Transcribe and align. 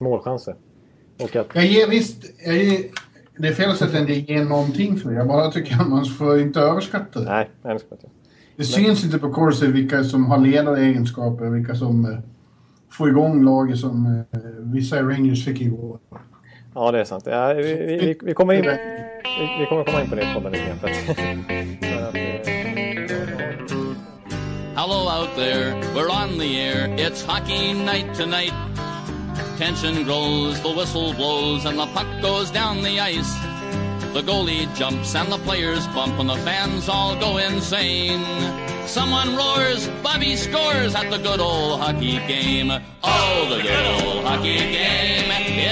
målchanser. 0.00 0.56
Och 1.20 1.36
att... 1.36 1.46
Jag 1.54 1.66
ger 1.66 1.88
visst, 1.88 2.24
jag 2.46 2.56
ger, 2.56 2.80
det 3.36 3.48
är 3.48 3.52
fel 3.52 3.70
att 3.70 3.76
säga 3.76 4.00
att 4.00 4.06
det 4.06 4.14
ger 4.14 4.44
någonting 4.44 4.96
för 4.96 5.10
det. 5.10 5.16
Jag 5.16 5.28
bara 5.28 5.50
tycker 5.50 5.80
att 5.80 5.88
man 5.88 6.04
får 6.04 6.40
inte 6.40 6.60
överskatta 6.60 7.20
det. 7.20 7.24
Nej, 7.24 7.50
det 7.62 7.78
ska 7.78 7.94
inte. 7.94 8.08
Det 8.56 8.64
syns 8.64 9.04
inte 9.04 9.18
på 9.18 9.32
Corsi 9.32 9.66
vilka 9.66 10.04
som 10.04 10.24
har 10.26 10.38
ledaregenskaper, 10.38 11.44
vilka 11.44 11.74
som 11.74 12.04
eh, 12.04 12.18
får 12.90 13.08
igång 13.08 13.44
laget 13.44 13.78
som 13.78 14.06
eh, 14.06 14.40
vissa 14.58 15.02
Rangers 15.02 15.44
fick 15.44 15.60
igår. 15.60 15.98
Ja, 16.74 16.90
det 16.90 17.00
är 17.00 17.04
sant. 17.04 17.24
Ja, 17.26 17.54
vi, 17.54 17.62
vi, 17.62 18.18
vi, 18.22 18.34
kommer 18.34 18.54
in, 18.54 18.62
vi, 18.62 18.76
vi 19.60 19.66
kommer 19.66 19.84
komma 19.84 20.02
in 20.02 20.10
på 20.10 20.16
det 20.16 20.22
i 20.22 20.34
podden 20.34 20.52
lite 20.52 20.64
grann. 20.64 20.78
Hello 24.76 25.08
out 25.08 25.34
there, 25.36 25.80
we're 25.94 26.10
on 26.10 26.38
the 26.38 26.60
air. 26.60 26.88
It's 26.98 27.22
hockey 27.22 27.72
night 27.72 28.14
tonight. 28.14 28.73
Tension 29.56 30.02
grows, 30.02 30.60
the 30.62 30.72
whistle 30.72 31.12
blows, 31.14 31.64
and 31.64 31.78
the 31.78 31.86
puck 31.86 32.08
goes 32.20 32.50
down 32.50 32.82
the 32.82 32.98
ice. 32.98 33.34
The 34.12 34.22
goalie 34.22 34.72
jumps 34.74 35.14
and 35.14 35.30
the 35.30 35.38
players 35.38 35.86
bump 35.88 36.18
and 36.18 36.28
the 36.28 36.36
fans 36.38 36.88
all 36.88 37.14
go 37.18 37.38
insane. 37.38 38.24
Someone 38.86 39.36
roars, 39.36 39.88
Bobby 40.02 40.36
scores 40.36 40.94
at 40.94 41.08
the 41.10 41.18
good 41.18 41.40
old 41.40 41.80
hockey 41.80 42.18
game. 42.26 42.70
Oh, 43.02 43.46
the 43.48 43.62
good 43.62 43.86
old 43.86 44.24
hockey 44.24 44.58
game 44.58 45.30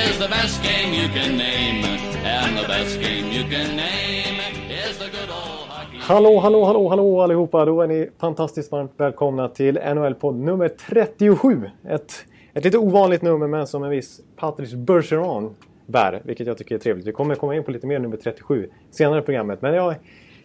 is 0.09 0.19
the 0.19 0.29
best 0.29 0.63
game 0.63 0.95
you 0.95 1.09
can 1.09 1.37
name. 1.37 1.85
And 2.25 2.57
the 2.57 2.69
best 2.69 3.01
game 3.01 3.33
you 3.33 3.43
can 3.51 3.77
name 3.77 4.41
is 4.71 4.99
the 4.99 5.09
good 5.09 5.29
old 5.31 5.63
Hallå, 6.03 6.41
hallå, 6.41 6.65
hallå, 6.65 6.89
hallå 6.89 7.21
allihopa! 7.23 7.65
Då 7.65 7.83
är 7.83 7.87
ni 7.87 8.11
fantastiskt 8.21 8.73
varmt 8.73 8.93
välkomna 8.97 9.49
till 9.49 9.79
NHL-podd 9.79 10.35
nummer 10.35 10.69
37. 10.69 11.71
Ett, 11.89 12.25
ett 12.55 12.65
lite 12.65 12.79
ovanligt 12.79 13.23
nummer 13.23 13.47
men 13.47 13.67
som 13.67 13.85
en 13.85 13.91
viss 13.91 14.21
Patrice 14.37 14.75
Bergeron 14.75 15.55
bär, 15.87 16.23
vilket 16.25 16.47
jag 16.47 16.59
tycker 16.59 16.75
är 16.75 16.79
trevligt. 16.79 17.07
Vi 17.07 17.13
kommer 17.13 17.35
komma 17.35 17.57
in 17.57 17.65
på 17.65 17.71
lite 17.71 17.87
mer 17.87 17.99
nummer 17.99 18.17
37 18.17 18.69
senare 18.91 19.19
i 19.19 19.23
programmet. 19.23 19.63
Men 19.63 19.75
ja, 19.75 19.95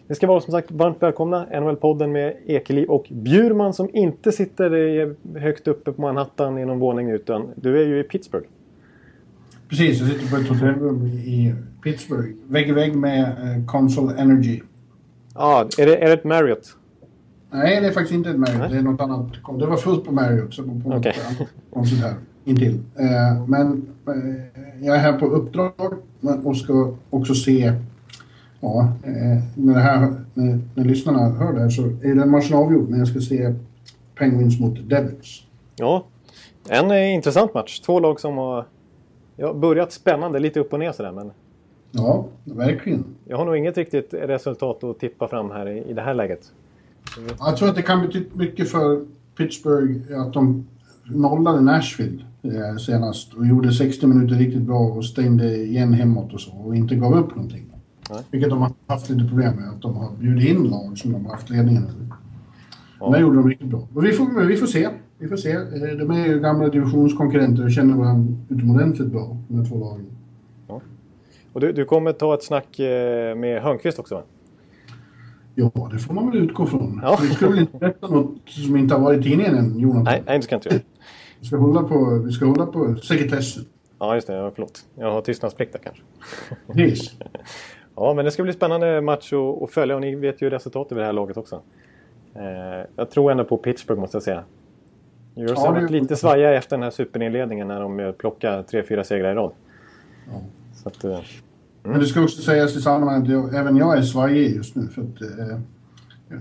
ni 0.06 0.14
ska 0.14 0.26
vara 0.26 0.40
som 0.40 0.52
sagt 0.52 0.70
varmt 0.70 1.02
välkomna. 1.02 1.46
NHL-podden 1.52 2.06
med 2.06 2.36
Ekeliv 2.46 2.88
och 2.88 3.06
Bjurman 3.10 3.74
som 3.74 3.88
inte 3.92 4.32
sitter 4.32 5.38
högt 5.38 5.68
uppe 5.68 5.92
på 5.92 6.00
Manhattan 6.00 6.58
i 6.58 6.64
någon 6.64 6.78
våning 6.78 7.10
utan 7.10 7.50
du 7.56 7.82
är 7.82 7.86
ju 7.86 8.00
i 8.00 8.02
Pittsburgh. 8.02 8.46
Precis, 9.68 10.00
jag 10.00 10.08
sitter 10.08 10.30
på 10.30 10.36
ett 10.36 10.48
hotellrum 10.48 11.06
i 11.06 11.54
Pittsburgh. 11.82 12.28
Vägg 12.46 12.68
i 12.68 12.72
vägg 12.72 12.96
med 12.96 13.56
uh, 13.58 13.66
Consol 13.66 14.10
Energy. 14.10 14.60
Ja, 15.34 15.68
är, 15.78 15.86
det, 15.86 15.96
är 15.96 16.06
det 16.06 16.12
ett 16.12 16.24
Marriott? 16.24 16.77
Nej, 17.50 17.80
det 17.80 17.86
är 17.86 17.92
faktiskt 17.92 18.14
inte 18.14 18.30
ett 18.30 18.38
Marriott. 18.38 18.58
Nej. 18.58 18.70
Det 18.70 18.78
är 18.78 18.82
något 18.82 19.00
annat. 19.00 19.32
Det 19.58 19.66
var 19.66 19.76
fullt 19.76 20.04
på 20.04 20.12
Marriott, 20.12 20.54
så 20.54 20.62
på 20.62 20.96
okay. 20.96 21.12
konstigt 21.72 22.00
här 22.00 22.14
intill. 22.44 22.74
Uh, 22.74 23.46
men 23.46 23.86
uh, 24.08 24.86
jag 24.86 24.96
är 24.96 25.00
här 25.00 25.12
på 25.12 25.26
uppdrag 25.26 25.72
och 26.44 26.56
ska 26.56 26.92
också 27.10 27.34
se 27.34 27.72
Ja, 28.60 28.92
när, 29.54 29.74
det 29.74 29.80
här, 29.80 30.14
när, 30.34 30.58
när 30.74 30.84
lyssnarna 30.84 31.28
hör 31.28 31.52
det 31.52 31.60
här 31.60 31.68
så 31.68 31.82
är 31.82 32.14
den 32.14 32.30
matchen 32.30 32.56
avgjord 32.56 32.90
när 32.90 32.98
jag 32.98 33.08
ska 33.08 33.20
se 33.20 33.54
Penguins 34.14 34.60
mot 34.60 34.88
Devils. 34.88 35.42
Ja, 35.76 36.04
en 36.68 36.92
intressant 36.92 37.54
match. 37.54 37.80
Två 37.80 38.00
lag 38.00 38.20
som 38.20 38.36
har 38.36 38.64
ja, 39.36 39.54
börjat 39.54 39.92
spännande, 39.92 40.38
lite 40.38 40.60
upp 40.60 40.72
och 40.72 40.78
ner 40.78 40.92
sådär 40.92 41.12
men 41.12 41.30
Ja, 41.90 42.26
verkligen. 42.44 43.04
Jag 43.24 43.36
har 43.36 43.44
nog 43.44 43.56
inget 43.56 43.76
riktigt 43.76 44.14
resultat 44.14 44.84
att 44.84 44.98
tippa 44.98 45.28
fram 45.28 45.50
här 45.50 45.68
i, 45.68 45.90
i 45.90 45.92
det 45.92 46.02
här 46.02 46.14
läget. 46.14 46.52
Jag 47.38 47.56
tror 47.56 47.68
att 47.68 47.76
det 47.76 47.82
kan 47.82 48.06
betyda 48.06 48.26
mycket 48.34 48.70
för 48.70 49.04
Pittsburgh 49.36 50.20
att 50.20 50.32
de 50.32 50.66
nollade 51.04 51.60
Nashville 51.60 52.24
eh, 52.42 52.76
senast 52.76 53.34
och 53.34 53.46
gjorde 53.46 53.72
60 53.72 54.06
minuter 54.06 54.34
riktigt 54.34 54.62
bra 54.62 54.78
och 54.78 55.04
stängde 55.04 55.56
igen 55.56 55.92
hemåt 55.92 56.32
och 56.34 56.40
så 56.40 56.50
och 56.50 56.76
inte 56.76 56.94
gav 56.94 57.14
upp 57.14 57.36
någonting. 57.36 57.64
Nej. 58.10 58.22
Vilket 58.30 58.50
de 58.50 58.58
har 58.58 58.72
haft 58.86 59.10
lite 59.10 59.28
problem 59.28 59.54
med, 59.54 59.68
att 59.68 59.82
de 59.82 59.96
har 59.96 60.10
bjudit 60.20 60.48
in 60.48 60.64
lag 60.64 60.98
som 60.98 61.12
de 61.12 61.24
har 61.24 61.32
haft 61.32 61.50
ledningen 61.50 61.82
över. 61.82 62.06
Ja. 63.00 63.10
Men 63.10 63.20
gjorde 63.20 63.36
de 63.36 63.48
riktigt 63.48 63.68
bra. 63.68 63.88
Och 63.94 64.04
vi 64.04 64.12
får, 64.12 64.46
vi 64.46 64.56
får 64.56 64.66
se. 64.66 64.88
Vi 65.18 65.28
får 65.28 65.36
se. 65.36 65.52
Eh, 65.52 65.96
de 65.98 66.10
är 66.10 66.26
ju 66.26 66.40
gamla 66.40 66.68
divisionskonkurrenter 66.68 67.64
och 67.64 67.72
känner 67.72 67.94
varandra 67.94 68.34
utomordentligt 68.48 69.08
bra, 69.08 69.36
de 69.48 69.58
här 69.58 69.64
två 69.64 69.78
lagen. 69.78 70.06
Och 71.52 71.60
du, 71.60 71.72
du 71.72 71.84
kommer 71.84 72.12
ta 72.12 72.34
ett 72.34 72.42
snack 72.42 72.78
eh, 72.78 73.36
med 73.36 73.62
Hörnqvist 73.62 73.98
också 73.98 74.14
va? 74.14 74.22
Ja, 75.60 75.88
det 75.92 75.98
får 75.98 76.14
man 76.14 76.30
väl 76.30 76.36
utgå 76.36 76.66
från. 76.66 77.00
Ja. 77.02 77.18
Vi 77.22 77.28
ska 77.28 77.48
väl 77.48 77.58
inte 77.58 77.78
berätta 77.78 78.08
något 78.08 78.34
som 78.46 78.76
inte 78.76 78.94
har 78.94 79.00
varit 79.00 79.20
i 79.20 79.22
tidningen 79.22 79.54
än, 79.54 79.78
Jonathan? 79.78 80.04
Nej, 80.04 80.22
nej 80.26 80.38
det 80.38 80.42
ska 80.42 80.54
jag 80.54 80.58
inte 80.58 80.68
göra. 80.68 80.82
Vi 81.40 81.46
ska 81.46 81.56
hålla 81.56 81.82
på, 81.82 82.22
vi 82.24 82.32
ska 82.32 82.46
hålla 82.46 82.66
på 82.66 82.96
sekretessen. 82.96 83.64
Ja, 83.98 84.14
just 84.14 84.26
det. 84.26 84.34
Ja, 84.34 84.50
förlåt. 84.54 84.84
Jag 84.94 85.12
har 85.12 85.20
tystnadsplikt 85.20 85.72
där 85.72 85.78
kanske. 85.78 86.02
Precis. 86.72 87.14
ja, 87.96 88.14
men 88.14 88.24
det 88.24 88.30
ska 88.30 88.42
bli 88.42 88.52
spännande 88.52 89.00
match 89.00 89.32
att, 89.62 89.70
följa 89.70 89.94
och 89.94 90.00
ni 90.00 90.14
vet 90.14 90.42
ju 90.42 90.50
resultatet 90.50 90.92
vid 90.92 91.02
det 91.02 91.06
här 91.06 91.12
laget 91.12 91.36
också. 91.36 91.62
Eh, 92.34 92.86
jag 92.96 93.10
tror 93.10 93.30
ändå 93.30 93.44
på 93.44 93.56
Pittsburgh 93.56 94.00
måste 94.00 94.16
jag 94.16 94.22
säga. 94.22 94.44
Ja, 95.34 95.54
har 95.54 95.72
varit 95.72 95.90
lite 95.90 96.16
svaja 96.16 96.54
efter 96.54 96.76
den 96.76 96.82
här 96.82 96.90
superinledningen 96.90 97.68
när 97.68 97.80
de 97.80 98.14
plockar 98.18 98.62
tre, 98.62 98.82
fyra 98.82 99.04
segrar 99.04 99.32
i 99.32 99.34
rad. 99.34 99.52
Ja. 100.26 100.40
Så 100.74 100.88
att, 100.88 101.04
eh, 101.04 101.20
men 101.88 102.00
det 102.00 102.06
ska 102.06 102.22
också 102.22 102.42
sägas 102.42 102.76
i 102.76 102.80
sammanhanget 102.80 103.36
att 103.36 103.52
även 103.52 103.76
jag 103.76 103.98
är 103.98 104.02
svajig 104.02 104.56
just 104.56 104.74
nu. 104.74 104.88
För 104.88 105.02
att, 105.02 105.20
eh, 105.20 105.58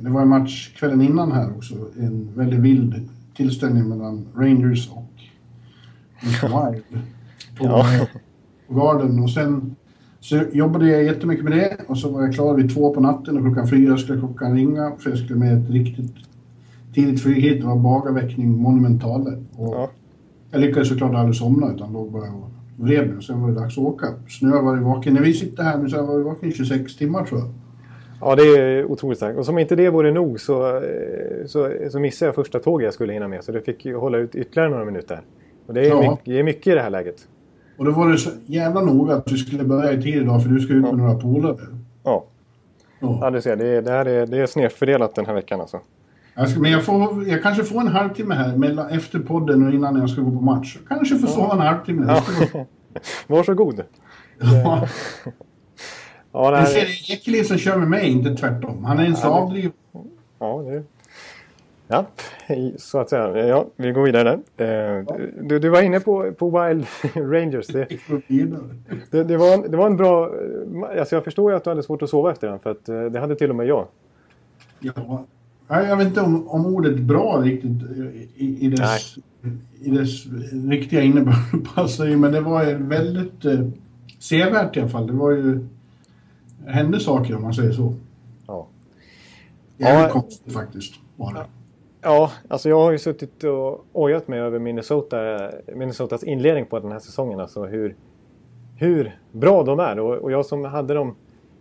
det 0.02 0.10
var 0.10 0.22
en 0.22 0.28
match 0.28 0.74
kvällen 0.80 1.02
innan 1.02 1.32
här 1.32 1.58
också. 1.58 1.76
En 2.00 2.30
väldigt 2.36 2.60
vild 2.60 3.10
tillställning 3.36 3.90
mellan 3.90 4.26
Rangers 4.36 4.90
och 4.90 5.14
Wild. 6.42 6.84
På, 7.58 7.66
ja. 7.66 7.86
på 8.68 8.74
Garden. 8.74 9.20
Och 9.20 9.30
sen 9.30 9.76
så 10.20 10.44
jobbade 10.54 10.90
jag 10.90 11.04
jättemycket 11.04 11.44
med 11.44 11.54
det 11.54 11.78
och 11.88 11.98
så 11.98 12.10
var 12.10 12.22
jag 12.22 12.34
klar 12.34 12.54
vid 12.54 12.74
två 12.74 12.94
på 12.94 13.02
natten 13.02 13.38
och 13.38 13.44
klockan 13.44 13.68
fyra 13.68 13.98
skulle 13.98 14.20
klockan 14.20 14.56
ringa 14.56 14.92
för 15.00 15.10
jag 15.10 15.20
skulle 15.20 15.40
med 15.40 15.64
ett 15.64 15.70
riktigt 15.70 16.16
tidigt 16.94 17.22
flyghet. 17.22 17.62
Det 17.62 17.68
var 17.68 17.76
bagarväckning 17.76 18.62
monumental. 18.62 19.28
Och 19.56 19.74
ja. 19.74 19.90
Jag 20.52 20.62
lyckades 20.62 20.90
såklart 20.90 21.16
aldrig 21.16 21.36
somna 21.36 21.74
utan 21.74 21.94
låg 21.94 22.12
bara 22.12 22.32
och 22.32 22.57
vred 22.78 23.10
mig. 23.10 23.24
Sen 23.24 23.42
var 23.42 23.50
det 23.50 23.56
dags 23.56 23.78
att 23.78 23.84
åka. 23.84 24.06
Har 24.42 24.56
jag 24.56 24.64
varit 24.64 24.84
vaken. 24.84 25.14
När 25.14 25.22
vi 25.22 25.34
sitter 25.34 25.64
här 25.64 25.78
nu 25.78 25.90
så 25.90 25.96
jag 25.96 26.04
varit 26.04 26.26
vaken 26.26 26.50
i 26.50 26.52
26 26.52 26.96
timmar 26.96 27.26
tror 27.26 27.40
jag. 27.40 27.50
Ja, 28.22 28.36
det 28.36 28.44
är 28.44 28.86
otroligt 28.86 29.18
starkt. 29.18 29.38
Och 29.38 29.46
som 29.46 29.58
inte 29.58 29.76
det 29.76 29.90
vore 29.90 30.12
nog 30.12 30.40
så, 30.40 30.82
så, 31.46 31.72
så 31.90 32.00
missade 32.00 32.28
jag 32.28 32.36
första 32.36 32.60
tåget 32.60 32.86
jag 32.86 32.94
skulle 32.94 33.14
hinna 33.14 33.28
med. 33.28 33.44
Så 33.44 33.52
det 33.52 33.62
fick 33.62 33.86
hålla 33.86 34.18
ut 34.18 34.36
ytterligare 34.36 34.70
några 34.70 34.86
minuter. 34.86 35.22
Och 35.68 35.74
det 35.74 35.82
är, 35.82 35.90
ja. 35.90 36.02
mycket, 36.02 36.26
det 36.26 36.40
är 36.40 36.44
mycket 36.44 36.68
i 36.68 36.76
det 36.76 36.82
här 36.82 36.90
läget. 36.90 37.28
Och 37.78 37.86
då 37.86 37.92
var 37.92 38.12
det 38.12 38.18
så 38.18 38.30
jävla 38.46 38.82
noga 38.82 39.16
att 39.16 39.26
du 39.26 39.38
skulle 39.38 39.64
börja 39.64 39.94
i 39.94 40.02
tid 40.02 40.16
idag 40.16 40.44
för 40.44 40.50
du 40.50 40.60
ska 40.60 40.74
ut 40.74 40.82
med 40.82 40.92
ja. 40.92 40.96
några 40.96 41.16
polare. 41.16 41.58
Ja. 42.04 42.26
Ja. 43.00 43.20
ja, 43.22 43.30
du 43.30 43.42
ser. 43.42 43.56
Det, 43.56 43.82
det, 43.82 43.92
här 43.92 44.06
är, 44.06 44.28
det 44.28 44.38
är 44.38 44.46
snedfördelat 44.46 45.16
den 45.16 45.26
här 45.26 45.34
veckan 45.34 45.62
alltså. 45.62 45.80
Jag, 46.40 46.50
ska, 46.50 46.60
men 46.60 46.72
jag, 46.72 46.84
får, 46.84 47.28
jag 47.28 47.44
kanske 47.44 47.64
får 47.64 47.82
en 47.82 47.88
halvtimme 47.88 48.36
här 48.36 48.56
mellan, 48.56 48.90
efter 48.90 49.20
podden 49.20 49.68
och 49.68 49.74
innan 49.74 49.96
jag 49.96 50.10
ska 50.10 50.22
gå 50.22 50.32
på 50.32 50.42
match. 50.42 50.78
Kanske 50.88 51.16
får 51.16 51.28
sova 51.28 51.54
en 51.54 51.60
halvtimme. 51.60 52.06
Ja. 52.54 52.66
Varsågod. 53.28 53.84
Ja. 54.40 54.88
ja, 56.32 56.52
det, 56.52 56.58
här... 56.58 56.74
det 56.74 56.80
är 56.82 57.14
Ekeliv 57.14 57.44
som 57.44 57.58
kör 57.58 57.78
med 57.78 57.90
mig, 57.90 58.10
inte 58.10 58.36
tvärtom. 58.36 58.86
Han 58.86 59.00
är 59.00 59.06
en 59.06 59.16
så 59.16 59.28
avdriven. 59.28 59.72
Ja, 60.40 60.62
det... 60.62 60.84
Ja, 61.88 62.06
så 62.78 63.00
att 63.00 63.10
säga. 63.10 63.48
Ja, 63.48 63.66
vi 63.76 63.92
går 63.92 64.04
vidare 64.04 64.40
där. 64.56 64.98
Eh, 64.98 65.06
du, 65.42 65.60
du 65.60 65.70
var 65.70 65.82
inne 65.82 66.00
på, 66.00 66.32
på 66.32 66.50
Wild 66.50 66.86
Rangers. 67.16 67.68
Det, 67.68 67.88
det, 69.12 69.24
det, 69.24 69.38
var 69.38 69.54
en, 69.54 69.72
det 69.72 69.78
var 69.78 69.86
en 69.86 69.98
bra... 69.98 70.32
Alltså 71.00 71.16
jag 71.16 71.24
förstår 71.24 71.52
ju 71.52 71.58
att 71.58 71.64
du 71.64 71.70
hade 71.70 71.84
svårt 71.84 72.02
att 72.02 72.10
sova 72.10 72.32
efter 72.32 72.48
den, 72.48 72.60
för 72.60 72.72
att 72.72 72.90
eh, 72.90 73.02
det 73.02 73.20
hade 73.20 73.36
till 73.36 73.50
och 73.50 73.56
med 73.56 73.68
jag. 73.68 73.88
Ja, 74.80 75.26
jag 75.68 75.98
vet 75.98 76.08
inte 76.08 76.22
om, 76.22 76.48
om 76.48 76.66
ordet 76.66 77.00
bra 77.00 77.42
riktigt 77.44 77.82
i, 78.36 78.66
i 78.66 78.70
dess 78.70 79.18
i 79.82 79.90
dess 79.90 80.26
riktiga 80.52 81.02
innebörd 81.02 81.36
passar 81.76 82.06
ju, 82.06 82.18
men 82.18 82.32
det 82.32 82.42
var 82.42 82.64
ju 82.66 82.78
väldigt 82.78 83.46
eh, 83.46 83.60
sevärt 84.20 84.78
i 84.78 84.80
alla 84.80 84.90
fall. 84.90 85.08
Det 85.08 85.14
var 85.14 85.32
ju 85.32 85.68
hände 86.66 87.00
saker 87.00 87.36
om 87.36 87.42
man 87.42 87.54
säger 87.54 87.72
så. 87.72 87.94
Ja. 88.48 88.68
Jävligt 89.78 90.08
ja, 90.16 90.22
konstigt 90.22 90.54
faktiskt 90.54 90.94
var 91.16 91.34
det. 91.34 91.46
Ja, 92.02 92.32
alltså 92.48 92.70
jag 92.70 92.80
har 92.80 92.92
ju 92.92 92.98
suttit 92.98 93.44
och 93.44 93.86
ojat 93.94 94.28
mig 94.28 94.40
över 94.40 94.60
Minnesota, 94.60 95.52
Minnesotas 95.76 96.24
inledning 96.24 96.66
på 96.66 96.80
den 96.80 96.92
här 96.92 97.00
säsongen. 97.00 97.40
Alltså 97.40 97.66
hur, 97.66 97.96
hur 98.76 99.20
bra 99.32 99.64
de 99.64 99.80
är. 99.80 100.00
Och, 100.00 100.16
och 100.16 100.32
jag 100.32 100.46
som 100.46 100.66
hade 100.66 100.94
dem, 100.94 101.16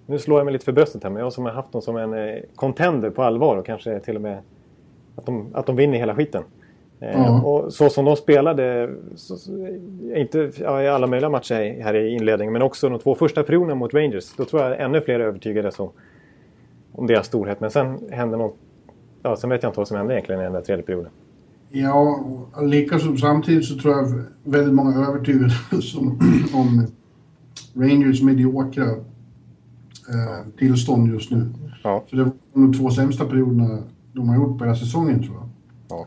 nu 0.07 0.19
slår 0.19 0.39
jag 0.39 0.45
mig 0.45 0.53
lite 0.53 0.65
för 0.65 0.73
bröstet 0.73 1.03
här, 1.03 1.11
men 1.11 1.23
jag 1.23 1.33
som 1.33 1.45
har 1.45 1.53
haft 1.53 1.73
dem 1.73 1.83
som 1.83 1.97
en 1.97 2.15
eh, 2.15 2.41
contender 2.55 3.11
på 3.11 3.23
allvar 3.23 3.57
och 3.57 3.67
kanske 3.67 4.01
till 4.01 4.17
och 4.17 4.23
med 4.23 4.39
att 5.17 5.27
de, 5.27 5.49
att 5.55 5.67
de 5.67 5.77
vinner 5.77 5.99
hela 5.99 6.15
skiten. 6.15 6.43
Mm. 7.01 7.45
Och 7.45 7.73
så 7.73 7.91
som 7.91 8.05
de 8.05 8.17
spelade, 8.17 8.91
så, 9.15 9.37
inte 10.15 10.51
ja, 10.61 10.83
i 10.83 10.89
alla 10.89 11.07
möjliga 11.07 11.31
matcher 11.31 11.83
här 11.83 11.95
i 11.95 12.15
inledningen, 12.15 12.53
men 12.53 12.63
också 12.63 12.89
de 12.89 12.99
två 12.99 13.15
första 13.15 13.43
perioderna 13.43 13.75
mot 13.75 13.95
Rangers. 13.95 14.37
Då 14.37 14.45
tror 14.45 14.63
jag 14.63 14.81
ännu 14.81 15.01
fler 15.01 15.21
övertygades 15.21 15.79
om, 15.79 15.91
om 16.93 17.07
deras 17.07 17.27
storhet. 17.27 17.61
Men 17.61 17.71
sen 17.71 17.99
hände 18.11 18.37
något, 18.37 18.57
ja, 19.23 19.37
sen 19.37 19.51
vet 19.51 19.63
jag 19.63 19.71
inte 19.71 19.81
vad 19.81 19.89
som 19.89 19.97
hände 19.97 20.15
egentligen 20.15 20.41
i 20.41 20.45
den 20.45 20.53
där 20.53 20.61
tredje 20.61 20.85
perioden. 20.85 21.11
Ja, 21.69 22.25
likaså 22.63 23.17
samtidigt 23.17 23.65
så 23.65 23.79
tror 23.79 23.95
jag 23.95 24.23
väldigt 24.45 24.75
många 24.75 25.07
övertygades 25.09 25.97
om, 25.99 26.19
om 26.55 26.87
Rangers 27.75 28.23
mediokra 28.23 28.85
eh, 30.09 30.47
tillstånd 30.59 31.09
just 31.13 31.31
nu. 31.31 31.49
Ja. 31.85 32.05
För 32.09 32.17
det 32.17 32.25
var 32.25 32.33
de 32.53 32.73
två 32.73 32.91
sämsta 32.91 33.25
perioderna 33.25 33.79
de 34.13 34.29
har 34.29 34.37
gjort 34.37 34.59
på 34.59 34.65
hela 34.65 34.77
säsongen 34.77 35.23
tror 35.23 35.35
jag. 35.37 35.49
Ja. 35.89 36.07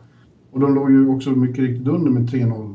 Och 0.50 0.60
de 0.60 0.74
låg 0.74 0.90
ju 0.90 1.08
också 1.08 1.30
mycket 1.30 1.58
riktigt 1.58 1.88
under 1.88 2.10
med 2.10 2.22
3-0 2.22 2.74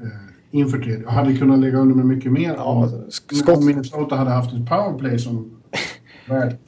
eh, 0.00 0.06
inför 0.50 0.78
tredje. 0.78 1.06
Och 1.06 1.12
hade 1.12 1.34
kunnat 1.36 1.58
lägga 1.58 1.78
under 1.78 1.94
med 1.94 2.06
mycket 2.06 2.32
mer 2.32 2.54
Ja, 2.56 2.64
om, 2.64 2.88
skott- 3.08 3.56
om 3.58 3.66
Minnesota 3.66 4.16
hade 4.16 4.30
haft 4.30 4.54
ett 4.54 4.68
powerplay 4.68 5.18
som 5.18 5.50
värt, 6.28 6.58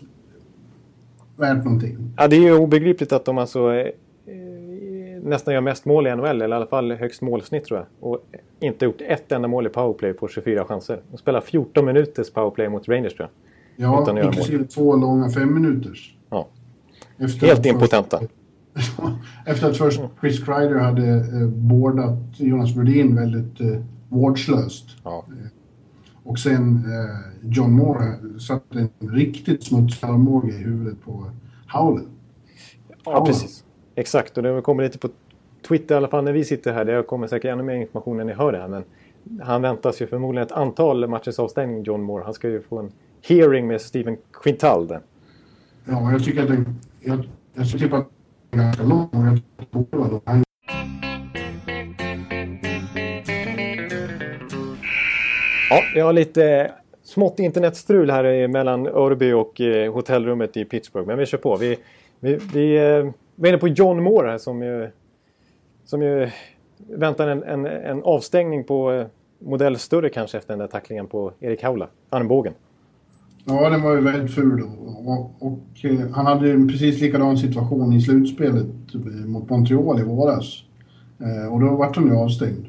värt 1.37 1.65
någonting. 1.65 1.99
Ja, 2.17 2.29
det 2.29 2.37
är 2.37 2.41
ju 2.41 2.55
obegripligt 2.59 3.13
att 3.13 3.25
de 3.25 3.39
alltså 3.39 3.75
eh, 3.75 3.87
nästan 5.23 5.55
gör 5.55 5.61
mest 5.61 5.85
mål 5.85 6.07
i 6.07 6.17
NHL, 6.17 6.25
eller 6.27 6.49
i 6.49 6.53
alla 6.53 6.67
fall 6.67 6.93
högst 6.93 7.23
målsnitt 7.23 7.65
tror 7.65 7.79
jag. 7.79 7.87
Och 8.11 8.19
inte 8.61 8.85
gjort 8.85 9.01
ett 9.01 9.33
enda 9.33 9.49
mål 9.49 9.67
i 9.67 9.71
powerplay 9.71 10.13
på 10.13 10.29
24 10.29 10.65
chanser. 10.65 11.01
De 11.11 11.17
spelar 11.19 11.41
14 11.41 11.85
minuters 11.85 12.31
powerplay 12.31 12.69
mot 12.69 12.89
Rangers 12.89 13.15
tror 13.15 13.29
jag. 13.29 13.48
Ja, 13.81 14.03
Utan 14.03 14.17
att 14.17 14.25
göra 14.25 14.27
inklusive 14.27 14.65
två 14.65 14.97
långa 14.97 15.31
fem 15.31 15.55
minuters. 15.55 16.17
Ja. 16.31 16.49
Efter 17.19 17.47
Helt 17.47 17.67
impotenta. 17.67 18.21
Först, 18.75 18.93
efter 19.47 19.71
att 19.71 19.77
först 19.77 20.01
Chris 20.21 20.45
Kreider 20.45 20.79
hade 20.79 21.09
eh, 21.09 21.47
bordat 21.49 22.19
Jonas 22.37 22.75
Brodin 22.75 23.17
väldigt 23.17 23.61
eh, 23.61 23.83
vårdslöst. 24.09 24.85
Ja. 25.05 25.25
Och 26.25 26.39
sen 26.39 26.77
eh, 26.77 27.49
John 27.51 27.73
Moore 27.73 28.39
satte 28.41 28.79
en 28.79 29.09
riktigt 29.09 29.65
smutsig 29.65 30.07
armbåge 30.09 30.49
i 30.49 30.57
huvudet 30.57 31.05
på 31.05 31.31
Howland. 31.73 32.09
ja, 33.05 33.27
precis. 33.27 33.65
Exakt, 33.95 34.37
och 34.37 34.43
det 34.43 34.63
kommer 34.63 34.83
lite 34.83 34.99
på 34.99 35.09
Twitter 35.69 35.95
i 35.95 35.99
alla 35.99 36.09
fall 36.09 36.25
när 36.25 36.33
vi 36.33 36.45
sitter 36.45 36.73
här. 36.73 36.85
Det 36.85 37.03
kommer 37.03 37.27
säkert 37.27 37.53
ännu 37.53 37.63
mer 37.63 37.75
information 37.75 38.17
när 38.17 38.25
ni 38.25 38.33
hör 38.33 38.53
det 38.53 38.59
här. 38.59 38.69
Men 38.69 38.85
han 39.43 39.63
väntas 39.63 40.03
ju 40.03 40.07
förmodligen 40.07 40.47
ett 40.47 40.53
antal 40.53 41.09
matchers 41.09 41.39
avstängning, 41.39 41.83
John 41.83 42.03
Moore. 42.03 42.25
Han 42.25 42.35
ska 42.35 42.49
ju 42.49 42.63
få 42.63 42.79
en 42.79 42.93
hearing 43.23 43.67
med 43.67 43.81
Steven 43.81 44.17
Quintal. 44.33 44.99
Ja, 45.85 46.13
jag 46.13 46.25
tycker 46.25 46.43
att 46.43 46.49
den... 46.49 46.81
Jag, 47.01 47.29
jag 47.55 47.67
skulle 47.67 47.85
tippa 47.85 47.97
att 47.97 48.09
den 48.51 48.61
är 48.61 48.65
ganska 48.65 48.83
lång 48.83 49.09
och 49.13 49.27
jag 49.27 49.91
tror 49.91 50.17
att. 50.17 50.23
Han 50.25 50.45
Ja, 55.71 55.83
jag 55.95 56.05
har 56.05 56.13
lite 56.13 56.73
smått 57.03 57.39
internetstrul 57.39 58.11
här 58.11 58.49
mellan 58.49 58.87
Örby 58.87 59.33
och 59.33 59.61
eh, 59.61 59.93
hotellrummet 59.93 60.57
i 60.57 60.65
Pittsburgh. 60.65 61.07
Men 61.07 61.19
vi 61.19 61.27
kör 61.27 61.39
på. 61.39 61.57
Vi, 61.57 61.79
vi, 62.21 62.39
vi, 62.53 62.77
eh, 62.77 63.13
vi 63.35 63.49
är 63.49 63.53
inne 63.53 63.59
på 63.59 63.69
John 63.69 64.03
Moore 64.03 64.31
här 64.31 64.39
som 64.39 64.63
ju, 64.63 64.91
som 65.85 66.03
ju 66.03 66.31
väntar 66.79 67.29
en, 67.29 67.43
en, 67.43 67.67
en 67.67 68.03
avstängning 68.03 68.65
på 68.65 68.93
eh, 68.93 69.07
modell 69.39 69.79
större 69.79 70.09
kanske 70.09 70.39
efter 70.39 70.53
den 70.53 70.59
där 70.59 70.67
tacklingen 70.67 71.07
på 71.07 71.33
Erik 71.41 71.63
Haula, 71.63 71.89
armbågen. 72.11 72.55
Ja, 73.51 73.71
den 73.71 73.83
var 73.83 73.95
ju 73.95 74.01
väldigt 74.01 74.35
ful. 74.35 74.63
Och, 74.63 75.09
och, 75.09 75.35
och 75.39 75.85
eh, 75.85 76.11
han 76.13 76.27
hade 76.27 76.53
en 76.53 76.69
precis 76.69 77.01
likadan 77.01 77.39
situation 77.39 77.93
i 77.93 78.01
slutspelet 78.01 78.67
mot 79.27 79.51
Montreal 79.51 80.01
i 80.01 80.03
våras. 80.03 80.63
Eh, 81.19 81.53
och 81.53 81.61
då 81.61 81.77
vart 81.77 81.97
han 81.97 82.07
ju 82.07 82.17
avstängd. 82.17 82.67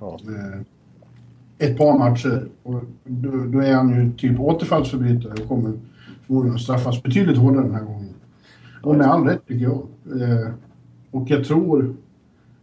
Ja. 0.00 0.18
Eh, 0.28 0.60
ett 1.68 1.78
par 1.78 1.98
matcher. 1.98 2.48
Och 2.62 2.82
då, 3.04 3.30
då 3.30 3.58
är 3.58 3.74
han 3.74 3.88
ju 3.90 4.12
typ 4.12 4.40
återfallsförbrytare 4.40 5.32
och 5.32 5.48
kommer 5.48 5.72
förmodligen 6.26 6.58
straffas 6.58 7.02
betydligt 7.02 7.38
hårdare 7.38 7.64
den 7.64 7.74
här 7.74 7.84
gången. 7.84 8.14
Och 8.82 8.96
med 8.96 9.06
all 9.06 9.24
rätt 9.24 9.46
tycker 9.46 9.64
jag. 9.64 9.86
Och 11.10 11.30
jag 11.30 11.44
tror 11.44 11.94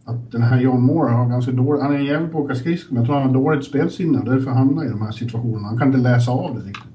att 0.04 0.32
den 0.32 0.42
här 0.42 0.60
John 0.60 0.82
Moore 0.82 1.12
har 1.12 1.28
ganska 1.28 1.52
dåligt... 1.52 1.82
Han 1.82 1.92
är 1.92 1.98
en 1.98 2.04
jävel 2.04 2.28
på 2.28 2.38
att 2.38 2.44
åka 2.44 2.54
skridskor, 2.54 2.94
men 2.94 3.02
jag 3.02 3.06
tror 3.06 3.16
han 3.16 3.26
har 3.26 3.34
dåligt 3.34 3.64
spelsinne 3.64 4.22
därför 4.24 4.50
hamnar 4.50 4.84
i 4.84 4.88
de 4.88 5.02
här 5.02 5.12
situationerna. 5.12 5.68
Han 5.68 5.78
kan 5.78 5.88
inte 5.88 6.00
läsa 6.00 6.30
av 6.30 6.54
det 6.54 6.68
riktigt. 6.68 6.89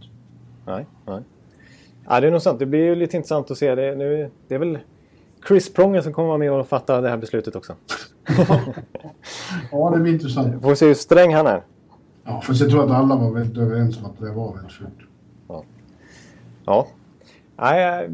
Nej, 0.66 0.86
nej. 1.06 1.22
Ja, 2.08 2.20
det 2.22 2.28
är 2.28 2.32
nog 2.32 2.42
sant. 2.42 2.60
Det 2.60 2.66
blir 2.66 2.80
ju 2.84 2.96
lite 2.96 3.18
intressant 3.18 3.52
att 3.52 3.58
se. 3.58 3.76
Det, 3.76 3.96
nu, 3.96 4.30
det 4.48 4.56
är 4.56 4.60
väl 4.60 4.80
Chris 5.48 5.74
Pronger 5.74 6.02
som 6.02 6.14
kommer 6.14 6.28
vara 6.28 6.38
med 6.38 6.52
och 6.52 6.68
fatta 6.68 7.02
det 7.02 7.10
här 7.10 7.18
beslutet 7.18 7.56
också. 7.56 7.74
Ja, 9.72 9.90
det 9.96 10.00
blir 10.00 10.14
intressant. 10.14 10.62
Får 10.62 10.70
vi 10.70 10.76
se 10.76 10.88
hur 10.88 10.94
sträng 10.94 11.34
han 11.36 11.48
är. 11.48 11.62
Ja, 12.24 12.42
för 12.42 12.54
jag 12.54 12.70
tror 12.70 12.84
att 12.86 12.92
alla 12.92 13.16
var 13.16 13.32
väldigt 13.32 13.58
överens 13.58 13.98
om 14.00 14.06
att 14.06 14.20
det 14.20 14.32
var 14.32 14.54
väldigt 14.54 14.72
fult. 14.72 14.90
Ja. 16.66 16.88
Nej, 17.58 18.04
eh, 18.06 18.12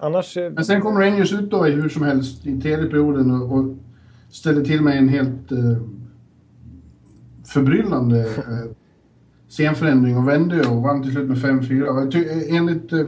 annars... 0.00 0.36
eh, 0.36 0.52
Men 0.52 0.64
sen 0.64 0.80
kom 0.80 0.98
Rangers 0.98 1.32
ut 1.32 1.50
då 1.50 1.66
i 1.68 1.70
hur 1.70 1.88
som 1.88 2.02
helst 2.02 2.46
i 2.46 2.60
tredje 2.60 2.86
perioden 2.86 3.30
och, 3.42 3.52
och 3.58 3.64
ställde 4.30 4.64
till 4.64 4.82
med 4.82 4.98
en 4.98 5.08
helt 5.08 5.52
eh, 5.52 5.76
förbryllande 7.44 8.20
eh, 8.20 8.70
scenförändring 9.52 10.16
och 10.16 10.28
vände 10.28 10.60
och 10.68 10.82
vann 10.82 11.02
till 11.02 11.12
slut 11.12 11.28
med 11.28 11.36
5-4. 11.38 11.86
Och 11.86 12.00
jag 12.00 12.12
ty- 12.12 12.28
eh, 12.28 12.56
Enligt 12.56 12.92
eh, 12.92 13.04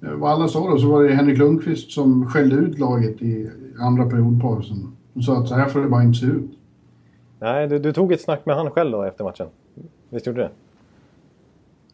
vad 0.00 0.32
alla 0.32 0.48
sa 0.48 0.70
då 0.70 0.78
så 0.78 0.90
var 0.90 1.02
det 1.04 1.14
Henrik 1.14 1.38
Lundqvist 1.38 1.90
som 1.90 2.26
skällde 2.26 2.56
ut 2.56 2.78
laget 2.78 3.22
i 3.22 3.50
andra 3.80 4.10
periodpausen. 4.10 4.96
Och 5.12 5.24
sa 5.24 5.38
att 5.38 5.48
så 5.48 5.54
här 5.54 5.68
får 5.68 5.80
det 5.80 5.88
bara 5.88 6.02
inte 6.02 6.18
se 6.18 6.26
ut. 6.26 6.50
Nej, 7.40 7.68
du, 7.68 7.78
du 7.78 7.92
tog 7.92 8.12
ett 8.12 8.20
snack 8.20 8.46
med 8.46 8.56
han 8.56 8.70
själv 8.70 8.92
då 8.92 9.02
efter 9.02 9.24
matchen? 9.24 9.46
Visst 10.10 10.26
gjorde 10.26 10.40
du 10.40 10.42
det? 10.44 10.50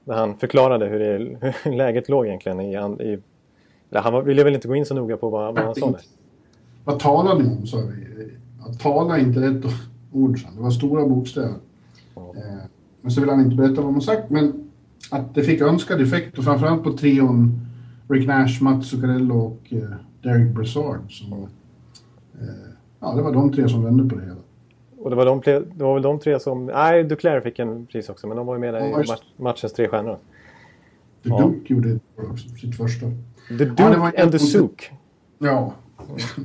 När 0.04 0.14
han 0.14 0.36
förklarade 0.36 0.86
hur, 0.86 0.98
det, 0.98 1.36
hur 1.62 1.72
läget 1.76 2.08
låg 2.08 2.26
egentligen 2.26 2.60
i... 2.60 2.72
i 2.74 3.18
han 3.94 4.24
ville 4.24 4.44
väl 4.44 4.54
inte 4.54 4.68
gå 4.68 4.74
in 4.74 4.86
så 4.86 4.94
noga 4.94 5.16
på 5.16 5.30
vad, 5.30 5.54
vad 5.54 5.64
han 5.64 5.74
sa 5.74 5.90
där. 5.90 6.00
Vad 6.84 6.98
talar 6.98 7.38
ni 7.38 7.44
om, 7.44 7.66
sa 7.66 7.76
vi. 7.76 8.30
Att 8.70 8.80
tala 8.80 9.18
inte 9.18 9.40
rätt 9.40 9.64
ord. 10.12 10.38
Det 10.56 10.62
var 10.62 10.70
stora 10.70 11.06
bokstäver. 11.06 11.54
Ja. 12.14 12.34
Eh, 12.36 12.64
Men 13.02 13.10
så 13.10 13.20
vill 13.20 13.30
han 13.30 13.40
inte 13.40 13.56
berätta 13.56 13.82
vad 13.82 13.94
de 13.94 14.00
sagt, 14.00 14.30
men 14.30 14.70
att 15.10 15.34
det 15.34 15.42
fick 15.42 15.60
önskad 15.60 16.00
effekt 16.00 16.38
och 16.38 16.44
framförallt 16.44 16.84
på 16.84 16.92
trion 16.92 17.60
Rick 18.08 18.26
Nash, 18.28 18.62
Mats 18.62 18.86
Zuccarello 18.90 19.38
och 19.38 19.60
eh, 19.72 19.90
Derek 20.22 20.54
Brassard. 20.54 21.12
Som, 21.12 21.32
eh, 21.32 22.46
ja, 23.00 23.14
det 23.14 23.22
var 23.22 23.32
de 23.32 23.52
tre 23.52 23.68
som 23.68 23.84
vände 23.84 24.08
på 24.08 24.14
det 24.16 24.22
hela. 24.22 24.36
Och 24.98 25.10
det 25.10 25.16
var, 25.16 25.26
de, 25.26 25.40
det 25.76 25.84
var 25.84 25.94
väl 25.94 26.02
de 26.02 26.18
tre 26.18 26.40
som... 26.40 26.66
Nej, 26.66 27.04
Duclair 27.04 27.40
fick 27.40 27.58
en 27.58 27.86
pris 27.86 28.08
också, 28.08 28.26
men 28.26 28.36
de 28.36 28.46
var 28.46 28.54
ju 28.54 28.60
med 28.60 28.74
där 28.74 28.80
Ja, 28.80 28.86
i 29.04 29.08
match, 29.08 29.22
matchens 29.36 29.72
tre 29.72 29.88
stjärnor. 29.88 30.18
The 31.22 31.28
Ja. 31.28 31.38
Duke 31.38 31.74
gjorde 31.74 31.98
också 32.16 32.48
sitt 32.48 32.76
första. 32.76 33.06
The 33.48 33.54
Duke 33.54 33.88
det 33.90 33.96
var 33.96 34.20
and 34.20 34.32
the 34.32 34.38
Souk. 34.38 34.90
Ja, 35.38 35.74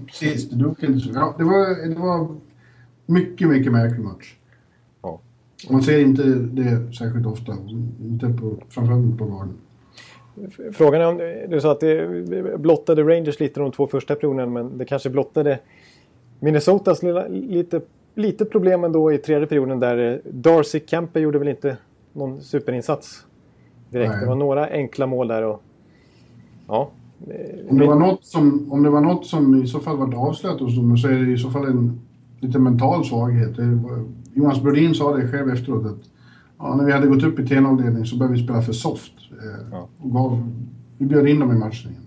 precis. 0.08 0.50
The 0.50 0.56
Duke 0.56 0.88
and 0.88 1.02
the 1.02 1.08
Duke. 1.08 1.20
Ja, 1.20 1.36
det, 1.38 1.44
var, 1.44 1.88
det 1.90 1.96
var 2.00 2.36
mycket, 3.06 3.48
mycket 3.50 3.72
märklig 3.72 4.04
match. 4.04 4.37
Man 5.70 5.84
ser 5.84 6.00
inte 6.00 6.24
det 6.34 6.96
särskilt 6.98 7.26
ofta. 7.26 7.54
Inte 8.02 8.30
på, 8.30 8.58
framförallt 8.70 9.18
på 9.18 9.26
garden. 9.26 9.54
Frågan 10.74 11.02
är 11.02 11.08
om... 11.08 11.18
Du 11.50 11.62
sa 11.62 11.72
att 11.72 11.80
det 11.80 12.60
blottade 12.60 13.04
Rangers 13.04 13.40
lite 13.40 13.60
de 13.60 13.72
två 13.72 13.88
första 13.88 14.16
perioderna, 14.16 14.46
men 14.46 14.78
det 14.78 14.86
kanske 14.86 15.10
blottade 15.10 15.60
Minnesotas 16.40 17.04
lilla, 17.04 17.28
lite, 17.28 17.82
lite 18.16 18.46
problem 18.46 18.84
ändå 18.84 19.12
i 19.12 19.18
tredje 19.18 19.48
perioden 19.48 19.80
där 19.80 20.14
eh, 20.14 20.32
Darcy 20.32 20.80
Kemper 20.86 21.20
gjorde 21.20 21.40
väl 21.40 21.48
inte 21.48 21.78
någon 22.14 22.42
superinsats 22.42 23.26
direkt. 23.90 24.12
Nej. 24.12 24.22
Det 24.22 24.28
var 24.28 24.36
några 24.36 24.68
enkla 24.68 25.08
mål 25.08 25.28
där 25.28 25.44
och... 25.44 25.62
Ja. 26.68 26.90
eh, 27.28 27.70
Om 27.70 27.78
det, 27.78 27.88
var 27.88 27.96
något 27.96 28.26
som, 28.26 28.72
om 28.72 28.84
det 28.84 28.90
var 28.90 29.02
något 29.02 29.26
som 29.26 29.64
i 29.64 29.68
så 29.68 29.80
fall 29.80 29.98
var 29.98 30.28
avslöjat 30.28 30.60
hos 30.60 30.76
dem 30.76 30.98
så 30.98 31.08
är 31.08 31.12
det 31.12 31.32
i 31.32 31.38
så 31.38 31.50
fall 31.50 31.66
en 31.66 32.00
lite 32.40 32.60
mental 32.60 33.06
svaghet. 33.06 33.56
Det 33.56 33.80
Jonas 34.38 34.62
Brodin 34.62 34.94
sa 34.96 35.16
det 35.18 35.28
själv 35.28 35.50
efteråt 35.50 35.86
att 35.86 36.10
ja, 36.58 36.76
när 36.76 36.86
vi 36.86 36.92
hade 36.92 37.08
gått 37.08 37.24
upp 37.24 37.40
i 37.40 37.44
10-0-ledning 37.44 38.06
så 38.06 38.18
började 38.18 38.38
vi 38.38 38.44
spela 38.44 38.62
för 38.62 38.74
soft. 38.74 39.14
Eh, 39.32 39.68
Ja. 39.72 39.88
och 40.02 40.12
gav, 40.12 40.50
vi 40.98 41.06
bjöd 41.06 41.28
in 41.28 41.40
dem 41.40 41.52
i 41.52 41.56
matchen 41.56 41.92
igen. 41.92 42.04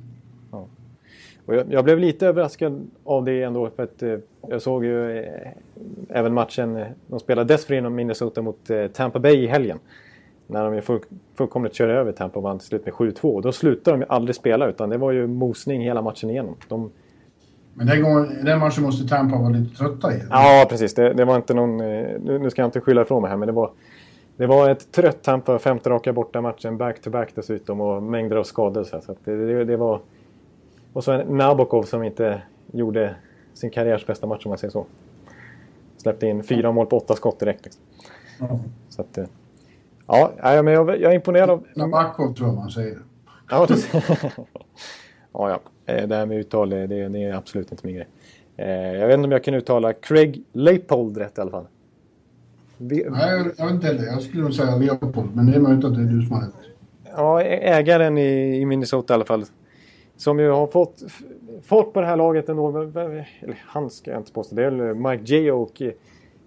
Och 1.46 1.54
jag, 1.56 1.72
jag 1.72 1.84
blev 1.84 1.98
lite 1.98 2.26
överraskad 2.26 2.86
av 3.04 3.24
det 3.24 3.42
ändå 3.42 3.70
för 3.76 3.82
att 3.82 4.02
eh, 4.02 4.16
jag 4.48 4.62
såg 4.62 4.84
ju 4.84 5.18
eh, 5.18 5.24
även 6.08 6.34
matchen 6.34 6.76
eh, 6.76 6.86
de 7.06 7.20
spelade 7.20 7.54
dessförinnan 7.54 7.94
Minnesota 7.94 8.42
mot 8.42 8.70
eh, 8.70 8.86
Tampa 8.86 9.18
Bay 9.18 9.36
i 9.36 9.46
helgen. 9.46 9.78
När 10.46 10.70
de 10.70 10.82
full, 10.82 11.00
fullkomligt 11.34 11.74
körde 11.74 11.92
över 11.92 12.12
Tampa 12.12 12.36
och 12.38 12.42
vann 12.42 12.58
till 12.58 12.68
slut 12.68 12.84
med 12.84 12.94
7-2. 12.94 13.20
Och 13.22 13.42
Då 13.42 13.52
slutade 13.52 13.96
de 13.96 14.00
ju 14.00 14.06
aldrig 14.08 14.34
spela 14.36 14.68
utan 14.68 14.88
det 14.90 14.96
var 14.98 15.12
ju 15.12 15.26
mosning 15.26 15.82
hela 15.82 16.02
matchen 16.02 16.30
igenom. 16.30 16.54
De, 16.68 16.90
Men 17.74 17.86
den, 17.86 18.02
gången, 18.02 18.44
den 18.44 18.58
matchen 18.58 18.82
måste 18.84 19.08
Tampa 19.08 19.38
vara 19.38 19.48
lite 19.48 19.76
trötta 19.76 20.14
i. 20.14 20.22
ja 20.30 20.66
precis, 20.70 20.94
det, 20.94 21.12
det 21.14 21.24
var 21.24 21.36
inte 21.36 21.54
någon... 21.54 21.80
eh, 21.80 22.20
Nu, 22.20 22.50
ska 22.50 22.62
jag 22.62 22.66
inte 22.68 22.80
skylla 22.80 23.02
ifrån 23.02 23.22
mig 23.22 23.30
här 23.30 23.38
men 23.38 23.46
det 23.46 23.52
var... 23.52 23.70
Det 24.36 24.46
var 24.46 24.70
ett 24.70 24.92
trött 24.92 25.22
Tampa, 25.22 25.58
femte 25.58 25.90
raka 25.90 26.12
borta 26.12 26.40
matchen 26.40 26.76
back-to-back 26.76 27.28
dessutom 27.34 27.80
och 27.80 28.02
mängder 28.02 28.36
av 28.36 28.44
skador. 28.44 28.84
Så, 28.84 29.00
så 29.00 29.14
det, 29.24 29.34
det, 29.46 29.64
det 29.64 29.76
var... 29.76 30.00
Och 30.92 31.04
så 31.04 31.12
en 31.12 31.36
Nabokov 31.36 31.82
som 31.82 32.02
inte 32.02 32.42
gjorde 32.72 33.14
sin 33.54 33.70
karriärs 33.70 34.06
bästa 34.06 34.26
match 34.26 34.46
om 34.46 34.48
man 34.48 34.58
säger 34.58 34.72
så. 34.72 34.86
Släppte 35.96 36.26
in 36.26 36.42
fyra 36.42 36.72
mål 36.72 36.86
på 36.86 36.96
åtta 36.96 37.16
skott 37.16 37.40
direkt. 37.40 37.64
Liksom. 37.64 37.82
Ja. 38.38 38.60
Så 38.88 39.02
att, 39.02 39.18
eh, 39.18 39.24
ja, 40.06 40.32
men 40.62 40.66
jag, 40.74 40.88
jag 40.88 41.10
är 41.10 41.14
imponerad 41.14 41.50
av... 41.50 41.64
Nabakov 41.76 42.34
tror 42.34 42.48
jag 42.48 42.56
man 42.56 42.70
säger. 42.70 42.98
Ja, 43.50 43.66
ja, 45.32 45.50
ja. 45.50 45.60
Eh, 45.96 46.08
Det 46.08 46.16
här 46.16 46.26
med 46.26 46.38
uttal, 46.38 46.70
det, 46.70 46.86
det 46.86 47.24
är 47.24 47.34
absolut 47.34 47.72
inte 47.72 47.86
min 47.86 47.94
grej. 47.96 48.06
Eh, 48.56 48.70
jag 48.70 49.06
vet 49.06 49.14
inte 49.14 49.24
om 49.26 49.32
jag 49.32 49.44
kan 49.44 49.54
uttala 49.54 49.92
Craig 49.92 50.42
Leipold 50.52 51.16
rätt 51.16 51.38
i 51.38 51.40
alla 51.40 51.50
fall. 51.50 51.66
Nej, 52.78 53.04
jag, 53.16 53.46
jag 53.56 53.64
vet 53.66 53.74
inte 53.74 53.86
heller. 53.86 54.04
Jag 54.06 54.22
skulle 54.22 54.42
nog 54.42 54.54
säga 54.54 54.76
Leopold, 54.76 55.36
men 55.36 55.46
det 55.46 55.56
är 55.56 55.60
möjligt 55.60 55.84
att 55.84 55.94
det 55.94 56.00
är 56.00 56.04
du 56.04 56.22
som 56.22 56.32
har 56.36 56.42
rätt. 56.42 56.54
Ja, 57.16 57.42
ägaren 57.42 58.18
i, 58.18 58.60
i 58.60 58.66
Minnesota 58.66 59.12
i 59.12 59.14
alla 59.14 59.24
fall. 59.24 59.44
Som 60.16 60.38
ju 60.38 60.50
har 60.50 60.66
fått 60.66 61.02
fart 61.62 61.92
på 61.92 62.00
det 62.00 62.06
här 62.06 62.16
laget 62.16 62.48
ändå. 62.48 62.68
Eller 62.80 63.58
han 63.66 63.90
ska 63.90 64.10
jag 64.10 64.20
inte 64.20 64.32
påstå. 64.32 64.54
Det 64.56 64.64
är 64.64 64.94
Mike 64.94 65.34
J 65.34 65.52
och 65.52 65.82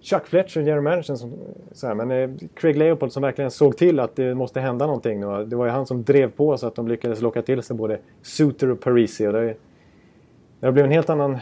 Chuck 0.04 0.28
Fletcher, 0.28 0.62
general 0.62 0.82
manager, 0.82 1.16
som, 1.16 1.34
så 1.72 1.88
här, 1.88 1.96
men 1.96 2.12
eh, 2.12 2.30
Craig 2.54 2.78
Leopold 2.78 3.12
som 3.12 3.24
verkligen 3.24 3.52
såg 3.52 3.78
till 3.78 4.00
att 4.00 4.16
det 4.16 4.36
måste 4.36 4.60
hända 4.60 4.86
någonting. 4.86 5.20
Nu. 5.20 5.46
Det 5.46 5.56
var 5.56 5.66
ju 5.66 5.72
han 5.72 5.86
som 5.86 6.04
drev 6.04 6.32
på 6.32 6.58
så 6.58 6.68
att 6.68 6.76
de 6.76 6.88
lyckades 6.88 7.22
locka 7.22 7.42
till 7.42 7.64
sig 7.64 7.76
både 7.76 8.00
Suter 8.22 8.72
och 8.72 8.80
Parisi. 8.80 9.28
Och 9.28 9.34
det, 9.34 9.56
det 10.60 10.66
har 10.68 10.72
blivit 10.72 10.88
en 10.88 10.94
helt 10.94 11.10
annan 11.10 11.34
eh, 11.34 11.40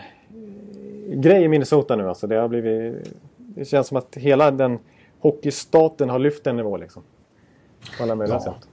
grej 1.20 1.44
i 1.44 1.48
Minnesota 1.48 1.96
nu. 1.96 2.08
Alltså. 2.08 2.28
Det, 2.28 2.36
har 2.36 2.48
blivit, 2.48 3.14
det 3.38 3.66
känns 3.66 3.88
som 3.88 3.98
att 3.98 4.16
hela 4.16 4.52
den 4.52 4.80
hockeystaten 5.20 6.10
har 6.10 6.20
lyft 6.20 6.48
en 6.48 6.58
nivå 6.58 6.78
liksom. 6.78 7.04
På 7.98 8.04
alla 8.04 8.16
möjliga 8.16 8.36
ja. 8.36 8.54
sätt. 8.54 8.68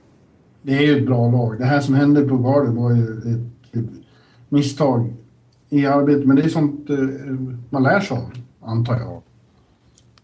Det 0.61 0.77
är 0.77 0.81
ju 0.81 0.97
ett 0.97 1.05
bra 1.05 1.31
lag. 1.31 1.57
Det 1.57 1.65
här 1.65 1.79
som 1.79 1.95
hände 1.95 2.21
på 2.21 2.37
Garden 2.37 2.75
var 2.75 2.91
ju 2.91 3.03
ett, 3.03 3.75
ett 3.75 3.91
misstag 4.49 5.13
i 5.69 5.85
arbetet. 5.85 6.25
Men 6.25 6.35
det 6.35 6.41
är 6.41 6.49
sånt 6.49 6.89
eh, 6.89 6.97
man 7.69 7.83
lär 7.83 7.99
sig 7.99 8.17
av, 8.17 8.31
antar 8.61 8.99
jag. 8.99 9.21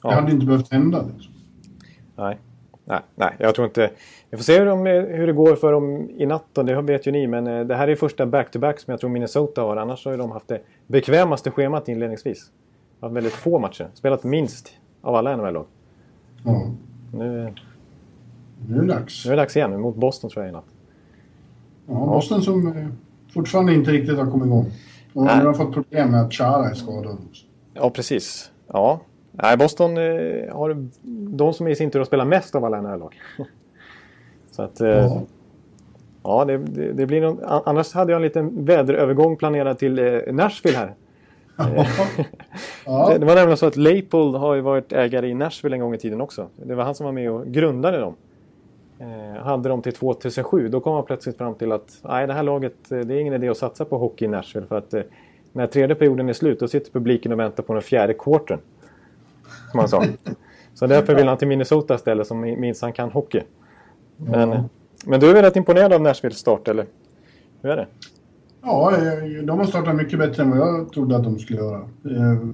Det 0.09 0.15
hade 0.15 0.31
inte 0.31 0.45
behövt 0.45 0.71
hända. 0.71 1.05
Liksom. 1.13 1.33
Nej. 2.15 2.37
Nej, 2.85 2.99
nej, 3.15 3.35
jag 3.39 3.55
tror 3.55 3.67
inte... 3.67 3.91
Vi 4.29 4.37
får 4.37 4.43
se 4.43 4.59
hur, 4.59 4.65
de, 4.65 4.85
hur 4.85 5.27
det 5.27 5.33
går 5.33 5.55
för 5.55 5.71
dem 5.71 6.09
i 6.09 6.25
natt. 6.25 6.45
Det 6.53 6.81
vet 6.81 7.07
ju 7.07 7.11
ni. 7.11 7.27
Men 7.27 7.47
eh, 7.47 7.65
det 7.65 7.75
här 7.75 7.87
är 7.87 7.95
första 7.95 8.25
back-to-back 8.25 8.79
som 8.79 8.91
jag 8.91 8.99
tror 8.99 9.09
Minnesota 9.09 9.61
har. 9.61 9.77
Annars 9.77 10.05
har 10.05 10.17
de 10.17 10.31
haft 10.31 10.47
det 10.47 10.61
bekvämaste 10.87 11.51
schemat 11.51 11.87
inledningsvis. 11.87 12.51
Haft 12.99 13.15
väldigt 13.15 13.33
få 13.33 13.59
matcher. 13.59 13.87
Spelat 13.93 14.23
minst 14.23 14.73
av 15.01 15.15
alla 15.15 15.35
NHL-lag. 15.35 15.65
Ja. 16.43 16.71
Nu, 17.13 17.53
nu 18.67 18.77
är 18.77 18.81
det 18.81 18.87
dags. 18.87 19.25
Nu 19.25 19.31
är 19.31 19.35
det 19.35 19.41
dags 19.41 19.55
igen. 19.55 19.81
Mot 19.81 19.95
Boston 19.95 20.29
tror 20.29 20.45
jag 20.45 20.49
i 20.49 20.53
natt. 20.53 20.65
Ja, 21.87 21.93
Boston 21.93 22.41
som 22.41 22.67
eh, 22.67 22.87
fortfarande 23.33 23.73
inte 23.73 23.91
riktigt 23.91 24.17
har 24.17 24.31
kommit 24.31 24.45
igång. 24.45 24.71
Och 25.13 25.23
nu 25.23 25.45
har 25.45 25.53
fått 25.53 25.73
problem 25.73 26.11
med 26.11 26.21
att 26.21 26.33
Chara 26.33 26.69
är 26.69 26.73
skadad. 26.73 27.17
Ja, 27.73 27.89
precis. 27.89 28.51
Ja, 28.67 29.01
Nej, 29.43 29.57
Boston 29.57 29.97
eh, 29.97 30.55
har 30.55 30.87
de 31.37 31.53
som 31.53 31.67
i 31.67 31.75
sin 31.75 31.91
tur 31.91 32.01
att 32.01 32.07
spela 32.07 32.25
mest 32.25 32.55
av 32.55 32.65
alla 32.65 32.81
NHL-lag. 32.81 33.15
Så 34.51 34.61
att... 34.61 34.81
Eh, 34.81 34.89
ja. 34.89 35.21
ja 36.23 36.45
det, 36.45 36.57
det, 36.57 36.91
det, 36.91 37.05
blir 37.05 37.21
någon, 37.21 37.39
annars 37.65 37.93
hade 37.93 38.11
jag 38.11 38.17
en 38.17 38.23
liten 38.23 38.65
väderövergång 38.65 39.35
planerad 39.37 39.77
till 39.77 39.99
eh, 39.99 40.33
Nashville 40.33 40.77
här. 40.77 40.93
ja. 42.85 43.09
det, 43.09 43.17
det, 43.17 43.25
var 43.25 43.35
nämligen 43.35 43.57
så 43.57 43.65
att 43.65 43.75
Leipold 43.75 44.35
har 44.35 44.55
ju 44.55 44.61
varit 44.61 44.93
ägare 44.93 45.27
i 45.27 45.33
Nashville 45.33 45.75
en 45.75 45.79
gång 45.79 45.93
i 45.93 45.97
tiden 45.97 46.21
också. 46.21 46.47
Det 46.55 46.75
var 46.75 46.83
han 46.83 46.95
som 46.95 47.05
var 47.05 47.11
med 47.11 47.31
och 47.31 47.45
grundade 47.47 47.97
dem. 47.97 48.15
Eh, 48.99 49.43
hade 49.43 49.69
dem 49.69 49.81
till 49.81 49.93
2007. 49.93 50.67
Då 50.67 50.79
kom 50.79 50.93
han 50.93 51.05
plötsligt 51.05 51.37
fram 51.37 51.55
till 51.55 51.71
att 51.71 51.99
nej, 52.01 52.27
det 52.27 52.33
här 52.33 52.43
laget, 52.43 52.91
eh, 52.91 52.99
det 52.99 53.13
är 53.13 53.19
ingen 53.19 53.33
idé 53.33 53.49
att 53.49 53.57
satsa 53.57 53.85
på 53.85 53.97
hockey 53.97 54.25
i 54.25 54.27
Nashville. 54.27 54.67
För 54.67 54.77
att 54.77 54.93
eh, 54.93 55.01
när 55.51 55.67
tredje 55.67 55.95
perioden 55.95 56.29
är 56.29 56.33
slut, 56.33 56.59
då 56.59 56.67
sitter 56.67 56.91
publiken 56.91 57.31
och 57.31 57.39
väntar 57.39 57.63
på 57.63 57.73
den 57.73 57.81
fjärde 57.81 58.13
quartern 58.13 58.59
som 59.75 59.79
han 59.79 59.89
sa. 59.89 60.03
Så 60.73 60.87
därför 60.87 61.15
vill 61.15 61.27
han 61.27 61.37
till 61.37 61.47
Minnesota 61.47 61.95
istället 61.95 62.27
som 62.27 62.41
minst 62.41 62.81
han 62.81 62.93
kan 62.93 63.11
hockey. 63.11 63.41
Men, 64.17 64.49
ja. 64.49 64.63
men 65.05 65.19
du 65.19 65.37
är 65.37 65.41
rätt 65.41 65.55
imponerad 65.55 65.93
av 65.93 66.01
Nashvilles 66.01 66.37
start, 66.37 66.67
eller? 66.67 66.85
Hur 67.61 67.69
är 67.69 67.77
det? 67.77 67.87
Ja, 68.61 68.91
de 69.43 69.59
har 69.59 69.65
startat 69.65 69.95
mycket 69.95 70.19
bättre 70.19 70.43
än 70.43 70.49
vad 70.49 70.59
jag 70.59 70.91
trodde 70.91 71.15
att 71.15 71.23
de 71.23 71.39
skulle 71.39 71.59
göra. 71.59 71.77
Eh, 71.77 72.47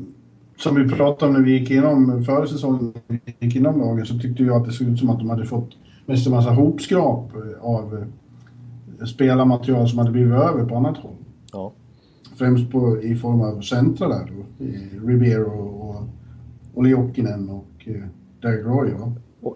som 0.57 0.75
vi 0.75 0.89
pratade 0.89 1.29
om 1.29 1.33
när 1.33 1.41
vi 1.41 1.59
gick 1.59 1.71
igenom 1.71 2.23
förra 2.23 2.47
säsongen, 2.47 2.93
gick 3.39 3.55
igenom 3.55 3.79
lagen, 3.79 4.05
så 4.05 4.19
tyckte 4.19 4.43
jag 4.43 4.55
att 4.55 4.65
det 4.65 4.71
såg 4.71 4.87
ut 4.87 4.99
som 4.99 5.09
att 5.09 5.19
de 5.19 5.29
hade 5.29 5.45
fått 5.45 5.69
mest 6.05 6.27
en 6.27 6.33
massa 6.33 6.49
hopskrap 6.49 7.31
av 7.61 8.07
eh, 8.99 9.05
spelarmaterial 9.05 9.89
som 9.89 9.99
hade 9.99 10.11
blivit 10.11 10.33
över 10.33 10.65
på 10.65 10.75
annat 10.75 10.97
håll. 10.97 11.15
Ja. 11.53 11.71
Främst 12.35 12.71
på, 12.71 13.01
i 13.01 13.15
form 13.15 13.41
av 13.41 13.61
centra 13.61 14.07
där 14.07 14.31
då, 14.31 14.65
Ribeiro 15.07 15.51
och 15.51 16.07
Olle 16.73 16.89
Jokinen 16.89 17.49
och 17.49 17.87
eh, 17.87 18.03
Derek 18.41 18.65
Roy 18.65 18.91
va? 18.91 19.13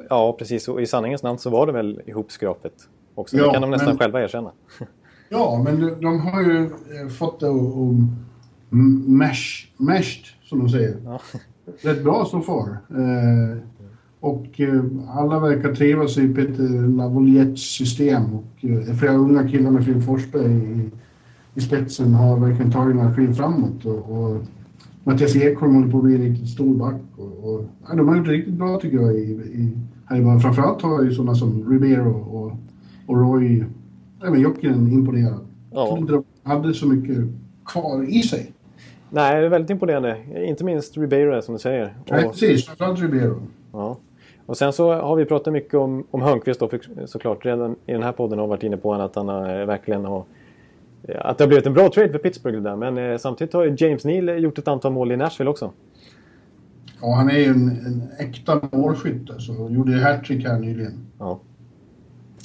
Ja, 0.09 0.35
precis. 0.39 0.67
Och 0.67 0.81
i 0.81 0.85
sanningens 0.85 1.23
namn 1.23 1.37
så 1.37 1.49
var 1.49 1.67
det 1.67 1.73
väl 1.73 2.01
ihopskrapet 2.05 2.73
också. 3.15 3.37
Ja, 3.37 3.47
det 3.47 3.53
kan 3.53 3.61
de 3.61 3.71
nästan 3.71 3.87
men, 3.87 3.97
själva 3.97 4.23
erkänna. 4.23 4.51
ja, 5.29 5.61
men 5.65 6.01
de, 6.01 6.19
har 6.19 6.41
ju 6.41 6.63
eh, 6.63 7.07
fått 7.07 7.39
det 7.39 7.47
att 7.47 7.95
mesh, 9.07 9.67
meshed, 9.77 10.25
som 10.43 10.59
de 10.59 10.69
säger. 10.69 10.97
Ja. 11.05 11.19
Rätt 11.81 12.03
bra 12.03 12.25
så 12.25 12.41
far. 12.41 12.77
Eh, 12.89 13.57
och 14.19 14.59
eh, 14.59 14.83
alla 15.09 15.39
verkar 15.39 15.75
trivas 15.75 16.17
i 16.17 16.33
Peter 16.33 16.87
Lavoliettes 16.97 17.61
system. 17.61 18.23
Och 18.33 18.65
eh, 18.65 18.95
flera 18.95 19.13
unga 19.13 19.49
killar 19.49 19.71
med 19.71 19.85
Filip 19.85 20.05
Forsberg 20.05 20.51
i, 20.51 20.91
i 21.55 21.61
spetsen 21.61 22.13
har 22.13 22.39
verkligen 22.39 22.71
tagit 22.71 22.95
några 22.95 23.13
kliv 23.13 23.33
framåt. 23.33 23.85
Och, 23.85 24.11
och 24.11 24.43
Mattias 25.07 25.35
Ekholm 25.35 25.75
håller 25.75 25.91
på 25.91 25.97
att 25.97 26.03
bli 26.03 26.15
en 26.15 26.21
riktigt 26.21 26.49
stor 26.49 26.75
back. 26.75 27.01
Och, 27.17 27.49
och, 27.49 27.65
ja, 27.87 27.95
de 27.95 28.07
har 28.07 28.17
gjort 28.17 28.27
riktigt 28.27 28.53
bra 28.53 28.79
tycker 28.79 28.97
jag. 28.97 29.15
I, 29.15 29.21
i, 29.21 29.71
här 30.05 30.17
i 30.17 30.21
början. 30.21 30.39
Framförallt 30.39 30.81
har 30.81 31.03
ju 31.03 31.11
sådana 31.11 31.35
som 31.35 31.71
Ribeiro 31.71 32.11
och, 32.11 32.51
och 33.07 33.21
Roy, 33.21 33.63
även 34.27 34.41
Jokinen 34.41 34.91
imponerat. 34.91 35.41
Ja. 35.71 35.79
Jag 35.79 35.87
trodde 35.87 36.01
inte 36.01 36.13
de 36.13 36.49
hade 36.49 36.73
så 36.73 36.87
mycket 36.87 37.17
kvar 37.65 38.03
i 38.09 38.21
sig. 38.21 38.51
Nej, 39.09 39.39
det 39.39 39.45
är 39.45 39.49
väldigt 39.49 39.69
imponerande. 39.69 40.17
Inte 40.47 40.63
minst 40.63 40.97
Ribeiro 40.97 41.41
som 41.41 41.55
du 41.55 41.59
säger. 41.59 41.93
Nej, 42.09 42.23
precis. 42.23 42.65
Framförallt 42.65 43.01
Ribeiro. 43.01 43.41
Ja. 43.71 43.97
Och 44.45 44.57
sen 44.57 44.73
så 44.73 44.93
har 44.93 45.15
vi 45.15 45.25
pratat 45.25 45.53
mycket 45.53 45.73
om, 45.73 46.03
om 46.11 46.21
Hörnqvist 46.21 46.59
då, 46.59 46.69
såklart. 47.05 47.45
Redan 47.45 47.75
i 47.85 47.91
den 47.91 48.03
här 48.03 48.11
podden 48.11 48.39
har 48.39 48.47
varit 48.47 48.63
inne 48.63 48.77
på 48.77 48.93
att 48.93 49.15
han 49.15 49.27
har, 49.27 49.65
verkligen 49.65 50.05
har 50.05 50.23
att 51.07 51.37
det 51.37 51.43
har 51.43 51.47
blivit 51.47 51.65
en 51.67 51.73
bra 51.73 51.89
trade 51.89 52.11
för 52.11 52.19
Pittsburgh 52.19 52.61
där. 52.61 52.75
Men 52.75 52.97
eh, 52.97 53.17
samtidigt 53.17 53.53
har 53.53 53.63
ju 53.63 53.75
James 53.77 54.05
Neal 54.05 54.43
gjort 54.43 54.57
ett 54.57 54.67
antal 54.67 54.91
mål 54.91 55.11
i 55.11 55.17
Nashville 55.17 55.49
också. 55.49 55.71
Ja, 57.01 57.13
han 57.13 57.29
är 57.29 57.37
ju 57.37 57.45
en, 57.45 57.69
en 57.69 58.09
äkta 58.19 58.61
målskytt. 58.71 59.29
Så 59.37 59.69
gjorde 59.71 59.91
ju 59.91 59.99
hattrick 59.99 60.45
här 60.45 60.59
nyligen. 60.59 61.05
Ja. 61.19 61.39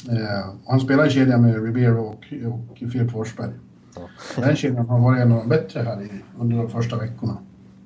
Eh, 0.09 0.55
han 0.67 0.81
spelar 0.81 1.07
i 1.07 1.11
kedjan 1.11 1.43
med 1.43 1.65
Ribeiro 1.65 2.01
och, 2.01 2.25
och 2.47 2.79
Filip 2.79 3.11
Forsberg. 3.11 3.51
Ja. 3.97 4.43
Den 4.43 4.57
kedjan 4.57 4.89
har 4.89 5.01
varit 5.01 5.21
en 5.21 5.33
av 5.33 5.39
de 5.39 5.49
bättre 5.49 5.81
här 5.81 6.03
i, 6.03 6.11
under 6.39 6.57
de 6.57 6.71
första 6.71 6.97
veckorna. 6.97 7.37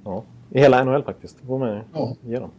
Ja, 0.05 0.25
i 0.51 0.61
hela 0.61 0.85
NHL 0.85 1.03
faktiskt. 1.03 1.41
Det 1.41 1.47
får 1.47 1.59
man 1.59 1.81
ja. 1.93 2.17
ge 2.23 2.39
dem. 2.39 2.51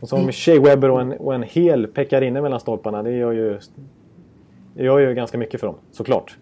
Och 0.00 0.08
så 0.08 0.16
har 0.16 0.26
de 0.26 0.32
Shea 0.32 0.60
Webber 0.60 0.90
och 0.90 1.00
en, 1.00 1.12
och 1.12 1.34
en 1.34 1.42
hel 1.42 1.86
Pekarinne 1.86 2.42
mellan 2.42 2.60
stolparna. 2.60 3.02
Det 3.02 3.10
gör 3.10 3.32
ju, 3.32 3.58
det 4.74 4.84
gör 4.84 4.98
ju 4.98 5.14
ganska 5.14 5.38
mycket 5.38 5.60
för 5.60 5.66
dem, 5.66 5.76
såklart. 5.90 6.38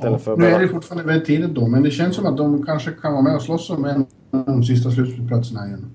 Ja, 0.00 0.18
för 0.18 0.36
nu 0.36 0.46
är 0.46 0.60
det 0.60 0.68
fortfarande 0.68 1.06
väldigt 1.06 1.26
tidigt 1.26 1.50
då, 1.50 1.68
men 1.68 1.82
det 1.82 1.90
känns 1.90 2.16
som 2.16 2.26
att 2.26 2.36
de 2.36 2.66
kanske 2.66 2.90
kan 2.90 3.12
vara 3.12 3.22
med 3.22 3.34
och 3.34 3.42
slåss 3.42 3.70
om 3.70 3.84
en 3.84 4.06
av 4.30 4.44
de 4.46 4.62
sista 4.62 4.90
slutspelsplatserna 4.90 5.66
igen. 5.66 5.90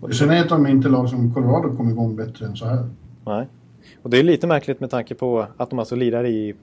Och 0.00 0.14
sen 0.14 0.30
är 0.30 0.48
de 0.48 0.66
inte 0.66 0.88
lag 0.88 1.08
som 1.08 1.34
Colorado 1.34 1.76
kom 1.76 1.90
igång 1.90 2.16
bättre 2.16 2.46
än 2.46 2.56
så 2.56 2.66
här. 2.66 2.88
Nej. 3.26 3.46
Och 4.02 4.10
det 4.10 4.18
är 4.18 4.22
lite 4.22 4.46
märkligt 4.46 4.80
med 4.80 4.90
tanke 4.90 5.14
på 5.14 5.46
att 5.56 5.70
de 5.70 5.78
alltså 5.78 5.96
lirar 5.96 6.26
i 6.26 6.54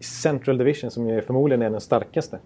Central 0.00 0.58
Division 0.58 0.90
som 0.90 1.08
ju 1.08 1.22
förmodligen 1.22 1.62
är 1.62 1.70
den 1.70 1.80
starkaste. 1.80 2.38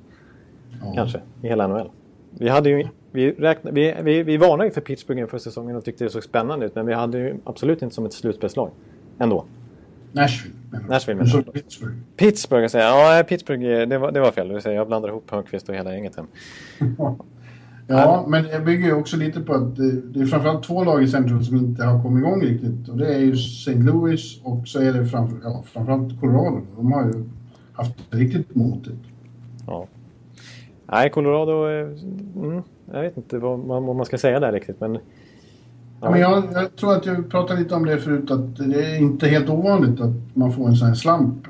Ja. 0.83 0.93
Kanske, 0.95 1.21
i 1.43 1.49
hela 1.49 1.67
NHL. 1.67 1.91
Vi, 2.39 2.49
hade 2.49 2.71
ju, 2.71 2.89
vi, 3.11 3.31
räkna, 3.33 3.71
vi, 3.71 3.95
vi, 4.03 4.23
vi 4.23 4.37
varnade 4.37 4.65
ju 4.65 4.71
för 4.71 4.81
Pittsburgh 4.81 5.21
inför 5.21 5.39
säsongen 5.39 5.77
och 5.77 5.85
tyckte 5.85 6.05
det 6.05 6.11
såg 6.11 6.25
spännande 6.25 6.67
ut. 6.67 6.75
Men 6.75 6.87
vi 6.87 6.95
hade 6.95 7.19
ju 7.19 7.37
absolut 7.45 7.83
inte 7.83 7.95
som 7.95 8.07
ett 8.07 8.13
slutspelslag. 8.13 8.71
Ändå. 9.19 9.45
Nashville. 10.13 10.55
Nashville 10.89 11.23
menar 11.23 11.37
du? 11.37 11.53
Pittsburgh. 11.53 11.95
Pittsburgh, 12.17 12.63
jag 12.63 12.71
säger. 12.71 12.87
Ja, 12.87 13.25
Pittsburgh, 13.25 13.89
det 13.89 13.99
var, 13.99 14.13
det 14.13 14.21
var 14.21 14.33
fel. 14.33 14.49
Det 14.49 14.61
säga, 14.61 14.75
jag 14.75 14.87
blandar 14.87 15.09
ihop 15.09 15.31
Hörnqvist 15.31 15.69
och 15.69 15.75
hela 15.75 15.95
gänget. 15.95 16.19
ja, 17.87 18.25
men 18.29 18.43
det 18.43 18.61
bygger 18.61 18.87
ju 18.87 18.95
också 18.95 19.17
lite 19.17 19.41
på 19.41 19.55
att 19.55 19.77
det, 19.77 19.93
det 19.93 20.21
är 20.21 20.27
framförallt 20.27 20.65
två 20.65 20.85
lag 20.85 21.03
i 21.03 21.09
centrum 21.09 21.45
som 21.45 21.57
inte 21.57 21.85
har 21.85 22.03
kommit 22.03 22.25
igång 22.25 22.43
riktigt. 22.43 22.89
Och 22.89 22.97
det 22.97 23.15
är 23.15 23.19
ju 23.19 23.33
St. 23.33 23.75
Louis 23.75 24.41
och 24.43 24.69
så 24.69 24.81
är 24.81 24.93
det 24.93 25.07
framför, 25.07 25.37
ja, 25.45 25.65
framförallt 25.73 26.21
Colorado. 26.21 26.63
De 26.77 26.93
har 26.93 27.05
ju 27.05 27.25
haft 27.73 27.95
riktigt 28.11 28.55
motigt. 28.55 29.05
Ja. 29.67 29.87
Nej, 30.87 31.11
Colorado... 31.11 31.65
Mm, 32.37 32.63
jag 32.93 33.03
vet 33.03 33.17
inte 33.17 33.39
vad, 33.39 33.61
vad 33.61 33.97
man 33.97 34.07
ska 34.07 34.19
säga 34.19 34.41
där 34.41 34.53
riktigt, 34.53 34.81
men 34.81 34.99
Ja, 36.01 36.11
men 36.11 36.21
jag, 36.21 36.45
jag, 36.53 36.77
tror 36.77 36.97
att 36.97 37.07
jag 37.07 37.31
pratade 37.31 37.61
lite 37.61 37.75
om 37.75 37.85
det 37.87 37.99
förut, 37.99 38.31
att 38.31 38.57
det 38.57 38.85
är 38.85 38.99
inte 38.99 39.29
helt 39.29 39.49
ovanligt 39.49 40.01
att 40.01 40.11
man 40.35 40.53
får 40.53 40.69
en 40.69 40.77
sån 40.77 40.89
här 40.89 40.95
slamp 40.95 41.47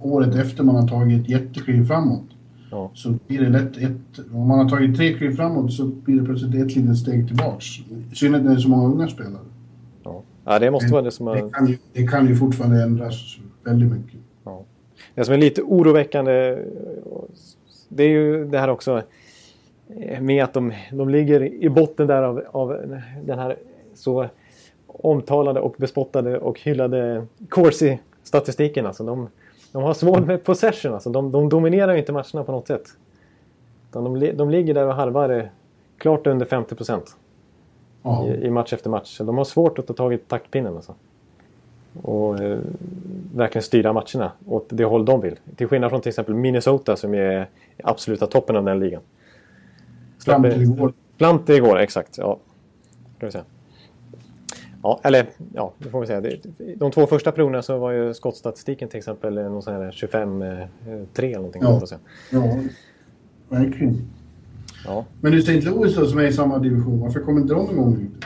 året 0.00 0.34
efter 0.34 0.64
man 0.64 0.76
har 0.76 0.88
tagit 0.88 1.22
ett 1.22 1.28
jättekliv 1.28 1.86
framåt. 1.86 2.24
Ja. 2.70 2.90
Så 2.94 3.14
blir 3.26 3.40
det 3.40 3.48
lätt 3.48 3.76
ett... 3.76 4.32
Om 4.32 4.48
man 4.48 4.58
har 4.58 4.68
tagit 4.68 4.96
tre 4.96 5.14
kliv 5.14 5.36
framåt 5.36 5.72
så 5.72 5.84
blir 5.84 6.20
det 6.20 6.24
plötsligt 6.24 6.54
ett 6.54 6.76
litet 6.76 6.98
steg 6.98 7.28
tillbaks. 7.28 7.66
I 8.12 8.14
synnerhet 8.14 8.44
när 8.44 8.50
det 8.50 8.56
är 8.56 8.60
så 8.60 8.68
många 8.68 8.94
unga 8.94 9.08
spelare. 9.08 9.42
Ja, 10.02 10.22
ja 10.44 10.58
det 10.58 10.70
måste 10.70 10.92
vara 10.92 11.02
det 11.02 11.10
som 11.10 11.26
har... 11.26 11.36
Det 11.36 11.50
kan, 11.52 11.66
ju, 11.66 11.78
det 11.92 12.06
kan 12.06 12.28
ju 12.28 12.36
fortfarande 12.36 12.82
ändras 12.82 13.36
väldigt 13.64 13.92
mycket. 13.92 14.20
Ja. 14.44 14.62
Det 15.14 15.24
som 15.24 15.34
är 15.34 15.38
lite 15.38 15.62
oroväckande, 15.62 16.58
det 17.88 18.02
är 18.02 18.08
ju 18.08 18.44
det 18.44 18.58
här 18.58 18.68
också 18.68 19.02
med 20.20 20.44
att 20.44 20.52
de, 20.52 20.72
de 20.92 21.08
ligger 21.08 21.42
i 21.64 21.68
botten 21.68 22.06
där 22.06 22.22
av, 22.22 22.42
av 22.52 22.68
den 23.24 23.38
här 23.38 23.56
så 24.00 24.28
omtalade 24.86 25.60
och 25.60 25.74
bespottade 25.78 26.38
och 26.38 26.60
hyllade 26.60 27.26
Corsi-statistiken. 27.48 28.86
Alltså 28.86 29.04
de, 29.04 29.28
de 29.72 29.82
har 29.82 29.94
svårt 29.94 30.26
med 30.26 30.44
possession. 30.44 30.94
Alltså 30.94 31.10
de, 31.10 31.32
de 31.32 31.48
dominerar 31.48 31.94
inte 31.94 32.12
matcherna 32.12 32.44
på 32.44 32.52
något 32.52 32.66
sätt. 32.66 32.84
De, 33.92 34.30
de 34.36 34.50
ligger 34.50 34.74
där 34.74 34.86
och 34.86 34.94
harvar 34.94 35.50
klart 35.98 36.26
under 36.26 36.46
50 36.46 36.74
procent 36.74 37.16
i, 38.26 38.46
i, 38.46 38.50
match 38.50 38.72
efter 38.72 38.90
match. 38.90 39.18
De 39.18 39.38
har 39.38 39.44
svårt 39.44 39.78
att 39.78 39.86
ta 39.86 39.92
tag 39.92 40.14
i 40.14 40.18
taktpinnen. 40.18 40.76
Alltså. 40.76 40.94
Och 42.02 42.40
eh, 42.40 42.58
verkligen 43.34 43.62
styra 43.62 43.92
matcherna 43.92 44.32
åt 44.46 44.66
det 44.68 44.84
håll 44.84 45.04
de 45.04 45.20
vill. 45.20 45.36
Till 45.56 45.68
skillnad 45.68 45.90
från 45.90 46.00
till 46.00 46.08
exempel 46.08 46.34
Minnesota 46.34 46.96
som 46.96 47.14
är 47.14 47.48
absoluta 47.84 48.26
toppen 48.26 48.56
av 48.56 48.64
den 48.64 48.78
ligan. 48.78 49.02
Fram 50.24 50.42
till 50.42 50.62
igår. 50.62 50.92
Fram 51.18 51.38
till 51.38 51.54
igår, 51.54 51.78
exakt. 51.78 52.18
Ja. 52.18 52.38
Kan 53.18 53.26
vi 53.26 53.32
säga. 53.32 53.44
Ja, 54.82 55.00
eller 55.02 55.26
ja, 55.54 55.72
det 55.78 55.88
får 55.88 56.00
vi 56.00 56.06
säga. 56.06 56.36
De 56.76 56.90
två 56.90 57.06
första 57.06 57.32
proverna 57.32 57.62
så 57.62 57.78
var 57.78 57.90
ju 57.90 58.14
skottstatistiken 58.14 58.88
till 58.88 58.98
exempel 58.98 59.34
någon 59.34 59.62
sån 59.62 59.74
här 59.74 59.90
25-3 59.90 60.68
eller 61.16 61.36
någonting. 61.36 61.62
Ja, 61.62 61.80
ja 62.30 62.58
verkligen. 63.48 64.10
Ja. 64.86 65.04
Men 65.20 65.32
du, 65.32 65.38
St. 65.38 65.60
Louis 65.60 65.96
då, 65.96 66.06
som 66.06 66.18
är 66.18 66.24
i 66.24 66.32
samma 66.32 66.58
division, 66.58 67.00
varför 67.00 67.20
kommer 67.20 67.40
inte 67.40 67.54
de 67.54 67.70
igång 67.70 67.96
riktigt? 67.96 68.24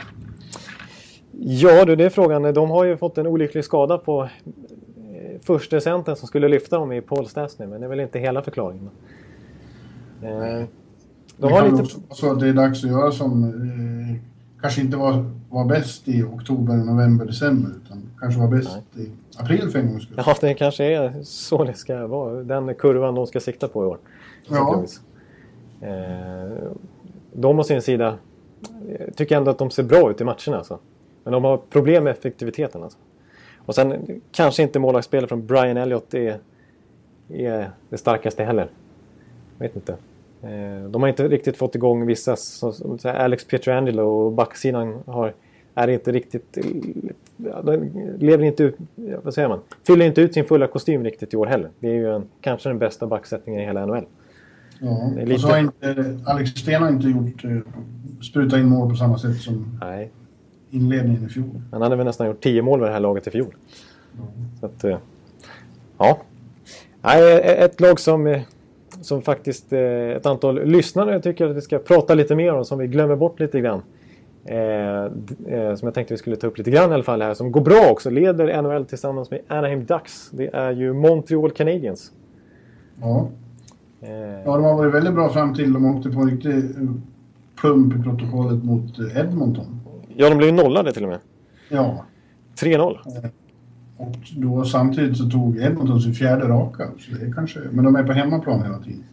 Ja 1.39 1.85
du, 1.85 1.97
det 1.97 2.05
är 2.05 2.11
frågan. 2.11 2.55
De 2.55 2.71
har 2.71 2.85
ju 2.85 2.97
fått 2.97 3.19
en 3.19 3.27
olycklig 3.27 3.65
skada 3.65 3.99
på 3.99 4.23
eh, 4.23 5.41
första 5.41 5.81
centern 5.81 6.17
som 6.17 6.29
skulle 6.29 6.49
lyfta 6.49 6.79
dem 6.79 6.93
i 6.93 7.01
Paul 7.01 7.27
Stastny, 7.27 7.67
men 7.67 7.81
det 7.81 7.87
är 7.87 7.89
väl 7.89 8.01
inte 8.01 8.19
hela 8.19 8.43
förklaringen. 8.43 8.91
Eh, 10.23 10.65
de 11.37 11.53
har 11.53 11.71
lite... 11.71 11.83
också 11.83 12.01
så 12.11 12.35
det 12.35 12.49
är 12.49 12.53
dags 12.53 12.85
att 12.85 12.91
göra 12.91 13.13
som 13.13 13.45
eh, 13.45 14.34
kanske 14.65 14.81
inte 14.81 14.97
var, 14.97 15.31
var 15.51 15.65
bäst 15.65 16.09
i 16.09 16.23
oktober, 16.23 16.77
november, 16.77 17.27
december, 17.27 17.71
utan 17.85 18.11
kanske 18.21 18.41
var 18.41 18.49
bäst 18.49 18.79
Nej. 18.93 19.07
i 19.07 19.11
april 19.39 19.71
för 19.71 19.79
en 19.79 19.89
gångs 19.89 20.03
skull. 20.03 20.23
Ja, 20.27 20.37
det 20.41 20.55
kanske 20.55 20.85
är 20.85 21.23
så 21.23 21.65
det 21.65 21.75
ska 21.75 22.07
vara. 22.07 22.43
Den 22.43 22.75
kurvan 22.75 23.15
de 23.15 23.27
ska 23.27 23.41
sikta 23.41 23.69
på 23.69 23.85
i 23.85 23.87
år. 23.87 23.99
Ja. 24.49 24.85
Eh, 25.81 26.73
de 27.33 27.59
å 27.59 27.65
sin 27.65 27.83
sida 27.83 28.19
tycker 29.15 29.37
ändå 29.37 29.51
att 29.51 29.59
de 29.59 29.71
ser 29.71 29.83
bra 29.83 30.11
ut 30.11 30.21
i 30.21 30.25
matcherna. 30.25 30.57
Alltså. 30.57 30.79
Men 31.25 31.33
de 31.33 31.45
har 31.45 31.57
problem 31.57 32.05
med 32.05 32.11
effektiviteten. 32.11 32.83
Alltså. 32.83 32.99
Och 33.59 33.75
sen 33.75 34.21
kanske 34.33 34.63
inte 34.63 34.79
målvaktsspelet 34.79 35.29
från 35.29 35.47
Brian 35.47 35.77
Elliott 35.77 36.15
är, 36.15 36.39
är 37.29 37.71
det 37.89 37.99
starkaste 37.99 38.45
heller. 38.45 38.69
Jag 39.59 39.67
vet 39.69 39.77
inte. 39.77 39.97
Eh, 40.45 40.89
de 40.89 41.03
har 41.03 41.09
inte 41.09 41.29
riktigt 41.29 41.57
fått 41.57 41.75
igång 41.75 42.07
vissa, 42.07 42.37
som 42.37 42.99
Alex 43.05 43.45
Pietrangelo 43.45 44.03
och 44.03 44.33
backsidan 44.33 45.03
har, 45.07 45.35
är 45.75 45.89
inte 45.89 46.13
riktigt... 46.13 46.59
Lever 48.19 48.45
inte 48.45 48.63
ut, 48.63 48.77
vad 49.23 49.35
säger 49.35 49.49
man? 49.49 49.61
Fyller 49.87 50.07
inte 50.07 50.21
ut 50.21 50.35
sin 50.35 50.45
fulla 50.45 50.67
kostym 50.67 51.05
riktigt 51.05 51.35
i 51.35 51.37
år 51.37 51.47
heller. 51.47 51.71
Det 51.79 51.89
är 51.89 51.95
ju 51.95 52.15
en, 52.15 52.25
kanske 52.41 52.69
den 52.69 52.79
bästa 52.79 53.07
backsättningen 53.07 53.63
i 53.63 53.65
hela 53.65 53.87
NHL. 53.87 54.05
Ja, 54.79 55.13
lite... 55.17 55.35
och 55.35 55.41
så 55.41 55.49
har 55.49 55.59
inte, 55.59 56.19
Alex 56.25 56.51
Sten 56.51 56.83
har 56.83 56.89
inte 56.89 57.09
gjort 57.09 57.45
uh, 57.45 57.61
spruta 58.23 58.59
in 58.59 58.69
mål 58.69 58.91
på 58.91 58.97
samma 58.97 59.19
sätt 59.19 59.37
som 59.37 59.79
Nej. 59.81 60.11
inledningen 60.71 61.27
i 61.27 61.29
fjol. 61.29 61.63
Han 61.73 61.83
hade 61.83 61.97
väl 61.97 62.07
nästan 62.07 62.27
gjort 62.27 62.41
tio 62.41 62.63
mål 62.63 62.81
med 62.81 62.89
det 62.89 62.93
här 62.93 63.01
laget 63.01 63.27
i 63.27 63.31
fjol. 63.31 63.55
Mm. 64.15 64.27
Så 64.61 64.67
att, 64.67 64.85
uh, 64.85 64.97
ja. 65.99 66.19
Nej, 67.03 67.41
ett 67.43 67.81
lag 67.81 68.01
som, 68.01 68.43
som 69.05 69.23
faktiskt 69.23 69.73
uh, 69.73 70.11
ett 70.11 70.27
antal 70.27 70.65
lyssnare 70.65 71.21
tycker 71.21 71.51
att 71.51 71.57
vi 71.57 71.61
ska 71.61 71.79
prata 71.79 72.15
lite 72.15 72.37
mer 72.37 72.55
om, 72.55 72.65
som 72.65 72.79
vi 72.79 72.87
glömmer 72.87 73.17
bort 73.17 73.41
lite 73.41 73.61
grann. 73.61 73.83
Eh, 74.47 75.75
som 75.75 75.87
jag 75.87 75.95
tänkte 75.95 76.15
vi 76.15 76.19
skulle 76.19 76.37
ta 76.37 76.47
upp 76.47 76.59
lite 76.59 76.71
grann 76.71 76.91
i 76.91 76.95
alla 76.95 77.03
fall 77.03 77.23
här, 77.23 77.35
som 77.35 77.53
går 77.53 77.61
bra 77.61 77.91
också, 77.91 78.11
leder 78.11 78.63
NHL 78.63 78.85
tillsammans 78.85 79.31
med 79.31 79.41
Anaheim 79.49 79.85
Ducks. 79.85 80.31
Det 80.31 80.55
är 80.55 80.73
ju 80.73 80.93
Montreal 80.93 81.51
Canadiens. 81.51 82.13
Ja. 83.01 83.29
Ja, 84.45 84.57
de 84.57 84.65
har 84.65 84.77
varit 84.77 84.95
väldigt 84.95 85.15
bra 85.15 85.29
fram 85.29 85.55
till 85.55 85.73
de 85.73 85.87
åkte 85.87 86.11
på 86.11 86.21
en 86.21 86.31
riktig 86.31 86.55
eh, 86.55 86.91
plump 87.61 87.95
i 87.95 88.03
protokollet 88.03 88.65
mot 88.65 88.99
eh, 88.99 89.21
Edmonton. 89.21 89.81
Ja, 90.17 90.29
de 90.29 90.39
blev 90.39 90.55
nollade 90.55 90.93
till 90.93 91.03
och 91.03 91.09
med. 91.09 91.19
Ja. 91.69 92.05
3-0. 92.57 92.99
Och 94.07 94.17
då 94.37 94.65
samtidigt 94.65 95.17
så 95.17 95.31
tog 95.31 95.59
Edmonton 95.59 96.01
sin 96.01 96.15
fjärde 96.15 96.49
raka. 96.49 96.89
Så 96.99 97.15
det 97.15 97.27
är 97.27 97.33
kanske, 97.33 97.61
men 97.73 97.85
de 97.85 97.97
är 97.97 98.03
på 98.03 98.13
hemmaplan 98.13 98.63
hela 98.63 98.79
tiden. 98.79 99.05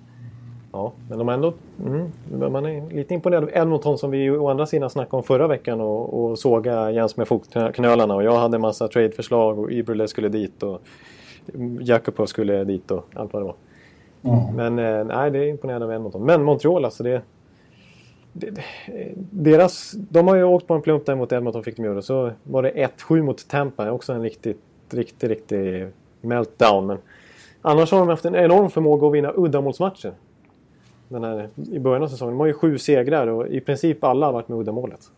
Ja, 0.71 0.93
men 1.09 1.17
de 1.17 1.29
är 1.29 1.33
ändå... 1.33 1.53
Mm, 1.85 2.51
man 2.51 2.65
är 2.65 2.93
lite 2.93 3.13
imponerad 3.13 3.43
av 3.43 3.49
Edmonton 3.53 3.97
som 3.97 4.11
vi 4.11 4.29
å 4.29 4.49
andra 4.49 4.65
sidan 4.65 4.89
snackade 4.89 5.17
om 5.17 5.23
förra 5.23 5.47
veckan 5.47 5.81
och, 5.81 6.23
och 6.23 6.39
såga 6.39 6.91
jäms 6.91 7.17
med 7.17 7.27
fotknölarna. 7.27 8.15
Och 8.15 8.23
jag 8.23 8.39
hade 8.39 8.57
en 8.57 8.61
massa 8.61 8.87
tradeförslag 8.87 9.59
och 9.59 9.71
Iberle 9.71 10.07
skulle 10.07 10.29
dit 10.29 10.63
och 10.63 10.81
Jakubov 11.79 12.25
skulle 12.25 12.63
dit 12.63 12.91
och 12.91 13.05
allt 13.13 13.33
vad 13.33 13.41
det 13.41 13.45
var. 13.45 13.55
Mm. 14.23 14.55
Men 14.55 14.79
eh, 14.79 15.05
nej, 15.05 15.31
det 15.31 15.39
är 15.39 15.47
imponerande 15.47 15.85
av 15.85 15.93
Edmonton. 15.93 16.25
Men 16.25 16.43
Montreal 16.43 16.85
alltså, 16.85 17.03
det, 17.03 17.21
det, 18.33 18.51
deras, 19.29 19.91
de 19.91 20.27
har 20.27 20.35
ju 20.35 20.43
åkt 20.43 20.67
på 20.67 20.73
en 20.73 20.81
plump 20.81 21.05
där 21.05 21.15
mot 21.15 21.31
Edmonton 21.31 21.63
fick 21.63 21.77
de 21.77 21.83
göra. 21.83 22.01
Så 22.01 22.31
var 22.43 22.63
det 22.63 22.89
1-7 22.97 23.21
mot 23.21 23.47
Tampa. 23.47 23.91
Också 23.91 24.13
en 24.13 24.21
riktigt, 24.21 24.61
riktigt, 24.93 25.29
riktig 25.29 25.87
meltdown. 26.21 26.87
Men 26.87 26.97
annars 27.61 27.91
har 27.91 27.99
de 27.99 28.07
haft 28.07 28.25
en 28.25 28.35
enorm 28.35 28.69
förmåga 28.69 29.07
att 29.07 29.13
vinna 29.13 29.33
uddamålsmatcher. 29.35 30.13
Den 31.07 31.23
här, 31.23 31.49
I 31.71 31.79
början 31.79 32.03
av 32.03 32.07
säsongen. 32.07 32.33
De 32.33 32.39
har 32.39 32.47
ju 32.47 32.53
sju 32.53 32.77
segrar 32.77 33.27
och 33.27 33.47
i 33.47 33.59
princip 33.61 34.03
alla 34.03 34.25
har 34.25 34.33
varit 34.33 34.47
med 34.47 34.59
uddamålet. 34.59 35.11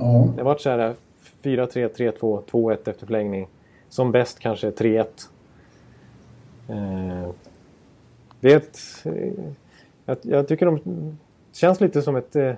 Mm. 0.00 0.36
Det 0.36 0.42
har 0.42 0.44
varit 0.44 0.60
så 0.60 0.70
här 0.70 0.94
4-3, 1.42 1.68
3-2, 2.18 2.42
2-1 2.50 2.72
efter 2.72 3.06
förlängning. 3.06 3.48
Som 3.88 4.12
bäst 4.12 4.38
kanske 4.38 4.70
3-1. 4.70 5.06
Eh, 6.68 7.30
det 8.40 8.52
är 8.52 8.56
ett, 8.56 8.78
jag, 10.04 10.16
jag, 10.22 10.48
tycker 10.48 10.66
de 10.66 10.80
känns 11.52 11.80
lite 11.80 12.02
som 12.02 12.16
ett 12.16 12.36
eh, 12.36 12.52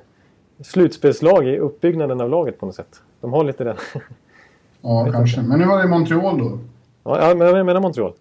slutspelslag 0.61 1.48
i 1.48 1.59
uppbyggnaden 1.59 2.20
av 2.20 2.31
laget 2.31 2.59
på 2.59 2.66
något 2.66 2.74
sätt. 2.74 3.02
De 3.20 3.33
har 3.33 3.44
lite 3.44 3.64
den. 3.64 3.76
ja, 4.87 5.12
kanske. 5.12 5.42
Men 5.42 5.59
nu 5.59 5.66
var 5.66 5.83
det 5.83 5.88
Montreal 5.88 6.38
då? 6.38 6.59
Ja, 7.05 7.35
men 7.37 7.46
jag 7.46 7.66
menar 7.66 7.81
Montreal. 7.81 8.12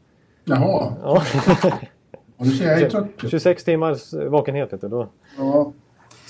Jaha. 0.46 0.94
Ja. 1.04 1.24
ja, 2.38 2.46
du 2.46 2.52
ser, 2.52 2.66
jag 2.66 2.82
är 2.82 2.90
trött. 2.90 3.08
26 3.32 3.64
timmars 3.64 4.14
vakenhet, 4.14 4.74
vet 4.74 4.82
du. 4.82 4.88
Då. 4.88 5.08
Ja. 5.38 5.72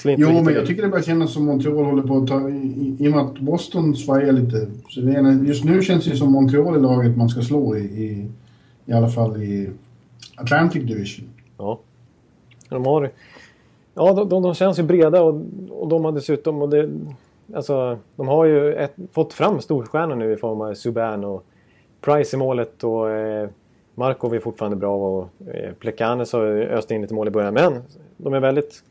Jo, 0.03 0.41
men 0.41 0.53
jag 0.53 0.65
tycker 0.65 0.81
det 0.81 0.89
börjar 0.89 1.03
kännas 1.03 1.33
som 1.33 1.45
Montreal 1.45 1.85
håller 1.85 2.03
på 2.03 2.17
att 2.17 2.27
ta... 2.27 2.49
I, 2.49 2.95
i 2.99 3.07
och 3.07 3.11
med 3.11 3.21
att 3.21 3.39
Boston 3.39 3.95
svajar 3.95 4.31
lite. 4.31 4.67
Så 4.89 5.01
det 5.01 5.13
är, 5.13 5.43
just 5.43 5.63
nu 5.63 5.81
känns 5.81 6.05
det 6.05 6.15
som 6.15 6.31
Montreal 6.31 6.75
är 6.75 6.79
laget 6.79 7.17
man 7.17 7.29
ska 7.29 7.41
slå 7.41 7.75
i, 7.75 7.79
i 7.79 8.31
i 8.85 8.93
alla 8.93 9.07
fall 9.07 9.41
i 9.41 9.69
Atlantic 10.35 10.83
Division. 10.83 11.29
Ja. 11.57 11.79
De 12.69 12.85
har... 12.85 13.11
Ja, 13.93 14.13
de, 14.13 14.29
de, 14.29 14.43
de 14.43 14.53
känns 14.53 14.79
ju 14.79 14.83
breda 14.83 15.23
och, 15.23 15.41
och 15.69 15.87
de 15.87 16.05
har 16.05 16.11
dessutom... 16.11 16.61
Och 16.61 16.69
det, 16.69 16.89
alltså, 17.53 17.99
de 18.15 18.27
har 18.27 18.45
ju 18.45 18.73
ett, 18.73 18.95
fått 19.11 19.33
fram 19.33 19.61
storstjärnor 19.61 20.15
nu 20.15 20.33
i 20.33 20.37
form 20.37 20.61
av 20.61 20.73
Subban 20.73 21.23
och 21.23 21.45
Price 22.01 22.35
i 22.35 22.39
målet 22.39 22.83
och 22.83 23.09
eh, 23.09 23.49
Markov 23.95 24.35
är 24.35 24.39
fortfarande 24.39 24.77
bra 24.77 24.95
och 24.95 25.29
eh, 25.53 25.73
Plekanes 25.73 26.33
har 26.33 26.45
öst 26.45 26.91
in 26.91 27.01
lite 27.01 27.13
mål 27.13 27.27
i 27.27 27.31
början. 27.31 27.53
Men 27.53 27.81
de 28.17 28.33
är 28.33 28.39
väldigt... 28.39 28.83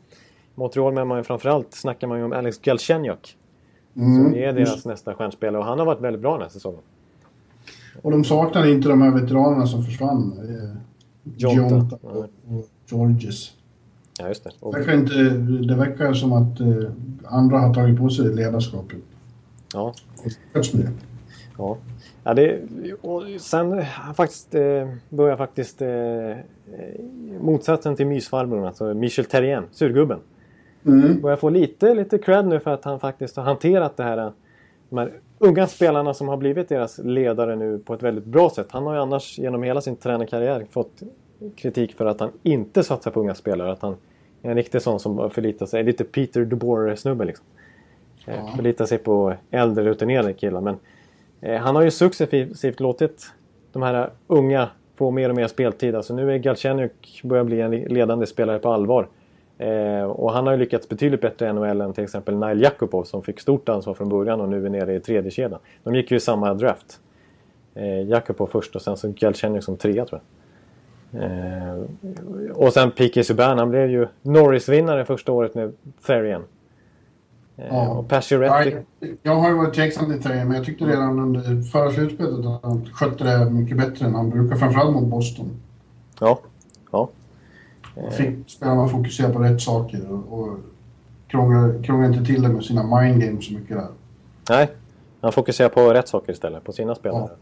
Montreal 0.57 0.93
med 0.93 1.07
man 1.07 1.17
ju 1.17 1.23
framförallt 1.23 1.73
snackar 1.73 2.07
man 2.07 2.17
ju 2.17 2.23
om 2.23 2.33
Alex 2.33 2.59
Galchenyuk. 2.59 3.37
Mm. 3.95 4.15
Som 4.15 4.35
är 4.35 4.53
deras 4.53 4.85
nästa 4.85 5.13
stjärnspelare 5.13 5.59
och 5.59 5.65
han 5.65 5.79
har 5.79 5.85
varit 5.85 6.01
väldigt 6.01 6.21
bra 6.21 6.31
den 6.31 6.41
här 6.41 6.49
säsongen. 6.49 6.81
Och 8.01 8.11
de 8.11 8.23
saknar 8.23 8.67
inte 8.67 8.89
de 8.89 9.01
här 9.01 9.11
veteranerna 9.11 9.67
som 9.67 9.83
försvann. 9.83 10.33
Eh, 10.49 10.77
Jonta 11.37 11.97
och, 12.01 12.25
Georges. 12.85 13.51
Ja, 14.19 14.27
just 14.27 14.43
det. 14.43 14.51
Och... 14.59 14.73
Det, 14.73 14.79
verkar 14.79 14.93
inte, 14.93 15.13
det 15.67 15.75
verkar 15.75 16.13
som 16.13 16.33
att 16.33 16.59
eh, 16.59 16.91
andra 17.25 17.59
har 17.59 17.73
tagit 17.73 17.97
på 17.97 18.09
sig 18.09 18.35
ledarskapet. 18.35 18.99
Ja. 19.73 19.93
det. 20.53 20.91
Ja. 21.57 21.77
Ja, 22.23 22.33
det, 22.33 22.61
och 23.01 23.23
sen 23.39 23.83
faktiskt, 24.15 24.55
eh, 24.55 24.89
börjar 25.09 25.37
faktiskt 25.37 25.81
eh, 25.81 25.89
motsatsen 27.41 27.95
till 27.95 28.07
mysfarbrorn, 28.07 28.65
alltså 28.65 28.93
Michel 28.93 29.25
Terrien, 29.25 29.63
surgubben. 29.71 30.19
Mm. 30.85 31.21
Börjar 31.21 31.37
få 31.37 31.49
lite, 31.49 31.93
lite 31.93 32.17
cred 32.17 32.47
nu 32.47 32.59
för 32.59 32.71
att 32.71 32.85
han 32.85 32.99
faktiskt 32.99 33.35
har 33.35 33.43
hanterat 33.43 33.97
det 33.97 34.03
här, 34.03 34.31
de 34.89 34.97
här 34.97 35.11
unga 35.39 35.67
spelarna 35.67 36.13
som 36.13 36.27
har 36.27 36.37
blivit 36.37 36.69
deras 36.69 36.97
ledare 36.97 37.55
nu 37.55 37.77
på 37.77 37.93
ett 37.93 38.03
väldigt 38.03 38.25
bra 38.25 38.49
sätt. 38.49 38.67
Han 38.69 38.83
har 38.83 38.93
ju 38.93 38.99
annars 38.99 39.39
genom 39.39 39.63
hela 39.63 39.81
sin 39.81 39.95
tränarkarriär 39.95 40.65
fått 40.71 41.01
kritik 41.55 41.95
för 41.95 42.05
att 42.05 42.19
han 42.19 42.31
inte 42.43 42.83
satsar 42.83 43.11
på 43.11 43.19
unga 43.19 43.35
spelare. 43.35 43.71
Att 43.71 43.81
han 43.81 43.95
är 44.41 44.49
en 44.49 44.55
riktig 44.55 44.81
sån 44.81 44.99
som 44.99 45.29
förlitar 45.29 45.65
sig, 45.65 45.83
lite 45.83 46.03
Peter 46.03 46.45
DeBoer-snubbe 46.45 47.25
liksom. 47.25 47.45
Eh, 48.27 48.35
ja. 48.35 48.53
Förlitar 48.55 48.85
sig 48.85 48.97
på 48.97 49.33
äldre 49.51 49.83
rutinerade 49.83 50.33
killar. 50.33 50.61
Men 50.61 50.77
eh, 51.41 51.61
han 51.61 51.75
har 51.75 51.83
ju 51.83 51.91
successivt 51.91 52.79
låtit 52.79 53.31
de 53.71 53.81
här 53.81 54.09
unga 54.27 54.69
få 54.95 55.11
mer 55.11 55.29
och 55.29 55.35
mer 55.35 55.47
speltid. 55.47 55.95
Alltså 55.95 56.13
nu 56.15 56.33
är 56.33 56.37
Galchenyuk 56.37 57.21
börjar 57.23 57.43
bli 57.43 57.61
en 57.61 57.71
ledande 57.71 58.25
spelare 58.25 58.59
på 58.59 58.69
allvar. 58.69 59.07
Eh, 59.57 60.03
och 60.03 60.31
han 60.31 60.45
har 60.45 60.53
ju 60.53 60.59
lyckats 60.59 60.89
betydligt 60.89 61.21
bättre 61.21 61.49
i 61.49 61.53
NHL 61.53 61.81
än 61.81 61.93
till 61.93 62.03
exempel 62.03 62.35
Nail 62.35 62.61
Jakubov 62.61 63.03
som 63.03 63.23
fick 63.23 63.39
stort 63.39 63.69
ansvar 63.69 63.93
från 63.93 64.09
början 64.09 64.41
och 64.41 64.49
nu 64.49 64.65
är 64.65 64.69
nere 64.69 64.95
i 64.95 64.99
tredje 64.99 65.31
kedjan. 65.31 65.59
De 65.83 65.95
gick 65.95 66.11
ju 66.11 66.17
i 66.17 66.19
samma 66.19 66.53
draft. 66.53 66.99
Eh, 67.73 68.01
Jakubov 68.01 68.47
först 68.47 68.75
och 68.75 68.81
sen 68.81 68.97
så 68.97 69.13
Galchenyuk 69.15 69.63
som 69.63 69.77
trea 69.77 70.05
tror 70.05 70.21
jag. 70.21 70.34
Eh, 71.13 72.51
och 72.53 72.73
sen 72.73 72.91
P.K. 72.91 73.23
Subban, 73.23 73.57
han 73.57 73.69
blev 73.69 73.89
ju 73.89 74.07
Norris-vinnare 74.21 75.05
första 75.05 75.31
året 75.31 75.55
med 75.55 75.73
Therrien. 76.05 76.41
Eh, 77.57 77.65
Ja. 77.69 77.89
Och 77.89 78.07
Pacioretty. 78.07 78.75
Ja, 78.99 79.07
jag 79.23 79.35
har 79.35 79.49
ju 79.49 79.55
varit 79.55 79.73
tveksam 79.73 80.11
till 80.11 80.23
Therrien, 80.23 80.47
men 80.47 80.57
jag 80.57 80.65
tyckte 80.65 80.85
redan 80.85 81.19
under 81.19 81.61
förra 81.61 81.91
slutspelet 81.91 82.45
att 82.45 82.63
han 82.63 82.89
skötte 82.93 83.23
det 83.23 83.49
mycket 83.49 83.77
bättre 83.77 84.05
än 84.05 84.15
han 84.15 84.29
brukar, 84.29 84.55
framförallt 84.55 84.93
mot 84.93 85.03
Boston. 85.03 85.49
Ja. 86.19 86.39
ja. 86.91 87.09
Och 87.95 88.13
fick 88.13 88.49
spelarna 88.49 88.87
fokusera 88.87 89.29
på 89.29 89.39
rätt 89.39 89.61
saker 89.61 90.11
och, 90.11 90.39
och 90.39 90.57
krångla, 91.27 91.83
krångla 91.83 92.07
inte 92.07 92.25
till 92.25 92.41
det 92.41 92.49
med 92.49 92.63
sina 92.63 92.99
mind 92.99 93.21
games 93.21 93.47
så 93.47 93.53
mycket 93.53 93.77
där. 93.77 93.87
Nej, 94.49 94.67
han 95.21 95.31
fokuserar 95.31 95.69
på 95.69 95.93
rätt 95.93 96.07
saker 96.07 96.33
istället, 96.33 96.63
på 96.63 96.71
sina 96.71 96.95
spelare. 96.95 97.27
Ja, 97.29 97.35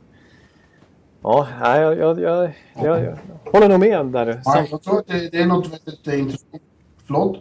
nej, 1.62 1.82
jag, 1.82 1.98
jag, 1.98 2.20
jag, 2.20 2.52
jag, 2.76 3.18
håller 3.52 3.70
nog 3.70 3.80
med 3.80 4.06
där. 4.06 4.42
Ja, 4.46 4.66
jag 4.72 4.82
tror 4.82 5.00
att 5.00 5.08
det, 5.08 5.30
det 5.32 5.42
är 5.42 5.46
något 5.46 5.68
väldigt 5.68 6.08
intressant. 6.08 6.62
Förlåt? 7.06 7.38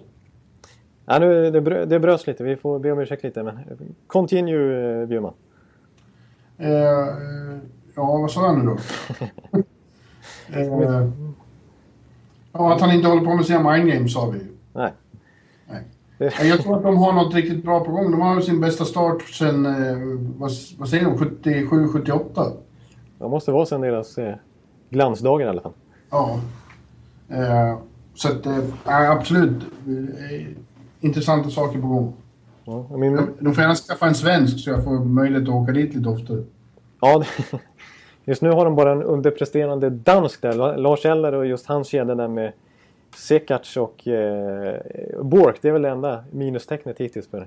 ja, 1.07 1.19
nu, 1.19 1.51
det, 1.51 1.61
brö, 1.61 1.85
det 1.85 2.01
bröts 2.01 2.27
lite, 2.27 2.45
vi 2.45 2.57
får 2.57 2.79
be 2.79 2.93
om 2.93 2.99
ursäkt 2.99 3.25
lite. 3.25 3.43
Men 3.43 3.59
continue, 4.07 5.01
eh, 5.03 5.07
Bjurman. 5.07 5.35
Eh, 6.59 6.71
ja, 7.95 8.17
vad 8.19 8.31
sa 8.31 8.47
jag 8.47 8.59
nu 8.59 8.65
då? 8.65 8.77
eh, 10.59 11.09
ja, 12.53 12.75
att 12.75 12.81
han 12.81 12.93
inte 12.93 13.09
håller 13.09 13.25
på 13.25 13.35
med 13.35 13.47
sina 13.47 13.73
mind 13.73 13.93
games 13.93 14.13
sa 14.13 14.31
vi 14.31 14.39
ju. 14.39 14.47
Nej. 14.73 14.93
Nej. 15.69 15.85
Ja, 16.19 16.45
Jag 16.45 16.61
tror 16.63 16.77
att 16.77 16.83
de 16.83 16.97
har 16.97 17.13
något 17.13 17.35
riktigt 17.35 17.65
bra 17.65 17.85
på 17.85 17.91
gång. 17.91 18.11
De 18.11 18.21
har 18.21 18.41
sin 18.41 18.61
bästa 18.61 18.85
start 18.85 19.23
sen, 19.23 19.67
eh, 19.67 19.97
vad, 20.39 20.51
vad 20.79 20.89
säger 20.89 21.05
de, 21.05 21.19
77, 21.19 21.89
78? 23.23 23.27
det 23.27 23.31
måste 23.31 23.51
vara 23.53 23.67
sen 23.67 23.81
deras 23.81 24.19
eh, 24.19 24.35
glansdagar 24.91 25.47
i 25.47 25.49
alla 25.49 25.61
fall. 25.61 25.73
Ja. 26.11 26.41
Eh, 27.29 27.79
så 28.15 28.29
att, 28.29 28.47
eh, 28.47 29.11
absolut. 29.11 29.63
Eh, 29.87 30.47
intressanta 31.01 31.51
saker 31.51 31.81
på 31.81 31.87
gång. 31.87 32.13
Ja, 32.65 32.87
min, 32.97 33.17
De 33.41 33.55
får 33.55 33.63
gärna 33.63 33.75
skaffa 33.75 34.07
en 34.07 34.15
svensk 34.15 34.65
så 34.65 34.71
jag 34.71 34.85
får 34.85 34.91
möjlighet 35.05 35.49
att 35.49 35.55
åka 35.55 35.73
dit 35.73 35.95
lite 35.95 36.09
oftare. 36.09 36.43
ja, 37.01 37.25
just 38.25 38.43
nu 38.43 38.51
har 38.51 38.65
de 38.65 38.77
bara 38.77 38.93
en 38.93 39.03
underpresterande 39.03 39.91
dansk 39.91 40.43
där. 40.43 40.53
La- 40.53 40.77
Lars 40.77 41.05
Eller 41.07 41.33
och 41.35 41.47
just 41.47 41.67
hans 41.67 41.89
kedja 41.89 42.15
där 42.15 42.29
med 42.29 42.53
Sekac 43.17 43.77
och 43.77 44.09
eh, 44.09 44.77
Bork. 45.23 45.59
Det 45.63 45.69
är 45.69 45.73
väl 45.73 45.83
det 45.83 45.89
enda 45.91 46.25
minustecknet 46.31 46.99
hittills 46.99 47.29
för, 47.29 47.47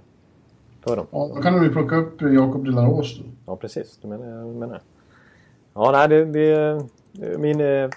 för 0.81 0.95
dem. 0.95 1.05
Ja, 1.11 1.31
då 1.35 1.41
kan 1.41 1.53
de 1.53 1.63
ju 1.63 1.69
plocka 1.71 1.95
upp 1.95 2.21
Jakob 2.21 2.65
de 2.65 2.71
la 2.71 2.85
Rose 2.85 3.21
då. 3.21 3.25
Ja, 3.45 3.55
precis. 3.55 3.97
Du 4.01 4.07
menar, 4.07 4.25
jag 4.27 4.47
menar. 4.55 4.81
Ja, 5.75 5.91
nej, 5.91 6.07
det, 6.07 6.25
det 6.25 6.85
min 7.37 7.61
eh, 7.61 7.89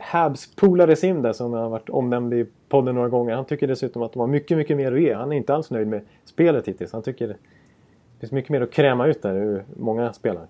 Habs 0.00 0.56
polare 0.56 0.96
Sim 0.96 1.22
där 1.22 1.32
som 1.32 1.52
har 1.52 1.68
varit 1.68 1.88
omnämnd 1.88 2.34
i 2.34 2.46
podden 2.68 2.94
några 2.94 3.08
gånger. 3.08 3.34
Han 3.34 3.44
tycker 3.44 3.66
dessutom 3.66 4.02
att 4.02 4.12
de 4.12 4.20
har 4.20 4.26
mycket, 4.26 4.56
mycket 4.56 4.76
mer 4.76 4.92
att 4.92 5.00
ge. 5.00 5.14
Han 5.14 5.32
är 5.32 5.36
inte 5.36 5.54
alls 5.54 5.70
nöjd 5.70 5.86
med 5.86 6.00
spelet 6.24 6.68
hittills. 6.68 6.92
Han 6.92 7.02
tycker 7.02 7.28
det 7.28 7.36
finns 8.20 8.32
mycket 8.32 8.50
mer 8.50 8.60
att 8.60 8.72
kräma 8.72 9.06
ut 9.06 9.22
där 9.22 9.34
ur 9.34 9.64
många 9.76 10.12
spelare. 10.12 10.46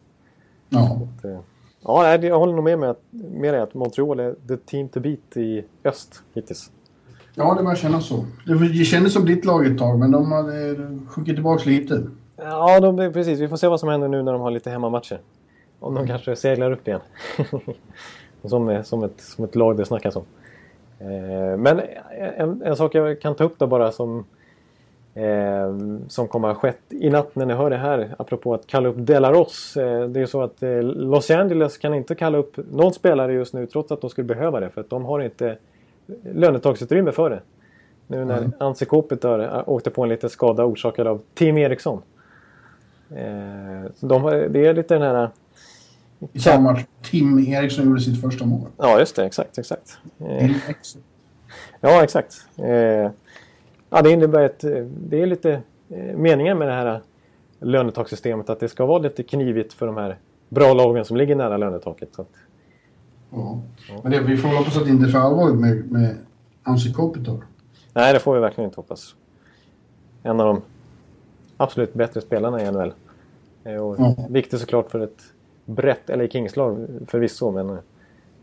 Ja. 0.68 1.00
Så, 1.22 1.28
eh, 1.28 1.38
Ja, 1.86 2.16
jag 2.16 2.38
håller 2.38 2.52
nog 2.52 2.64
med 2.64 2.90
att, 2.90 3.02
med 3.10 3.54
dig 3.54 3.60
att 3.60 3.74
Montreal 3.74 4.20
är 4.20 4.34
the 4.48 4.56
team 4.56 4.88
to 4.88 5.00
beat 5.00 5.36
i 5.36 5.64
öst 5.84 6.22
hittills. 6.34 6.70
ja, 7.34 7.54
det 7.54 7.62
börjar 7.62 7.76
kännas 7.76 8.06
så. 8.06 8.24
Det 8.46 8.84
kändes 8.84 9.12
som 9.12 9.26
ditt 9.26 9.44
lag 9.44 9.66
ett 9.66 9.78
tag, 9.78 9.98
men 9.98 10.10
de 10.10 10.32
hade 10.32 10.76
sjunkit 11.08 11.34
tillbaka 11.34 11.70
lite. 11.70 12.02
Ja, 12.36 12.80
de, 12.80 13.12
precis. 13.12 13.40
Vi 13.40 13.48
får 13.48 13.56
se 13.56 13.68
vad 13.68 13.80
som 13.80 13.88
händer 13.88 14.08
nu 14.08 14.22
när 14.22 14.32
de 14.32 14.40
har 14.40 14.50
lite 14.50 14.70
hemmamatcher. 14.70 15.20
Om 15.84 15.94
de 15.94 16.06
kanske 16.06 16.36
seglar 16.36 16.72
upp 16.72 16.88
igen. 16.88 17.00
som, 18.44 18.84
som, 18.84 19.04
ett, 19.04 19.20
som 19.20 19.44
ett 19.44 19.54
lag 19.54 19.76
det 19.76 19.84
snackas 19.84 20.16
om. 20.16 20.24
Eh, 20.98 21.56
men 21.56 21.80
en, 22.36 22.62
en 22.62 22.76
sak 22.76 22.94
jag 22.94 23.20
kan 23.20 23.34
ta 23.34 23.44
upp 23.44 23.58
då 23.58 23.66
bara 23.66 23.92
som, 23.92 24.24
eh, 25.14 25.76
som 26.08 26.28
kommer 26.28 26.48
ha 26.48 26.54
skett 26.54 26.80
i 26.88 27.10
natt 27.10 27.34
när 27.34 27.46
ni 27.46 27.54
hör 27.54 27.70
det 27.70 27.76
här. 27.76 28.14
Apropå 28.18 28.54
att 28.54 28.66
kalla 28.66 28.88
upp 28.88 28.96
Delaros. 28.98 29.76
Eh, 29.76 30.08
det 30.08 30.20
är 30.20 30.26
så 30.26 30.42
att 30.42 30.62
eh, 30.62 30.82
Los 30.82 31.30
Angeles 31.30 31.78
kan 31.78 31.94
inte 31.94 32.14
kalla 32.14 32.38
upp 32.38 32.56
någon 32.72 32.92
spelare 32.92 33.32
just 33.32 33.54
nu 33.54 33.66
trots 33.66 33.92
att 33.92 34.00
de 34.00 34.10
skulle 34.10 34.24
behöva 34.24 34.60
det. 34.60 34.70
För 34.70 34.80
att 34.80 34.90
de 34.90 35.04
har 35.04 35.20
inte 35.20 35.56
lönetagsutrymme 36.22 37.12
för 37.12 37.30
det. 37.30 37.40
Nu 38.06 38.24
när 38.24 38.38
Mm. 38.38 38.52
Anse 38.58 38.84
Kopitar 38.84 39.70
åkte 39.70 39.90
på 39.90 40.02
en 40.02 40.08
liten 40.08 40.30
skada 40.30 40.64
orsakad 40.64 41.06
av 41.06 41.20
Tim 41.34 41.58
Eriksson. 41.58 42.02
Eh, 43.10 43.90
de, 44.00 44.46
det 44.50 44.66
är 44.66 44.74
lite 44.74 44.94
den 44.94 45.02
här... 45.02 45.28
I 46.32 46.38
samma 46.38 46.72
match 46.72 46.84
Tim 47.02 47.38
Eriksson 47.38 47.84
gjorde 47.86 48.00
sitt 48.00 48.20
första 48.20 48.46
mål. 48.46 48.68
Ja, 48.78 48.98
just 48.98 49.16
det. 49.16 49.24
Exakt, 49.26 49.58
exakt. 49.58 49.98
Eh, 50.18 50.50
ja, 51.80 52.02
exakt. 52.04 52.46
Eh, 52.56 53.10
ja, 53.90 54.02
det 54.02 54.10
innebär 54.10 54.42
ett... 54.42 54.64
eh, 54.64 54.84
Det 55.08 55.22
är 55.22 55.26
lite 55.26 55.52
eh, 55.90 56.16
meningen 56.16 56.58
med 56.58 56.68
det 56.68 56.74
här 56.74 57.00
lönetakssystemet 57.60 58.50
att 58.50 58.60
det 58.60 58.68
ska 58.68 58.86
vara 58.86 58.98
lite 58.98 59.22
knivigt 59.22 59.72
för 59.72 59.86
de 59.86 59.96
här 59.96 60.16
bra 60.48 60.72
lagen 60.74 61.04
som 61.04 61.16
ligger 61.16 61.36
nära 61.36 61.56
lönetaket. 61.56 62.18
Att, 62.18 62.28
Ja. 63.36 63.60
Men 64.02 64.12
det, 64.12 64.20
vi 64.20 64.36
får 64.36 64.48
hoppas 64.48 64.76
att 64.76 64.84
det 64.84 64.90
inte 64.90 65.06
är 65.06 65.10
för 65.10 65.18
allvarligt 65.18 65.56
med, 65.60 65.90
med 65.92 66.16
Anse 66.62 66.92
Kopitar. 66.92 67.36
nej, 67.92 68.12
det 68.12 68.18
får 68.20 68.34
vi 68.34 68.40
verkligen 68.40 68.68
inte 68.70 68.76
hoppas. 68.80 69.14
En 70.22 70.40
av 70.40 70.46
de 70.46 70.62
absolut 71.56 71.94
bättre 71.94 72.20
spelarna 72.20 72.62
i 72.62 72.70
NHL. 72.72 72.92
Och 73.80 73.96
Ja. 73.98 74.16
Viktigt 74.30 74.60
såklart 74.60 74.90
för 74.90 75.00
ett 75.00 75.22
brett 75.64 76.08
LA 76.08 76.26
Kings-lag 76.28 76.86
förvisso, 77.06 77.50
men... 77.50 77.78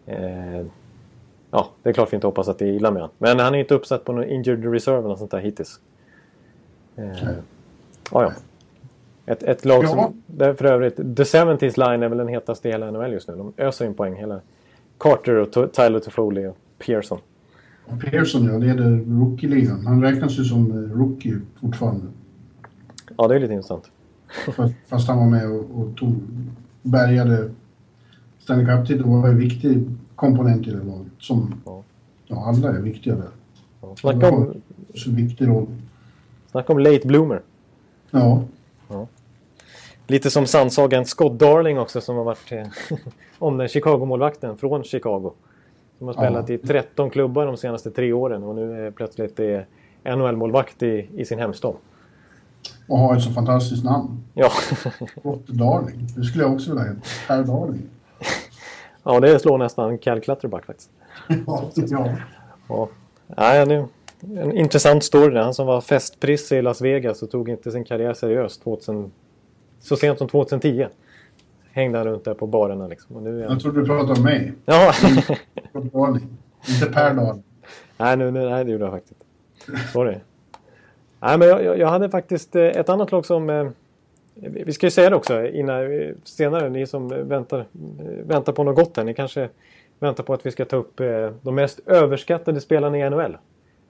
Eh, 0.06 0.66
ja, 1.52 1.70
det 1.84 1.90
är 1.90 1.94
klart 1.94 2.14
vi 2.14 2.16
inte 2.16 2.28
hoppas 2.28 2.48
att 2.48 2.60
det 2.60 2.66
är 2.66 2.72
illa 2.72 2.92
med 2.92 3.02
honom. 3.02 3.16
Men 3.18 3.40
han 3.40 3.56
är 3.56 3.60
inte 3.60 3.74
uppsatt 3.74 4.06
på 4.06 4.14
någon 4.14 4.24
injured 4.24 4.74
reserve 4.74 5.06
eller 5.06 5.16
sånt 5.16 5.32
där 5.32 5.40
hittills. 5.40 5.80
Eh, 6.96 7.28
ja, 8.12 8.24
ja. 8.24 8.32
Ett, 9.26 9.44
ett 9.44 9.66
lag 9.66 9.84
Ja. 9.84 9.88
som... 9.88 10.22
Där 10.26 10.54
för 10.54 10.66
övrigt, 10.66 10.96
The 10.96 11.24
70s 11.24 11.90
line 11.90 12.04
är 12.04 12.10
väl 12.10 12.18
den 12.18 12.28
hetaste 12.28 12.70
i 12.70 12.72
hela 12.72 12.92
NHL 12.92 13.14
just 13.14 13.28
nu. 13.28 13.36
De 13.36 13.54
öser 13.58 13.86
in 13.86 13.94
poäng. 13.94 14.16
Hela 14.16 14.42
Carter 14.98 15.36
och 15.36 15.74
Tyler 15.74 16.00
Toffoli 16.00 16.48
och 16.48 16.58
Pearson. 16.86 17.20
Pearson, 18.02 18.46
ja, 18.46 18.58
leder 18.58 18.90
rookie-ligan. 19.20 19.86
Han 19.86 20.02
räknas 20.04 20.40
ju 20.40 20.44
som 20.44 20.72
eh, 20.72 20.98
rookie 20.98 21.40
fortfarande. 21.62 22.06
Ja, 23.18 23.28
det 23.28 23.36
är 23.36 23.40
lite 23.40 23.54
intressant. 23.54 23.92
Fast, 24.56 24.74
fast 24.88 25.08
han 25.08 25.18
var 25.18 25.26
med 25.26 25.52
och, 25.52 25.82
och 25.82 25.98
tog, 25.98 26.16
bärgade 26.82 27.50
Stanley 28.40 28.66
Cup-titeln 28.66 29.22
var 29.22 29.28
en 29.30 29.38
viktig 29.38 29.88
komponent 30.16 30.68
i 30.68 30.72
det 30.72 30.78
laget. 30.84 31.12
Som 31.20 31.62
Ja. 31.66 31.84
ja, 32.28 32.46
alla 32.46 32.70
är 32.78 32.82
viktiga 32.82 33.16
där. 33.16 33.30
Ja. 33.82 33.96
Snacka, 33.96 34.30
om, 34.30 34.54
Så 34.96 35.12
viktig 35.12 35.48
roll. 35.48 35.68
snacka 36.52 36.74
om 36.74 36.80
late 36.80 37.08
bloomer. 37.08 37.42
Ja, 38.12 38.44
Lite 40.08 40.30
som 40.30 40.46
sannsagan 40.46 41.06
Scott 41.06 41.40
Darling 41.40 41.80
också 41.80 42.02
som 42.02 42.16
har 42.18 42.24
varit 42.24 42.52
eh, 42.52 42.68
om 43.40 43.58
den 43.58 43.68
Chicago-målvakten 43.68 44.58
från 44.58 44.84
Chicago. 44.84 45.32
Som 45.98 46.08
har 46.08 46.14
spelat 46.14 46.50
Ja. 46.50 46.56
i 46.56 46.58
13 46.58 47.10
klubbar 47.10 47.46
de 47.46 47.58
senaste 47.58 47.92
tre 47.92 48.14
åren 48.14 48.44
och 48.44 48.56
nu 48.56 48.86
är 48.88 48.92
plötsligt 48.92 49.40
är 49.40 49.66
NHL-målvakt 50.04 50.84
i, 50.84 51.08
i 51.16 51.26
sin 51.26 51.40
hemstad. 51.40 51.74
Och 52.92 53.00
har 53.00 53.16
ett 53.16 53.24
så 53.24 53.32
fantastiskt 53.32 53.84
namn. 53.84 54.24
Ja. 54.34 54.50
Scott 55.20 55.48
Darling. 55.48 56.08
Det 56.16 56.24
skulle 56.24 56.44
jag 56.44 56.54
också 56.54 56.70
vilja 56.70 56.84
heta. 56.84 57.02
Per 57.28 57.44
Darling. 57.44 57.84
ja, 59.04 59.20
det 59.20 59.40
slår 59.40 59.58
nästan 59.58 59.98
Cal 59.98 60.22
Clutterbuck 60.22 60.66
faktiskt. 60.66 60.90
ja, 61.48 61.72
ja. 61.76 62.08
Ja. 62.68 62.90
Nej, 63.28 63.66
det 63.66 63.76
är 63.76 63.88
en 64.42 64.52
intressant 64.52 65.04
story. 65.04 65.34
där. 65.34 65.42
Han 65.42 65.54
som 65.54 65.68
var 65.68 65.82
festprisse 65.82 66.58
i 66.58 66.62
Las 66.62 66.82
Vegas 66.82 67.22
och 67.22 67.32
tog 67.32 67.50
inte 67.50 67.72
sin 67.72 67.84
karriär 67.84 68.14
seriöst 68.14 68.64
2000, 68.64 69.12
så 69.80 69.96
sent 69.96 70.18
som 70.18 70.28
2010. 70.28 70.88
Hängde 71.72 71.98
han 71.98 72.08
runt 72.08 72.26
där 72.26 72.34
på 72.34 72.48
barerna 72.48 72.88
liksom. 72.88 73.16
Och 73.16 73.24
nu 73.24 73.40
är 73.40 73.44
han... 73.44 73.52
Jag 73.52 73.62
trodde 73.62 73.80
du 73.80 73.86
pratade 73.86 74.14
om 74.14 74.24
mig. 74.24 74.54
Ja. 74.66 74.94
Inte 76.68 76.86
Per 76.86 77.14
Darling. 77.14 77.44
nej, 77.98 78.18
nu, 78.18 78.32
nu, 78.32 78.50
nej, 78.50 78.66
det 78.66 78.72
gjorde 78.72 78.84
jag 78.84 78.94
faktiskt. 78.94 79.24
Sorry. 79.94 80.16
Nej, 81.22 81.38
men 81.38 81.48
jag, 81.48 81.78
jag- 81.80 81.88
hade 81.88 82.10
faktiskt 82.10 82.56
eh, 82.56 82.64
ett 82.64 82.90
annat 82.90 83.12
lag 83.12 83.26
som... 83.26 83.50
eh, 83.50 83.68
Vi 84.36 84.74
ska 84.74 84.86
ju 84.86 84.92
säga 84.92 85.10
det 85.10 85.16
också 85.16 85.46
innan, 85.48 86.00
eh, 86.02 86.10
senare, 86.24 86.70
ni 86.70 86.88
som 86.88 87.08
väntar, 87.28 87.66
väntar 88.24 88.54
på 88.54 88.64
något 88.64 88.76
gott 88.76 88.98
här. 88.98 89.04
Ni 89.04 89.14
kanske 89.14 89.50
väntar 90.00 90.24
på 90.24 90.34
att 90.34 90.46
vi 90.46 90.52
ska 90.52 90.66
ta 90.66 90.76
upp 90.76 90.98
de 91.42 91.56
mest 91.56 91.80
överskattade 91.86 92.62
spelarna 92.62 92.98
i 92.98 93.10
NHL. 93.10 93.38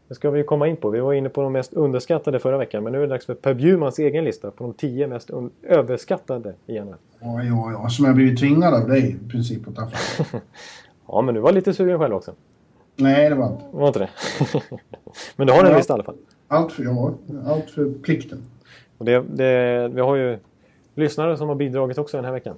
Det 0.08 0.16
ska 0.16 0.30
vi 0.32 0.44
komma 0.44 0.68
in 0.68 0.76
på. 0.78 0.90
Vi 0.90 1.00
var 1.00 1.14
inne 1.14 1.30
på 1.30 1.42
de 1.42 1.54
mest 1.54 1.74
underskattade 1.74 2.40
förra 2.40 2.58
veckan. 2.58 2.84
Men 2.84 2.92
nu 2.94 2.98
är 2.98 3.02
det 3.02 3.08
dags 3.08 3.26
för 3.26 3.34
Per 3.34 3.54
Bjurmans 3.54 4.00
egen 4.00 4.24
lista 4.24 4.52
på 4.52 4.64
de 4.64 4.74
tio 4.74 5.08
mest 5.08 5.30
överskattade 5.64 6.54
i 6.68 6.80
NHL. 6.80 6.96
Ja, 7.20 7.44
ja, 7.44 7.72
ja. 7.84 7.90
Som 7.90 8.06
jag 8.06 8.16
blivit 8.16 8.40
tvingad 8.40 8.74
av 8.74 8.88
dig 8.90 9.10
i 9.26 9.30
princip 9.30 9.68
att 9.68 9.76
ta 9.76 9.88
fram. 9.88 10.42
Ja, 11.08 11.22
men 11.22 11.36
du 11.36 11.42
var 11.42 11.52
lite 11.52 11.74
sugen 11.74 12.00
själv 12.00 12.14
också. 12.16 12.32
Nej, 12.96 13.30
det 13.30 13.36
var 13.36 13.48
inte. 13.48 13.64
Var 13.72 13.88
inte 13.88 14.00
det? 14.00 14.10
Men 15.36 15.48
du 15.48 15.54
har 15.54 15.64
en 15.64 15.72
Ja. 15.72 15.78
lista 15.78 15.94
i 15.94 15.96
alla 15.96 16.04
fall. 16.04 16.16
Allt 16.52 16.72
för, 16.72 16.84
ja, 16.84 17.14
allt 17.46 17.70
för 17.70 17.92
plikten. 18.02 18.40
Och 18.98 19.06
det, 19.06 19.24
det, 19.30 19.88
vi 19.94 20.02
har 20.02 20.16
ju 20.16 20.38
lyssnare 20.96 21.38
som 21.38 21.48
har 21.48 21.56
bidragit 21.56 21.98
också 21.98 22.18
den 22.18 22.26
här 22.26 22.32
veckan. 22.32 22.56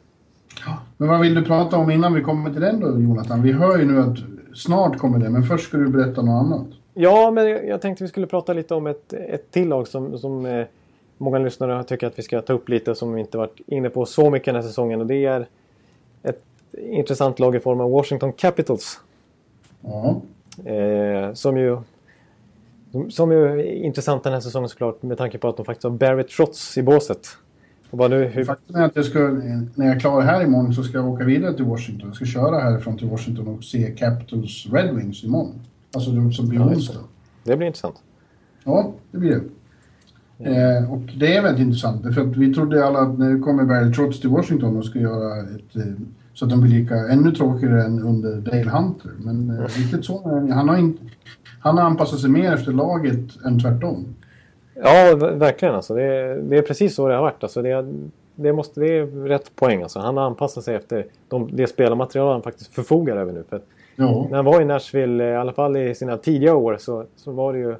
Men 0.97 1.09
vad 1.09 1.19
vill 1.19 1.35
du 1.35 1.43
prata 1.43 1.77
om 1.77 1.91
innan 1.91 2.13
vi 2.13 2.21
kommer 2.21 2.51
till 2.51 2.61
den 2.61 2.79
då, 2.79 3.01
Jonathan? 3.01 3.41
Vi 3.41 3.51
hör 3.51 3.77
ju 3.77 3.85
nu 3.85 3.99
att 3.99 4.17
snart 4.57 4.97
kommer 4.97 5.19
det, 5.19 5.29
men 5.29 5.43
först 5.43 5.67
ska 5.67 5.77
du 5.77 5.87
berätta 5.87 6.21
något 6.21 6.45
annat. 6.45 6.67
Ja, 6.93 7.31
men 7.31 7.47
jag 7.47 7.81
tänkte 7.81 8.03
vi 8.03 8.07
skulle 8.07 8.27
prata 8.27 8.53
lite 8.53 8.75
om 8.75 8.87
ett, 8.87 9.13
ett 9.13 9.51
till 9.51 9.67
lag 9.67 9.87
som, 9.87 10.17
som 10.17 10.45
eh, 10.45 10.65
många 11.17 11.37
lyssnare 11.37 11.83
tycker 11.83 12.07
att 12.07 12.19
vi 12.19 12.23
ska 12.23 12.41
ta 12.41 12.53
upp 12.53 12.69
lite 12.69 12.95
som 12.95 13.13
vi 13.13 13.19
inte 13.19 13.37
varit 13.37 13.61
inne 13.67 13.89
på 13.89 14.05
så 14.05 14.29
mycket 14.29 14.45
den 14.45 14.55
här 14.55 14.61
säsongen. 14.61 15.01
Och 15.01 15.07
det 15.07 15.25
är 15.25 15.47
ett 16.23 16.43
intressant 16.71 17.39
lag 17.39 17.55
i 17.55 17.59
form 17.59 17.81
av 17.81 17.91
Washington 17.91 18.33
Capitals. 18.33 18.99
Ja, 19.81 20.21
Eh, 20.65 21.33
som 21.33 21.57
ju 21.57 21.77
som 23.09 23.31
är 23.31 23.57
intressant 23.63 24.23
den 24.23 24.33
här 24.33 24.39
säsongen 24.39 24.69
såklart 24.69 25.03
med 25.03 25.17
tanke 25.17 25.37
på 25.37 25.49
att 25.49 25.57
de 25.57 25.65
faktiskt 25.65 25.83
har 25.83 25.91
Barrett 25.91 26.29
Trotz 26.29 26.77
i 26.77 26.83
båset. 26.83 27.27
Och 27.89 27.97
bara 27.97 28.07
nu, 28.07 28.25
hur, 28.25 28.45
faktum 28.45 28.75
är 28.75 28.85
att 28.85 28.95
jag 28.95 29.05
ska, 29.05 29.19
när 29.19 29.85
jag 29.85 29.95
är 29.95 29.99
klar 29.99 30.21
här 30.21 30.43
imorgon 30.43 30.73
så 30.73 30.83
ska 30.83 30.97
jag 30.97 31.09
åka 31.09 31.23
vidare 31.23 31.53
till 31.53 31.65
Washington. 31.65 32.07
Jag 32.07 32.15
ska 32.15 32.25
köra 32.25 32.59
härifrån 32.59 32.97
till 32.97 33.09
Washington 33.09 33.47
och 33.47 33.63
se 33.63 33.91
Capitals 33.91 34.67
Red 34.71 34.95
Wings 34.95 35.23
imorgon. 35.23 35.61
Alltså 35.95 36.11
det 36.11 36.33
som 36.33 36.49
blir 36.49 36.59
Ja, 36.59 36.65
onsdag. 36.65 36.99
det 37.43 37.57
blir 37.57 37.67
intressant. 37.67 37.95
Ja, 38.63 38.93
det 39.11 39.17
blir 39.17 39.31
det. 39.31 39.41
Eh, 40.49 40.93
och 40.93 41.01
det 41.17 41.35
är 41.37 41.41
väldigt 41.41 41.61
intressant, 41.65 42.13
för 42.15 42.21
att 42.21 42.37
vi 42.37 42.53
trodde 42.53 42.85
alla 42.85 42.99
att 42.99 43.19
nu 43.19 43.39
kommer 43.39 43.63
Barry 43.65 43.93
Trotz 43.93 44.19
till 44.19 44.29
Washington 44.29 44.77
och 44.77 44.85
ska 44.85 44.99
göra 44.99 45.39
ett... 45.39 45.75
Eh, 45.75 45.83
så 46.33 46.45
att 46.45 46.51
de 46.51 46.61
blir 46.61 46.79
lika, 46.79 46.95
ännu 46.95 47.31
tråkigare 47.31 47.83
än 47.83 47.99
under 47.99 48.35
Dale 48.41 48.69
Hunter. 48.69 49.11
Men 49.17 49.49
eh, 49.49 49.65
riktigt 49.65 50.05
så. 50.05 50.29
Han 50.53 50.69
har, 50.69 50.77
in, 50.77 50.97
han 51.63 51.77
har 51.77 51.85
anpassat 51.85 52.19
sig 52.19 52.29
mer 52.29 52.53
efter 52.53 52.71
laget 52.71 53.45
än 53.45 53.59
tvärtom. 53.59 54.05
Ja, 54.75 55.15
ver- 55.15 55.35
verkligen 55.35 55.75
alltså. 55.75 55.95
Det 55.95 56.03
är, 56.03 56.35
det 56.35 56.57
är 56.57 56.61
precis 56.61 56.95
så 56.95 57.07
det 57.07 57.15
har 57.15 57.21
varit. 57.21 57.43
Alltså, 57.43 57.61
det, 57.61 57.85
det, 58.35 58.53
måste, 58.53 58.79
det 58.79 58.97
är 58.97 59.05
rätt 59.05 59.55
poäng 59.55 59.83
alltså. 59.83 59.99
Han 59.99 60.17
anpassat 60.17 60.63
sig 60.63 60.75
efter 60.75 61.05
de, 61.29 61.49
det 61.53 61.67
spelarmaterial 61.67 62.31
han 62.31 62.41
faktiskt 62.41 62.73
förfogar 62.73 63.17
över 63.17 63.33
nu. 63.33 63.43
För 63.49 63.61
Ja, 63.95 64.27
när 64.29 64.35
han 64.35 64.45
var 64.45 64.61
i 64.61 64.65
Nashville, 64.65 65.31
i 65.31 65.35
alla 65.35 65.53
fall 65.53 65.77
i 65.77 65.95
sina 65.95 66.17
tidiga 66.17 66.55
år, 66.55 66.77
så, 66.79 67.05
så 67.15 67.31
var 67.31 67.53
det 67.53 67.59
ju 67.59 67.75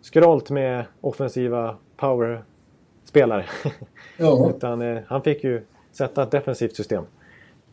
skralt 0.00 0.50
med 0.50 0.84
offensiva 1.00 1.76
power-spelare. 1.96 3.44
ja. 4.16 4.50
Utan 4.56 4.82
eh, 4.82 4.98
han 5.06 5.22
fick 5.22 5.44
ju 5.44 5.62
sätta 5.92 6.22
ett 6.22 6.30
defensivt 6.30 6.76
system. 6.76 7.04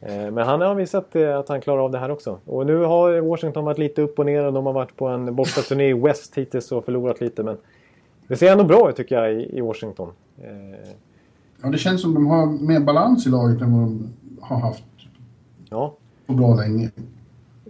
Eh, 0.06 0.32
men 0.32 0.38
han 0.38 0.62
har 0.62 0.76
visat 0.76 1.16
eh, 1.16 1.38
att 1.38 1.50
han 1.50 1.62
klarar 1.62 1.82
av 1.82 1.92
det 1.92 2.00
här 2.00 2.12
också. 2.12 2.39
Och 2.46 2.66
nu 2.66 2.78
har 2.78 3.20
Washington 3.20 3.66
varit 3.66 3.78
lite 3.78 4.02
upp 4.02 4.20
och 4.20 4.26
ner 4.26 4.46
och 4.46 4.54
de 4.54 4.66
har 4.66 4.74
varit 4.74 4.98
på 4.98 5.08
en 5.08 5.36
bortaturné 5.36 5.89
i 5.89 5.94
West 5.94 6.36
hittills 6.36 6.72
och 6.72 6.86
förlorat 6.86 7.22
lite. 7.22 7.44
Men 7.44 7.58
det 8.28 8.36
ser 8.36 8.52
ändå 8.52 8.63
bra 8.63 8.89
ut 8.89 8.96
tycker 8.96 9.16
jag 9.16 9.42
i, 9.42 9.62
Washington. 9.62 10.10
Eh, 10.42 10.89
ja, 11.62 11.70
det 11.70 11.78
känns 11.78 12.02
som 12.02 12.13
de 12.13 12.28
har 12.28 12.46
mer 12.46 12.80
balans 12.80 13.28
i 13.28 13.30
laget 13.30 13.62
än 13.62 13.80
vad 13.80 13.82
de 13.82 14.10
har 14.42 14.60
haft 14.60 14.84
ja, 15.70 15.94
på 16.28 16.34
bra 16.34 16.56
länge. 16.56 16.92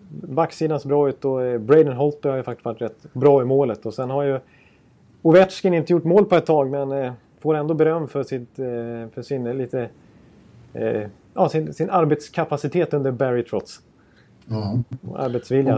backsidan 0.09 0.79
ser 0.79 0.89
bra 0.89 1.09
ut 1.09 1.25
och 1.25 1.61
Braden 1.61 1.93
Holtby 1.93 2.29
har 2.29 2.37
ju 2.37 2.43
faktiskt 2.43 2.65
varit 2.65 2.81
rätt 2.81 3.13
bra 3.13 3.41
i 3.41 3.45
målet. 3.45 3.85
Och 3.85 3.93
sen 3.93 4.09
har 4.09 4.23
ju 4.23 4.39
Ovechkin 5.21 5.73
inte 5.73 5.93
gjort 5.93 6.03
mål 6.03 6.25
på 6.25 6.35
ett 6.35 6.45
tag 6.45 6.69
men 6.69 7.13
får 7.39 7.55
ändå 7.55 7.73
beröm 7.73 8.07
för, 8.07 8.23
sitt, 8.23 8.55
för 9.13 9.21
sin 9.21 9.57
lite 9.57 9.89
ja, 11.33 11.49
sin, 11.49 11.73
sin 11.73 11.89
arbetskapacitet 11.89 12.93
under 12.93 13.11
Barry 13.11 13.43
Trotz. 13.43 13.81
Ja. 14.47 14.79
Och 15.09 15.19
arbetsvilja. 15.23 15.75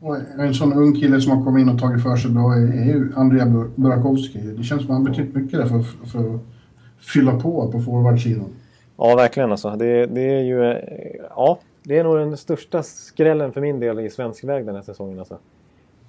Och, 0.00 0.08
och 0.08 0.16
en 0.38 0.54
sån 0.54 0.72
ung 0.72 0.94
kille 1.00 1.20
som 1.20 1.36
har 1.38 1.44
kommit 1.44 1.62
in 1.62 1.68
och 1.68 1.80
tagit 1.80 2.02
för 2.02 2.16
sig 2.16 2.30
bra 2.30 2.54
är, 2.54 2.84
ju 2.84 3.12
Andrea 3.16 3.44
Bur- 3.44 3.70
Burakovsky. 3.76 4.38
Det 4.40 4.62
känns 4.62 4.82
som 4.82 4.90
att 4.90 4.94
han 4.96 5.04
betytt 5.04 5.34
mycket 5.34 5.58
där 5.58 5.66
för, 5.66 6.06
för 6.06 6.34
att 6.34 6.40
fylla 6.98 7.40
på 7.40 7.72
på 7.72 7.80
forwardsidan. 7.80 8.46
Ja, 8.96 9.16
verkligen 9.16 9.50
alltså. 9.50 9.70
Det, 9.70 10.06
det 10.06 10.20
är 10.20 10.42
ju... 10.42 10.64
eh, 10.64 10.76
Ja, 11.36 11.58
det 11.82 11.98
är 11.98 12.04
nog 12.04 12.16
den 12.16 12.36
största 12.36 12.82
skrällen 12.82 13.52
för 13.52 13.60
min 13.60 13.80
del 13.80 14.00
i 14.00 14.10
svensk 14.10 14.44
väg 14.44 14.66
den 14.66 14.74
här 14.74 14.82
säsongen. 14.82 15.18
Alltså. 15.18 15.38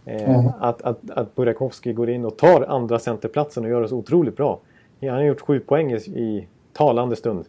Eh, 0.05 0.21
Ja. 0.31 0.53
Att, 0.59 0.81
att, 0.81 0.99
att 1.09 1.35
Burakovsky 1.35 1.93
går 1.93 2.09
in 2.09 2.25
och 2.25 2.37
tar 2.37 2.61
andra 2.61 2.99
centerplatsen 2.99 3.63
och 3.63 3.69
gör 3.69 3.87
så 3.87 3.97
otroligt 3.97 4.37
bra. 4.37 4.59
Han 5.01 5.09
har 5.09 5.21
gjort 5.21 5.41
sju 5.41 5.59
poäng 5.59 5.91
i, 5.91 5.95
i 5.95 6.47
talande 6.73 7.15
stund. 7.15 7.45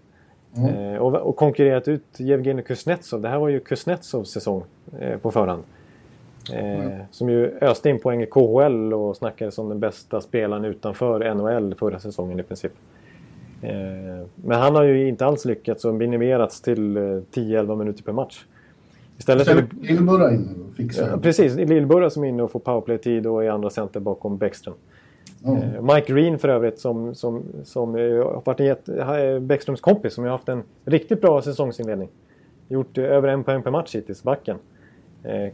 Ja. 0.54 0.68
Eh, 0.68 0.96
och, 0.96 1.14
och 1.14 1.36
konkurrerat 1.36 1.88
ut 1.88 2.04
Jevgenij 2.16 2.64
Kuznetsov. 2.64 3.20
Det 3.20 3.28
här 3.28 3.38
var 3.38 3.48
ju 3.48 3.60
Kuznetsovs 3.60 4.30
säsong 4.30 4.64
eh, 5.00 5.18
på 5.18 5.30
förhand. 5.30 5.62
Eh, 6.52 6.92
Som 7.10 7.28
ju 7.28 7.58
öste 7.60 7.90
in 7.90 7.98
poäng 7.98 8.22
i 8.22 8.26
KHL 8.26 8.94
och 8.94 9.16
snackades 9.16 9.54
som 9.54 9.68
den 9.68 9.80
bästa 9.80 10.20
spelaren 10.20 10.64
utanför 10.64 11.34
NHL 11.34 11.74
förra 11.74 11.98
säsongen 11.98 12.40
i 12.40 12.42
princip. 12.42 12.72
Men 14.34 14.60
han 14.60 14.74
har 14.74 14.82
ju 14.82 15.08
inte 15.08 15.26
alls 15.26 15.44
lyckats 15.44 15.84
och 15.84 15.94
minimerats 15.94 16.60
till 16.60 16.96
eh, 16.96 17.00
10-11 17.00 17.76
minuter 17.76 18.02
per 18.02 18.12
match. 18.12 18.44
Istället 19.18 19.48
är 19.48 19.66
Lillburra 19.82 20.34
inne 20.34 20.48
och 20.68 20.74
fixar. 20.76 21.08
Ja, 21.10 21.18
precis, 21.18 21.54
Lillburra 21.54 22.10
som 22.10 22.24
är 22.24 22.28
inne 22.28 22.42
och 22.42 22.50
får 22.50 22.60
powerplay-tid 22.60 23.26
och 23.26 23.44
är 23.44 23.50
andra 23.50 23.70
center 23.70 24.00
bakom 24.00 24.38
Bäckström. 24.38 24.74
Ja. 25.44 25.56
Eh, 25.56 25.82
Mike 25.82 26.12
Green 26.12 26.38
för 26.38 26.48
övrigt 26.48 26.78
som, 26.78 27.14
som, 27.14 27.42
som 27.64 27.94
har 27.94 28.42
varit 28.44 28.60
en 28.60 28.66
jätte, 28.66 29.40
Bäckströms 29.40 29.80
kompis 29.80 30.14
som 30.14 30.24
har 30.24 30.30
haft 30.30 30.48
en 30.48 30.62
riktigt 30.84 31.20
bra 31.20 31.42
säsongsinledning. 31.42 32.08
Gjort 32.68 32.98
eh, 32.98 33.04
över 33.04 33.28
en 33.28 33.44
poäng 33.44 33.62
per 33.62 33.70
match 33.70 33.94
hittills, 33.94 34.22
backen. 34.22 34.56
Eh, 35.24 35.42
eh 35.42 35.50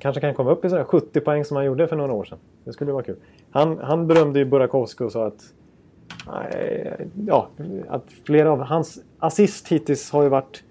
kanske 0.00 0.20
kan 0.20 0.34
komma 0.34 0.50
upp 0.50 0.64
i 0.64 0.68
sådär 0.68 0.84
70 0.84 1.20
poäng 1.20 1.44
som 1.44 1.56
han 1.56 1.66
gjorde 1.66 1.88
för 1.88 1.96
några 1.96 2.12
år 2.12 2.24
sedan. 2.24 2.38
Det 2.64 2.72
skulle 2.72 2.92
vara 2.92 3.02
kul. 3.02 3.16
Han, 3.50 3.78
han 3.78 4.06
berömde 4.06 4.38
ju 4.38 4.44
Burakovsky 4.44 5.04
och 5.04 5.12
sa 5.12 5.26
att 5.26 5.54
eh, 6.54 7.06
ja, 7.26 7.48
att 7.88 8.04
flera 8.24 8.52
av 8.52 8.60
hans 8.60 9.02
assist 9.18 9.68
hittills 9.68 10.10
har 10.10 10.22
ju 10.22 10.28
varit 10.28 10.62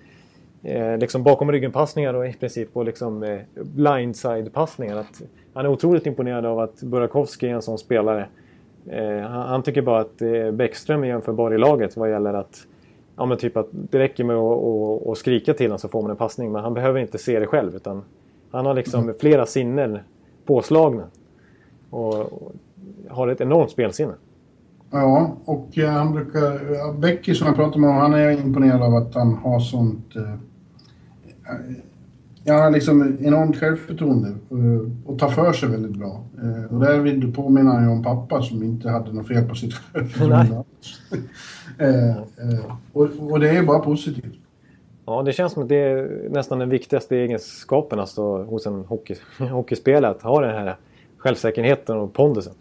eh, 0.64 0.98
liksom 0.98 1.24
bakom 1.24 1.52
ryggen-passningar 1.52 2.14
och 2.14 2.28
i 2.28 2.34
princip 2.34 2.70
och 2.74 2.86
liksom 2.86 3.24
eh, 3.24 3.40
blindside-passningar. 3.56 4.98
Att 4.98 5.22
han 5.60 5.66
är 5.66 5.70
otroligt 5.70 6.06
imponerad 6.06 6.46
av 6.46 6.60
att 6.60 6.82
Burakovsky 6.82 7.48
är 7.48 7.54
en 7.54 7.62
sån 7.62 7.78
spelare. 7.78 8.28
Eh, 8.88 9.20
han, 9.20 9.48
han 9.48 9.64
tycker 9.64 9.82
bara 9.82 10.02
att 10.02 10.22
eh, 10.22 10.52
Bäckström 10.52 11.04
är 11.04 11.08
jämförbar 11.08 11.54
i 11.54 11.58
laget 11.58 11.98
vad 11.98 12.10
gäller 12.12 12.34
att 12.34 12.66
Ja 13.16 13.26
men 13.26 13.38
typ 13.38 13.58
att 13.58 13.68
det 13.72 14.00
räcker 14.00 14.24
med 14.24 14.36
att, 14.36 14.64
att, 14.64 15.08
att 15.08 15.18
skrika 15.18 15.54
till 15.54 15.66
honom 15.66 15.80
så 15.80 15.88
får 15.88 16.02
man 16.02 16.12
en 16.12 16.18
passning. 16.18 16.52
Men 16.52 16.64
han 16.64 16.74
behöver 16.74 17.00
inte 17.00 17.18
se 17.18 17.40
det 17.40 17.48
själv 17.48 17.76
utan 17.76 18.04
han 18.52 18.66
har 18.66 18.74
liksom 18.74 19.14
flera 19.20 19.46
sinnen 19.46 20.00
påslagna. 20.46 21.04
Och, 21.90 22.16
och 22.20 22.52
har 23.10 23.28
ett 23.28 23.42
enormt 23.42 23.72
spelsinne. 23.72 24.14
Ja, 24.92 25.38
och 25.46 25.78
eh, 25.78 25.90
han 25.90 26.14
brukar... 26.14 27.00
Becky 27.00 27.36
som 27.36 27.48
jag 27.48 27.56
pratade 27.56 27.80
med, 27.80 27.94
han 27.94 28.14
är 28.14 28.32
imponerad 28.32 28.82
av 28.82 28.96
att 28.96 29.16
han 29.16 29.34
har 29.34 29.60
sånt... 29.60 30.16
Eh, 30.16 30.34
ja, 32.44 32.70
liksom 32.70 33.18
enormt 33.22 33.58
självförtroende 33.58 34.28
eh, 34.30 34.92
och 35.06 35.20
tar 35.20 35.30
för 35.30 35.54
sig 35.54 35.70
väldigt 35.70 35.98
bra. 35.98 36.24
Eh, 36.44 36.74
och 36.74 36.80
därvid 36.80 37.36
påminner 37.36 37.72
han 37.72 37.84
ju 37.84 37.90
om 37.90 38.04
pappa 38.04 38.42
som 38.42 38.64
inte 38.64 38.90
hade 38.90 39.14
något 39.14 39.28
fel 39.28 39.48
på 39.50 39.56
sitt 39.56 39.74
självförtroende. 39.74 40.64
eh, 41.78 42.16
och, 42.94 43.08
och 43.32 43.40
det 43.40 43.50
är 43.50 43.64
bara 43.64 43.80
positivt. 43.80 44.34
Ja, 45.06 45.24
det 45.24 45.34
känns 45.34 45.54
som 45.54 45.64
att 45.64 45.70
det 45.70 45.76
är 45.76 46.30
nästan 46.30 46.60
den 46.60 46.70
viktigaste 46.70 47.16
egenskapen 47.18 48.00
alltså, 48.00 48.44
hos 48.44 48.66
en 48.66 48.86
hockey, 48.86 49.16
hockeyspelare. 49.52 50.12
Att 50.12 50.22
ha 50.22 50.42
den 50.42 50.50
här 50.50 50.76
självsäkerheten 51.18 51.98
och 51.98 52.14
pondusen. 52.14 52.54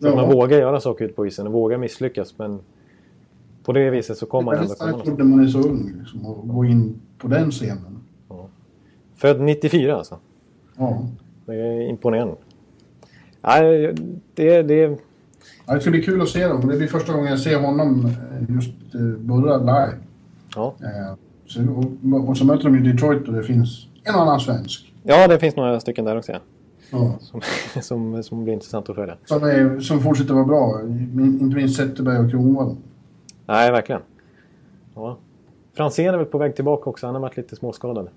Så 0.00 0.08
att 0.08 0.14
Ja. 0.14 0.20
man 0.22 0.32
vågar 0.32 0.58
göra 0.58 0.80
saker 0.80 1.04
ute 1.04 1.14
på 1.14 1.26
isen 1.26 1.46
och 1.46 1.52
vågar 1.52 1.78
misslyckas. 1.78 2.34
Men 2.38 2.58
på 3.64 3.72
det 3.72 3.90
viset 3.90 4.18
så 4.18 4.26
kommer 4.26 4.52
det 4.52 4.58
är 4.58 4.60
man 4.60 4.66
ändå 4.70 4.74
ett 4.74 4.80
någonstans. 4.80 5.12
ord 5.12 5.18
när 5.18 5.36
man 5.36 5.44
är 5.44 5.48
så 5.48 5.58
ung, 5.68 5.92
liksom, 6.00 6.26
och 6.26 6.48
gå 6.48 6.64
in 6.64 7.00
på 7.18 7.28
den 7.28 7.50
scenen. 7.50 7.98
Född 9.24 9.40
94 9.40 9.96
alltså. 9.96 10.18
Ja. 10.76 11.06
Det 11.46 11.54
är 11.54 11.80
imponerande. 11.80 12.34
Nej, 13.42 13.94
det, 14.34 14.62
det, 14.62 14.98
Ja, 15.66 15.74
det 15.74 15.80
ska 15.80 15.90
bli 15.90 16.02
kul 16.02 16.22
att 16.22 16.28
se 16.28 16.46
dem. 16.46 16.68
Det 16.68 16.76
blir 16.76 16.86
första 16.86 17.12
gången 17.12 17.30
jag 17.30 17.38
ser 17.38 17.60
honom 17.60 18.06
eh, 18.06 18.54
just 18.54 18.94
eh, 18.94 19.00
Burra 19.00 19.56
live. 19.56 19.98
ja. 20.56 20.74
Eh, 20.80 21.14
så, 21.46 21.60
och, 21.62 22.28
och 22.28 22.36
så 22.36 22.44
möter 22.44 22.64
de 22.64 22.74
ju 22.74 22.92
Detroit 22.92 23.28
och 23.28 23.34
det 23.34 23.42
finns 23.42 23.86
en 24.02 24.14
annan 24.14 24.40
svensk. 24.40 24.92
ja, 25.02 25.28
det 25.28 25.38
finns 25.38 25.56
några 25.56 25.80
stycken 25.80 26.04
där 26.04 26.16
också. 26.18 26.32
Ja. 26.32 26.38
Ja. 26.90 27.18
Som, 27.20 27.40
som, 27.82 28.22
som 28.22 28.44
blir 28.44 28.54
intressant 28.54 28.88
att 28.88 28.96
följa. 28.96 29.16
Som, 29.24 29.44
är, 29.44 29.80
som 29.80 30.00
fortsätter 30.00 30.34
vara 30.34 30.44
bra. 30.44 30.80
Inte 31.40 31.56
minst 31.56 31.76
Zetterberg 31.76 32.18
och 32.18 32.30
Kronwall. 32.30 32.76
Nej, 33.46 33.70
verkligen. 33.70 34.02
Ja. 34.94 35.18
Franzén 35.76 36.14
är 36.14 36.18
väl 36.18 36.26
på 36.26 36.38
väg 36.38 36.56
tillbaka 36.56 36.90
också. 36.90 37.06
Han 37.06 37.14
har 37.14 37.22
varit 37.22 37.36
lite 37.36 37.56
småskadad. 37.56 38.08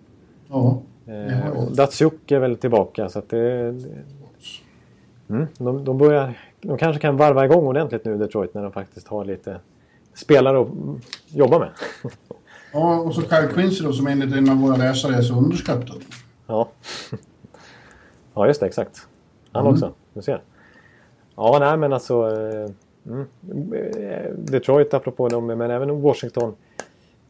Ja. 0.47 0.81
Eh, 1.07 1.49
och 1.49 1.75
Datsjuk 1.75 2.31
är 2.31 2.39
väl 2.39 2.57
tillbaka. 2.57 3.09
Så 3.09 3.19
att 3.19 3.29
det, 3.29 3.75
mm, 5.29 5.47
de, 5.57 5.83
de, 5.83 5.97
börjar, 5.97 6.39
de 6.61 6.77
kanske 6.77 7.01
kan 7.01 7.17
varva 7.17 7.45
igång 7.45 7.65
ordentligt 7.67 8.05
nu 8.05 8.17
Detroit 8.17 8.53
när 8.53 8.63
de 8.63 8.71
faktiskt 8.71 9.07
har 9.07 9.25
lite 9.25 9.59
spelare 10.13 10.61
att 10.61 10.67
jobba 11.27 11.59
med. 11.59 11.69
ja, 12.73 12.99
och 12.99 13.15
så 13.15 13.21
Kyle 13.21 13.47
Quincy 13.53 13.83
då 13.83 13.93
som 13.93 14.07
enligt 14.07 14.35
en 14.35 14.49
av 14.49 14.57
våra 14.57 14.75
läsare 14.75 15.15
är 15.15 15.21
så 15.21 15.33
underskattad. 15.35 16.01
ja. 16.47 16.69
Ja, 18.33 18.47
just 18.47 18.59
det. 18.59 18.65
Exakt. 18.65 19.07
Han 19.51 19.61
Mm. 19.61 19.73
också. 19.73 19.93
Du 20.13 20.21
ser. 20.21 20.41
Ja, 21.35 21.57
nej 21.59 21.77
men 21.77 21.93
alltså... 21.93 22.13
eh, 22.37 22.69
Mm. 23.07 23.27
Eh, 23.73 24.31
Detroit 24.37 24.93
apropå 24.93 25.27
dem, 25.29 25.45
men 25.47 25.61
även 25.71 26.01
Washington. 26.01 26.55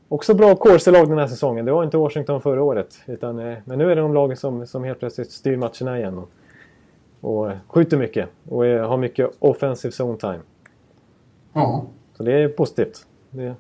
Också 0.10 0.34
bra 0.34 0.56
corsi-lag 0.56 1.10
den 1.10 1.18
här 1.18 1.28
säsongen. 1.28 1.66
Det 1.66 1.72
var 1.72 1.84
inte 1.84 1.98
Washington 1.98 2.42
förra 2.42 2.64
året. 2.64 3.00
Utan, 3.06 3.40
eh, 3.40 3.58
men 3.66 3.78
nu 3.78 3.92
är 3.92 3.96
det 3.96 4.02
de 4.02 4.14
lagen 4.14 4.38
som, 4.38 4.68
som 4.68 4.84
helt 4.84 5.00
plötsligt 5.00 5.32
styr 5.32 5.58
matcherna 5.58 5.98
igen. 6.00 6.18
Och, 6.18 6.30
och 7.22 7.52
eh, 7.52 7.58
skjuter 7.68 7.98
mycket. 7.98 8.30
Och 8.50 8.66
eh, 8.66 8.90
har 8.90 8.98
mycket 8.98 9.30
offensive 9.40 9.92
zone 10.00 10.18
time. 10.18 10.40
Ja, 11.54 11.86
Så 12.14 12.24
det 12.24 12.34
är 12.34 12.48
positivt. 12.48 13.06
Det 13.30 13.56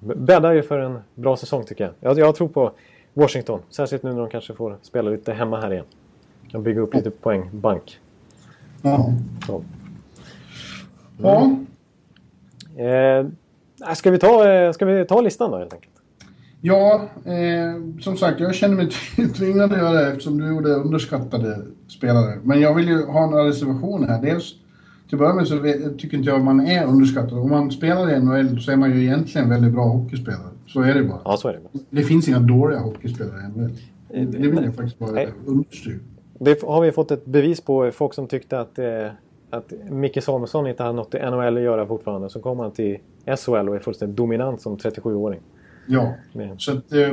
bäddar 0.00 0.52
ju 0.52 0.62
för 0.62 0.78
en 0.78 0.98
bra 1.14 1.36
säsong 1.36 1.64
tycker 1.64 1.84
jag. 1.84 1.92
jag. 2.00 2.18
Jag 2.18 2.34
tror 2.34 2.48
på 2.48 2.72
Washington. 3.14 3.60
Särskilt 3.70 4.02
nu 4.02 4.12
när 4.12 4.20
de 4.20 4.28
kanske 4.30 4.54
får 4.54 4.76
spela 4.82 5.10
lite 5.10 5.32
hemma 5.32 5.60
här 5.60 5.72
igen. 5.72 5.84
Kan 6.50 6.62
bygga 6.62 6.80
upp 6.80 6.94
lite 6.94 7.10
poängbank. 7.10 8.00
ja. 8.82 9.12
Så. 9.46 9.62
ja. 11.22 11.56
Eh, 12.84 13.26
ska, 13.94 14.10
vi 14.10 14.18
ta, 14.18 14.50
eh, 14.50 14.72
ska 14.72 14.84
vi 14.84 15.04
ta 15.04 15.20
listan 15.20 15.50
då 15.50 15.58
helt 15.58 15.72
enkelt? 15.72 15.94
Ja, 16.60 17.08
eh, 17.24 18.00
som 18.00 18.16
sagt, 18.16 18.40
jag 18.40 18.54
känner 18.54 18.76
mig 18.76 18.88
tvingad 19.36 19.72
att 19.72 19.78
göra 19.78 19.92
det 19.92 20.06
eftersom 20.06 20.38
du 20.38 20.48
gjorde 20.48 20.68
underskattade 20.68 21.58
spelare. 21.88 22.38
Men 22.42 22.60
jag 22.60 22.74
vill 22.74 22.88
ju 22.88 23.06
ha 23.06 23.30
några 23.30 23.44
reservationer 23.48 24.08
här. 24.08 24.22
Dels, 24.22 24.54
till 25.08 25.14
att 25.14 25.18
börja 25.18 25.34
med 25.34 25.46
så 25.48 25.58
tycker 25.98 26.16
inte 26.16 26.30
jag 26.30 26.38
att 26.38 26.44
man 26.44 26.66
är 26.66 26.86
underskattad. 26.86 27.38
Om 27.38 27.50
man 27.50 27.70
spelar 27.70 28.14
i 28.14 28.20
NHL 28.20 28.60
så 28.60 28.72
är 28.72 28.76
man 28.76 28.90
ju 28.90 29.02
egentligen 29.02 29.48
väldigt 29.50 29.72
bra 29.72 29.84
hockeyspelare. 29.84 30.48
Så 30.66 30.80
är 30.80 30.94
det 30.94 31.02
bara. 31.02 31.20
Ja, 31.24 31.36
så 31.36 31.48
är 31.48 31.52
det. 31.52 31.80
Det 31.90 32.02
finns 32.02 32.28
inga 32.28 32.38
dåliga 32.38 32.78
hockeyspelare 32.78 33.40
i 33.40 33.58
NHL. 33.58 33.70
Det 34.08 34.48
vill 34.48 34.64
jag 34.64 34.74
faktiskt 34.74 34.98
bara 34.98 35.26
understryka. 35.46 36.04
Det 36.38 36.62
har 36.62 36.80
vi 36.80 36.92
fått 36.92 37.10
ett 37.10 37.24
bevis 37.24 37.60
på. 37.60 37.90
Folk 37.90 38.14
som 38.14 38.26
tyckte 38.26 38.60
att, 38.60 38.78
eh, 38.78 38.86
att 39.54 39.72
Micke 39.90 40.22
Samuelsson 40.22 40.66
inte 40.66 40.82
hade 40.82 40.94
något 40.96 41.14
i 41.14 41.18
NHL 41.18 41.56
att 41.56 41.62
göra 41.62 41.86
fortfarande. 41.86 42.30
Så 42.30 42.40
kom 42.40 42.58
han 42.58 42.70
till 42.70 42.98
SHL 43.26 43.68
och 43.68 43.76
är 43.76 43.78
fullständigt 43.78 44.16
dominant 44.16 44.60
som 44.60 44.76
37-åring. 44.78 45.40
Ja, 45.86 46.14
Men- 46.32 46.58
så 46.58 46.72
att, 46.72 46.92
eh, 46.92 47.08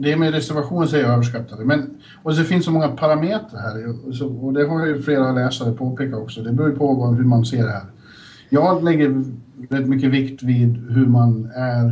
det 0.00 0.16
med 0.16 0.34
reservationer 0.34 0.86
säger 0.86 1.04
jag 1.04 1.12
överskattade. 1.12 1.64
Men, 1.64 1.90
och 2.22 2.34
så 2.34 2.44
finns 2.44 2.64
så 2.64 2.70
många 2.70 2.88
parametrar 2.88 3.60
här 3.60 4.08
och, 4.08 4.14
så, 4.14 4.50
det 4.50 4.66
har 4.66 4.86
ju 4.86 5.02
flera 5.02 5.32
läsare 5.32 5.72
påpekat 5.72 6.20
också. 6.20 6.42
Det 6.42 6.52
beror 6.52 6.70
ju 6.70 6.76
på 6.76 7.06
hur 7.06 7.24
man 7.24 7.44
ser 7.44 7.62
det 7.64 7.70
här. 7.72 7.84
Jag 8.48 8.84
lägger 8.84 9.24
rätt 9.70 9.86
mycket 9.88 10.10
vikt 10.10 10.42
vid 10.42 10.76
hur 10.90 11.06
man 11.06 11.50
är 11.54 11.84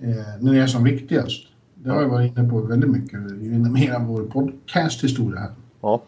eh, 0.00 0.16
när 0.40 0.52
det 0.52 0.58
är 0.58 0.66
som 0.66 0.84
viktigast. 0.84 1.42
Det 1.74 1.90
har 1.90 2.02
jag 2.02 2.08
varit 2.08 2.38
inne 2.38 2.48
på 2.48 2.60
väldigt 2.60 2.90
mycket 2.90 3.20
inom 3.42 3.74
hela 3.74 3.98
vår 3.98 4.22
podcasthistoria 4.22 5.40
här. 5.40 5.50
Ja, 5.82 6.02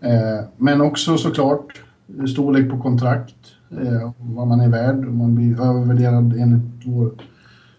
Eh, 0.00 0.44
men 0.56 0.80
också 0.80 1.16
såklart 1.16 1.82
storlek 2.28 2.70
på 2.70 2.78
kontrakt, 2.80 3.34
eh, 3.70 4.10
vad 4.18 4.46
man 4.46 4.60
är 4.60 4.68
värd, 4.68 4.96
om 5.08 5.18
man 5.18 5.34
blir 5.34 5.60
övervärderad 5.60 6.34
enligt 6.38 6.86
vår 6.86 7.10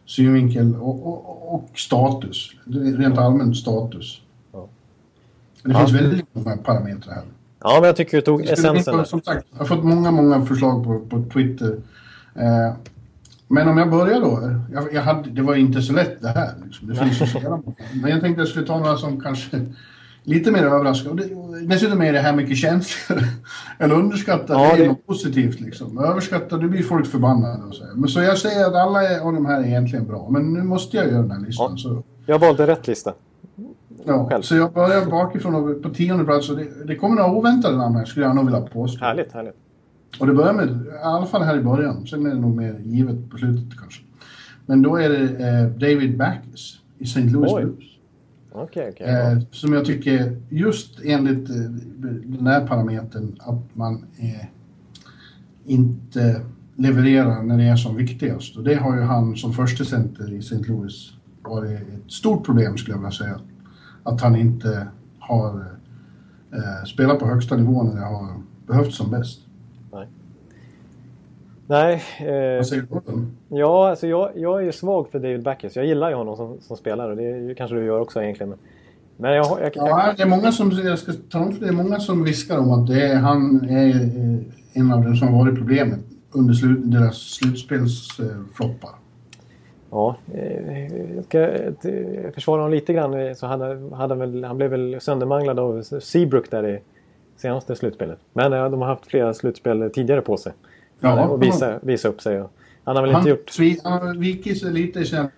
synvinkel 0.06 0.76
och, 0.76 1.08
och, 1.08 1.54
och 1.56 1.70
status, 1.76 2.52
rent 2.98 3.18
allmänt 3.18 3.58
status. 3.58 4.22
Ja. 4.54 4.68
Det 5.64 5.72
Ja. 5.72 5.80
finns 5.80 5.92
väldigt 6.02 6.26
många 6.34 6.58
parametrar 6.58 7.14
här. 7.14 7.24
ja 7.64 7.74
men 7.80 7.84
jag 7.84 7.96
tycker 7.96 8.18
du 8.18 8.22
tog 8.22 8.42
essensen. 8.46 9.06
Som 9.06 9.22
sagt, 9.22 9.46
jag 9.52 9.58
har 9.60 9.66
fått 9.66 9.84
många, 9.84 10.12
många 10.12 10.46
förslag 10.46 10.84
på, 10.84 11.00
på 11.00 11.24
Twitter. 11.34 11.78
Eh, 12.36 12.74
men 13.48 13.68
om 13.68 13.78
jag 13.78 13.92
börjar 13.92 14.22
då. 14.22 14.60
Jag, 14.74 14.94
jag 14.94 15.02
hade, 15.02 15.30
det 15.30 15.42
var 15.42 15.56
inte 15.56 15.82
så 15.82 15.94
lätt 15.94 16.22
det 16.22 16.30
här. 16.30 16.54
Liksom. 16.66 16.88
Det 16.88 16.96
finns 16.96 17.34
många. 17.34 17.62
Men 18.02 18.12
jag 18.12 18.22
tänkte 18.22 18.42
jag 18.42 18.48
skulle 18.48 18.66
ta 18.66 18.80
några 18.80 18.98
som 18.98 19.22
kanske 19.22 19.62
lite 20.26 20.52
mer 20.52 20.74
och 20.74 20.96
dessutom 21.68 22.02
är 22.02 22.14
det 22.14 22.20
här 22.20 22.36
mycket 22.36 22.58
känsligare. 22.58 23.26
än 23.80 23.92
underskattat. 23.92 24.50
Ja, 24.50 24.76
det 24.78 24.84
är 24.84 24.88
något 24.88 25.08
positivt 25.08 25.60
liksom. 25.60 25.98
Överskattat, 25.98 26.62
då 26.62 26.68
blir 26.68 26.84
folk 26.84 27.08
förbannade. 27.08 27.64
Och 27.64 27.76
så. 27.76 27.84
Men 27.96 28.10
så 28.10 28.22
jag 28.22 28.38
säger 28.38 28.68
att 28.68 28.76
alla 28.76 29.22
av 29.22 29.34
de 29.34 29.46
här 29.46 29.60
är 29.62 29.66
egentligen 29.66 30.08
bra. 30.08 30.30
Men 30.30 30.54
nu 30.54 30.64
måste 30.64 30.98
jag 30.98 31.08
göra 31.08 31.22
den 31.22 31.32
här 31.32 31.40
listan. 31.40 31.72
Ja. 31.72 31.78
Så, 31.78 32.04
Jag 32.26 32.40
valde 32.40 32.68
rätt 32.68 32.88
lista. 32.88 33.14
ja. 34.06 34.30
själv. 34.30 34.42
så 34.42 34.56
jag 34.56 34.74
börjar 34.74 35.06
bakifrån 35.06 35.56
och 35.56 35.84
på 35.84 35.90
tionde 35.90 36.26
plats. 36.26 36.50
Och 36.50 36.58
det, 36.58 36.68
det 36.88 36.96
kommer 36.96 37.16
några 37.16 37.32
oväntade 37.32 37.78
namn 37.78 37.96
här 37.96 38.06
skulle 38.06 38.26
jag 38.26 38.36
nog 38.36 38.46
vilja 38.46 38.62
påstå. 38.62 39.06
Härligt, 39.06 39.32
härligt. 39.32 39.56
Och 40.20 40.28
det 40.28 40.34
börjar 40.34 40.54
med, 40.54 40.68
i 40.68 41.04
alla 41.04 41.26
fall 41.26 41.42
här 41.42 41.58
i 41.58 41.62
början, 41.62 42.08
sen 42.08 42.26
är 42.26 42.30
det 42.30 42.42
nog 42.42 42.56
mer 42.58 42.80
givet 42.84 43.30
på 43.30 43.38
slutet 43.38 43.80
kanske. 43.80 44.02
Men 44.66 44.82
då 44.82 44.96
är 44.96 45.10
det 45.10 45.48
eh, 45.48 45.66
David 45.66 46.18
Backes 46.18 46.74
i 46.98 47.04
St. 47.04 47.20
Louis 47.22 47.52
Oj. 47.54 47.66
Blues. 47.66 47.84
Okay, 48.64 48.90
okay. 48.90 49.08
Eh, 49.08 49.40
som 49.52 49.74
jag 49.74 49.86
tycker, 49.86 50.42
just 50.50 51.00
enligt 51.04 51.50
eh, 51.50 51.56
den 52.26 52.48
här 52.48 52.68
parametern, 52.68 53.36
att 53.40 53.76
man 53.76 54.06
eh, 54.18 54.46
inte 55.66 56.42
levererar 56.76 57.44
när 57.44 57.58
det 57.58 57.64
är 57.64 57.76
som 57.76 57.96
viktigast. 57.96 58.58
Och 58.58 58.64
det 58.64 58.76
har 58.76 58.96
ju 58.96 59.02
han 59.02 59.36
som 59.36 59.54
första 59.54 59.84
center 59.84 60.34
i 60.34 60.38
St. 60.38 60.56
Louis 60.68 61.12
varit 61.42 61.82
ett 61.82 62.12
stort 62.12 62.46
problem 62.46 62.78
skulle 62.78 62.94
jag 62.94 63.00
vilja 63.00 63.12
säga. 63.12 63.40
Att 64.04 64.22
han 64.22 64.36
inte 64.36 64.88
har 65.20 65.66
eh, 66.54 66.86
spelat 66.86 67.20
på 67.20 67.28
högsta 67.28 67.58
nivå 67.58 67.84
när 67.84 67.96
det 67.96 68.06
har 68.06 68.42
behövts 68.68 68.98
som 68.98 69.12
bäst. 69.12 69.45
Nej, 71.68 72.04
eh, 72.20 72.56
Vad 72.56 72.68
säger 72.68 72.82
du 72.90 73.58
ja, 73.58 73.90
alltså 73.90 74.08
jag, 74.08 74.32
jag 74.36 74.60
är 74.60 74.66
ju 74.66 74.72
svag 74.72 75.10
för 75.12 75.20
David 75.20 75.44
Backes. 75.44 75.76
Jag 75.76 75.86
gillar 75.86 76.10
ju 76.10 76.16
honom 76.16 76.36
som, 76.36 76.58
som 76.62 76.78
spelare 76.78 77.12
och 77.12 77.18
det 77.18 77.24
är 77.24 77.54
kanske 77.54 77.76
du 77.76 77.86
gör 77.86 78.00
också 78.00 78.24
egentligen. 78.24 78.54
Men, 79.18 79.34
jag, 79.34 79.46
jag, 79.46 79.62
jag, 79.76 79.90
Ja, 79.90 80.14
det 80.18 80.24
är 80.24 80.28
många 80.28 80.52
som, 80.52 80.72
jag 80.72 81.00
ska 81.00 81.12
tala 81.30 81.46
om 81.46 81.60
det 81.60 81.68
är 81.68 81.72
många 81.72 82.00
som 82.00 82.24
viskar 82.24 82.58
om 82.58 82.72
att 82.72 82.90
är, 82.90 83.16
han 83.16 83.70
är 83.70 83.88
eh, 83.88 84.40
en 84.74 84.92
av 84.92 85.04
dem 85.04 85.16
som 85.16 85.34
varit 85.34 85.56
problemet 85.56 86.00
under 86.32 86.54
slut, 86.54 86.80
deras 86.84 87.18
slutspelsfloppar. 87.18 88.92
Ja, 89.92 90.16
eh, 90.34 90.96
jag 91.16 91.26
ska 91.26 91.42
eh, 91.42 92.32
försvara 92.34 92.62
honom 92.62 92.72
lite 92.72 92.94
grann. 92.94 93.36
Så 93.36 93.48
hade, 93.48 93.96
hade 93.96 94.14
han, 94.14 94.20
väl, 94.20 94.44
han 94.44 94.58
blev 94.58 94.72
väl 94.72 94.98
söndermanglad 95.02 95.60
av 95.60 95.82
Seabrook 95.82 96.52
där 96.52 96.68
i 96.68 96.80
senaste 97.38 97.76
slutspelet. 97.76 98.20
Men 98.34 98.52
de 98.52 98.82
har 98.82 98.88
haft 98.88 99.08
flera 99.08 99.34
slutspel 99.34 99.90
tidigare 99.94 100.22
på 100.22 100.38
sig. 100.38 100.54
Ja, 101.00 101.28
och 101.28 101.44
visa, 101.44 101.80
visa 101.82 102.08
upp 102.08 102.22
sig. 102.22 102.44
Han 102.84 102.96
har 102.96 103.04
väl 103.04 103.12
han, 103.12 103.22
inte 103.22 103.30
gjort... 103.30 103.50
svi- 103.50 103.80
han 103.84 104.08
har 104.08 104.16
vikit 104.16 104.60
sig 104.60 104.74
lite 104.74 105.00
i 105.00 105.06
sina 105.06 105.30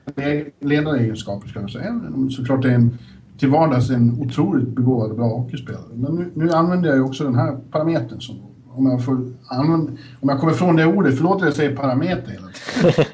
ledaregenskaper 0.59 1.47
ska 1.47 1.59
jag 1.59 1.71
säga. 1.71 2.01
Såklart 2.29 2.65
är 2.65 2.69
en, 2.69 2.97
till 3.39 3.49
vardags 3.49 3.89
en 3.89 4.21
otroligt 4.21 4.67
begåvad 4.67 5.09
och 5.09 5.15
bra 5.17 5.27
hockeyspelare. 5.27 5.83
Men 5.93 6.15
nu, 6.15 6.31
nu 6.33 6.51
använder 6.51 6.89
jag 6.89 6.97
ju 6.97 7.03
också 7.03 7.23
den 7.23 7.35
här 7.35 7.57
parametern 7.71 8.21
som 8.21 8.35
om 8.77 8.91
jag, 8.91 9.05
får 9.05 9.17
använda, 9.47 9.91
om 10.19 10.29
jag 10.29 10.39
kommer 10.39 10.53
ifrån 10.53 10.75
det 10.75 10.85
ordet, 10.85 11.15
förlåt 11.17 11.35
att 11.35 11.47
jag 11.47 11.53
säger 11.53 11.75
parameter 11.75 12.31
hela 12.31 12.47
tiden. 12.47 13.05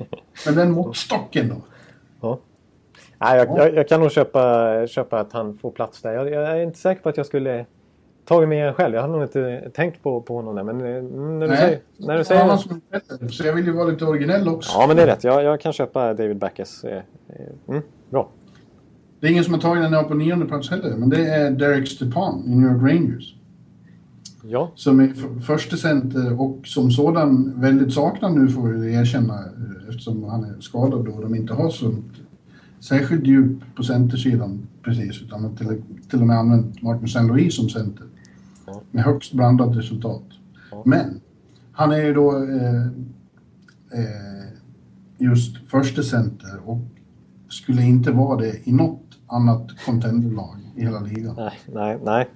Men 0.45 0.55
den 0.55 0.71
måttstocken 0.71 1.49
då. 1.49 1.55
Ja. 2.21 2.39
Nej, 3.17 3.37
jag, 3.37 3.57
jag, 3.57 3.75
jag 3.75 3.87
kan 3.87 3.99
nog 3.99 4.11
köpa, 4.11 4.87
köpa 4.87 5.19
att 5.19 5.33
han 5.33 5.57
får 5.57 5.71
plats 5.71 6.01
där. 6.01 6.13
Jag, 6.13 6.31
jag 6.31 6.43
är 6.43 6.63
inte 6.63 6.79
säker 6.79 7.01
på 7.01 7.09
att 7.09 7.17
jag 7.17 7.25
skulle 7.25 7.65
tagit 8.25 8.49
med 8.49 8.67
en 8.67 8.73
själv. 8.73 8.95
Jag 8.95 9.01
hade 9.01 9.13
nog 9.13 9.23
inte 9.23 9.69
tänkt 9.75 10.03
på, 10.03 10.21
på 10.21 10.35
honom 10.35 10.55
där. 10.55 10.63
Men 10.63 10.75
eh, 10.75 11.03
när 11.39 11.47
du 11.47 11.55
säger... 11.57 11.79
När 11.97 12.13
du 12.13 12.19
Ja, 12.19 12.23
säger 12.23 12.45
han 12.45 12.57
som 12.59 12.71
är 12.91 12.99
bättre. 12.99 13.29
Så 13.29 13.45
jag 13.47 13.53
vill 13.53 13.65
ju 13.65 13.71
vara 13.71 13.85
lite 13.87 14.05
originell 14.05 14.47
också. 14.47 14.71
ja, 14.79 14.87
men 14.87 14.95
det 14.95 15.03
är 15.03 15.07
rätt. 15.07 15.23
Jag, 15.23 15.43
jag 15.43 15.61
kan 15.61 15.73
köpa 15.73 16.13
David 16.13 16.37
Backes. 16.37 16.83
eh, 16.83 16.97
eh, 16.97 17.01
Mm, 17.67 17.81
bra. 18.09 18.29
Det 19.19 19.27
är 19.27 19.31
ingen 19.31 19.43
som 19.43 19.53
har 19.53 19.61
tagit 19.61 19.83
den 19.83 19.93
här 19.93 20.03
på 20.03 20.13
nionde 20.13 20.45
plats 20.45 20.69
heller, 20.69 20.95
men 20.97 21.09
det 21.09 21.25
är 21.25 21.51
Derek 21.51 21.87
Stepan 21.87 22.43
i 22.47 22.55
New 22.55 22.71
York 22.71 22.91
Rangers. 22.91 23.35
Ja, 24.45 24.71
Som 24.75 24.99
är 24.99 25.39
första 25.41 25.77
center 25.77 26.41
och 26.41 26.57
som 26.63 26.91
sådan 26.91 27.53
väldigt 27.61 27.93
saknad 27.93 28.33
nu 28.33 28.47
får 28.47 28.67
vi 28.67 28.93
erkänna 28.95 29.39
eftersom 29.89 30.23
han 30.23 30.43
är 30.43 30.59
skadad 30.61 31.07
och 31.07 31.21
de 31.21 31.35
inte 31.35 31.53
har 31.53 31.69
sånt 31.69 32.05
särskilt 32.79 33.27
djup 33.27 33.57
på 33.75 33.83
centersidan 33.83 34.67
precis 34.83 35.21
utan 35.21 35.55
till, 35.55 35.81
till 36.09 36.21
och 36.21 36.27
med 36.27 36.37
använt 36.37 36.81
Martin 36.81 37.05
St. 37.05 37.19
Louis 37.21 37.55
som 37.55 37.69
center. 37.69 38.05
Ja. 38.73 38.81
Med 38.91 39.03
högst 39.03 39.33
blandat 39.33 39.77
resultat. 39.77 40.23
Ja. 40.71 40.81
Men 40.85 41.21
han 41.71 41.91
är 41.91 42.05
ju 42.05 42.13
då 42.13 42.31
eh, 42.31 42.85
eh, 43.99 44.47
just 45.17 45.57
första 45.67 46.03
center 46.03 46.59
och 46.65 46.77
skulle 47.49 47.81
inte 47.81 48.11
vara 48.11 48.37
det 48.37 48.67
i 48.67 48.71
något 48.71 49.17
annat 49.27 49.67
contenderlag 49.85 50.57
i 50.75 50.81
hela 50.81 50.99
ligan. 50.99 51.35
nej, 51.35 51.53
nej, 51.73 51.97
nej. 52.03 52.27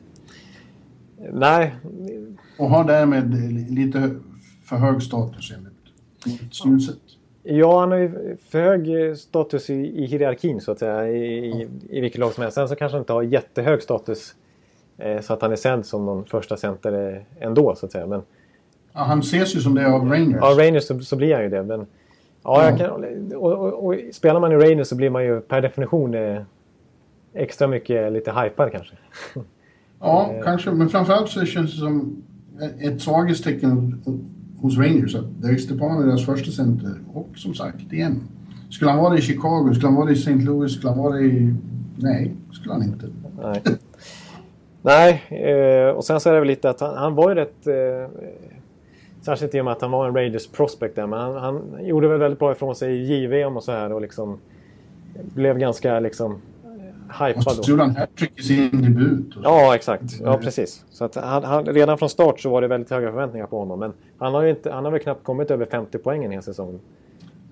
Nej, 1.33 1.75
Och 2.57 2.69
har 2.69 2.83
därmed 2.83 3.33
lite 3.71 4.15
för 4.63 4.75
hög 4.75 5.01
status 5.01 5.53
enligt 5.57 5.73
mitt 6.41 6.53
synsätt. 6.55 6.95
Ja, 7.43 7.79
han 7.79 7.91
har 7.91 7.97
ju 7.97 8.37
för 8.49 8.59
hög 8.59 9.17
status 9.17 9.69
i, 9.69 9.73
i 9.73 10.05
hierarkin 10.05 10.61
så 10.61 10.71
att 10.71 10.79
säga. 10.79 11.09
I, 11.09 11.45
i, 11.45 11.69
i 11.89 12.01
vilket 12.01 12.19
lag 12.19 12.33
som 12.33 12.41
helst. 12.41 12.55
Sen 12.55 12.67
så 12.67 12.75
kanske 12.75 12.95
han 12.95 13.01
inte 13.01 13.13
har 13.13 13.23
jättehög 13.23 13.81
status 13.81 14.35
så 15.21 15.33
att 15.33 15.41
han 15.41 15.51
är 15.51 15.55
sedd 15.55 15.85
som 15.85 16.05
någon 16.05 16.25
första 16.25 16.57
center 16.57 17.13
eh, 17.39 17.45
ändå 17.47 17.75
så 17.75 17.85
att 17.85 17.91
säga. 17.91 18.07
Men 18.07 18.21
Ja, 18.93 19.03
han 19.03 19.19
ses 19.19 19.55
ju 19.55 19.59
som 19.59 19.75
det 19.75 19.87
av 19.87 20.09
Rangers. 20.09 20.37
ja, 20.41 20.47
Rangers 20.65 20.83
så, 20.83 20.99
så 20.99 21.15
blir 21.15 21.33
han 21.33 21.43
ju 21.43 21.49
det. 21.49 21.63
Men, 21.63 21.85
ja, 22.43 22.69
jag 22.69 22.77
kan, 22.77 22.91
och, 23.35 23.51
och, 23.53 23.85
och 23.85 23.95
spelar 24.11 24.39
man 24.39 24.51
i 24.51 24.55
Rangers 24.55 24.87
så 24.87 24.95
blir 24.95 25.09
man 25.09 25.23
ju 25.25 25.39
per 25.41 25.61
definition 25.61 26.13
eh, 26.15 26.41
extra 27.33 27.67
mycket 27.67 28.11
lite 28.13 28.31
hypad 28.31 28.71
kanske. 28.71 28.95
Ja, 29.99 30.31
kanske. 30.43 30.71
Men 30.71 30.89
framförallt 30.89 31.29
så 31.29 31.45
känns 31.45 31.71
det 31.73 31.79
som 31.79 32.23
ett 32.79 33.01
svaghetstecken 33.01 34.01
hos 34.61 34.77
Rangers 34.77 35.15
att 35.15 35.41
Derek 35.41 35.59
Stepan 35.61 36.03
är 36.03 36.05
deras 36.07 36.25
första 36.25 36.51
center. 36.51 36.93
Och 37.13 37.27
som 37.35 37.53
sagt, 37.53 37.93
igen. 37.93 38.21
Skulle 38.69 38.91
han 38.91 38.99
vara 38.99 39.17
i 39.17 39.21
Chicago, 39.21 39.73
skulle 39.73 39.87
han 39.87 39.95
vara 39.95 40.11
i 40.11 40.13
St. 40.13 40.33
Louis, 40.35 40.73
skulle 40.73 40.89
han 40.89 40.99
vara 41.03 41.19
i... 41.19 41.53
Nej, 41.95 42.31
skulle 42.51 42.73
han 42.73 42.83
inte. 42.83 43.05
Nej. 43.41 43.61
Nej, 44.87 45.23
eh, 45.29 45.89
och 45.89 46.05
sen 46.05 46.19
så 46.19 46.29
är 46.29 46.33
det 46.33 46.39
väl 46.39 46.47
lite 46.47 46.69
att 46.69 46.79
han, 46.79 46.97
han 46.97 47.15
var 47.15 47.29
ju 47.29 47.35
rätt... 47.35 47.67
Eh, 47.67 48.09
särskilt 49.21 49.55
i 49.55 49.61
och 49.61 49.65
med 49.65 49.71
att 49.71 49.81
han 49.81 49.91
var 49.91 50.07
en 50.07 50.15
Rangers 50.15 50.47
prospect 50.47 50.95
där. 50.95 51.07
Men 51.07 51.19
han, 51.19 51.35
han 51.37 51.85
gjorde 51.85 52.07
väl 52.07 52.19
väldigt 52.19 52.39
bra 52.39 52.51
ifrån 52.51 52.75
sig 52.75 52.93
i 52.93 53.23
JVM 53.23 53.57
och 53.57 53.63
så 53.63 53.71
här 53.71 53.93
och 53.93 54.01
liksom... 54.01 54.39
Blev 55.33 55.57
ganska 55.57 55.99
liksom 55.99 56.41
hypad. 57.19 57.59
Och 57.59 57.65
så 57.65 57.71
gjorde 57.71 57.83
han 57.83 57.95
hattrick 57.95 58.39
i 58.39 58.43
sin 58.43 58.81
debut. 58.81 59.35
Ja, 59.43 59.75
exakt. 59.75 60.19
Ja, 60.23 60.37
precis. 60.37 60.85
Så 60.91 61.05
att 61.05 61.15
han, 61.15 61.43
han, 61.43 61.65
redan 61.65 61.97
från 61.97 62.09
start 62.09 62.39
så 62.39 62.49
var 62.49 62.61
det 62.61 62.67
väldigt 62.67 62.89
höga 62.89 63.11
förväntningar 63.11 63.47
på 63.47 63.59
honom. 63.59 63.79
Men 63.79 63.93
han 64.17 64.33
har, 64.33 64.43
ju 64.43 64.49
inte, 64.49 64.71
han 64.71 64.85
har 64.85 64.91
väl 64.91 65.01
knappt 65.01 65.23
kommit 65.23 65.51
över 65.51 65.65
50 65.65 65.97
poäng 65.97 66.33
i 66.33 66.35
en 66.35 66.41
säsong. 66.41 66.79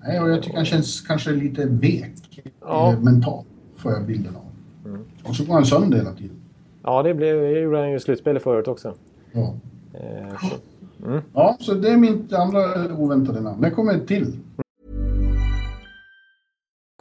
Nej, 0.06 0.20
och 0.20 0.30
jag 0.30 0.42
tycker 0.42 0.56
han 0.56 0.66
känns 0.66 1.00
kanske 1.00 1.30
lite 1.30 1.66
vek 1.66 2.12
Ja. 2.60 2.92
eh, 2.92 3.00
mentalt, 3.00 3.46
får 3.76 3.92
jag 3.92 4.06
bilden 4.06 4.36
av. 4.36 4.42
Mm. 4.90 5.04
Och 5.24 5.36
så 5.36 5.44
går 5.44 5.54
han 5.54 5.66
sönder 5.66 5.98
hela 5.98 6.12
tiden. 6.12 6.36
Ja, 6.86 7.02
det, 7.02 7.14
blev, 7.14 7.40
det 7.40 7.60
gjorde 7.60 7.78
han 7.78 7.90
ju 7.90 7.96
i 7.96 8.00
slutspelet 8.00 8.42
förut 8.42 8.68
också. 8.68 8.94
Ja. 9.32 9.54
Eh, 9.94 10.38
så. 10.50 10.56
ja, 11.34 11.56
så 11.60 11.74
det 11.74 11.88
är 11.88 11.96
mitt 11.96 12.32
andra 12.32 12.94
oväntade 12.96 13.40
namn. 13.40 13.60
Det 13.60 13.70
kommer 13.70 13.98
till. 13.98 14.36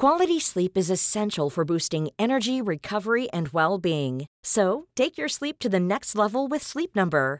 Quality 0.01 0.39
sleep 0.39 0.77
is 0.77 0.89
essential 0.89 1.49
for 1.49 1.65
boosting 1.65 2.09
energy, 2.19 2.61
recovery, 2.61 3.29
and 3.33 3.47
well 3.47 3.81
being. 3.81 4.25
So, 4.43 4.86
take 4.95 5.17
your 5.17 5.29
sleep 5.29 5.59
to 5.59 5.69
the 5.69 5.79
next 5.79 6.15
level 6.15 6.47
with 6.51 6.63
Sleep 6.63 6.95
Number. 6.95 7.39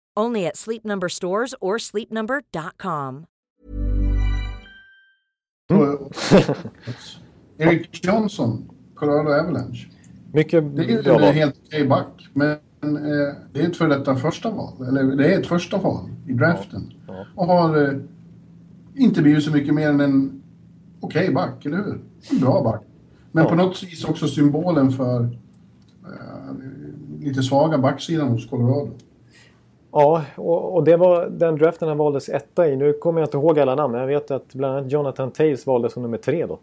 Only 0.19 0.45
at 0.47 0.57
Sleep 0.57 0.83
Number 0.83 1.09
stores 1.09 1.53
or 1.61 1.77
sleepnumber.com. 1.77 3.25
Och- 5.69 6.11
Eric 7.57 8.05
Johnson, 8.05 8.69
Colorado 8.95 9.29
Avalanche. 9.31 9.87
mycket 10.33 10.75
Det 10.75 10.83
är 10.83 11.09
en 11.27 11.33
helt 11.33 11.55
okej 11.67 11.87
back. 11.87 12.27
Men 12.33 12.51
eh, 12.83 13.35
det 13.53 13.61
är 13.61 13.67
ett 13.69 13.77
för 13.77 13.87
detta 13.87 14.15
första 14.15 14.49
val. 14.49 14.87
Eller 14.87 15.03
det 15.15 15.33
är 15.33 15.39
ett 15.39 15.47
första 15.47 15.77
val 15.77 16.09
i 16.27 16.33
draften. 16.33 16.93
Ja. 17.07 17.25
Och 17.35 17.45
har 17.47 17.83
eh, 17.83 17.99
inte 18.95 19.21
blivit 19.21 19.43
så 19.43 19.51
mycket 19.51 19.73
mer 19.73 19.89
än 19.89 19.99
en 20.01 20.43
okej 20.99 21.31
back, 21.33 21.65
eller 21.65 21.77
hur? 21.77 22.01
En 22.31 22.39
bra 22.39 22.63
back. 22.63 22.81
Men 23.31 23.43
Ja. 23.43 23.49
på 23.49 23.55
något 23.55 23.83
vis 23.83 24.05
också 24.05 24.27
symbolen 24.27 24.91
för 24.91 25.23
eh, 26.03 26.53
lite 27.19 27.43
svaga 27.43 27.77
backsidan 27.77 28.27
hos 28.27 28.49
Colorado. 28.49 28.89
Ja, 29.91 30.23
och, 30.35 30.75
och 30.75 30.83
det 30.83 30.97
var 30.97 31.25
den 31.25 31.55
draften 31.55 31.87
han 31.87 31.97
valdes 31.97 32.29
etta 32.29 32.67
i. 32.67 32.75
Nu 32.75 32.93
kommer 32.93 33.21
jag 33.21 33.27
inte 33.27 33.37
ihåg 33.37 33.59
alla 33.59 33.75
namn, 33.75 33.91
men 33.91 34.01
jag 34.01 34.07
vet 34.07 34.31
att 34.31 34.53
bland 34.53 34.77
annat 34.77 34.91
Jonathan 34.91 35.31
Taves 35.31 35.67
valdes 35.67 35.93
som 35.93 36.03
nummer 36.03 36.17
tre 36.17 36.45
då. 36.45 36.59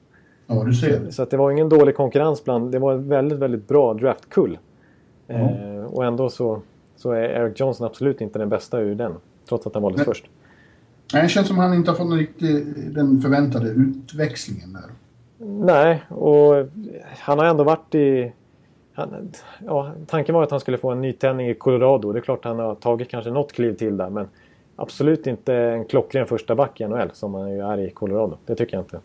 Ja, 0.47 0.65
du 0.65 0.75
ser. 0.75 1.11
Så 1.11 1.23
att 1.23 1.31
det 1.31 1.37
var 1.37 1.51
ingen 1.51 1.69
dålig 1.69 1.97
konkurrens 1.97 2.45
bland... 2.45 2.73
Det 2.73 2.79
var 2.79 2.93
en 2.93 3.09
väldigt, 3.09 3.39
väldigt 3.39 3.69
bra 3.69 3.95
draftkull. 3.95 4.59
Eh, 5.29 5.85
och 5.91 6.05
ändå 6.05 6.29
så, 6.29 6.61
så 6.97 7.13
är 7.13 7.23
Eric 7.23 7.61
Johnson 7.61 7.87
absolut 7.87 8.21
inte 8.21 8.39
den 8.39 8.49
bästa 8.49 8.81
ur 8.81 8.95
den. 8.95 9.13
Trots 9.49 9.67
att 9.67 9.75
han 9.75 9.83
valdes 9.83 9.99
Nej. 9.99 10.07
först. 10.07 10.25
Nej, 11.13 11.23
det 11.23 11.29
känns 11.29 11.49
som 11.49 11.59
han 11.59 11.75
inte 11.75 11.91
har 11.91 11.97
fått 11.97 12.09
någon 12.09 12.19
riktig, 12.19 12.65
den 12.95 13.21
förväntade 13.21 13.69
utväxlingen 13.69 14.73
där. 14.73 14.91
Nej, 15.47 16.03
och 16.09 16.69
han 17.19 17.39
har 17.39 17.47
ändå 17.47 17.65
varit 17.65 17.95
i... 17.95 18.33
Han, 18.99 19.33
ja, 19.67 19.93
tanken 20.07 20.35
var 20.35 20.43
att 20.43 20.51
han 20.51 20.61
skulle 20.61 20.79
få 20.79 20.91
en 20.91 21.01
nytändning 21.01 21.49
i 21.49 21.55
Colorado. 21.55 22.13
Det 22.13 22.19
är 22.19 22.21
klart 22.21 22.45
han 22.45 22.59
har 22.59 22.75
tagit 22.75 23.09
kanske 23.11 23.31
något 23.31 23.53
kliv 23.53 23.75
till 23.75 23.97
där. 23.97 24.11
Men 24.11 24.29
absolut 24.77 25.27
inte 25.27 25.55
en 25.55 25.85
klockren 25.85 26.27
första 26.27 26.55
back 26.55 26.81
i 26.81 26.89
NHL 26.89 27.11
som 27.13 27.35
han 27.35 27.51
ju 27.51 27.61
är 27.61 27.79
i 27.79 27.91
Colorado. 27.91 28.37
Det 28.47 28.55
tycker 28.55 28.77
jag 28.77 28.83
inte. 28.85 29.01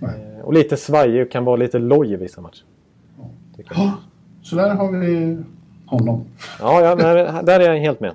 Nej. 0.00 0.36
Eh, 0.38 0.44
och 0.44 0.52
lite 0.52 0.76
svajig 0.76 1.22
och 1.22 1.30
kan 1.30 1.44
vara 1.44 1.56
lite 1.56 1.78
loj 1.78 2.12
i 2.12 2.16
vissa 2.16 2.40
matcher. 2.40 2.64
Ja, 3.70 3.92
så 4.42 4.56
där 4.56 4.74
har 4.74 4.92
vi 4.92 5.38
honom. 5.86 6.24
Ja, 6.60 6.80
ja 6.80 6.96
men 6.96 7.44
där 7.44 7.60
är 7.60 7.72
jag 7.72 7.80
helt 7.80 8.00
med. 8.00 8.12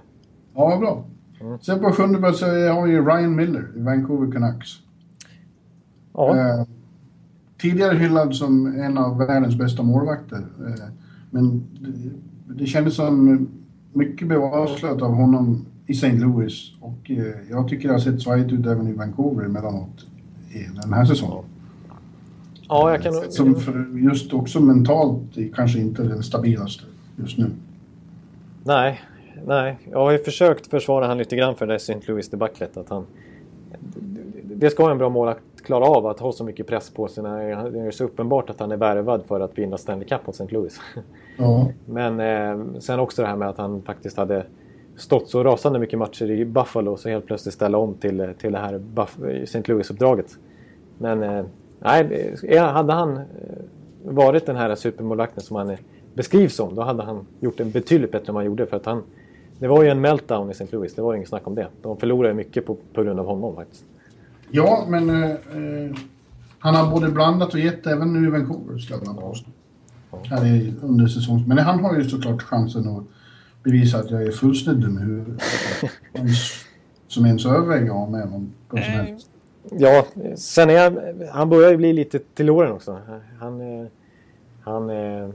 Ja, 0.55 0.77
bra. 0.77 1.03
Sen 1.61 1.79
på 1.79 1.91
sjunde 1.91 2.19
plats 2.19 2.41
har 2.41 2.87
vi 2.87 2.99
Ryan 2.99 3.35
Miller 3.35 3.67
i 3.75 3.81
Vancouver 3.81 4.31
Canucks. 4.31 4.69
Ja, 6.13 6.35
Eh, 6.35 6.65
tidigare 7.61 7.95
hyllad 7.95 8.35
som 8.35 8.67
en 8.67 8.97
av 8.97 9.17
världens 9.17 9.55
bästa 9.55 9.83
målvakter. 9.83 10.37
Eh, 10.37 10.85
men 11.31 11.63
det, 11.79 12.53
det 12.53 12.65
kändes 12.65 12.95
som 12.95 13.47
mycket 13.93 14.27
blev 14.27 14.41
avslöjat 14.41 15.01
av 15.01 15.13
honom 15.13 15.65
i 15.87 15.91
St. 15.91 16.11
Louis. 16.11 16.71
Och 16.79 17.11
eh, 17.11 17.33
jag 17.49 17.67
tycker 17.67 17.87
det 17.87 17.93
har 17.93 17.99
sett 17.99 18.21
svajigt 18.21 18.51
ut 18.51 18.65
även 18.65 18.87
i 18.87 18.93
Vancouver 18.93 19.45
emellanåt 19.45 20.05
i 20.51 20.81
den 20.81 20.93
här 20.93 21.05
säsongen. 21.05 21.43
ja 22.69 22.91
jag 22.91 23.03
kan 23.03 23.13
Som 23.31 23.55
för 23.55 23.97
just 23.97 24.33
också 24.33 24.59
mentalt 24.59 25.37
kanske 25.55 25.79
inte 25.79 26.03
den 26.03 26.23
stabilaste 26.23 26.83
just 27.15 27.37
nu. 27.37 27.51
Nej, 28.63 29.01
nej. 29.47 29.79
Jag 29.91 29.99
har 29.99 30.11
ju 30.11 30.17
försökt 30.17 30.67
försvara 30.67 31.07
han 31.07 31.17
lite 31.17 31.35
grann 31.35 31.55
för 31.55 31.67
det 31.67 31.75
St. 31.75 31.99
Louis 32.07 32.29
debaclet. 32.29 32.77
Att 32.77 32.89
han... 32.89 33.05
Det 34.43 34.69
ska 34.69 34.91
en 34.91 34.97
bra 34.97 35.09
målvakt 35.09 35.43
klara 35.69 35.85
av 35.85 36.07
att 36.07 36.19
ha 36.19 36.31
så 36.31 36.43
mycket 36.43 36.67
press 36.67 36.89
på 36.89 37.07
sig 37.07 37.23
när 37.23 37.69
det 37.71 37.79
är 37.79 37.91
så 37.91 38.03
uppenbart 38.03 38.49
att 38.49 38.59
han 38.59 38.71
är 38.71 38.77
värvad 38.77 39.23
för 39.27 39.39
att 39.39 39.57
vinna 39.57 39.77
Stanley 39.77 40.07
Cup 40.07 40.27
mot 40.27 40.35
St. 40.35 40.53
Louis. 40.53 40.79
Ja, 41.37 41.67
Men 41.85 42.19
eh, 42.19 42.79
sen 42.79 42.99
också 42.99 43.21
det 43.21 43.27
här 43.27 43.35
med 43.35 43.49
att 43.49 43.57
han 43.57 43.81
faktiskt 43.81 44.17
hade 44.17 44.45
stått 44.97 45.29
så 45.29 45.43
rasande 45.43 45.79
mycket 45.79 45.99
matcher 45.99 46.31
i 46.31 46.45
Buffalo 46.45 46.97
så 46.97 47.09
helt 47.09 47.25
plötsligt 47.25 47.53
ställa 47.53 47.77
om 47.77 47.93
till, 47.93 48.33
till 48.39 48.51
det 48.51 48.59
här 48.59 48.81
St. 49.43 49.63
Louis-uppdraget. 49.65 50.37
Men 50.97 51.23
eh, 51.23 51.45
nej, 51.79 52.57
hade 52.57 52.93
han 52.93 53.17
eh, 53.17 53.23
varit 54.03 54.45
den 54.45 54.55
här 54.55 54.75
supermålvakten 54.75 55.43
som 55.43 55.55
han 55.55 55.77
beskrivs 56.13 56.55
som 56.55 56.75
då 56.75 56.81
hade 56.81 57.03
han 57.03 57.27
gjort 57.39 57.57
det 57.57 57.65
betydligt 57.65 58.11
bättre 58.11 58.27
än 58.27 58.33
man 58.33 58.45
gjorde. 58.45 58.65
För 58.65 58.77
att 58.77 58.85
han, 58.85 59.03
det 59.59 59.67
var 59.67 59.83
ju 59.83 59.89
en 59.89 60.01
meltdown 60.01 60.49
i 60.49 60.51
St. 60.51 60.67
Louis, 60.71 60.95
det 60.95 61.01
var 61.01 61.15
inget 61.15 61.29
snack 61.29 61.47
om 61.47 61.55
det. 61.55 61.67
De 61.81 61.97
förlorade 61.97 62.33
mycket 62.33 62.65
på, 62.65 62.77
på 62.93 63.03
grund 63.03 63.19
av 63.19 63.25
honom 63.25 63.55
faktiskt. 63.55 63.85
Ja 64.51 64.85
men 64.89 65.09
eh, 65.09 65.29
eh, 65.31 65.95
han 66.59 66.75
har 66.75 66.91
både 66.91 67.11
blandat 67.11 67.53
och 67.53 67.59
gett 67.59 67.87
även 67.87 68.13
nu 68.13 68.27
i 68.27 68.31
Vancouver 68.31 68.77
skulle 68.77 68.99
jag 68.99 69.07
vilja 69.07 69.21
påstå. 69.21 69.49
Här 70.23 70.45
i, 70.45 70.73
under 70.81 71.07
säsongs... 71.07 71.47
Men 71.47 71.57
han 71.57 71.79
har 71.83 71.95
ju 71.95 72.03
såklart 72.09 72.41
chansen 72.41 72.87
att 72.87 73.03
bevisa 73.63 73.99
att 73.99 74.11
jag 74.11 74.23
är 74.23 74.31
fullständigt 74.31 74.85
dum 74.85 74.97
i 74.97 75.01
huvudet. 75.01 75.41
Som 77.07 77.25
ens 77.25 77.45
överväger 77.45 77.91
av 77.91 78.11
med 78.11 78.21
honom 78.21 78.51
på 78.67 78.77
som 78.77 78.85
helst. 78.85 79.29
Ja, 79.71 80.05
sen 80.35 80.69
är 80.69 80.73
jag, 80.73 80.99
han 81.31 81.49
börjar 81.49 81.71
ju 81.71 81.77
bli 81.77 81.93
lite 81.93 82.19
till 82.19 82.49
åren 82.49 82.71
också. 82.71 82.99
Han, 83.39 83.61
eh, 83.61 83.87
han, 84.61 84.89
eh, 84.89 85.29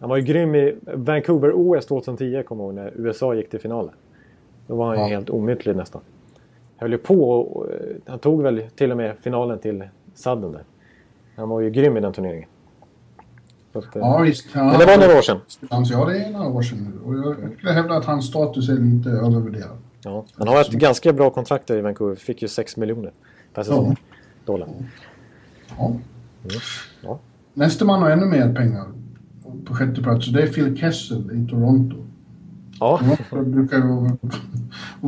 han 0.00 0.08
var 0.08 0.16
ju 0.16 0.22
grym 0.22 0.54
i 0.54 0.74
Vancouver-OS 0.94 1.86
2010, 1.86 2.42
kommer 2.42 2.64
jag 2.64 2.68
ihåg, 2.68 2.74
när 2.74 2.92
USA 2.96 3.34
gick 3.34 3.50
till 3.50 3.60
finalen. 3.60 3.94
Då 4.66 4.76
var 4.76 4.86
han 4.86 4.96
ju 4.96 5.02
Ja. 5.02 5.08
helt 5.08 5.30
omytlig 5.30 5.76
nästan. 5.76 6.00
Höll 6.76 6.92
ju 6.92 6.98
på 6.98 7.30
och, 7.30 7.72
eh, 7.72 7.78
han 8.06 8.18
tog 8.18 8.42
väl 8.42 8.62
till 8.76 8.90
och 8.90 8.96
med 8.96 9.16
finalen 9.20 9.58
till 9.58 9.84
sadden 10.14 10.52
där. 10.52 10.62
Han 11.36 11.48
var 11.48 11.60
ju 11.60 11.70
grym 11.70 11.96
i 11.96 12.00
den 12.00 12.12
turneringen. 12.12 12.48
Att, 13.72 13.96
eh, 13.96 14.02
Ja, 14.02 14.18
visst. 14.18 14.52
Han 14.52 14.66
Men 14.66 14.78
det 14.78 14.86
var 14.86 14.98
några 14.98 15.18
år 15.18 15.22
sedan. 15.22 15.38
Ja, 15.70 16.04
det 16.06 16.24
är 16.24 16.30
några 16.30 16.48
år 16.48 16.62
sedan 16.62 16.78
nu. 16.94 17.00
Och 17.06 17.14
jag 17.14 17.36
skulle 17.56 17.72
hävda 17.72 17.94
att 17.94 18.04
hans 18.04 18.26
status 18.26 18.68
är 18.68 18.76
lite 18.76 19.10
övervärderad. 19.10 19.78
Ja, 20.04 20.24
han 20.34 20.48
har 20.48 20.60
ett 20.60 20.70
ganska 20.72 21.12
bra 21.12 21.30
kontrakt 21.30 21.66
där 21.66 21.76
i 21.76 21.80
Vancouver. 21.80 22.14
Fick 22.16 22.42
ju 22.42 22.48
6 22.48 22.76
miljoner 22.76 23.12
per 23.54 23.62
säsong. 23.62 23.96
Dollar. 24.44 24.68
Ja. 25.78 25.92
Ja. 27.02 27.18
Nästa 27.54 27.84
man 27.84 28.02
har 28.02 28.10
ännu 28.10 28.26
mer 28.26 28.54
pengar 28.54 28.84
på 29.64 29.74
sjätte 29.74 30.02
plats. 30.02 30.26
Det 30.28 30.42
är 30.42 30.46
Phil 30.46 30.76
Kessel 30.78 31.30
i 31.32 31.50
Toronto. 31.50 31.96
Ja. 32.80 33.00
Toronto 33.30 33.50
brukar 33.50 33.76
ju 33.76 34.10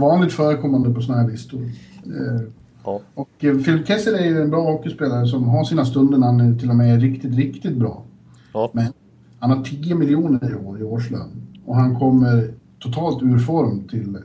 vanligt 0.01 0.33
förekommande 0.33 0.91
på 0.95 1.01
sådana 1.01 1.23
här 1.23 1.31
listor. 1.31 1.63
Eh, 2.05 2.43
ja. 2.85 3.01
Och 3.15 3.45
eh, 3.45 3.59
Phil 3.59 3.87
Kessel 3.87 4.15
är 4.15 4.25
ju 4.25 4.43
en 4.43 4.51
bra 4.51 4.73
hockeyspelare 4.73 5.27
som 5.27 5.49
har 5.49 5.65
sina 5.65 5.85
stunder 5.85 6.19
när 6.19 6.27
han 6.27 6.59
till 6.59 6.71
och 6.71 6.77
med 6.77 6.95
är 6.95 7.01
riktigt, 7.01 7.35
riktigt 7.35 7.77
bra. 7.77 8.03
Ja. 8.53 8.71
Men 8.73 8.93
han 9.39 9.51
har 9.51 9.65
10 9.65 9.95
miljoner 9.95 10.51
i 10.51 10.55
år 10.55 10.81
i 10.81 10.83
årslön. 10.83 11.31
Och 11.65 11.77
han 11.77 11.99
kommer 11.99 12.55
totalt 12.79 13.23
ur 13.23 13.39
form 13.39 13.89
till 13.89 14.17
eh, 14.17 14.23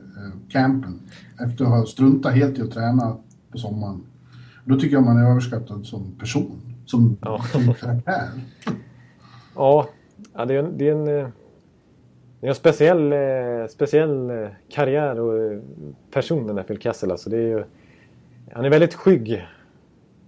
campen 0.48 1.00
efter 1.40 1.64
att 1.64 1.70
ha 1.70 1.86
struntat 1.86 2.34
helt 2.34 2.58
i 2.58 2.62
att 2.62 2.70
träna 2.70 3.16
på 3.50 3.58
sommaren. 3.58 4.00
Då 4.64 4.76
tycker 4.76 4.96
jag 4.96 5.04
man 5.04 5.18
är 5.18 5.30
överskattad 5.30 5.86
som 5.86 6.12
person, 6.18 6.60
som, 6.86 7.16
Ja. 7.20 7.42
som 7.52 7.74
karaktär. 7.74 8.28
Ja, 9.54 9.88
ja 10.34 10.44
det, 10.44 10.54
är 10.54 10.64
en, 10.64 10.78
det, 10.78 10.88
är 10.88 11.24
en, 11.24 11.32
det 12.42 12.46
är 12.46 12.48
en 12.48 12.54
speciell, 12.54 13.12
eh, 13.12 13.66
speciell 13.68 14.30
eh, 14.30 14.48
karriär 14.68 15.20
och 15.20 15.52
eh, 15.52 15.58
person 16.10 16.46
den 16.46 16.56
där 16.56 16.62
Phil 16.62 16.78
Kessel. 16.80 17.10
Alltså 17.10 17.30
det 17.30 17.36
är 17.36 17.40
ju, 17.48 17.64
han 18.52 18.64
är 18.64 18.70
väldigt 18.70 18.94
skygg. 18.94 19.46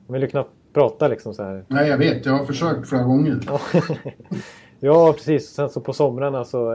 Han 0.07 0.13
vill 0.13 0.23
ju 0.23 0.29
knappt 0.29 0.51
prata 0.73 1.09
liksom 1.09 1.35
så 1.35 1.43
här. 1.43 1.65
Nej, 1.69 1.89
jag 1.89 1.99
vet. 1.99 2.27
Jag 2.27 2.33
har 2.33 2.45
försökt 2.45 2.89
flera 2.89 3.03
gånger. 3.03 3.41
Ja, 4.81 5.13
precis. 5.17 5.49
Sen 5.49 5.69
så 5.69 5.81
på 5.81 5.93
somrarna 5.93 6.45
så 6.45 6.73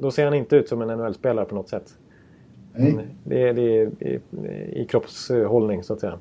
då 0.00 0.10
ser 0.10 0.24
han 0.24 0.34
inte 0.34 0.56
ut 0.56 0.68
som 0.68 0.82
en 0.82 0.88
NHL-spelare 0.98 1.44
på 1.44 1.54
något 1.54 1.68
sätt. 1.68 1.94
Nej, 2.74 3.06
Det 3.24 3.42
är, 3.48 3.52
det 3.54 3.62
är 3.78 3.86
i, 4.00 4.20
i 4.82 4.86
kroppshållning 4.90 5.82
så 5.82 5.92
att 5.92 6.00
säga. 6.00 6.18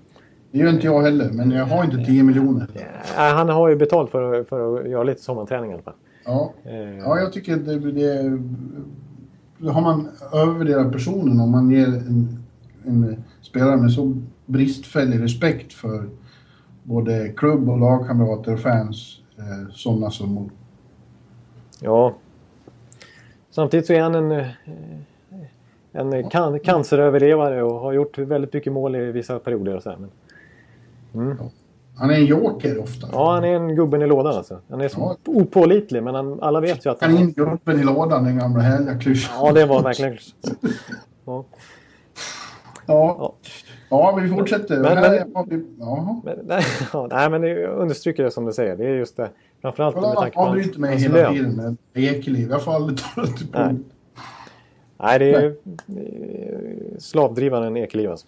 det 0.52 0.58
gör 0.58 0.70
inte 0.70 0.86
jag 0.86 1.02
heller, 1.02 1.30
men 1.34 1.52
jag 1.52 1.66
har 1.66 1.84
inte 1.84 1.98
10 2.06 2.24
miljoner. 2.24 2.68
Han 3.16 3.50
har 3.50 3.70
ju 3.70 3.76
betalt 3.76 4.10
för, 4.12 4.34
att- 4.42 4.48
för 4.48 4.78
att 4.80 4.90
göra 4.90 5.04
lite 5.04 5.22
sommarträning 5.22 5.72
i 5.72 5.74
alla 5.74 5.84
fall. 5.84 5.94
Ja, 6.28 6.54
Eh, 6.64 6.98
ja 6.98 7.20
jag 7.20 7.34
tycker 7.34 7.58
det, 7.58 7.92
det, 7.92 8.40
det 9.58 9.72
har 9.72 9.82
man 9.82 10.10
övervärderat 10.34 10.92
personen 10.92 11.40
om 11.40 11.52
man 11.52 11.72
ger 11.72 11.88
en, 11.88 12.44
en 12.86 13.24
spelare 13.42 13.78
med 13.78 13.92
så 13.92 14.18
bristfällig 14.46 15.24
respekt 15.24 15.74
för 15.74 16.10
både 16.84 17.30
klubb 17.30 17.70
och 17.70 17.80
lagkamrater 17.80 18.54
och 18.54 18.60
fans, 18.60 19.22
eh, 19.38 19.74
sådana 19.74 20.12
som 20.12 20.50
Ja. 21.82 22.16
Samtidigt 23.50 23.86
så 23.86 23.94
är 23.94 24.02
han 24.02 24.16
en, 24.16 24.32
eh, 24.32 24.48
en 25.92 26.30
can 26.30 26.60
canceröverlevare 26.60 27.64
och 27.64 27.80
har 27.80 27.94
gjort 27.94 28.18
väldigt 28.18 28.54
mycket 28.54 28.74
mål 28.74 28.96
i 28.96 29.12
vissa 29.12 29.40
perioder. 29.40 29.76
Och 29.76 29.84
så 29.84 29.90
här. 29.90 29.98
Men, 31.12 31.38
Han 31.98 32.10
är 32.10 32.14
en 32.14 32.26
joker 32.26 32.80
ofta. 32.84 33.08
ja, 33.12 33.34
han 33.34 33.44
är 33.44 33.54
en 33.56 33.76
gubben 33.76 34.02
i 34.02 34.08
lådan 34.08 34.36
alltså. 34.36 34.60
Han 34.70 34.82
är 34.82 34.92
Ja. 34.98 35.18
opålitlig 35.26 36.04
men 36.04 36.16
han, 36.16 36.40
alla 36.42 36.60
vet 36.60 36.86
ju 36.86 36.90
att 36.90 37.02
Han 37.02 37.12
in 37.12 37.18
han... 37.18 37.32
gubben 37.32 37.80
i 37.80 37.84
lådan, 37.84 38.24
den 38.24 38.38
gamla 38.38 38.60
härliga 38.60 39.00
klyschan. 39.00 39.36
Ja, 39.46 39.52
det 39.52 39.66
var 39.66 39.84
verkligen... 39.84 40.18
Ja. 41.26 41.46
Ja. 42.88 43.34
ja, 43.90 44.14
men 44.16 44.24
vi 44.30 44.38
fortsätter. 44.38 44.80
Men- 44.80 45.02
men- 45.34 45.50
vi, 45.50 45.66
jaha. 45.80 46.22
Men, 46.24 46.40
nej, 46.46 46.64
ja, 46.94 47.08
nej, 47.12 47.30
men 47.30 47.42
det 47.42 47.68
understryker 47.68 48.24
det 48.24 48.32
som 48.32 48.46
du 48.46 48.54
säger. 48.54 48.78
Det 48.78 48.86
är 48.86 48.90
just 48.96 49.18
det. 49.18 49.30
Framförallt 49.62 49.96
med 49.96 50.04
Kolla, 50.04 50.22
tanke 50.22 50.36
på 50.36 50.42
avbryter 50.42 50.80
mig 50.80 50.90
hans 50.92 51.04
hela 51.04 51.16
lön. 51.16 51.34
tiden 51.34 51.78
med 51.94 52.04
Ekeliv. 52.04 52.50
Jag 52.50 52.64
får 52.64 52.74
aldrig 52.76 53.00
det 53.16 53.28
till 53.28 53.48
Nej. 53.54 53.76
Nej, 55.00 55.20
det 55.20 55.34
är 55.34 55.56
slavdrivaren 57.00 57.78
Ekeliv 57.78 58.12
alltså. 58.12 58.28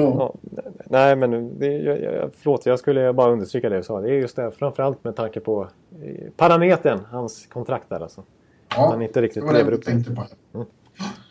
Ja. 0.00 0.34
Ja, 0.56 0.62
nej, 0.90 1.16
men 1.16 1.58
det, 1.58 1.66
jag, 1.66 2.02
jag, 2.02 2.30
förlåt, 2.36 2.66
jag 2.66 2.78
skulle 2.78 3.12
bara 3.12 3.32
understryka 3.32 3.68
det 3.68 3.74
jag 3.74 3.84
sa. 3.84 4.00
Det 4.00 4.08
är 4.10 4.14
just 4.14 4.36
det, 4.36 4.50
framförallt 4.50 5.04
med 5.04 5.16
tanke 5.16 5.40
på 5.40 5.68
eh, 6.02 6.30
parametern, 6.36 7.00
hans 7.10 7.46
kontrakt 7.46 7.88
där 7.88 8.00
alltså. 8.00 8.22
Ja, 8.76 8.90
Han 8.90 9.02
inte 9.02 9.22
riktigt 9.22 9.42
det 9.42 9.46
var 9.46 9.64
det 9.64 9.70
jag 9.70 9.82
tänkte 9.82 10.14
på. 10.14 10.24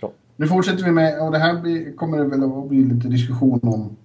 Bra. 0.01 0.11
Nu 0.35 0.47
fortsätter 0.47 0.83
vi 0.83 0.91
med, 0.91 1.21
och 1.25 1.31
det 1.31 1.37
här 1.37 1.61
blir, 1.61 1.95
kommer 1.95 2.17
det 2.17 2.23
väl 2.23 2.43
att 2.43 2.67
bli 2.67 2.83
lite 2.83 3.07
diskussion 3.07 3.59
om. 3.63 3.97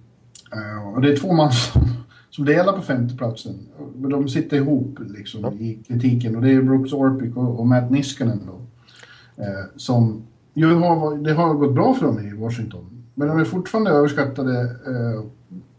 eh, 0.53 0.93
och 0.95 1.01
det 1.01 1.11
är 1.11 1.17
två 1.17 1.33
man 1.33 1.51
som, 1.73 1.81
som 2.29 2.45
delar 2.45 2.73
på 2.73 2.81
femteplatsen. 2.81 3.59
De 3.95 4.29
sitter 4.29 4.57
ihop 4.57 4.99
liksom 4.99 5.45
i 5.45 5.83
kritiken 5.87 6.35
och 6.35 6.41
det 6.41 6.51
är 6.51 6.61
Brooks 6.61 6.93
Orpik 6.93 7.37
och, 7.37 7.59
och 7.59 7.67
Matt 7.67 7.91
Niskanen 7.91 8.39
då. 8.47 8.53
Eh, 9.43 9.65
som 9.75 10.23
ju 10.53 10.73
har, 10.73 11.17
det 11.17 11.33
har 11.33 11.53
gått 11.53 11.73
bra 11.73 11.93
för 11.93 12.05
dem 12.05 12.19
i 12.19 12.33
Washington. 12.33 13.02
Men 13.13 13.27
de 13.27 13.39
är 13.39 13.43
fortfarande 13.45 13.91
överskattade 13.91 14.61
eh, 14.61 15.23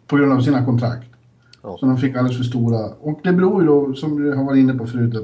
på 0.07 0.17
grund 0.17 0.33
av 0.33 0.41
sina 0.41 0.65
kontrakt. 0.65 1.07
Ja. 1.63 1.77
Så 1.81 1.87
de 1.87 1.97
fick 1.99 2.17
alldeles 2.17 2.37
för 2.39 2.45
stora. 2.45 2.87
Och 3.01 3.21
det 3.23 3.33
beror 3.33 3.63
ju 3.63 3.67
då, 3.69 3.95
som 3.95 4.23
du 4.23 4.33
har 4.35 4.45
varit 4.45 4.59
inne 4.61 4.75
på 4.75 4.87
förut, 4.87 5.15
att 5.15 5.23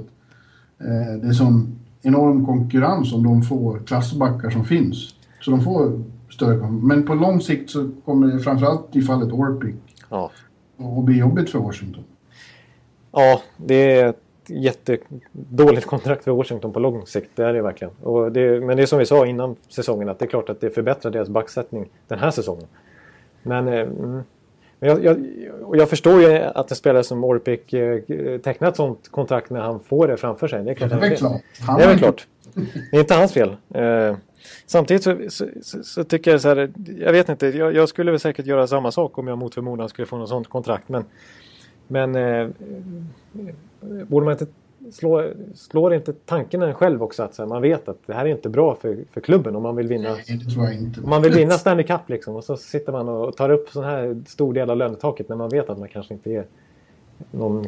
eh, 0.87 1.21
det 1.23 1.29
är 1.29 1.33
sån 1.33 1.79
enorm 2.03 2.47
konkurrens 2.47 3.13
om 3.13 3.23
de 3.25 3.43
få 3.43 3.79
klassbackar 3.87 4.51
som 4.51 4.65
finns. 4.65 5.15
Så 5.41 5.51
de 5.51 5.61
får 5.61 6.03
större 6.31 6.59
kon- 6.59 6.87
Men 6.87 7.03
på 7.07 7.15
lång 7.15 7.41
sikt 7.41 7.71
så 7.71 7.91
kommer 8.05 8.27
det 8.27 8.39
framförallt 8.41 8.97
i 8.97 9.03
fallet 9.03 9.33
Orpik 9.33 9.75
Ja. 10.09 10.31
att 10.99 11.05
bli 11.05 11.19
jobbigt 11.19 11.51
för 11.51 11.59
Washington. 11.59 12.05
ja, 13.13 13.41
det 13.57 13.99
är 14.01 14.15
jättedåligt 14.51 15.87
kontrakt 15.87 16.25
för 16.25 16.31
Washington 16.33 16.73
på 16.73 16.81
lång 16.81 17.07
sikt. 17.07 17.31
Det 17.35 17.45
är 17.45 17.53
det 17.53 17.63
verkligen. 17.63 17.93
Det, 18.33 18.61
men 18.61 18.77
det 18.77 18.83
är 18.83 18.87
som 18.87 18.99
vi 18.99 19.07
sa 19.07 19.27
innan 19.27 19.57
säsongen 19.69 20.09
att 20.09 20.19
det 20.19 20.25
är 20.25 20.29
klart 20.29 20.49
att 20.49 20.61
det 20.61 20.71
förbättrar 20.71 21.13
deras 21.13 21.29
backsättning 21.29 21.89
den 22.09 22.19
här 22.19 22.31
säsongen. 22.31 22.67
Men, 23.43 23.69
eh, 23.69 23.81
mm, 23.81 24.21
men 24.79 24.89
jag, 24.89 25.05
jag, 25.05 25.27
jag 25.77 25.89
förstår 25.89 26.21
ju 26.23 26.39
att 26.39 26.71
en 26.71 26.77
spelare 26.77 27.05
som 27.05 27.25
Orpik 27.25 27.73
eh, 27.73 27.99
tecknar 28.39 28.69
ett 28.69 28.77
sånt 28.77 29.09
kontrakt 29.11 29.51
när 29.51 29.61
han 29.61 29.81
får 29.81 30.09
det 30.09 30.17
framför 30.17 30.49
sig. 30.49 30.65
Det 30.65 30.71
är 30.71 30.75
Det 30.75 30.75
klart 30.75 30.93
är 30.93 30.97
väl 31.01 31.11
det. 31.11 31.17
klart. 31.17 31.43
Han 31.61 31.79
Det 31.79 31.85
är 31.85 31.89
väl 31.89 31.99
klart. 31.99 32.27
Det 32.91 32.97
är 32.97 33.01
inte 33.01 33.15
hans 33.15 33.33
fel. 33.33 33.57
Eh, 33.75 34.17
samtidigt 34.67 35.03
så, 35.03 35.17
så, 35.29 35.47
så, 35.63 35.83
så 35.83 36.05
tycker 36.05 36.31
jag 36.31 36.41
så 36.41 36.49
här, 36.49 36.71
jag 36.99 37.13
vet 37.13 37.29
inte, 37.29 37.47
jag, 37.47 37.75
jag 37.75 37.89
skulle 37.89 38.11
väl 38.11 38.21
säkert 38.21 38.47
göra 38.47 38.67
samma 38.67 38.91
sak 38.91 39.19
om 39.19 39.29
jag 39.29 39.39
mot 39.39 39.55
förmodan 39.55 39.89
skulle 39.89 40.07
få 40.07 40.17
något 40.19 40.29
sånt 40.29 40.49
kontrakt. 40.49 40.89
Men, 40.89 41.05
men 41.89 42.17
eh, 42.17 42.49
borde 44.09 44.25
man 44.25 44.33
inte 44.33 44.47
slå, 44.91 45.25
slår 45.55 45.95
inte 45.95 46.13
tanken 46.13 46.63
en 46.63 46.75
själv 46.75 47.03
också 47.03 47.23
att 47.23 47.39
här, 47.39 47.47
man 47.47 47.63
vet 47.63 47.89
att 47.89 47.99
det 48.07 48.15
här 48.15 48.25
är 48.25 48.29
inte 48.29 48.49
bra 48.49 48.75
för, 48.75 48.99
för 49.11 49.21
klubben 49.21 49.57
om 49.57 49.63
man 49.63 49.77
vill 49.77 49.89
vinna. 49.89 50.09
Nej, 50.13 50.39
det 50.45 50.51
tror 50.51 50.65
jag 50.65 50.75
inte. 50.75 51.01
Om 51.01 51.11
man 51.11 51.23
vill 51.23 51.33
vinna 51.35 51.53
Stanley 51.59 51.87
Cup 51.87 52.01
liksom 52.09 52.37
och 52.37 52.45
så 52.45 52.57
sitter 52.57 52.93
man 52.93 53.09
och 53.09 53.37
tar 53.37 53.51
upp 53.51 53.69
sån 53.69 53.85
här 53.85 54.23
stor 54.27 54.53
del 54.55 54.71
av 54.71 54.77
lönetaket 54.77 55.29
när 55.29 55.37
man 55.37 55.49
vet 55.49 55.71
att 55.71 55.79
man 55.79 55.89
kanske 55.89 56.15
inte 56.15 56.31
är 56.31 56.45
någon 57.31 57.67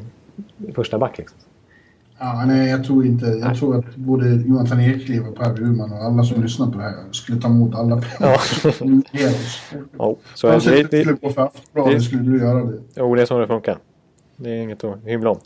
första 0.74 0.98
back 0.98 1.18
liksom. 1.18 1.38
Ja, 2.18 2.44
nej, 2.46 2.70
jag 2.70 2.84
tror 2.84 3.06
inte. 3.06 3.26
Jag 3.26 3.58
tror 3.58 3.78
att 3.78 3.96
både 3.96 4.28
Jonathan 4.34 4.80
Ekliv 4.80 5.26
och 5.26 5.36
Per 5.36 5.52
Bjurman 5.54 5.92
och 5.92 5.98
alla 5.98 6.24
som 6.24 6.42
lyssnar 6.42 6.66
på 6.70 6.78
det 6.78 6.84
här 6.84 6.94
skulle 7.10 7.40
ta 7.40 7.48
emot 7.48 7.74
alla 7.74 8.00
pengar. 8.00 8.40
Ja, 9.98 10.16
så 10.34 10.46
är 10.46 10.50
det, 10.50 10.56
om 10.56 10.60
det 10.64 10.86
skulle 10.88 11.04
det, 11.04 11.20
gå 11.22 11.30
för 11.30 11.42
Aftonbladet 11.42 11.98
det- 11.98 12.00
skulle 12.04 12.22
du 12.22 12.38
göra 12.38 12.64
det. 12.64 12.78
jo, 12.96 13.14
det 13.14 13.22
är 13.22 13.26
så 13.26 13.38
det 13.38 13.46
funkar. 13.46 13.78
Det 14.36 14.50
är 14.50 14.62
inget 14.62 14.84
att 14.84 14.96
hymla 15.04 15.30
om. 15.30 15.38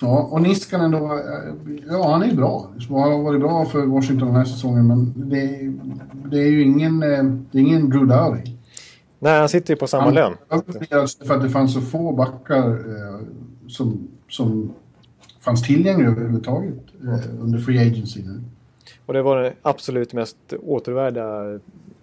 Ja, 0.00 0.28
och 0.32 0.42
Niskanen 0.42 0.90
då, 0.90 0.98
eh, 0.98 1.54
ja 1.88 2.12
han 2.12 2.22
är 2.22 2.34
bra. 2.34 2.70
Han 2.88 3.12
har 3.12 3.22
varit 3.22 3.40
bra 3.40 3.64
för 3.64 3.86
Washington 3.86 4.28
den 4.28 4.36
här 4.36 4.44
säsongen, 4.44 4.86
men 4.86 5.12
det, 5.30 5.72
det 6.30 6.42
är 6.42 6.50
ju 6.50 6.62
ingen, 6.62 7.02
eh, 7.02 7.24
det 7.50 7.58
är 7.58 7.62
ingen 7.62 7.90
Drew 7.90 8.06
Doughty. 8.06 8.52
Nej, 9.18 9.38
han 9.38 9.48
sitter 9.48 9.74
ju 9.74 9.78
på 9.78 9.86
samma 9.86 10.04
Han 10.04 10.14
lön. 10.14 10.32
för 11.26 11.34
att 11.34 11.42
det 11.42 11.50
fanns 11.50 11.74
så 11.74 11.80
få 11.80 12.12
backar 12.12 12.68
eh, 12.70 13.20
som, 13.68 14.08
som 14.28 14.72
fanns 15.40 15.62
tillgängliga 15.62 16.08
överhuvudtaget 16.10 16.74
eh, 17.02 17.42
under 17.42 17.58
free 17.58 17.78
agency 17.78 18.22
nu. 18.22 18.40
Och 19.06 19.14
det 19.14 19.22
var 19.22 19.42
den 19.42 19.52
absolut 19.62 20.12
mest 20.12 20.36
återvärda 20.62 21.58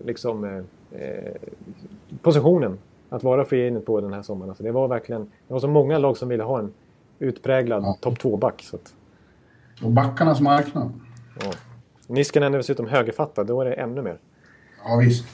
liksom, 0.05 0.43
eh, 0.43 1.01
eh, 1.01 1.33
positionen 2.21 2.77
att 3.09 3.23
vara 3.23 3.45
free 3.45 3.67
agent 3.67 3.85
på 3.85 4.01
den 4.01 4.13
här 4.13 4.21
sommaren. 4.21 4.49
Alltså 4.49 4.63
det 4.63 4.71
var 4.71 4.87
verkligen 4.87 5.21
det 5.47 5.53
var 5.53 5.59
så 5.59 5.67
många 5.67 5.97
lag 5.97 6.17
som 6.17 6.29
ville 6.29 6.43
ha 6.43 6.59
en 6.59 6.73
utpräglad 7.23 7.83
Ja. 7.83 7.97
topp 8.01 8.17
2-back. 8.19 8.61
Så 8.63 8.75
att, 8.75 8.93
Och 9.83 9.91
backarnas 9.91 10.41
marknad. 10.41 10.91
ja. 11.43 11.51
Niskanen 12.07 12.53
är 12.53 12.57
dessutom 12.57 12.87
högerfattad, 12.87 13.47
då 13.47 13.61
är 13.61 13.65
det 13.65 13.73
ännu 13.73 14.01
mer. 14.01 14.17
Ja, 14.85 14.95
visst. 14.95 15.25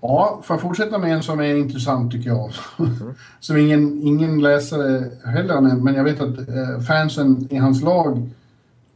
Ja, 0.00 0.40
får 0.44 0.54
jag 0.54 0.60
fortsätta 0.60 0.98
med 0.98 1.12
en 1.12 1.22
som 1.22 1.40
är 1.40 1.54
intressant 1.54 2.12
tycker 2.12 2.28
jag. 2.30 2.50
som 3.40 3.56
ingen, 3.56 4.02
ingen 4.02 4.42
läsare 4.42 5.10
heller 5.24 5.60
nämnt, 5.60 5.82
men 5.84 5.94
jag 5.94 6.04
vet 6.04 6.20
att 6.20 6.38
eh, 6.38 6.80
fansen 6.88 7.48
i 7.50 7.56
hans 7.56 7.82
lag, 7.82 8.30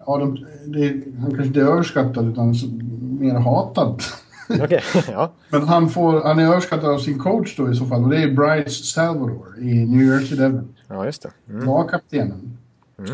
ja, 0.07 0.17
de, 0.19 0.47
det, 0.67 0.89
han 1.21 1.27
kanske 1.31 1.45
inte 1.47 1.61
är 1.61 1.65
överskattad 1.65 2.29
utan 2.33 2.55
mer 3.21 3.35
hatad. 3.35 4.03
Okej, 4.65 4.83
ja. 5.13 5.33
men 5.51 5.63
han, 5.63 5.89
får, 5.91 6.23
han 6.23 6.39
är 6.39 6.45
överskattad 6.45 6.91
av 6.91 6.99
sin 6.99 7.19
coach 7.19 7.57
då 7.57 7.73
i 7.73 7.75
så 7.75 7.87
fall 7.87 8.05
och 8.05 8.11
det 8.11 8.23
är 8.23 8.33
Bryce 8.33 8.85
Salvador 8.85 9.59
i 9.59 9.87
New 9.87 10.07
Jersey 10.07 10.39
Devil. 10.39 10.61
ja, 10.89 11.07
just 11.07 11.23
det. 11.23 11.31
Mm. 11.51 11.67
Lagkaptenen. 11.67 12.59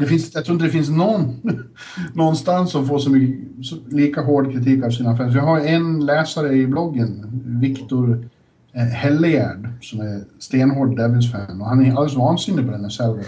Det 0.00 0.06
finns, 0.06 0.34
jag 0.34 0.44
tror 0.44 0.54
inte 0.54 0.66
det 0.66 0.72
finns 0.72 0.88
någon 0.88 1.40
någonstans 2.14 2.70
som 2.70 2.86
får 2.86 2.98
så 2.98 3.10
mycket, 3.10 3.66
så, 3.66 3.76
lika 3.88 4.20
hård 4.20 4.52
kritik 4.52 4.84
av 4.84 4.90
sina 4.90 5.16
fans. 5.16 5.34
Jag 5.34 5.42
har 5.42 5.60
en 5.60 6.06
läsare 6.06 6.52
i 6.52 6.66
bloggen, 6.66 7.42
Viktor 7.44 8.28
eh, 8.72 8.82
Hellegärd, 8.82 9.68
som 9.80 10.00
är 10.00 10.24
stenhård 10.38 10.96
Devils-fan 10.96 11.60
och 11.60 11.66
han 11.66 11.84
är 11.84 11.90
alldeles 11.90 12.16
vansinnig 12.16 12.66
på 12.66 12.72
den 12.72 12.82
här 12.82 12.88
Salvador. 12.88 13.26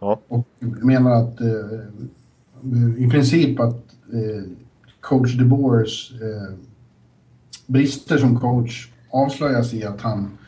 Ja. 0.00 0.20
Och 0.28 0.46
menar 0.60 1.10
att 1.10 1.40
eh, 1.40 1.46
i 2.98 3.10
princip 3.10 3.60
att 3.60 3.84
eh, 4.12 4.42
coach 5.00 5.34
DeBoers 5.34 6.12
eh, 6.12 6.54
brister 7.66 8.18
som 8.18 8.40
coach 8.40 8.88
avslöjas 9.10 9.74
i 9.74 9.84
att 9.84 10.00
han 10.00 10.38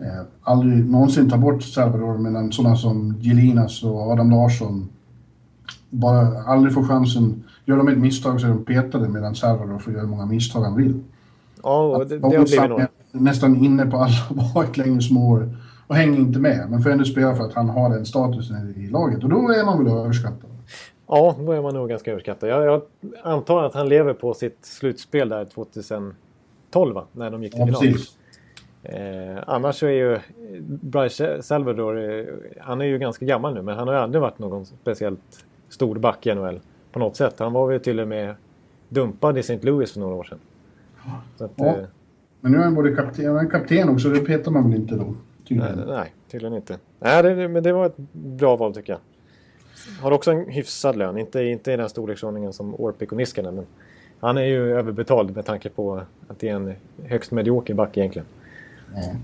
eh, 0.00 0.22
aldrig 0.42 0.90
någonsin 0.90 1.30
tar 1.30 1.38
bort 1.38 1.62
Salvador 1.62 2.18
medan 2.18 2.52
sådana 2.52 2.76
som 2.76 3.20
Gelinas 3.20 3.82
och 3.82 4.10
Adam 4.10 4.30
Larsson 4.30 4.88
bara 5.90 6.42
aldrig 6.42 6.74
får 6.74 6.84
chansen 6.84 7.44
gör 7.64 7.76
de 7.76 7.88
ett 7.88 7.98
misstag 7.98 8.40
så 8.40 8.46
är 8.46 8.50
de 8.50 8.64
petade 8.64 9.08
medan 9.08 9.34
Salvador 9.34 9.78
får 9.78 9.92
göra 9.92 10.02
hur 10.02 10.10
många 10.10 10.26
misstag 10.26 10.62
han 10.62 10.76
vill. 10.76 11.00
Ja, 11.62 12.04
det, 12.08 12.18
det 12.18 12.36
har 12.36 12.44
blivit 12.44 12.68
några. 12.70 12.88
Nästan 13.12 13.64
inne 13.64 13.86
på 13.86 13.96
alla 13.96 14.14
baklängesmål 14.54 15.56
och 15.86 15.94
hänger 15.94 16.18
inte 16.18 16.38
med. 16.38 16.70
Men 16.70 16.82
får 16.82 16.90
ändå 16.90 17.04
spela 17.04 17.36
för 17.36 17.44
att 17.44 17.54
han 17.54 17.68
har 17.68 17.90
den 17.90 18.06
statusen 18.06 18.74
i 18.76 18.86
laget 18.86 19.22
och 19.22 19.28
då 19.28 19.36
är 19.36 19.64
man 19.64 19.84
väl 19.84 19.92
överskattad. 19.92 20.50
Ja, 21.06 21.36
då 21.38 21.52
är 21.52 21.62
man 21.62 21.74
nog 21.74 21.88
ganska 21.88 22.10
överskattad. 22.10 22.48
Jag, 22.48 22.64
jag 22.64 22.82
antar 23.22 23.62
att 23.62 23.74
han 23.74 23.88
lever 23.88 24.14
på 24.14 24.34
sitt 24.34 24.58
slutspel 24.60 25.28
där 25.28 25.44
2012, 26.72 26.94
va? 26.94 27.04
när 27.12 27.30
de 27.30 27.42
gick 27.42 27.52
till 27.52 27.68
ja, 27.68 27.80
final. 27.80 27.98
Eh, 28.82 29.42
annars 29.46 29.76
så 29.76 29.86
är 29.86 29.90
ju 29.90 30.18
Bryce 30.66 31.42
Salvador, 31.42 31.98
eh, 31.98 32.24
han 32.60 32.80
är 32.80 32.84
ju 32.84 32.98
ganska 32.98 33.26
gammal 33.26 33.54
nu 33.54 33.62
men 33.62 33.76
han 33.76 33.88
har 33.88 33.94
ju 33.94 34.00
aldrig 34.00 34.22
varit 34.22 34.38
någon 34.38 34.66
speciellt 34.66 35.44
stor 35.68 35.98
back 35.98 36.26
i 36.26 36.34
NHL 36.34 36.60
på 36.92 36.98
något 36.98 37.16
sätt. 37.16 37.38
Han 37.38 37.52
var 37.52 37.66
väl 37.66 37.80
till 37.80 38.00
och 38.00 38.08
med 38.08 38.34
dumpad 38.88 39.36
i 39.36 39.40
St. 39.40 39.58
Louis 39.62 39.92
för 39.92 40.00
några 40.00 40.14
år 40.14 40.24
sedan. 40.24 40.38
Att, 41.38 41.50
ja. 41.56 41.66
eh, 41.66 41.84
men 42.40 42.52
nu 42.52 42.58
är 42.58 42.62
han 42.62 42.74
både 42.74 42.94
kapten, 42.94 43.36
han 43.36 43.50
kapten 43.50 43.88
också, 43.88 44.08
det 44.08 44.20
petar 44.20 44.50
man 44.50 44.70
väl 44.70 44.80
inte 44.80 44.94
då? 44.94 45.14
Tydligen. 45.48 45.76
Nej, 45.76 45.86
nej, 45.88 46.14
tydligen 46.30 46.56
inte. 46.56 46.78
Nej, 46.98 47.22
det, 47.22 47.48
men 47.48 47.62
det 47.62 47.72
var 47.72 47.86
ett 47.86 47.96
bra 48.12 48.56
val 48.56 48.74
tycker 48.74 48.92
jag. 48.92 49.00
Har 50.02 50.12
också 50.12 50.30
en 50.30 50.48
hyfsad 50.48 50.96
lön, 50.96 51.18
inte, 51.18 51.42
inte 51.42 51.72
i 51.72 51.76
den 51.76 51.88
storleksordningen 51.88 52.52
som 52.52 52.74
Orpik 52.74 53.12
och 53.12 53.18
Niskanen. 53.18 53.54
Men 53.54 53.66
han 54.22 54.38
är 54.38 54.44
ju 54.44 54.78
överbetald 54.78 55.36
med 55.36 55.46
tanke 55.46 55.68
på 55.68 56.02
att 56.28 56.38
det 56.40 56.48
är 56.48 56.54
en 56.54 56.74
högst 57.04 57.32
medioker 57.32 57.74
back 57.74 57.96
egentligen. 57.96 58.26
Ja. 58.94 59.14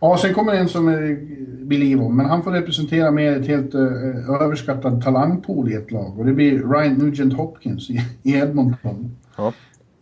Ja, 0.00 0.18
sen 0.18 0.34
kommer 0.34 0.52
en 0.52 0.68
som 0.68 0.88
är 0.88 1.18
Believe 1.64 2.08
men 2.08 2.26
han 2.26 2.42
får 2.42 2.50
representera 2.50 3.10
mer 3.10 3.40
ett 3.40 3.46
helt 3.46 3.74
uh, 3.74 4.42
överskattad 4.42 5.02
talangpool 5.02 5.72
i 5.72 5.74
ett 5.74 5.90
lag 5.90 6.18
och 6.18 6.26
det 6.26 6.32
blir 6.32 6.50
Ryan 6.50 6.94
Nugent 6.94 7.34
Hopkins 7.34 7.90
i, 7.90 8.00
i 8.22 8.36
Edmonton. 8.36 9.16
Ja. 9.36 9.52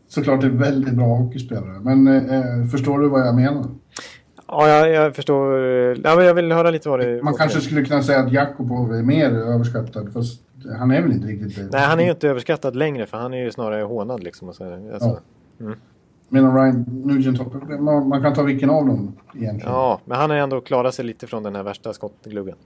Såklart 0.08 0.44
en 0.44 0.58
väldigt 0.58 0.94
bra 0.94 1.16
hockeyspelare, 1.16 1.80
men 1.80 2.08
uh, 2.08 2.66
förstår 2.66 2.98
du 2.98 3.08
vad 3.08 3.20
jag 3.20 3.34
menar? 3.34 3.66
Ja, 4.46 4.68
jag, 4.68 4.90
jag 4.90 5.16
förstår. 5.16 5.58
Ja, 6.04 6.16
men 6.16 6.24
jag 6.24 6.34
vill 6.34 6.52
höra 6.52 6.70
lite 6.70 6.88
vad 6.88 7.00
det 7.00 7.22
Man 7.22 7.34
kanske 7.34 7.60
skulle 7.60 7.84
kunna 7.84 8.02
säga 8.02 8.20
att 8.20 8.32
Jakubov 8.32 8.94
är 8.94 9.02
mer 9.02 9.30
överskattad, 9.30 10.12
fast 10.12 10.42
han 10.78 10.90
är 10.90 11.02
väl 11.02 11.12
inte 11.12 11.26
riktigt. 11.26 11.72
Nej, 11.72 11.80
han 11.80 12.00
är 12.00 12.04
ju 12.04 12.10
inte 12.10 12.28
överskattad 12.28 12.76
längre, 12.76 13.06
för 13.06 13.18
han 13.18 13.34
är 13.34 13.44
ju 13.44 13.50
snarare 13.50 13.82
hånad 13.82 14.22
liksom. 14.22 14.48
Alltså. 14.48 14.64
ja. 15.00 15.20
mm. 15.60 15.78
Medan 16.32 16.54
Ryan 16.54 16.84
Nugent, 17.04 17.40
man, 17.80 18.08
man 18.08 18.22
kan 18.22 18.34
ta 18.34 18.42
vilken 18.42 18.70
av 18.70 18.86
dem 18.86 19.12
egentligen. 19.34 19.72
Ja, 19.72 20.00
men 20.04 20.18
han 20.18 20.30
har 20.30 20.36
ändå 20.36 20.60
klarat 20.60 20.94
sig 20.94 21.04
lite 21.04 21.26
från 21.26 21.42
den 21.42 21.56
här 21.56 21.62
värsta 21.62 21.92
skottgluggen. 21.92 22.56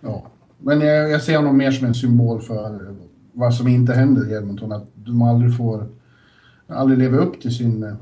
Ja, 0.00 0.26
men 0.58 0.80
jag, 0.80 1.10
jag 1.10 1.22
ser 1.22 1.36
honom 1.36 1.56
mer 1.56 1.70
som 1.70 1.86
en 1.86 1.94
symbol 1.94 2.40
för 2.40 2.94
vad 3.32 3.54
som 3.54 3.68
inte 3.68 3.92
händer 3.92 4.30
i 4.30 4.34
Edmonton. 4.34 4.72
Att 4.72 4.86
de 4.94 5.22
aldrig 5.22 5.56
får, 5.56 5.86
aldrig 6.66 6.98
lever 6.98 7.18
upp 7.18 7.40
till 7.40 7.54
sin, 7.54 7.96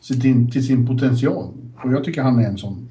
sin, 0.00 0.50
till 0.50 0.66
sin 0.66 0.86
potential. 0.86 1.48
Och 1.84 1.92
jag 1.92 2.04
tycker 2.04 2.22
han 2.22 2.38
är 2.38 2.48
en 2.48 2.58
sån. 2.58 2.88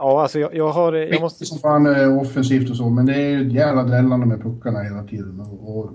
Ja, 0.00 0.22
alltså 0.22 0.38
jag, 0.38 0.54
jag 0.54 0.68
har... 0.68 0.92
Jag 0.92 1.20
måste... 1.20 1.46
Som 1.46 1.58
fan 1.58 1.86
är 1.86 2.20
offensivt 2.20 2.70
och 2.70 2.76
så, 2.76 2.90
men 2.90 3.06
det 3.06 3.14
är 3.14 3.28
ju 3.28 3.52
jävla 3.52 3.82
drällande 3.82 4.26
med 4.26 4.42
puckarna 4.42 4.82
hela 4.82 5.02
tiden 5.02 5.40
och, 5.40 5.76
och 5.76 5.90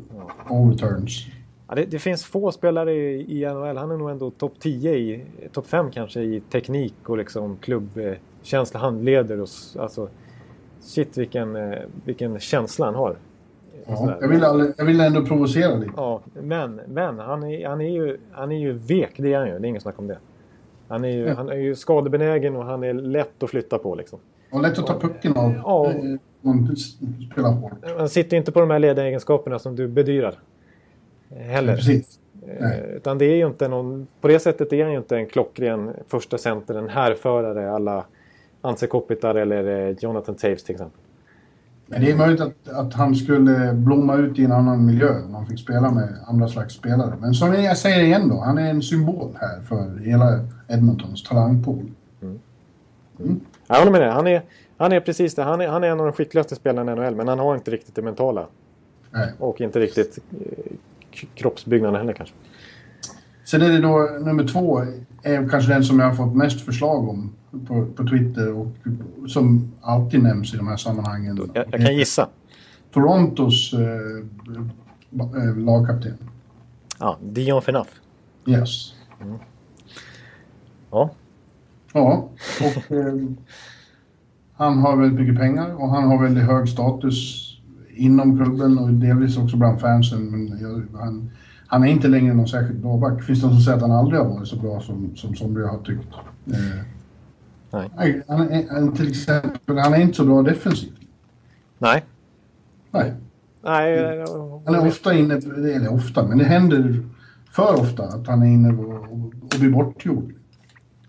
overturns. 0.49 1.27
Ja, 1.67 1.75
det, 1.75 1.85
det, 1.85 1.99
finns 1.99 2.25
få 2.25 2.51
spelare 2.51 2.93
i, 2.93 3.41
i 3.41 3.45
NHL. 3.45 3.77
Han 3.77 3.91
är 3.91 3.97
nog 3.97 4.09
ändå 4.09 4.31
topp 4.31 4.53
10 4.59 4.95
i, 4.95 5.25
topp 5.51 5.67
5 5.67 5.91
kanske 5.91 6.21
i 6.21 6.39
teknik 6.39 6.93
och 7.05 7.17
liksom 7.17 7.57
klubbkänsla. 7.57 8.79
Han 8.79 9.05
leder 9.05 9.41
oss. 9.41 9.77
Alltså, 9.79 10.09
shit 10.81 11.17
vilken, 11.17 11.55
eh, 11.55 11.79
vilken 12.05 12.39
känsla 12.39 12.85
han 12.85 12.95
har. 12.95 13.17
Ja, 13.87 14.17
jag, 14.21 14.27
vill 14.27 14.43
aldrig, 14.43 14.73
jag 14.77 14.85
vill 14.85 15.01
ändå 15.01 15.25
provocera 15.25 15.75
lite. 15.75 15.93
Ja, 15.97 16.21
men, 16.41 16.81
men 16.87 17.19
han, 17.19 17.43
är, 17.43 17.67
han, 17.67 17.81
är 17.81 17.89
ju, 17.89 18.17
han 18.31 18.51
är 18.51 18.59
ju 18.59 18.73
vek, 18.73 19.13
det 19.17 19.33
är 19.33 19.39
han 19.39 19.47
ju. 19.47 19.59
Det 19.59 19.67
är 19.67 19.69
ingen 19.69 19.81
snack 19.81 19.99
om 19.99 20.07
det. 20.07 20.17
Han 20.87 21.03
är 21.03 21.09
ju, 21.09 21.29
han 21.29 21.49
är 21.49 21.55
ju 21.55 21.75
skadebenägen 21.75 22.55
och 22.55 22.65
han 22.65 22.83
är 22.83 22.93
lätt 22.93 23.43
att 23.43 23.49
flytta 23.49 23.77
på 23.77 23.95
liksom. 23.95 24.19
Och 24.51 24.61
lätt 24.61 24.79
att 24.79 24.87
ta 24.87 24.99
pucken 24.99 25.37
av. 25.37 25.53
Ja. 25.63 25.93
Man 26.41 26.75
spelar 26.75 27.51
hårt. 27.51 27.71
Han 27.97 28.09
sitter 28.09 28.37
inte 28.37 28.51
på 28.51 28.59
de 28.59 28.69
här 28.69 28.79
ledaregenskaperna 28.79 29.59
som 29.59 29.75
du 29.75 29.87
bedyrar. 29.87 30.39
Heller. 31.29 31.75
precis. 31.75 32.19
Nej. 32.59 32.79
Eh, 32.79 32.95
utan 32.95 33.17
det 33.17 33.25
är 33.25 33.35
ju 33.35 33.47
inte 33.47 33.67
någon... 33.67 34.07
På 34.21 34.27
det 34.27 34.39
sättet 34.39 34.73
är 34.73 34.83
han 34.83 34.91
ju 34.91 34.97
inte 34.97 35.15
en 35.15 35.25
klockren 35.25 35.91
första 36.07 36.37
center, 36.37 36.75
en 36.75 36.89
härförare 36.89 37.71
alla 37.71 38.05
Anse 38.61 38.87
Kopitar 38.87 39.35
eller 39.35 39.87
eh, 39.89 39.95
Jonathan 39.99 40.35
Taves 40.35 40.63
till 40.63 40.75
exempel. 40.75 41.01
Men 41.87 42.01
det 42.01 42.11
är 42.11 42.15
möjligt 42.15 42.41
att, 42.41 42.69
att 42.69 42.93
han 42.93 43.15
skulle 43.15 43.73
blomma 43.73 44.15
ut 44.15 44.39
i 44.39 44.43
en 44.43 44.51
annan 44.51 44.85
miljö 44.85 45.23
om 45.23 45.35
han 45.35 45.45
fick 45.45 45.59
spela 45.59 45.91
med 45.91 46.09
andra 46.27 46.47
slags 46.47 46.73
spelare. 46.73 47.13
Men 47.19 47.33
som 47.33 47.53
jag 47.53 47.77
säger 47.77 48.03
igen 48.03 48.29
då, 48.29 48.39
han 48.39 48.57
är 48.57 48.69
en 48.69 48.81
symbol 48.81 49.37
här 49.41 49.61
för 49.61 49.99
hela 50.05 50.39
Edmontons 50.67 51.23
talangpool. 51.23 51.91
Mm. 52.21 52.39
Mm. 53.19 53.39
Jag 53.67 53.75
håller 53.75 53.91
med 53.91 54.01
dig. 54.01 54.09
Han 54.09 54.27
är, 54.27 54.41
han 54.77 54.91
är 54.91 54.99
precis 54.99 55.35
det. 55.35 55.43
Han 55.43 55.61
är, 55.61 55.67
han 55.67 55.83
är 55.83 55.87
en 55.87 55.99
av 55.99 56.05
de 56.05 56.13
skickligaste 56.13 56.55
spelarna 56.55 56.91
i 56.91 56.95
NHL, 56.95 57.15
men 57.15 57.27
han 57.27 57.39
har 57.39 57.55
inte 57.55 57.71
riktigt 57.71 57.95
det 57.95 58.01
mentala. 58.01 58.47
Nej. 59.11 59.31
Och 59.39 59.61
inte 59.61 59.79
riktigt 59.79 60.19
eh, 60.31 60.73
kroppsbyggnaden 61.35 61.95
heller 61.95 62.13
kanske. 62.13 62.35
Sen 63.45 63.61
är 63.61 63.69
det 63.69 63.79
då 63.79 64.19
nummer 64.25 64.47
två, 64.47 64.81
är 65.23 65.49
kanske 65.49 65.73
den 65.73 65.83
som 65.83 65.99
jag 65.99 66.07
har 66.07 66.15
fått 66.15 66.35
mest 66.35 66.61
förslag 66.61 67.09
om 67.09 67.33
på, 67.67 67.85
på 67.85 68.07
Twitter 68.07 68.53
och 68.53 68.67
som 69.27 69.71
alltid 69.81 70.23
nämns 70.23 70.53
i 70.53 70.57
de 70.57 70.67
här 70.67 70.77
sammanhangen. 70.77 71.49
Jag, 71.53 71.65
jag 71.71 71.81
kan 71.81 71.95
gissa. 71.95 72.29
Torontos 72.93 73.73
eh, 73.73 73.79
eh 75.19 75.57
lagkapten. 75.57 76.17
Ja, 76.99 77.17
Dion 77.23 77.61
Phaneuf. 77.61 77.87
Yes. 78.45 78.93
Mm. 79.21 79.37
Ja. 80.91 81.09
Ja, 81.93 82.29
och 82.61 82.91
eh, 82.91 83.15
han 84.53 84.77
har 84.77 84.97
väldigt 84.97 85.19
mycket 85.19 85.37
pengar 85.39 85.81
och 85.81 85.89
han 85.89 86.03
har 86.03 86.23
väldigt 86.23 86.43
hög 86.43 86.69
status 86.69 87.51
inom 87.89 88.37
klubben 88.37 88.77
och 88.77 88.93
delvis 88.93 89.37
också 89.37 89.57
bland 89.57 89.81
fansen. 89.81 90.31
Men 90.31 90.59
jag, 90.59 90.99
han, 90.99 91.31
han 91.75 91.83
är 91.83 91.87
inte 91.87 92.07
längre 92.07 92.33
någon 92.33 92.47
särskilt 92.47 92.79
bra 92.79 92.97
back. 92.97 93.23
Finns 93.23 93.41
det 93.41 93.47
någon 93.47 93.55
som 93.55 93.63
säger 93.63 93.75
att 93.75 93.81
han 93.81 93.91
aldrig 93.91 94.21
har 94.21 94.29
varit 94.29 94.47
så 94.47 94.55
bra 94.55 94.81
som, 94.81 95.15
som 95.15 95.35
somliga 95.35 95.67
har 95.67 95.77
tyckt? 95.77 96.07
Eh, 96.47 96.81
Nej. 97.71 98.23
Han, 98.27 98.63
han, 98.69 98.95
till 98.95 99.09
exempel, 99.09 99.77
han 99.77 99.93
är 99.93 100.01
inte 100.01 100.13
så 100.13 100.25
bra 100.25 100.41
defensivt. 100.41 100.99
Nej. 101.77 102.03
Nej. 102.91 103.13
Nej. 103.61 104.25
Han 104.65 104.75
är 104.75 104.87
ofta 104.87 105.13
inne, 105.13 105.33
eller 105.33 105.93
ofta, 105.93 106.27
men 106.27 106.37
det 106.37 106.43
händer 106.43 107.03
för 107.51 107.79
ofta 107.79 108.03
att 108.03 108.27
han 108.27 108.43
är 108.43 108.47
inne 108.47 108.73
och, 108.73 108.93
och, 108.93 109.33
och 109.41 109.59
blir 109.59 109.69
bortgjord. 109.69 110.33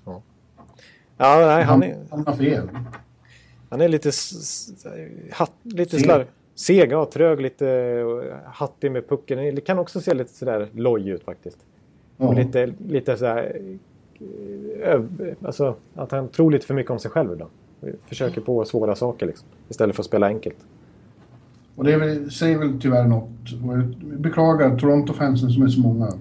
Ja, 0.05 0.23
ja 1.17 1.47
nej, 1.47 1.64
han, 1.64 1.83
han 1.83 1.83
är... 1.83 1.97
Han 2.11 2.27
har 2.27 2.37
fel. 2.37 2.69
Han 3.69 3.81
är 3.81 3.89
lite, 3.89 4.11
hatt, 5.33 5.53
lite 5.62 5.99
slarv. 5.99 6.27
Seg, 6.57 6.93
ja, 6.93 7.05
trög, 7.13 7.41
lite 7.41 7.67
hattig 8.47 8.93
med 8.93 9.09
pucken. 9.09 9.55
Det 9.55 9.61
kan 9.61 9.79
också 9.79 10.01
se 10.01 10.15
lite 10.15 10.33
sådär 10.33 10.69
loj 10.73 11.09
ut 11.09 11.25
faktiskt. 11.25 11.59
Ja. 12.17 12.27
Och 12.27 12.35
lite, 12.35 12.73
lite 12.89 13.17
sådär... 13.17 13.61
Alltså 15.43 15.75
att 15.95 16.13
han 16.13 16.29
tror 16.29 16.51
lite 16.51 16.67
för 16.67 16.75
mycket 16.75 16.91
om 16.91 16.99
sig 16.99 17.11
själv 17.11 17.33
ibland. 17.33 17.51
Försöker 18.07 18.41
på 18.41 18.65
svåra 18.65 18.95
saker 18.95 19.27
liksom. 19.27 19.49
Istället 19.69 19.97
för 19.97 20.03
att 20.03 20.07
spela 20.07 20.27
enkelt. 20.27 20.57
Och 21.77 21.85
det 21.85 21.97
väl, 21.97 22.31
säger 22.31 22.59
väl 22.59 22.81
tyvärr 22.81 23.05
något. 23.05 23.31
Och 23.67 23.73
jag 23.73 23.87
beklagar 24.21 24.79
Toronto-fansen 24.79 25.51
som 25.51 25.63
är 25.63 25.69
så 25.69 25.81
många. 25.81 26.13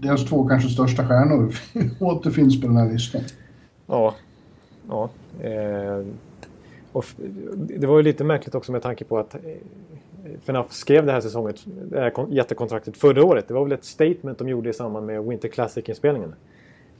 Deras 0.00 0.24
två 0.24 0.48
kanske 0.48 0.68
största 0.68 1.08
stjärnor 1.08 1.54
återfinns 2.00 2.60
på 2.60 2.66
den 2.66 2.76
här 2.76 2.92
listan. 2.92 3.20
Ja. 3.86 4.14
Ja. 4.88 5.10
Eh, 5.40 6.06
och 6.92 7.04
det 7.54 7.86
var 7.86 7.96
ju 7.96 8.02
lite 8.02 8.24
märkligt 8.24 8.54
också 8.54 8.72
med 8.72 8.82
tanke 8.82 9.04
på 9.04 9.18
att 9.18 9.34
eh, 9.34 9.40
FNAF 10.44 10.72
skrev 10.72 11.06
det 11.06 11.12
här 11.12 11.20
säsongen, 11.20 11.54
det 11.64 12.00
här 12.00 12.26
jättekontraktet 12.30 12.96
förra 12.96 13.24
året. 13.24 13.48
Det 13.48 13.54
var 13.54 13.64
väl 13.64 13.72
ett 13.72 13.84
statement 13.84 14.38
de 14.38 14.48
gjorde 14.48 14.70
i 14.70 14.72
samband 14.72 15.06
med 15.06 15.24
Winter 15.24 15.48
Classic-inspelningen. 15.48 16.34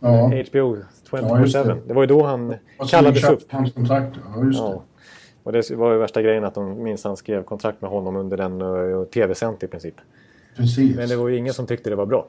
Ja. 0.01 0.27
HBO 0.27 0.77
24-7. 1.11 1.47
Ja, 1.47 1.65
det. 1.65 1.79
det. 1.87 1.95
var 1.95 2.03
ju 2.03 2.07
då 2.07 2.23
han 2.23 2.55
kallades 2.91 3.31
upp. 3.31 3.53
Hans 3.53 3.73
kontrakt, 3.73 4.19
ja 4.35 4.45
just 4.45 4.59
ja. 4.59 4.69
det. 4.69 4.81
Och 5.43 5.53
det 5.53 5.71
var 5.71 5.93
ju 5.93 5.99
värsta 5.99 6.23
grejen 6.23 6.45
att 6.45 6.55
de 6.55 6.83
minst 6.83 7.05
han 7.05 7.17
skrev 7.17 7.43
kontrakt 7.43 7.81
med 7.81 7.91
honom 7.91 8.17
under 8.17 8.37
den 8.37 8.63
uh, 8.63 9.05
tv-sänt 9.05 9.63
i 9.63 9.67
princip. 9.67 9.95
Precis. 10.57 10.97
Men 10.97 11.09
det 11.09 11.17
var 11.17 11.29
ju 11.29 11.37
ingen 11.37 11.55
som 11.55 11.67
tyckte 11.67 11.91
det 11.91 11.97
var 11.97 12.07
bra. 12.07 12.27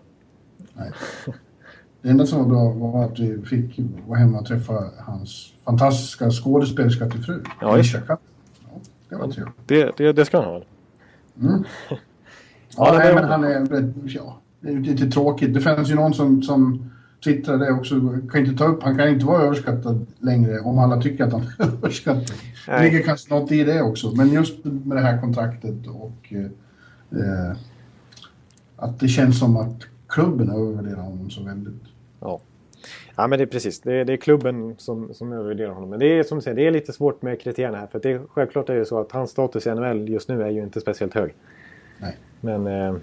Nej. 0.74 0.91
Det 2.03 2.09
enda 2.09 2.25
som 2.25 2.39
var 2.39 2.45
bra 2.45 2.89
var 2.89 3.05
att 3.05 3.19
vi 3.19 3.41
fick 3.45 3.79
vara 4.07 4.19
hemma 4.19 4.39
och 4.39 4.45
träffa 4.45 4.83
hans 4.99 5.53
fantastiska 5.65 6.31
skådespelerska 6.31 7.09
till 7.09 7.23
fru. 7.23 7.43
Ja, 7.61 7.77
just 7.77 7.93
det. 7.93 8.17
Det 9.09 9.15
var 9.15 9.27
trevligt. 9.27 9.55
Det, 9.65 9.97
det, 9.97 10.13
det 10.13 10.25
ska 10.25 10.37
han 10.37 10.45
ha. 10.45 10.61
Mm. 11.41 11.63
Ja, 12.77 12.87
ja 12.93 12.97
nej, 12.97 13.15
men 13.15 13.23
han 13.23 13.43
är... 13.43 13.93
Ja, 14.05 14.39
det 14.59 14.69
är 14.69 14.79
lite 14.79 15.11
tråkigt. 15.11 15.53
Det 15.53 15.61
fanns 15.61 15.91
ju 15.91 15.95
någon 15.95 16.13
som, 16.13 16.43
som 16.43 16.91
twittrade 17.23 17.71
också. 17.71 17.95
Kan 18.31 18.45
inte 18.45 18.57
ta 18.57 18.65
upp, 18.65 18.83
han 18.83 18.97
kan 18.97 19.09
inte 19.09 19.25
vara 19.25 19.41
överskattad 19.41 20.05
längre 20.19 20.59
om 20.59 20.79
alla 20.79 21.01
tycker 21.01 21.23
att 21.23 21.31
han 21.31 21.41
är 21.41 21.63
överskattad. 21.63 22.31
Nej. 22.67 22.77
Det 22.77 22.83
ligger 22.83 23.03
kanske 23.03 23.33
något 23.33 23.51
i 23.51 23.63
det 23.63 23.81
också. 23.81 24.11
Men 24.15 24.29
just 24.33 24.65
med 24.65 24.97
det 24.97 25.01
här 25.01 25.21
kontraktet 25.21 25.87
och... 25.87 26.33
Eh, 27.09 27.57
att 28.75 28.99
det 28.99 29.07
känns 29.07 29.39
som 29.39 29.57
att 29.57 29.81
klubben 30.07 30.49
övervärderar 30.49 31.01
honom 31.01 31.29
så 31.29 31.43
väldigt. 31.43 31.92
Ja. 33.16 33.24
Ja, 33.24 33.28
men 33.28 33.39
det 33.39 33.43
är 33.43 33.47
precis. 33.47 33.82
Det 33.82 33.93
är, 33.93 34.05
det 34.05 34.14
är 34.14 34.18
klubben 34.18 34.76
som, 34.78 35.14
som 35.14 35.34
övervärderar 35.34 35.72
honom. 35.72 35.89
Men 35.89 35.99
det 35.99 36.20
är 36.20 36.24
som 36.24 36.38
du 36.38 36.41
säger, 36.41 36.55
det 36.55 36.68
är 36.68 36.72
lite 36.72 36.93
svårt 36.93 37.22
med 37.22 37.41
kriterierna 37.41 37.78
här. 37.78 37.88
För 37.88 37.99
det 37.99 38.11
är, 38.11 38.22
självklart 38.30 38.70
är 38.70 38.76
det 38.76 38.86
så 38.86 38.99
att 38.99 39.11
hans 39.11 39.32
status 39.32 39.68
i 39.68 39.70
NHL 39.70 40.09
just 40.09 40.30
nu 40.30 40.43
är 40.43 40.49
ju 40.49 40.64
inte 40.64 40.82
speciellt 40.82 41.14
hög. 41.14 41.34
Nej. 41.99 42.18
Men, 42.41 42.68
eh, 42.68 42.95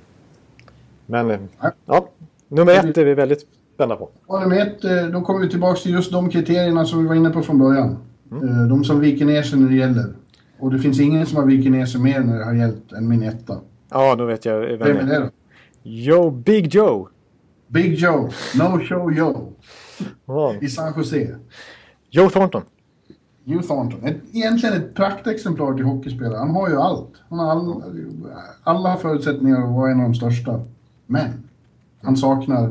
men 1.06 1.30
eh, 1.30 1.38
ja, 1.86 2.08
nummer 2.48 2.72
ett 2.72 2.98
är 2.98 3.04
vi 3.04 3.14
väldigt 3.14 3.46
spända 3.74 3.96
på. 3.96 4.10
Och 4.26 4.40
nummer 4.40 4.60
ett, 4.60 4.84
eh, 4.84 5.06
då 5.12 5.20
kommer 5.20 5.40
vi 5.40 5.50
tillbaka 5.50 5.80
till 5.80 5.92
just 5.92 6.12
de 6.12 6.30
kriterierna 6.30 6.84
som 6.84 7.02
vi 7.02 7.08
var 7.08 7.14
inne 7.14 7.30
på 7.30 7.42
från 7.42 7.58
början. 7.58 7.96
Mm. 8.30 8.68
De 8.68 8.84
som 8.84 9.00
viker 9.00 9.24
ner 9.24 9.42
sig 9.42 9.58
när 9.58 9.68
det 9.68 9.76
gäller. 9.76 10.14
Och 10.58 10.70
det 10.70 10.78
finns 10.78 11.00
ingen 11.00 11.26
som 11.26 11.36
har 11.36 11.46
vikit 11.46 11.72
ner 11.72 11.86
sig 11.86 12.00
mer 12.00 12.20
när 12.20 12.38
det 12.38 12.44
har 12.44 12.54
gällt 12.54 12.92
än 12.92 13.08
min 13.08 13.22
etta. 13.22 13.60
Ja, 13.90 14.14
då 14.14 14.24
vet 14.24 14.44
jag 14.44 14.60
vem, 14.60 14.78
vem 14.78 14.96
är 14.96 15.02
det 15.02 15.18
då? 15.18 15.30
Joe, 15.82 16.30
Big 16.30 16.74
Joe! 16.74 17.08
Big 17.66 17.94
Joe, 17.94 18.30
No 18.54 18.80
Show 18.80 19.12
Joe. 19.12 19.52
I 20.60 20.68
San 20.68 20.92
Jose. 20.92 21.36
Joe 22.10 22.30
Thornton. 22.30 22.62
Joe 23.44 23.62
Thornton. 23.62 24.04
Ett, 24.04 24.16
egentligen 24.32 24.76
ett 24.76 24.94
praktexemplar 24.94 25.74
till 25.74 25.84
hockeyspelare. 25.84 26.38
Han 26.38 26.50
har 26.50 26.68
ju 26.68 26.76
allt. 26.76 27.12
Han 27.28 27.38
har 27.38 27.50
all, 27.50 27.82
alla 28.62 28.96
förutsättningar 28.96 29.62
att 29.62 29.74
vara 29.74 29.90
en 29.90 30.00
av 30.00 30.04
de 30.04 30.14
största. 30.14 30.60
Men 31.06 31.30
han 32.02 32.16
saknar 32.16 32.64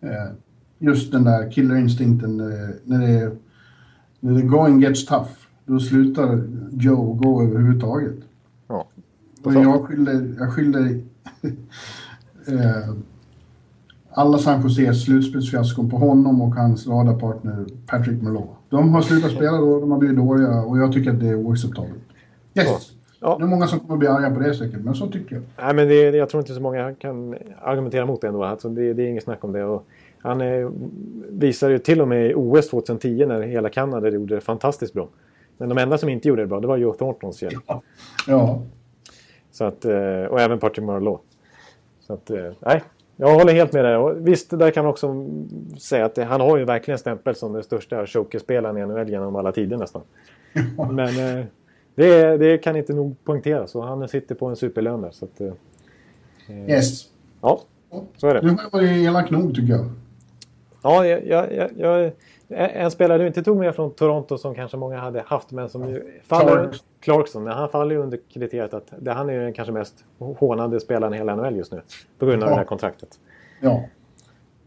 eh, 0.00 0.32
just 0.78 1.12
den 1.12 1.24
där 1.24 1.50
killerinstinkten 1.50 2.40
eh, 2.40 2.68
när 2.84 2.98
det 2.98 3.08
är 3.08 3.36
när 4.20 4.40
the 4.40 4.46
going 4.46 4.80
gets 4.80 5.06
tough. 5.06 5.30
Då 5.64 5.80
slutar 5.80 6.48
Joe 6.72 7.12
gå 7.12 7.42
överhuvudtaget. 7.42 8.16
Ja. 8.68 8.88
Och 9.42 9.54
jag 9.54 9.84
skyller, 9.84 10.34
jag 10.38 10.52
skyller 10.52 10.86
eh, 12.46 12.94
alla 14.14 14.38
San 14.38 14.62
Joses 14.62 15.04
slutspelsfiaskon 15.04 15.90
på 15.90 15.96
honom 15.96 16.42
och 16.42 16.54
hans 16.54 16.86
radarpartner 16.86 17.66
Patrick 17.86 18.22
Merlot. 18.22 18.56
De 18.70 18.94
har 18.94 19.02
slutat 19.02 19.30
spela 19.30 19.56
då, 19.56 19.80
de 19.80 19.90
har 19.90 19.98
blivit 19.98 20.16
dåliga 20.16 20.62
och 20.62 20.78
jag 20.78 20.92
tycker 20.92 21.10
att 21.10 21.20
det 21.20 21.28
är 21.28 21.34
oacceptabelt. 21.34 22.02
Yes! 22.54 22.66
Ja. 22.68 22.78
Ja. 23.24 23.36
Det 23.38 23.44
är 23.44 23.48
många 23.48 23.66
som 23.66 23.80
kommer 23.80 23.92
att 23.92 23.98
bli 23.98 24.08
arga 24.08 24.30
på 24.30 24.40
det 24.40 24.54
säkert, 24.54 24.80
men 24.80 24.94
så 24.94 25.06
tycker 25.06 25.34
jag. 25.34 25.44
Nej, 25.56 25.74
men 25.74 25.88
det, 25.88 26.16
jag 26.16 26.28
tror 26.28 26.40
inte 26.40 26.54
så 26.54 26.60
många 26.60 26.94
kan 26.94 27.36
argumentera 27.62 28.06
mot 28.06 28.20
det 28.20 28.26
ändå. 28.26 28.44
Alltså, 28.44 28.68
det, 28.68 28.92
det 28.92 29.02
är 29.02 29.06
inget 29.06 29.24
snack 29.24 29.44
om 29.44 29.52
det. 29.52 29.64
Och 29.64 29.86
han 30.18 30.40
är, 30.40 30.70
visade 31.28 31.72
ju 31.72 31.78
till 31.78 32.00
och 32.00 32.08
med 32.08 32.30
i 32.30 32.34
OS 32.34 32.68
2010 32.68 33.26
när 33.26 33.42
hela 33.42 33.68
Kanada 33.68 34.08
gjorde 34.08 34.34
det 34.34 34.40
fantastiskt 34.40 34.94
bra. 34.94 35.08
Men 35.58 35.68
de 35.68 35.78
enda 35.78 35.98
som 35.98 36.08
inte 36.08 36.28
gjorde 36.28 36.42
det 36.42 36.46
bra, 36.46 36.60
det 36.60 36.66
var 36.66 36.76
Joe 36.76 36.92
Thorntons 36.92 37.42
hjälp. 37.42 37.64
Ja. 37.66 37.82
ja. 38.26 38.62
Så 39.50 39.64
att, 39.64 39.84
eh, 39.84 40.24
och 40.30 40.40
även 40.40 40.58
Patrick 40.58 40.86
Marleau. 40.86 41.18
Så 42.00 42.12
att, 42.12 42.30
eh, 42.30 42.52
nej, 42.60 42.82
jag 43.22 43.34
håller 43.34 43.52
helt 43.52 43.72
med 43.72 43.84
dig. 43.84 43.96
Och 43.96 44.28
visst, 44.28 44.50
där 44.50 44.70
kan 44.70 44.84
man 44.84 44.90
också 44.90 45.26
säga 45.78 46.04
att 46.04 46.14
det, 46.14 46.24
han 46.24 46.40
har 46.40 46.58
ju 46.58 46.64
verkligen 46.64 46.98
stämpel 46.98 47.34
som 47.34 47.52
den 47.52 47.62
största 47.62 48.06
chokerspelaren 48.06 48.78
i 48.78 48.86
NHL 48.86 49.08
genom 49.10 49.36
alla 49.36 49.52
tider 49.52 49.76
nästan. 49.76 50.02
Men 50.90 51.08
eh, 51.08 51.44
det, 51.94 52.36
det, 52.36 52.58
kan 52.58 52.76
inte 52.76 52.92
nog 52.92 53.24
poängteras 53.24 53.74
och 53.74 53.84
han 53.84 54.08
sitter 54.08 54.34
på 54.34 54.46
en 54.46 54.56
superlön 54.56 55.02
där. 55.02 55.10
Så 55.10 55.24
att, 55.24 55.40
eh, 55.40 56.68
yes. 56.70 57.04
Ja, 57.40 57.60
så 58.16 58.26
är 58.28 58.34
det. 58.34 58.40
Du 58.40 58.56
var 58.72 58.82
ju 58.82 59.04
elak 59.04 59.30
nog 59.30 59.54
tycker 59.54 59.72
jag. 59.72 59.84
Ja, 60.82 61.06
jag, 61.06 61.26
jag, 61.26 61.70
jag, 61.76 62.12
en 62.54 62.90
spelare 62.90 63.18
du 63.18 63.26
inte 63.26 63.42
tog 63.42 63.56
med 63.56 63.74
från 63.74 63.94
Toronto 63.94 64.38
som 64.38 64.54
kanske 64.54 64.76
många 64.76 64.98
hade 64.98 65.22
haft 65.26 65.50
men 65.50 65.68
som 65.68 65.88
ju 65.88 66.20
faller... 66.26 66.52
Clark. 66.52 66.82
Clarkson. 67.00 67.46
Han 67.46 67.68
faller 67.68 67.94
ju 67.94 68.00
under 68.00 68.18
kriteriet 68.32 68.74
att 68.74 68.92
det, 68.98 69.12
han 69.12 69.30
är 69.30 69.40
den 69.40 69.52
kanske 69.52 69.72
mest 69.72 70.04
hånade 70.18 70.80
spelaren 70.80 71.14
i 71.14 71.16
hela 71.16 71.36
NHL 71.36 71.56
just 71.56 71.72
nu. 71.72 71.80
På 72.18 72.26
grund 72.26 72.42
av 72.42 72.48
ja. 72.48 72.54
det 72.54 72.58
här 72.58 72.64
kontraktet. 72.64 73.18
Ja. 73.60 73.84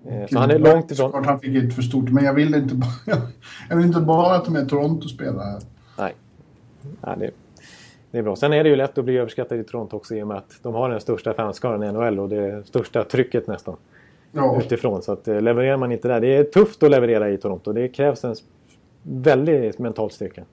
Eh, 0.07 0.27
så 0.27 0.39
han 0.39 0.51
är 0.51 0.59
långt 0.59 0.91
ifrån... 0.91 1.11
Såklart 1.11 1.25
han 1.25 1.39
fick 1.39 1.63
ett 1.63 1.75
för 1.75 1.81
stort, 1.81 2.09
men 2.09 2.25
jag 2.25 2.33
vill 2.33 2.55
inte 2.55 2.75
bara, 2.75 2.91
jag 3.69 3.77
vill 3.77 3.85
inte 3.85 3.99
bara 3.99 4.39
ta 4.39 4.51
med 4.51 4.69
Toronto-spelare. 4.69 5.59
Nej. 5.97 6.15
Nej 7.01 7.15
det, 7.19 7.31
det 8.11 8.17
är 8.17 8.23
bra. 8.23 8.35
Sen 8.35 8.53
är 8.53 8.63
det 8.63 8.69
ju 8.69 8.75
lätt 8.75 8.97
att 8.97 9.05
bli 9.05 9.17
överskattad 9.17 9.59
i 9.59 9.63
Toronto 9.63 9.97
också 9.97 10.15
i 10.15 10.23
och 10.23 10.27
med 10.27 10.37
att 10.37 10.59
de 10.61 10.73
har 10.73 10.89
den 10.89 11.01
största 11.01 11.33
fanskaran 11.33 11.83
i 11.83 11.91
NHL 11.91 12.19
och 12.19 12.29
det 12.29 12.67
största 12.67 13.03
trycket 13.03 13.47
nästan 13.47 13.75
ja. 14.35 14.57
utifrån. 14.59 15.01
Så 15.01 15.11
att, 15.11 15.27
eh, 15.27 15.41
levererar 15.41 15.77
man 15.77 15.91
inte 15.91 16.07
där. 16.07 16.21
Det 16.21 16.35
är 16.35 16.43
tufft 16.43 16.83
att 16.83 16.91
leverera 16.91 17.29
i 17.29 17.37
Toronto. 17.37 17.73
Det 17.73 17.87
krävs 17.87 18.23
en 18.23 18.35
väldig 19.03 19.79
mental 19.79 20.11
styrka. 20.11 20.43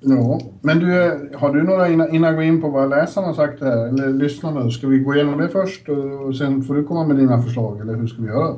Ja, 0.00 0.40
men 0.60 0.78
du, 0.78 0.90
har 1.34 1.54
du 1.54 1.62
några 1.62 1.88
innan, 1.88 2.14
innan 2.14 2.28
jag 2.28 2.34
går 2.34 2.44
in 2.44 2.60
på 2.60 2.68
vad 2.68 2.90
läsarna 2.90 3.26
har 3.26 3.34
sagt 3.34 3.62
här, 3.62 3.88
eller 3.88 4.08
lyssnarna, 4.08 4.70
ska 4.70 4.86
vi 4.86 4.98
gå 4.98 5.14
igenom 5.14 5.38
det 5.38 5.48
först 5.48 5.88
och 5.88 6.36
sen 6.36 6.62
får 6.62 6.74
du 6.74 6.84
komma 6.84 7.06
med 7.06 7.16
dina 7.16 7.42
förslag, 7.42 7.80
eller 7.80 7.94
hur 7.94 8.06
ska 8.06 8.22
vi 8.22 8.28
göra? 8.28 8.56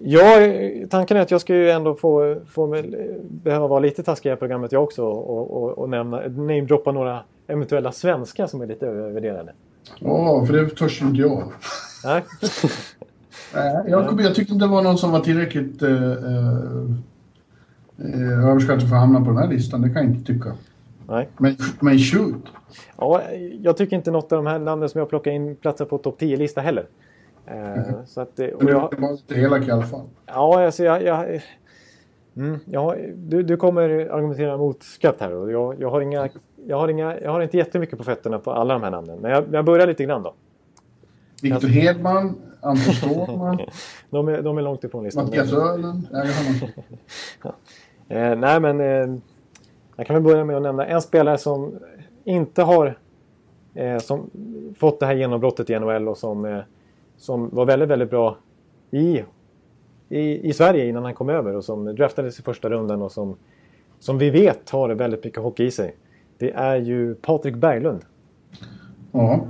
Ja, 0.00 0.20
tanken 0.90 1.16
är 1.16 1.20
att 1.20 1.30
jag 1.30 1.40
ska 1.40 1.54
ju 1.54 1.70
ändå 1.70 1.94
få, 1.94 2.36
få 2.48 2.82
behöva 3.22 3.66
vara 3.66 3.80
lite 3.80 4.02
taskig 4.02 4.32
i 4.32 4.36
programmet 4.36 4.72
jag 4.72 4.82
också 4.82 5.04
och, 5.04 5.62
och, 5.62 5.78
och 5.78 5.88
nämna, 5.88 6.20
namedroppa 6.20 6.92
några 6.92 7.20
eventuella 7.46 7.92
svenskar 7.92 8.46
som 8.46 8.60
är 8.60 8.66
lite 8.66 8.86
övervärderade. 8.86 9.52
Ja, 9.98 10.44
för 10.46 10.52
det 10.52 10.68
törs 10.68 11.02
inte 11.02 11.20
jag. 11.20 11.42
Nej. 12.04 12.22
jag, 13.88 14.20
jag 14.20 14.34
tyckte 14.34 14.52
inte 14.52 14.64
det 14.64 14.70
var 14.70 14.82
någon 14.82 14.98
som 14.98 15.12
var 15.12 15.20
tillräckligt 15.20 15.82
uh, 15.82 15.90
uh, 15.90 16.90
överskattad 18.48 18.88
för 18.88 18.96
att 18.96 19.00
hamna 19.00 19.20
på 19.20 19.26
den 19.26 19.38
här 19.38 19.48
listan. 19.48 19.82
Det 19.82 19.90
kan 19.90 20.02
jag 20.02 20.12
inte 20.14 20.32
tycka. 20.32 20.52
Nej. 21.08 21.28
Men, 21.38 21.56
men 21.80 21.98
shoot! 21.98 22.44
Ja, 22.98 23.22
jag 23.62 23.76
tycker 23.76 23.96
inte 23.96 24.10
något 24.10 24.32
av 24.32 24.44
de 24.44 24.46
här 24.46 24.58
namnen 24.58 24.88
som 24.88 24.98
jag 24.98 25.08
plockar 25.08 25.30
in 25.30 25.56
platsar 25.56 25.84
på 25.84 25.98
topp 25.98 26.20
10-lista 26.20 26.60
heller. 26.60 26.86
Mm. 27.46 28.06
Så 28.06 28.20
att, 28.20 28.38
och 28.38 28.70
jag, 28.70 28.90
du 28.90 29.00
var 29.00 29.18
elak 29.38 29.68
i 29.68 29.70
alla 29.70 29.86
fall. 29.86 30.06
Ja, 30.26 30.64
alltså 30.64 30.84
jag... 30.84 31.02
jag 31.02 31.40
mm, 32.36 32.58
ja, 32.64 32.96
du, 33.14 33.42
du 33.42 33.56
kommer 33.56 33.88
argumentera 34.10 34.56
mot 34.56 34.82
skatt 34.82 35.16
här 35.20 35.34
och 35.34 35.52
jag, 35.52 35.80
jag, 35.80 35.90
har 35.90 36.00
inga, 36.00 36.28
jag, 36.66 36.76
har 36.76 36.88
inga, 36.88 37.20
jag 37.20 37.30
har 37.30 37.40
inte 37.40 37.56
jättemycket 37.56 37.98
på 37.98 38.04
fötterna 38.04 38.38
på 38.38 38.52
alla 38.52 38.74
de 38.74 38.82
här 38.82 38.90
namnen. 38.90 39.18
Men 39.20 39.30
jag, 39.30 39.44
jag 39.52 39.64
börjar 39.64 39.86
lite 39.86 40.04
grann 40.04 40.22
då. 40.22 40.34
Viktor 41.42 41.54
alltså, 41.54 41.68
Hedman, 41.68 42.36
Anton 42.60 42.94
Stålman. 42.94 43.58
de, 44.10 44.28
är, 44.28 44.42
de 44.42 44.58
är 44.58 44.62
långt 44.62 44.84
ifrån 44.84 45.04
listan. 45.04 45.24
Mattias 45.24 45.52
Öhlund. 45.52 46.08
ja. 47.42 47.54
eh, 48.08 48.38
nej, 48.38 48.60
men 48.60 48.80
eh, 48.80 49.18
jag 49.96 50.06
kan 50.06 50.14
väl 50.14 50.22
börja 50.22 50.44
med 50.44 50.56
att 50.56 50.62
nämna 50.62 50.86
en 50.86 51.02
spelare 51.02 51.38
som 51.38 51.74
inte 52.24 52.62
har 52.62 52.98
eh, 53.74 53.98
som 53.98 54.30
fått 54.78 55.00
det 55.00 55.06
här 55.06 55.14
genombrottet 55.14 55.70
i 55.70 55.78
NHL 55.78 56.08
och 56.08 56.18
som, 56.18 56.44
eh, 56.44 56.58
som 57.16 57.50
var 57.52 57.66
väldigt, 57.66 57.88
väldigt 57.88 58.10
bra 58.10 58.36
i, 58.90 59.22
i, 60.08 60.48
i 60.48 60.52
Sverige 60.52 60.86
innan 60.86 61.04
han 61.04 61.14
kom 61.14 61.28
över 61.28 61.56
och 61.56 61.64
som 61.64 61.84
draftades 61.84 62.38
i 62.38 62.42
första 62.42 62.70
rundan 62.70 63.02
och 63.02 63.12
som, 63.12 63.36
som 63.98 64.18
vi 64.18 64.30
vet 64.30 64.70
har 64.70 64.88
väldigt 64.88 65.24
mycket 65.24 65.42
hockey 65.42 65.64
i 65.64 65.70
sig. 65.70 65.96
Det 66.38 66.50
är 66.50 66.76
ju 66.76 67.14
Patrik 67.14 67.54
Berglund. 67.54 68.04
Ja. 69.12 69.46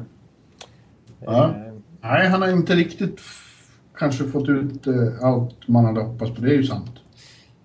Eh, 1.21 1.51
Nej, 2.11 2.29
han 2.29 2.43
har 2.43 2.49
inte 2.49 2.75
riktigt 2.75 3.21
kanske 3.99 4.25
fått 4.25 4.49
ut 4.49 4.87
eh, 4.87 4.95
allt 5.23 5.69
man 5.69 5.85
hade 5.85 6.01
hoppats 6.01 6.35
på. 6.35 6.41
Det 6.41 6.51
är 6.51 6.57
ju 6.57 6.65
sant. 6.65 6.91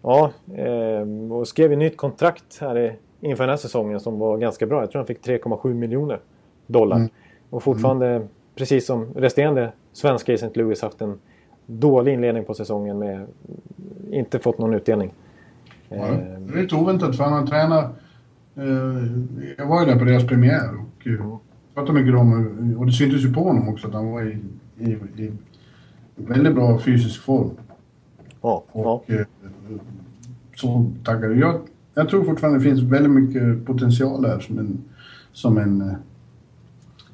Ja, 0.02 0.32
eh, 0.56 1.32
och 1.32 1.48
skrev 1.48 1.72
ett 1.72 1.78
nytt 1.78 1.98
kontrakt 1.98 2.58
här 2.62 2.96
inför 3.22 3.44
den 3.44 3.50
här 3.50 3.58
säsongen 3.58 4.00
som 4.00 4.20
var 4.20 4.38
ganska 4.38 4.66
bra. 4.66 4.82
Jag 4.82 4.92
tror 4.92 5.00
han 5.00 5.08
fick 5.08 5.26
3,7 5.26 5.74
miljoner 5.74 6.20
dollar. 6.68 6.98
Mm. 6.98 7.10
Och 7.50 7.64
fortfarande, 7.64 8.08
mm. 8.08 8.28
precis 8.56 8.86
som 8.86 9.14
resterande 9.16 9.72
svenska 9.94 10.32
i 10.32 10.36
St. 10.36 10.60
Louis, 10.60 10.82
haft 10.82 11.02
en 11.02 11.20
dålig 11.66 12.14
inledning 12.14 12.44
på 12.44 12.54
säsongen 12.54 13.00
med 13.00 13.28
inte 14.12 14.40
fått 14.40 14.58
någon 14.58 14.74
utdelning. 14.74 15.14
Ja, 15.90 15.96
det 15.98 16.60
är 16.60 16.62
lite 16.62 16.76
oväntat 16.76 17.18
för 17.18 17.24
han 17.24 17.34
har 17.34 17.48
tränat... 17.48 17.86
Eh, 18.56 18.64
jag 19.58 19.66
var 19.66 19.80
ju 19.80 19.86
där 19.92 20.00
på 20.00 20.06
deras 20.06 20.28
premiär 20.28 20.70
och 20.76 21.08
pratade 21.74 22.00
mycket 22.00 22.20
om, 22.20 22.76
och 22.80 22.86
det 22.86 22.92
syntes 22.92 23.24
ju 23.24 23.34
på 23.34 23.44
honom 23.44 23.70
också, 23.70 23.88
att 23.88 23.94
han 23.94 24.12
var 24.12 24.22
i, 24.22 24.38
i, 24.78 24.92
i 25.18 25.32
väldigt 26.16 26.56
bra 26.56 26.80
fysisk 26.80 27.22
form. 27.22 27.50
Ja, 28.42 28.64
och 28.72 29.04
ja. 29.08 29.16
Eh, 29.16 29.26
så 30.56 30.92
taggad. 31.04 31.38
Jag, 31.38 31.62
jag 31.94 32.10
tror 32.10 32.24
fortfarande 32.24 32.60
det 32.60 32.64
finns 32.64 32.82
väldigt 32.82 33.12
mycket 33.12 33.66
potential 33.66 34.22
där 34.22 34.40
som 34.40 34.60
en, 34.60 34.78
som 35.34 35.58
en, 35.58 35.82
eh, 35.82 35.94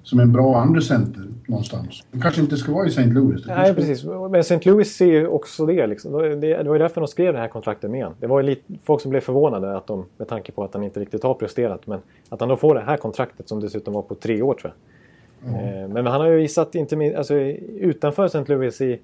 som 0.07 0.19
en 0.19 0.31
bra 0.31 0.57
andrecenter 0.57 1.23
någonstans. 1.47 2.03
Det 2.11 2.19
kanske 2.21 2.41
inte 2.41 2.57
ska 2.57 2.71
vara 2.71 2.85
i 2.85 2.89
St. 2.89 3.05
Louis. 3.05 3.45
Nej, 3.47 3.75
precis. 3.75 4.05
Men 4.05 4.35
St. 4.35 4.59
Louis 4.65 4.95
ser 4.95 5.05
ju 5.05 5.27
också 5.27 5.65
det, 5.65 5.87
liksom. 5.87 6.11
det. 6.13 6.37
Det 6.39 6.63
var 6.63 6.75
ju 6.75 6.79
därför 6.79 7.01
de 7.01 7.07
skrev 7.07 7.33
det 7.33 7.39
här 7.39 7.47
kontraktet 7.47 7.91
med 7.91 8.11
Det 8.19 8.27
var 8.27 8.39
ju 8.39 8.45
lite, 8.45 8.73
folk 8.83 9.01
som 9.01 9.11
blev 9.11 9.21
förvånade 9.21 9.77
att 9.77 9.87
de, 9.87 10.05
med 10.17 10.27
tanke 10.27 10.51
på 10.51 10.63
att 10.63 10.73
han 10.73 10.83
inte 10.83 10.99
riktigt 10.99 11.23
har 11.23 11.33
presterat. 11.33 11.87
Men 11.87 11.99
att 12.29 12.39
han 12.39 12.49
då 12.49 12.57
får 12.57 12.75
det 12.75 12.81
här 12.81 12.97
kontraktet 12.97 13.49
som 13.49 13.59
dessutom 13.59 13.93
var 13.93 14.01
på 14.01 14.15
tre 14.15 14.41
år 14.41 14.53
tror 14.53 14.73
jag. 14.73 15.53
Mm. 15.53 15.91
Men 15.91 16.05
han 16.05 16.21
har 16.21 16.27
ju 16.27 16.37
visat, 16.37 16.75
inte 16.75 16.95
minst, 16.95 17.17
alltså, 17.17 17.35
utanför 17.35 18.25
St. 18.25 18.43
Louis 18.47 18.81
i, 18.81 18.99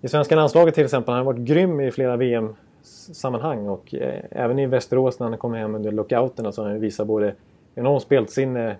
i 0.00 0.08
svenska 0.08 0.36
landslaget 0.36 0.74
till 0.74 0.84
exempel. 0.84 1.14
Han 1.14 1.26
har 1.26 1.32
varit 1.32 1.46
grym 1.46 1.80
i 1.80 1.90
flera 1.90 2.16
VM-sammanhang 2.16 3.68
och 3.68 3.94
eh, 3.94 4.22
även 4.30 4.58
i 4.58 4.66
Västerås 4.66 5.18
när 5.18 5.28
han 5.28 5.38
kom 5.38 5.54
hem 5.54 5.74
under 5.74 5.92
lockouterna 5.92 6.52
så 6.52 6.62
har 6.62 6.70
han 6.70 6.80
visat 6.80 7.06
både 7.06 7.34
enormt 7.74 8.02
spelsinne 8.02 8.76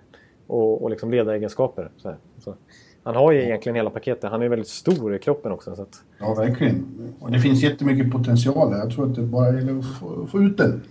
och, 0.47 0.83
och 0.83 0.89
liksom 0.89 1.11
ledaregenskaper. 1.11 1.89
Så, 1.97 2.13
så 2.39 2.55
han 3.03 3.15
har 3.15 3.31
ju 3.31 3.43
egentligen 3.43 3.75
hela 3.75 3.89
paketet. 3.89 4.31
Han 4.31 4.41
är 4.41 4.49
väldigt 4.49 4.67
stor 4.67 5.15
i 5.15 5.19
kroppen 5.19 5.51
också. 5.51 5.75
Så 5.75 5.81
att... 5.81 6.03
Ja, 6.19 6.33
verkligen. 6.33 6.85
Och 7.19 7.31
det 7.31 7.39
finns 7.39 7.63
jättemycket 7.63 8.11
potential 8.11 8.71
där. 8.71 8.77
Jag 8.77 8.91
tror 8.91 9.09
att 9.09 9.15
det 9.15 9.21
bara 9.21 9.55
gäller 9.55 9.79
att 9.79 9.99
få, 9.99 10.27
få 10.27 10.41
ut 10.41 10.57
den. 10.57 10.83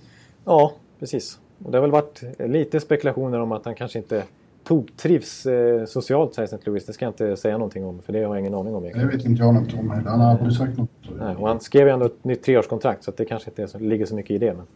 Ja, 0.45 0.73
precis. 0.99 1.39
Och 1.65 1.71
det 1.71 1.79
har 1.79 1.83
väl 1.83 1.91
varit 1.91 2.23
lite 2.39 2.81
spekulationer 2.81 3.41
om 3.41 3.53
att 3.53 3.65
han 3.65 3.75
kanske 3.75 3.99
inte 3.99 4.23
toktrivs 4.65 5.47
eh, 5.47 5.85
socialt 5.85 6.37
här 6.37 6.45
i 6.45 6.47
St. 6.47 6.59
Louis. 6.65 6.87
Det 6.87 6.93
ska 6.93 7.05
jag 7.05 7.11
inte 7.11 7.37
säga 7.37 7.59
någonting 7.59 7.85
om, 7.85 8.03
för 8.03 8.13
det 8.13 8.19
har 8.25 8.35
jag 8.35 8.41
ingen 8.41 8.55
aning 8.55 8.75
om. 8.75 8.83
Det 8.83 9.05
vet 9.05 9.25
inte 9.25 9.43
jag 9.43 9.55
något 9.55 9.75
om 9.75 9.91
heller. 9.91 10.11
Han 10.11 10.21
har 10.21 10.31
aldrig 10.31 10.53
sagt 10.53 10.79
något. 10.79 10.91
Nej, 11.19 11.37
och 11.37 11.49
han 11.49 11.61
skrev 11.61 11.87
ju 11.87 11.93
ändå 11.93 12.07
ett 12.07 12.25
nytt 12.25 12.43
treårskontrakt, 12.43 13.05
så 13.05 13.13
det 13.17 13.25
kanske 13.25 13.51
inte 13.51 13.69
så, 13.69 13.79
ligger 13.79 14.07
så 14.07 14.15
mycket 14.15 14.31
i 14.31 14.39
det. 14.39 14.55
Men, 14.55 14.67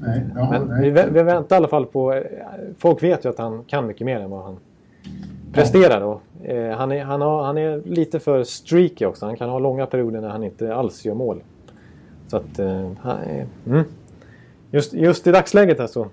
nej, 0.00 0.26
ja, 0.34 0.50
men 0.50 0.68
nej. 0.68 0.90
Vi, 0.90 1.02
vi 1.10 1.22
väntar 1.22 1.56
i 1.56 1.58
alla 1.58 1.68
fall 1.68 1.86
på... 1.86 2.12
eh, 2.12 2.22
Folk 2.78 3.02
vet 3.02 3.24
ju 3.24 3.28
att 3.28 3.38
han 3.38 3.64
kan 3.64 3.86
mycket 3.86 4.04
mer 4.04 4.20
än 4.20 4.30
vad 4.30 4.44
han 4.44 4.56
presterar. 5.52 6.00
Och, 6.00 6.20
eh, 6.44 6.76
han, 6.76 6.92
är, 6.92 7.04
han, 7.04 7.20
har, 7.20 7.44
han 7.44 7.58
är 7.58 7.82
lite 7.84 8.20
för 8.20 8.44
streaky 8.44 9.04
också. 9.04 9.26
Han 9.26 9.36
kan 9.36 9.50
ha 9.50 9.58
långa 9.58 9.86
perioder 9.86 10.20
när 10.20 10.28
han 10.28 10.44
inte 10.44 10.74
alls 10.74 11.04
gör 11.04 11.14
mål. 11.14 11.42
Så 12.28 12.36
att... 12.36 12.58
Eh, 12.58 12.90
han, 13.00 13.18
mm. 13.66 13.84
just, 14.70 14.92
just 14.94 15.26
i 15.26 15.32
dagsläget 15.32 15.78
här 15.78 15.86
så, 15.86 16.06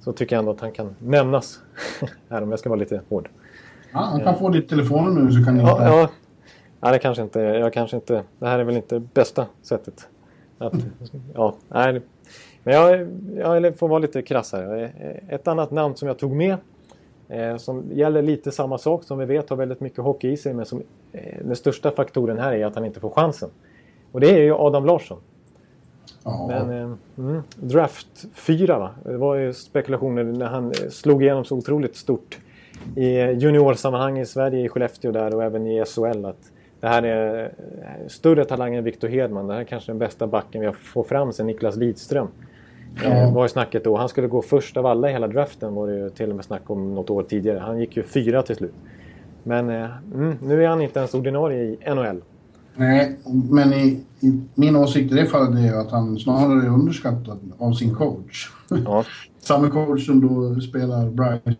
så 0.00 0.12
tycker 0.12 0.36
jag 0.36 0.38
ändå 0.38 0.52
att 0.52 0.60
han 0.60 0.72
kan 0.72 0.96
nämnas. 0.98 1.60
här 2.28 2.42
om 2.42 2.50
jag 2.50 2.58
ska 2.58 2.68
vara 2.68 2.80
lite 2.80 3.00
hård. 3.08 3.28
Ja, 3.92 3.98
han 3.98 4.20
kan 4.20 4.38
få 4.38 4.48
ditt 4.48 4.68
telefonnummer 4.68 5.20
nu 5.20 5.32
så 5.32 5.44
kan 5.44 5.54
ni 5.54 5.62
Ja, 5.62 5.78
ja. 5.84 6.08
ja 6.80 6.90
det 6.90 6.98
kanske 6.98 7.22
inte... 7.22 7.40
Jag 7.40 7.72
kanske 7.72 7.96
inte... 7.96 8.22
Det 8.38 8.46
här 8.46 8.58
är 8.58 8.64
väl 8.64 8.76
inte 8.76 9.00
bästa 9.00 9.46
sättet. 9.62 10.08
Att, 10.58 10.74
ja, 11.34 11.54
nej. 11.68 12.02
Men 12.62 12.74
jag, 12.74 13.08
jag 13.64 13.78
får 13.78 13.88
vara 13.88 13.98
lite 13.98 14.22
krass 14.22 14.52
här. 14.52 14.92
Ett 15.28 15.48
annat 15.48 15.70
namn 15.70 15.96
som 15.96 16.08
jag 16.08 16.18
tog 16.18 16.32
med 16.32 16.56
eh, 17.30 17.56
som 17.56 17.84
gäller 17.92 18.22
lite 18.22 18.50
samma 18.50 18.78
sak 18.78 19.04
som 19.04 19.18
vi 19.18 19.24
vet 19.24 19.50
har 19.50 19.56
väldigt 19.56 19.80
mycket 19.80 20.04
hockey 20.04 20.28
i 20.32 20.36
sig 20.36 20.54
men 20.54 20.66
som 20.66 20.82
eh, 21.12 21.44
den 21.44 21.56
största 21.56 21.90
faktoren 21.90 22.38
här 22.38 22.52
är 22.52 22.66
att 22.66 22.74
han 22.74 22.84
inte 22.84 23.00
får 23.00 23.10
chansen. 23.10 23.50
Och 24.12 24.20
det 24.20 24.30
är 24.30 24.42
ju 24.42 24.54
Adam 24.54 24.84
Larsson. 24.84 25.18
Ja. 26.24 26.46
Men 26.48 26.70
eh, 26.70 26.96
mm, 27.18 27.42
draft 27.56 28.26
4 28.34 28.78
va? 28.78 28.90
Det 29.04 29.16
var 29.16 29.34
ju 29.34 29.52
spekulationer 29.52 30.24
när 30.24 30.46
han 30.46 30.74
slog 30.90 31.22
igenom 31.22 31.44
så 31.44 31.56
otroligt 31.56 31.96
stort 31.96 32.38
i 32.96 33.16
juniorsammanhang 33.16 34.18
i 34.18 34.26
Sverige, 34.26 34.64
i 34.64 34.68
Skellefteå 34.68 35.12
där 35.12 35.34
och 35.34 35.44
även 35.44 35.66
i 35.66 35.84
SHL. 35.84 36.24
Att 36.24 36.52
det 36.80 36.88
här 36.88 37.02
är 37.02 37.44
eh, 37.44 38.08
större 38.08 38.44
talang 38.44 38.74
än 38.74 38.84
Victor 38.84 39.08
Hedman. 39.08 39.46
Det 39.46 39.52
här 39.52 39.60
är 39.60 39.64
kanske 39.64 39.92
den 39.92 39.98
bästa 39.98 40.26
backen 40.26 40.60
vi 40.60 40.66
har 40.66 40.74
fått 40.74 41.08
fram 41.08 41.32
sen 41.32 41.46
Niklas 41.46 41.76
Lidström. 41.76 42.28
Ja. 43.04 43.10
Eh, 43.10 43.34
var 43.34 43.44
ju 43.44 43.48
snacket 43.48 43.84
då. 43.84 43.96
Han 43.96 44.08
skulle 44.08 44.26
gå 44.26 44.42
först 44.42 44.76
av 44.76 44.86
alla 44.86 45.10
i 45.10 45.12
hela 45.12 45.26
draften 45.26 45.74
var 45.74 45.86
det 45.86 45.98
ju 45.98 46.10
till 46.10 46.30
och 46.30 46.36
med 46.36 46.44
snack 46.44 46.70
om 46.70 46.94
något 46.94 47.10
år 47.10 47.22
tidigare. 47.22 47.58
Han 47.58 47.80
gick 47.80 47.96
ju 47.96 48.02
fyra 48.02 48.42
till 48.42 48.56
slut. 48.56 48.74
Men 49.42 49.70
eh, 49.70 49.90
mm, 50.14 50.38
nu 50.42 50.64
är 50.64 50.68
han 50.68 50.82
inte 50.82 50.98
ens 50.98 51.14
ordinarie 51.14 51.62
i 51.62 51.94
NHL. 51.94 52.22
Nej, 52.76 53.18
men 53.50 53.72
i, 53.72 54.04
i 54.20 54.40
min 54.54 54.76
åsikt 54.76 55.12
i 55.12 55.14
det 55.14 55.26
fallet 55.26 55.58
är 55.58 55.74
att 55.74 55.90
han 55.90 56.18
snarare 56.18 56.66
är 56.66 56.68
underskattad 56.68 57.38
av 57.58 57.72
sin 57.72 57.94
coach. 57.94 58.50
Ja, 58.84 59.04
Samma 59.40 59.70
coach 59.70 60.06
som 60.06 60.20
då 60.20 60.60
spelar 60.60 61.10
Bryce 61.10 61.58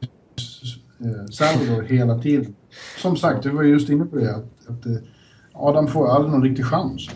eh, 1.00 1.26
Salvador 1.30 1.82
hela 1.82 2.18
tiden. 2.18 2.54
Som 2.98 3.16
sagt, 3.16 3.44
jag 3.44 3.52
var 3.52 3.62
just 3.62 3.88
inne 3.90 4.04
på 4.04 4.16
det, 4.16 4.34
att, 4.34 4.68
att 4.68 4.86
eh, 4.86 4.92
Adam 5.52 5.86
får 5.86 6.08
aldrig 6.08 6.32
någon 6.32 6.42
riktig 6.42 6.64
chans. 6.64 7.08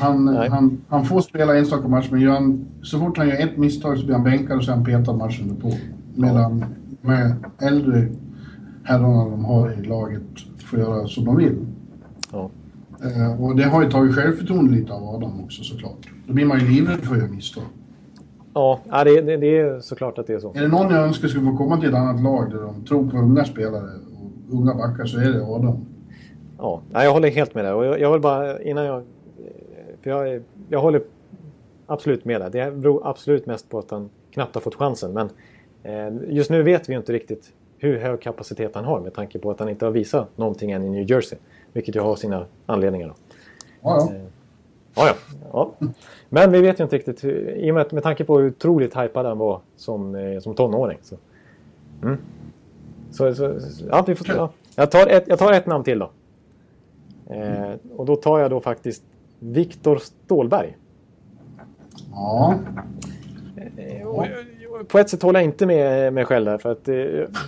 Han, 0.00 0.24
Nej. 0.24 0.48
han, 0.48 0.80
han 0.88 1.04
får 1.04 1.20
spela 1.20 1.56
enstaka 1.56 1.88
matcher, 1.88 2.12
men 2.12 2.28
han, 2.28 2.66
så 2.82 2.98
fort 2.98 3.18
han 3.18 3.28
gör 3.28 3.44
ett 3.44 3.56
misstag 3.56 3.98
så 3.98 4.04
blir 4.04 4.14
han 4.14 4.24
bänkad 4.24 4.56
och 4.56 4.64
så 4.64 4.70
är 4.70 4.74
han 4.76 4.84
petad 4.84 5.12
matchen 5.12 5.56
på. 5.56 5.72
Medan 6.14 6.64
med 7.00 7.36
äldre 7.58 8.08
herrarna 8.84 9.24
de 9.24 9.44
har 9.44 9.72
i 9.72 9.82
laget 9.82 10.22
får 10.64 10.78
göra 10.78 11.08
som 11.08 11.24
de 11.24 11.36
vill. 11.36 11.66
ja. 12.32 12.50
Eh, 13.04 13.42
och 13.42 13.56
det 13.56 13.64
har 13.64 13.82
ju 13.82 13.90
tagit 13.90 14.14
självförtroende 14.14 14.72
lite 14.72 14.92
av 14.92 15.08
Adam 15.08 15.44
också 15.44 15.62
såklart. 15.62 16.08
Då 16.26 16.32
blir 16.32 16.46
man 16.46 16.60
ju 16.60 16.66
livrädd 16.66 17.00
för 17.00 17.14
att 17.14 17.20
göra 17.20 17.30
misstag. 17.30 17.64
ja 18.88 19.04
det, 19.04 19.20
det, 19.20 19.36
det 19.36 19.58
är 19.58 19.80
såklart 19.80 20.18
att 20.18 20.26
det 20.26 20.32
är 20.34 20.38
så. 20.38 20.52
Är 20.54 20.60
det 20.60 20.68
någon 20.68 20.90
jag 20.90 21.06
önskar 21.06 21.28
skulle 21.28 21.44
få 21.44 21.56
komma 21.56 21.80
till 21.80 21.88
ett 21.88 21.94
annat 21.94 22.22
lag 22.22 22.50
där 22.50 22.60
de 22.60 22.84
tror 22.84 23.10
på 23.10 23.16
unga 23.16 23.44
spelare 23.44 23.90
och 24.16 24.54
unga 24.58 24.74
backar 24.74 25.04
så 25.04 25.18
är 25.18 25.32
det 25.32 25.44
Adam. 25.44 25.86
Ja, 26.58 26.82
jag 26.92 27.12
håller 27.12 27.30
helt 27.30 27.54
med 27.54 27.64
där. 27.64 27.74
Och 27.74 27.84
jag, 27.84 28.00
jag 28.00 28.12
vill 28.12 28.20
bara 28.20 28.62
innan 28.62 28.84
jag... 28.84 29.02
För 30.02 30.10
jag, 30.10 30.42
jag 30.68 30.80
håller 30.80 31.02
absolut 31.86 32.24
med 32.24 32.40
där. 32.40 32.50
Det 32.50 32.70
beror 32.70 33.08
absolut 33.08 33.46
mest 33.46 33.68
på 33.68 33.78
att 33.78 33.90
han 33.90 34.10
knappt 34.30 34.54
har 34.54 34.62
fått 34.62 34.74
chansen. 34.74 35.12
Men 35.12 35.30
eh, 35.82 36.34
just 36.34 36.50
nu 36.50 36.62
vet 36.62 36.88
vi 36.88 36.94
inte 36.94 37.12
riktigt 37.12 37.52
hur 37.78 37.98
hög 37.98 38.20
kapacitet 38.20 38.74
han 38.74 38.84
har 38.84 39.00
med 39.00 39.14
tanke 39.14 39.38
på 39.38 39.50
att 39.50 39.60
han 39.60 39.68
inte 39.68 39.84
har 39.84 39.92
visat 39.92 40.38
någonting 40.38 40.70
än 40.70 40.84
i 40.84 40.88
New 40.88 41.10
Jersey. 41.10 41.38
Vilket 41.78 41.96
ju 41.96 42.00
har 42.00 42.16
sina 42.16 42.46
anledningar. 42.66 43.08
Då. 43.08 43.14
Ja, 43.82 44.08
ja. 44.94 45.12
Ja, 45.12 45.14
ja. 45.52 45.92
Men 46.28 46.52
vi 46.52 46.60
vet 46.60 46.80
ju 46.80 46.84
inte 46.84 46.96
riktigt. 46.96 47.24
Hur, 47.24 47.50
I 47.56 47.70
och 47.70 47.74
med, 47.74 47.92
med 47.92 48.02
tanke 48.02 48.24
på 48.24 48.38
hur 48.38 48.48
otroligt 48.48 48.96
hypad 48.96 49.26
han 49.26 49.38
var 49.38 49.60
som, 49.76 50.14
eh, 50.14 50.40
som 50.40 50.54
tonåring. 50.54 50.98
Så. 51.02 51.16
Mm. 52.02 52.18
Så, 53.10 53.34
så, 53.34 53.60
ja, 53.88 54.04
vi 54.06 54.14
får, 54.14 54.36
ja. 54.36 54.50
jag, 54.74 54.90
tar 54.90 55.06
ett, 55.06 55.24
jag 55.26 55.38
tar 55.38 55.52
ett 55.52 55.66
namn 55.66 55.84
till 55.84 55.98
då. 55.98 56.10
Eh, 57.34 57.74
och 57.96 58.06
då 58.06 58.16
tar 58.16 58.38
jag 58.38 58.50
då 58.50 58.60
faktiskt 58.60 59.02
Viktor 59.38 59.98
Stålberg. 59.98 60.76
ja. 62.12 62.54
Och, 64.04 64.26
på 64.88 64.98
ett 64.98 65.10
sätt 65.10 65.22
håller 65.22 65.40
jag 65.40 65.44
inte 65.44 65.66
med 65.66 66.12
mig 66.12 66.24
själv 66.24 66.44
där. 66.44 66.58
För 66.58 66.72
att, 66.72 66.88
eh, 66.88 67.40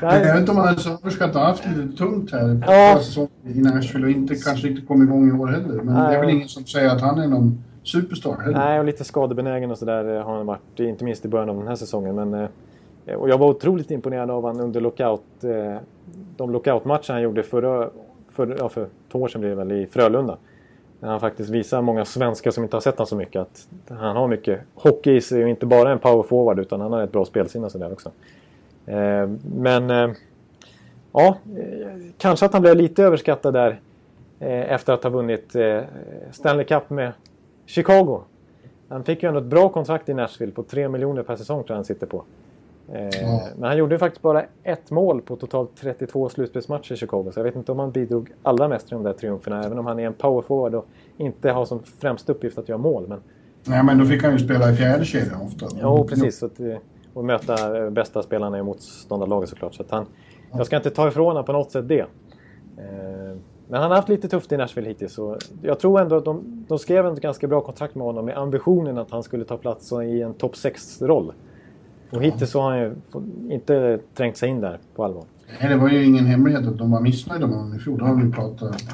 jag 0.00 0.20
vet 0.20 0.36
inte 0.40 0.50
om 0.50 0.56
han. 0.56 0.66
Han 0.66 1.30
har 1.34 1.44
haft 1.44 1.66
lite 1.66 1.96
tungt 1.96 2.32
här 2.32 2.60
Ja. 2.66 3.00
i 3.44 3.60
Nashville 3.60 4.06
och 4.06 4.12
inte 4.12 4.34
kanske 4.34 4.68
inte 4.68 4.82
kom 4.86 5.02
igång 5.02 5.28
i 5.28 5.32
år 5.32 5.46
heller. 5.46 5.74
Men 5.82 5.94
det 5.94 6.00
är 6.00 6.18
väl 6.18 6.26
Nej. 6.26 6.34
ingen 6.34 6.48
som 6.48 6.64
säger 6.64 6.88
att 6.88 7.00
han 7.00 7.18
är 7.18 7.28
någon 7.28 7.64
superstar 7.82 8.36
heller. 8.36 8.58
Nej, 8.58 8.78
och 8.78 8.84
lite 8.84 9.04
skadebenägen 9.04 9.70
och 9.70 9.78
sådär 9.78 10.04
har 10.04 10.36
han 10.36 10.46
varit. 10.46 10.80
Inte 10.80 11.04
minst 11.04 11.24
i 11.24 11.28
början 11.28 11.50
av 11.50 11.56
den 11.56 11.66
här 11.68 11.74
säsongen. 11.74 12.14
Men, 12.14 12.34
eh, 13.06 13.14
och 13.14 13.28
jag 13.28 13.38
var 13.38 13.48
otroligt 13.48 13.90
imponerad 13.90 14.30
av 14.30 14.46
han 14.46 14.60
under 14.60 14.80
lockout, 14.80 15.44
eh, 15.44 15.76
de 16.36 16.50
lockoutmatcher 16.52 17.12
han 17.12 17.22
gjorde 17.22 17.42
förra, 17.42 17.90
för, 18.32 18.56
ja, 18.58 18.68
för 18.68 18.86
två 19.12 19.18
år 19.18 19.28
sedan 19.28 19.40
blev 19.40 19.56
det 19.56 19.64
väl, 19.64 19.72
i 19.72 19.86
Frölunda. 19.86 20.36
När 21.00 21.10
han 21.10 21.20
faktiskt 21.20 21.50
visar 21.50 21.82
många 21.82 22.04
svenskar 22.04 22.50
som 22.50 22.64
inte 22.64 22.76
har 22.76 22.80
sett 22.80 22.98
honom 22.98 23.06
så 23.06 23.16
mycket 23.16 23.42
att 23.42 23.68
han 23.88 24.16
har 24.16 24.28
mycket 24.28 24.60
hockey 24.74 25.16
i 25.16 25.20
sig 25.20 25.42
och 25.42 25.48
inte 25.48 25.66
bara 25.66 25.92
en 25.92 25.98
power 25.98 26.22
forward 26.22 26.58
utan 26.58 26.80
han 26.80 26.92
har 26.92 27.02
ett 27.02 27.12
bra 27.12 27.24
spelsinne 27.24 27.66
och 27.66 27.72
sådär 27.72 27.92
också. 27.92 28.10
Eh, 28.86 29.28
men 29.54 29.90
eh, 29.90 30.10
ja, 31.12 31.38
eh, 31.56 31.88
kanske 32.18 32.46
att 32.46 32.52
han 32.52 32.62
blev 32.62 32.76
lite 32.76 33.02
överskattad 33.02 33.54
där 33.54 33.80
efter 34.40 34.92
att 34.92 35.02
ha 35.02 35.10
vunnit 35.10 35.56
Stanley 36.30 36.64
Cup 36.64 36.90
med 36.90 37.12
Chicago. 37.66 38.20
Han 38.88 39.04
fick 39.04 39.22
ju 39.22 39.28
ändå 39.28 39.40
ett 39.40 39.46
bra 39.46 39.68
kontrakt 39.68 40.08
i 40.08 40.14
Nashville 40.14 40.52
på 40.52 40.62
3 40.62 40.88
miljoner 40.88 41.22
per 41.22 41.36
säsong 41.36 41.62
tror 41.62 41.70
jag 41.70 41.76
han 41.76 41.84
sitter 41.84 42.06
på. 42.06 42.24
Ja. 42.92 43.42
Men 43.56 43.68
han 43.68 43.76
gjorde 43.76 43.98
faktiskt 43.98 44.22
bara 44.22 44.44
ett 44.62 44.90
mål 44.90 45.22
på 45.22 45.36
totalt 45.36 45.70
32 45.80 46.28
slutspelsmatcher 46.28 46.92
i 46.92 46.96
Chicago. 46.96 47.30
Så 47.34 47.40
jag 47.40 47.44
vet 47.44 47.56
inte 47.56 47.72
om 47.72 47.78
han 47.78 47.90
bidrog 47.90 48.30
allra 48.42 48.68
mest 48.68 48.88
till 48.88 48.94
de 48.94 49.02
där 49.02 49.12
triumferna. 49.12 49.64
Även 49.64 49.78
om 49.78 49.86
han 49.86 49.98
är 49.98 50.06
en 50.06 50.14
powerforward 50.14 50.74
och 50.74 50.86
inte 51.16 51.50
har 51.50 51.64
som 51.64 51.82
främsta 51.82 52.32
uppgift 52.32 52.58
att 52.58 52.68
göra 52.68 52.78
mål. 52.78 53.04
Men, 53.08 53.20
Nej, 53.64 53.84
men 53.84 53.98
då 53.98 54.04
fick 54.04 54.22
han 54.22 54.32
ju 54.32 54.38
spela 54.38 54.70
i 54.70 54.76
fjärde 54.76 55.04
kedjan 55.04 55.40
ofta. 55.40 55.66
jo, 55.82 56.06
precis. 56.08 56.38
Så 56.38 56.46
att, 56.46 56.60
och 57.14 57.24
möta 57.24 57.84
eh, 57.84 57.90
bästa 57.90 58.22
spelarna 58.22 58.58
i 58.58 58.62
motståndarlaget 58.62 59.48
såklart. 59.48 59.74
Så 59.74 59.84
han, 59.90 60.06
jag 60.52 60.66
ska 60.66 60.76
inte 60.76 60.90
ta 60.90 61.08
ifrån 61.08 61.26
honom 61.26 61.44
på 61.44 61.52
något 61.52 61.70
sätt 61.70 61.88
det. 61.88 62.00
Eh, 62.00 62.06
Men 63.68 63.80
han 63.80 63.90
har 63.90 63.96
haft 63.96 64.08
lite 64.08 64.28
tufft 64.28 64.52
i 64.52 64.56
Nashville 64.56 64.88
hittills. 64.88 65.12
Så 65.12 65.38
jag 65.62 65.78
tror 65.78 66.00
ändå 66.00 66.16
att 66.16 66.24
de, 66.24 66.64
de 66.68 66.78
skrev 66.78 67.06
ett 67.06 67.20
ganska 67.20 67.46
bra 67.46 67.60
kontrakt 67.60 67.94
med 67.94 68.04
honom 68.06 68.24
med 68.24 68.38
ambitionen 68.38 68.98
att 68.98 69.10
han 69.10 69.22
skulle 69.22 69.44
ta 69.44 69.56
plats 69.56 69.92
i 69.92 70.22
en 70.22 70.34
topp 70.34 70.52
6-roll. 70.54 71.32
Och 72.10 72.22
hittills 72.22 72.50
så 72.50 72.60
har 72.60 72.70
han 72.70 72.80
ju 72.80 72.94
inte 73.54 73.98
trängt 74.14 74.36
sig 74.36 74.48
in 74.48 74.60
där 74.60 74.78
på 74.94 75.04
allvar. 75.04 75.24
Nej, 75.60 75.68
det 75.68 75.76
var 75.76 75.88
ju 75.88 76.04
ingen 76.04 76.24
hemlighet 76.26 76.66
att 76.66 76.78
de 76.78 76.90
var 76.90 77.00
missnöjda 77.00 77.46
med 77.46 77.56
honom 77.56 77.76
i 77.76 77.78
fjol. 77.78 77.98
Det 77.98 78.04
har 78.04 78.14
vi 78.14 78.32
pratat 78.32 78.84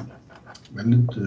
väldigt 0.69 1.17
eh, 1.17 1.23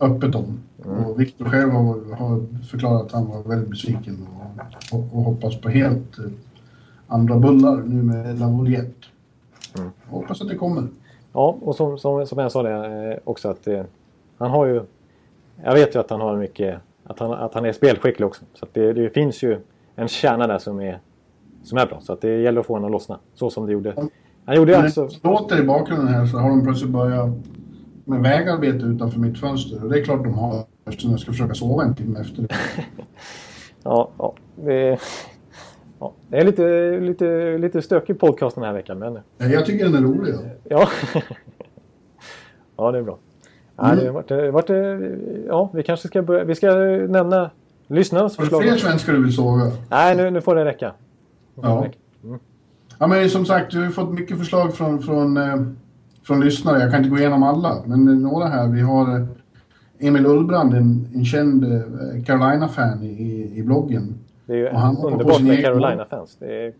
öppet 0.00 0.34
om. 0.34 0.60
Och 1.06 1.20
Viktor 1.20 1.44
själv 1.44 1.70
har, 1.70 2.14
har 2.16 2.62
förklarat 2.70 3.06
att 3.06 3.12
han 3.12 3.28
var 3.28 3.42
väldigt 3.42 3.70
besviken 3.70 4.26
och, 4.92 4.98
och, 4.98 5.04
och 5.12 5.22
hoppas 5.22 5.60
på 5.60 5.68
helt 5.68 6.18
eh, 6.18 6.24
andra 7.06 7.38
bullar 7.38 7.76
nu 7.76 8.02
med 8.02 8.38
Lavoliette. 8.38 9.06
Mm. 9.78 9.90
Hoppas 10.08 10.40
att 10.42 10.48
det 10.48 10.56
kommer. 10.56 10.84
Ja, 11.32 11.56
och 11.60 11.76
som, 11.76 11.98
som, 11.98 12.26
som 12.26 12.38
jag 12.38 12.52
sa 12.52 12.62
det 12.62 13.10
eh, 13.12 13.18
också 13.24 13.48
att 13.48 13.66
eh, 13.66 13.82
han 14.38 14.50
har 14.50 14.66
ju... 14.66 14.82
Jag 15.64 15.74
vet 15.74 15.94
ju 15.94 15.98
att 15.98 16.10
han 16.10 16.20
har 16.20 16.36
mycket... 16.36 16.78
Att 17.04 17.18
han, 17.18 17.32
att 17.32 17.54
han 17.54 17.64
är 17.64 17.72
spelskicklig 17.72 18.26
också. 18.26 18.44
Så 18.54 18.64
att 18.64 18.74
det, 18.74 18.92
det 18.92 19.10
finns 19.10 19.42
ju 19.42 19.60
en 19.96 20.08
kärna 20.08 20.46
där 20.46 20.58
som 20.58 20.80
är, 20.80 20.98
som 21.62 21.78
är 21.78 21.86
bra. 21.86 22.00
Så 22.00 22.12
att 22.12 22.20
det 22.20 22.40
gäller 22.40 22.60
att 22.60 22.66
få 22.66 22.72
honom 22.72 22.86
att 22.86 22.92
lossna. 22.92 23.18
Så 23.34 23.50
som 23.50 23.66
det 23.66 23.72
gjorde. 23.72 23.94
Han 24.44 24.56
gjorde 24.56 24.72
ju 24.72 24.78
När 24.78 24.84
alltså... 24.84 25.08
låter 25.22 25.60
i 25.60 25.66
bakgrunden 25.66 26.08
här 26.08 26.26
så 26.26 26.38
har 26.38 26.48
de 26.48 26.64
plötsligt 26.64 26.90
börjat 26.90 27.30
med 28.10 28.20
vägarbete 28.22 28.84
utanför 28.86 29.20
mitt 29.20 29.40
fönster. 29.40 29.84
Och 29.84 29.90
det 29.90 30.00
är 30.00 30.04
klart 30.04 30.24
de 30.24 30.34
har 30.34 30.64
eftersom 30.86 31.10
jag 31.10 31.20
ska 31.20 31.32
försöka 31.32 31.54
sova 31.54 31.82
en 31.82 31.94
timme 31.94 32.20
efter 32.20 32.42
det. 32.42 32.48
Ja, 33.82 34.10
ja 34.18 34.34
det, 34.56 34.98
Ja, 36.00 36.12
det 36.28 36.36
är 36.36 36.44
lite, 36.44 36.90
lite, 37.00 37.58
lite 37.58 37.82
stökig 37.82 38.20
podcast 38.20 38.54
den 38.56 38.64
här 38.64 38.72
veckan, 38.72 38.98
men 38.98 39.18
Jag 39.50 39.66
tycker 39.66 39.84
den 39.84 39.94
är 39.94 40.00
rolig. 40.00 40.34
Ja. 40.68 40.88
ja. 41.14 41.20
ja, 42.76 42.90
det 42.90 42.98
är 42.98 43.02
bra. 43.02 43.18
Ja, 43.76 43.94
det 43.94 44.10
varit, 44.10 44.28
det 44.28 44.34
har 44.34 44.48
varit, 44.48 44.70
ja, 45.46 45.70
vi 45.74 45.82
kanske 45.82 46.08
ska 46.08 46.22
börja. 46.22 46.44
Vi 46.44 46.54
ska 46.54 46.74
nämna 47.08 47.50
lyssnarnas 47.86 48.36
Har 48.36 48.44
du 48.44 48.50
förslag. 48.50 48.62
fler 48.62 48.76
svenskar 48.76 49.12
du 49.12 49.22
vill 49.22 49.32
såga? 49.34 49.72
Nej, 49.90 50.16
nu, 50.16 50.30
nu 50.30 50.40
får 50.40 50.54
det 50.54 50.64
räcka. 50.64 50.92
Får 51.54 51.62
det 51.62 51.68
Ja. 51.68 51.84
räcka. 51.84 51.98
Ja, 52.98 53.06
men 53.06 53.30
som 53.30 53.46
sagt, 53.46 53.72
du 53.72 53.82
har 53.84 53.90
fått 53.90 54.10
mycket 54.12 54.38
förslag 54.38 54.74
från, 54.74 55.02
från, 55.02 55.36
eh, 55.36 55.56
från 56.30 56.40
lyssnare. 56.40 56.80
Jag 56.80 56.90
kan 56.90 56.98
inte 56.98 57.10
gå 57.10 57.18
igenom 57.18 57.42
alla, 57.42 57.82
men 57.86 58.22
några 58.22 58.46
här. 58.46 58.68
Vi 58.68 58.80
har 58.80 59.16
eh, 59.16 59.26
Emil 59.98 60.26
Ullbrand, 60.26 60.74
en, 60.74 61.08
en 61.14 61.24
känd 61.24 61.64
eh, 61.64 62.24
Carolina-fan 62.26 63.02
i, 63.02 63.52
i 63.54 63.62
bloggen. 63.62 64.14
Det 64.46 64.52
är 64.52 64.56
ju 64.56 64.68
Och 64.68 64.80
han 64.80 64.96
underbart 64.96 65.42
med 65.42 65.64
Carolina-fans. 65.64 66.36
Det 66.40 66.66
är, 66.66 66.72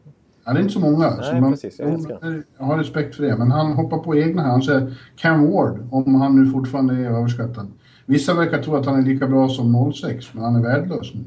Ja, 0.45 0.53
det 0.53 0.59
är 0.59 0.63
inte 0.63 0.73
så 0.73 0.81
många. 0.81 1.11
Nej, 1.11 1.25
så 1.31 1.37
man, 1.37 1.53
precis, 1.53 1.79
jag 1.79 2.43
jag 2.59 2.65
har 2.65 2.79
respekt 2.79 3.15
för 3.17 3.23
det. 3.23 3.37
Men 3.37 3.51
han 3.51 3.73
hoppar 3.73 3.99
på 3.99 4.17
egna 4.17 4.43
här. 4.43 4.51
Han 4.51 4.63
säger 4.63 4.99
Cam 5.17 5.51
Ward, 5.51 5.89
om 5.91 6.15
han 6.15 6.43
nu 6.43 6.51
fortfarande 6.51 6.95
är 6.95 7.11
överskattad. 7.11 7.67
Vissa 8.07 8.35
verkar 8.35 8.63
tro 8.63 8.77
att 8.77 8.87
han 8.87 8.99
är 8.99 9.03
lika 9.03 9.27
bra 9.27 9.49
som 9.49 9.93
06, 9.93 10.35
men 10.35 10.45
han 10.45 10.57
är 10.57 10.63
värdelös 10.63 11.15
nu. 11.15 11.21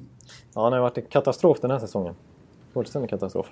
ja, 0.55 0.63
han 0.63 0.74
har 0.74 0.80
varit 0.80 0.97
en 0.97 1.03
katastrof 1.09 1.57
den 1.61 1.71
här 1.71 1.80
säsongen. 1.80 2.13
Fullständig 2.74 3.09
katastrof. 3.09 3.47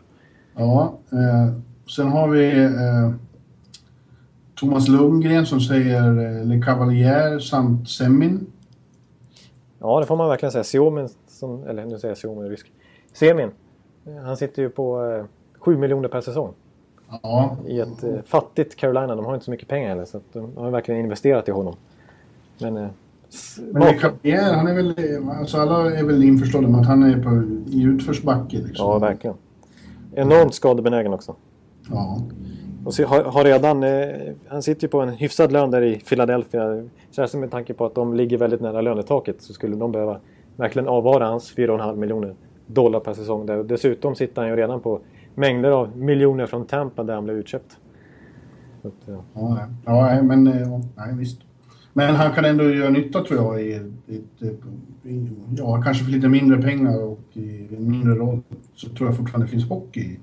Ja, 0.55 0.99
eh, 1.11 1.53
sen 1.95 2.07
har 2.07 2.28
vi 2.28 2.63
eh, 2.63 3.11
Thomas 4.62 4.88
Lundgren 4.88 5.45
som 5.45 5.62
säger 5.62 6.07
eh, 6.07 6.45
Le 6.45 6.62
Cavalier 6.62 7.39
samt 7.39 7.89
Semin. 7.89 8.45
Ja, 9.80 9.99
det 9.99 10.05
får 10.05 10.16
man 10.16 10.30
verkligen 10.30 10.51
säga. 10.51 10.64
Xiaomin, 10.64 11.09
som, 11.28 11.64
eller 11.64 11.86
nu 11.86 11.99
säger 11.99 12.09
jag 12.09 12.18
Xiaomin 12.18 12.49
rysk. 12.49 12.72
Semin. 13.14 13.51
Han 14.24 14.38
sitter 14.38 14.62
ju 14.62 14.70
på 14.70 15.05
eh, 15.05 15.26
7 15.59 15.78
miljoner 15.78 16.09
per 16.09 16.22
säsong. 16.22 16.53
Ja, 17.24 17.57
I 17.68 17.80
ett 17.80 18.03
eh, 18.03 18.16
fattigt 18.26 18.76
Carolina. 18.76 19.16
De 19.16 19.26
har 19.26 19.34
inte 19.34 19.45
så 19.45 19.51
mycket 19.51 19.68
pengar 19.68 19.89
heller. 19.89 20.05
Så 20.05 20.20
de 20.34 20.57
har 20.57 20.72
verkligen 20.72 21.01
investerat 21.01 21.47
i 21.47 21.51
honom. 21.51 21.76
Men... 22.59 22.78
Eh, 22.78 22.88
men 23.72 23.84
Le 23.84 23.93
Cavalier, 23.93 24.53
han 24.53 24.68
är 24.68 24.76
väl, 24.76 24.89
eh, 24.97 25.39
alltså 25.39 25.57
alla 25.57 25.95
är 25.95 26.03
väl 26.03 26.24
införstådda 26.24 26.68
med 26.68 26.82
att 26.82 26.88
han 26.88 27.03
är 27.03 27.24
på, 27.24 27.43
i 27.72 27.84
utförsbacke 27.84 28.57
liksom. 28.57 28.86
ja, 28.88 28.99
verkligen. 28.99 29.36
Enormt 30.16 30.53
skadebenägen 30.53 31.14
också. 31.14 31.36
Ja. 31.89 32.22
Och 32.86 32.93
så 32.93 33.05
har, 33.05 33.23
har 33.23 33.43
redan, 33.43 33.84
eh, 33.84 34.34
han 34.47 34.63
sitter 34.63 34.84
ju 34.84 34.88
på 34.88 35.01
en 35.01 35.09
hyfsad 35.09 35.51
lön 35.51 35.71
där 35.71 35.82
i 35.82 35.95
Philadelphia. 35.95 36.84
Särskilt 37.11 37.41
med 37.41 37.51
tanke 37.51 37.73
på 37.73 37.86
att 37.86 37.95
de 37.95 38.13
ligger 38.13 38.38
väldigt 38.38 38.61
nära 38.61 38.82
lönetaket 38.82 39.41
så 39.41 39.53
skulle 39.53 39.75
de 39.75 39.91
behöva 39.91 40.19
verkligen 40.55 40.88
avvara 40.88 41.25
hans 41.25 41.55
4,5 41.55 41.95
miljoner 41.95 42.36
dollar 42.67 42.99
per 42.99 43.13
säsong. 43.13 43.45
Där. 43.45 43.63
Dessutom 43.63 44.15
sitter 44.15 44.41
han 44.41 44.49
ju 44.49 44.55
redan 44.55 44.82
på 44.82 44.99
mängder 45.36 45.69
av 45.69 45.97
miljoner 45.97 46.45
från 46.45 46.65
Tampa 46.65 47.03
där 47.03 47.13
han 47.13 47.23
blev 47.23 47.38
utköpt. 47.38 47.77
Att, 48.84 49.09
eh, 49.09 49.19
Ja, 49.34 49.67
ja 49.86 50.05
nej, 50.05 50.23
men 50.23 50.47
eh, 50.47 50.79
nej, 50.97 51.15
visst. 51.15 51.41
Men 51.93 52.15
han 52.15 52.34
kan 52.34 52.45
ändå 52.45 52.63
göra 52.63 52.89
nytta 52.89 53.23
tror 53.23 53.39
jag 53.39 53.61
i, 53.61 53.91
i, 54.07 54.15
i 55.09 55.29
ja, 55.57 55.82
kanske 55.82 56.03
för 56.03 56.11
lite 56.11 56.29
mindre 56.29 56.61
pengar 56.61 57.03
och 57.03 57.19
i 57.34 57.67
mindre 57.77 58.15
roll. 58.15 58.41
Så 58.75 58.89
tror 58.89 59.09
jag 59.09 59.17
fortfarande 59.17 59.45
det 59.45 59.51
finns 59.51 59.69
hockey 59.69 59.99
i, 59.99 60.19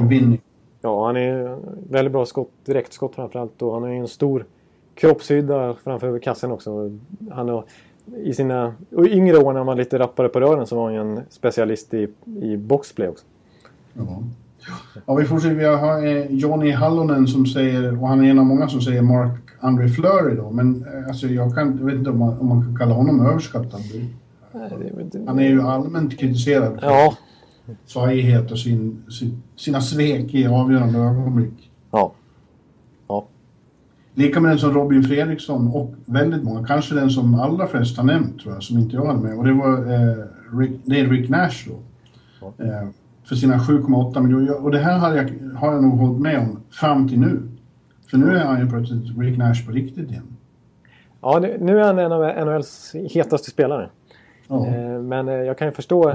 i 0.00 0.06
Winning. 0.08 0.40
Ja, 0.80 1.06
han 1.06 1.16
är 1.16 1.56
väldigt 1.90 2.12
bra 2.12 2.26
skott, 2.26 2.50
direktskott 2.64 3.14
framförallt 3.14 3.62
och 3.62 3.74
han 3.74 3.82
har 3.82 3.90
ju 3.90 3.96
en 3.96 4.08
stor 4.08 4.44
kroppshydda 4.94 5.74
framför 5.84 6.18
kassen 6.18 6.50
också. 6.50 6.90
Han 7.30 7.48
har, 7.48 7.64
I 8.16 8.34
sina 8.34 8.74
yngre 8.98 9.38
år 9.38 9.52
när 9.52 9.60
han 9.60 9.66
var 9.66 9.74
lite 9.74 9.98
rappare 9.98 10.28
på 10.28 10.40
rören 10.40 10.66
så 10.66 10.76
var 10.76 10.84
han 10.84 10.94
ju 10.94 11.00
en 11.00 11.20
specialist 11.30 11.94
i, 11.94 12.08
i 12.42 12.56
boxplay 12.56 13.08
också. 13.08 13.24
Ja. 13.92 14.22
Ja, 15.06 15.14
vi 15.14 15.24
fortsätter. 15.24 15.54
Vi 15.54 15.64
har 15.64 16.06
eh, 16.06 16.26
Johnny 16.26 16.70
Hallonen 16.70 17.26
som 17.26 17.46
säger, 17.46 18.02
och 18.02 18.08
han 18.08 18.24
är 18.24 18.30
en 18.30 18.38
av 18.38 18.44
många 18.44 18.68
som 18.68 18.80
säger 18.80 19.02
Mark 19.02 19.40
Andre 19.60 19.88
Fleury 19.88 20.36
då, 20.36 20.50
men 20.50 20.84
eh, 20.94 21.08
alltså 21.08 21.26
jag, 21.26 21.54
kan, 21.54 21.78
jag 21.78 21.86
vet 21.86 21.94
inte 21.94 22.10
om 22.10 22.18
man, 22.18 22.38
om 22.38 22.48
man 22.48 22.62
kan 22.62 22.76
kalla 22.78 22.94
honom 22.94 23.26
överskattad. 23.26 23.80
Han 25.26 25.38
är 25.38 25.48
ju 25.48 25.62
allmänt 25.62 26.18
kritiserad 26.18 26.78
Ja, 26.82 27.16
svajighet 27.86 28.50
och 28.50 28.58
sin, 28.58 29.02
sin, 29.10 29.42
sina 29.56 29.80
svek 29.80 30.34
i 30.34 30.46
avgörande 30.46 30.98
ögonblick. 30.98 31.70
ja. 31.90 32.12
Ja, 33.08 33.26
Lika 34.14 34.40
med 34.40 34.50
den 34.50 34.58
som 34.58 34.74
Robin 34.74 35.02
Fredriksson 35.02 35.68
och 35.68 35.94
väldigt 36.04 36.42
många, 36.42 36.66
kanske 36.66 36.94
den 36.94 37.10
som 37.10 37.34
allra 37.34 37.66
flest 37.66 37.96
har 37.96 38.04
nämnt 38.04 38.40
tror 38.40 38.54
jag, 38.54 38.62
som 38.62 38.78
inte 38.78 38.96
jag 38.96 39.06
hade 39.06 39.20
med. 39.20 39.38
Och 39.38 39.44
det 39.44 39.52
var 39.52 39.92
eh, 39.92 40.24
Rick, 40.58 40.70
det 40.84 41.00
är 41.00 41.06
Rick 41.06 41.28
Nash 41.28 41.68
då. 41.68 41.76
Eh, 42.64 42.88
för 43.24 43.34
sina 43.34 43.58
7,8 43.58 44.20
miljoner. 44.20 44.64
Och 44.64 44.70
det 44.70 44.78
här 44.78 44.98
har 44.98 45.14
jag, 45.16 45.30
har 45.58 45.72
jag 45.72 45.82
nog 45.82 45.98
hållit 45.98 46.20
med 46.20 46.38
om 46.38 46.60
fram 46.70 47.08
till 47.08 47.20
nu. 47.20 47.42
För 48.10 48.18
nu 48.18 48.36
är 48.36 48.44
han 48.44 48.60
ju 48.60 48.68
plötsligt 48.70 49.18
Rick 49.18 49.38
Nash 49.38 49.66
på 49.66 49.72
riktigt 49.72 50.10
igen. 50.10 50.36
ja 51.20 51.38
nu 51.60 51.78
är 51.78 51.84
han 51.84 51.98
en 51.98 52.12
av 52.12 52.46
NHLs 52.46 52.94
hetaste 53.10 53.50
spelare. 53.50 53.90
Ja. 54.50 54.66
Eh, 54.66 55.02
Men 55.02 55.28
eh, 55.28 55.34
jag 55.34 55.58
kan 55.58 55.68
ju 55.68 55.72
förstå... 55.72 56.12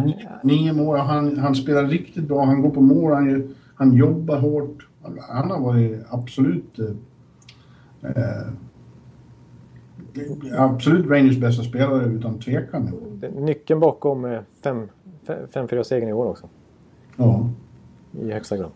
Mål, 0.74 0.98
han, 0.98 1.38
han 1.38 1.56
spelar 1.56 1.84
riktigt 1.84 2.24
bra, 2.24 2.46
han 2.46 2.62
går 2.62 2.70
på 2.70 2.82
mål, 2.82 3.12
han, 3.14 3.56
han 3.76 3.94
jobbar 3.94 4.38
hårt. 4.38 4.88
Han 5.30 5.52
har 5.52 5.60
varit 5.60 6.06
absolut... 6.10 6.80
Eh, 6.80 8.10
eh, 8.10 8.48
absolut 10.58 11.10
Rangers 11.10 11.38
bästa 11.38 11.64
spelare 11.64 12.06
utan 12.06 12.40
tvekan. 12.40 12.92
Nyckeln 13.36 13.80
bakom 13.80 14.26
5-4-segern 14.64 16.10
i 16.10 16.14
år 16.14 16.26
också. 16.26 16.50
Ja. 17.18 17.50
I 18.22 18.32
högsta 18.32 18.58
grad. 18.58 18.72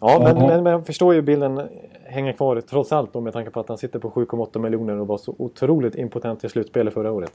Ja, 0.00 0.20
men, 0.24 0.36
Ja. 0.36 0.46
men, 0.46 0.62
men 0.62 0.72
jag 0.72 0.86
förstår 0.86 1.14
ju 1.14 1.22
bilden 1.22 1.60
hänger 2.04 2.32
kvar 2.32 2.60
trots 2.60 2.92
allt 2.92 3.12
då 3.12 3.20
med 3.20 3.32
tanke 3.32 3.50
på 3.50 3.60
att 3.60 3.68
han 3.68 3.78
sitter 3.78 3.98
på 3.98 4.10
7,8 4.10 4.58
miljoner 4.58 5.00
och 5.00 5.06
var 5.06 5.18
så 5.18 5.34
otroligt 5.38 5.94
impotent 5.94 6.44
i 6.44 6.48
slutspelet 6.48 6.94
förra 6.94 7.12
året. 7.12 7.32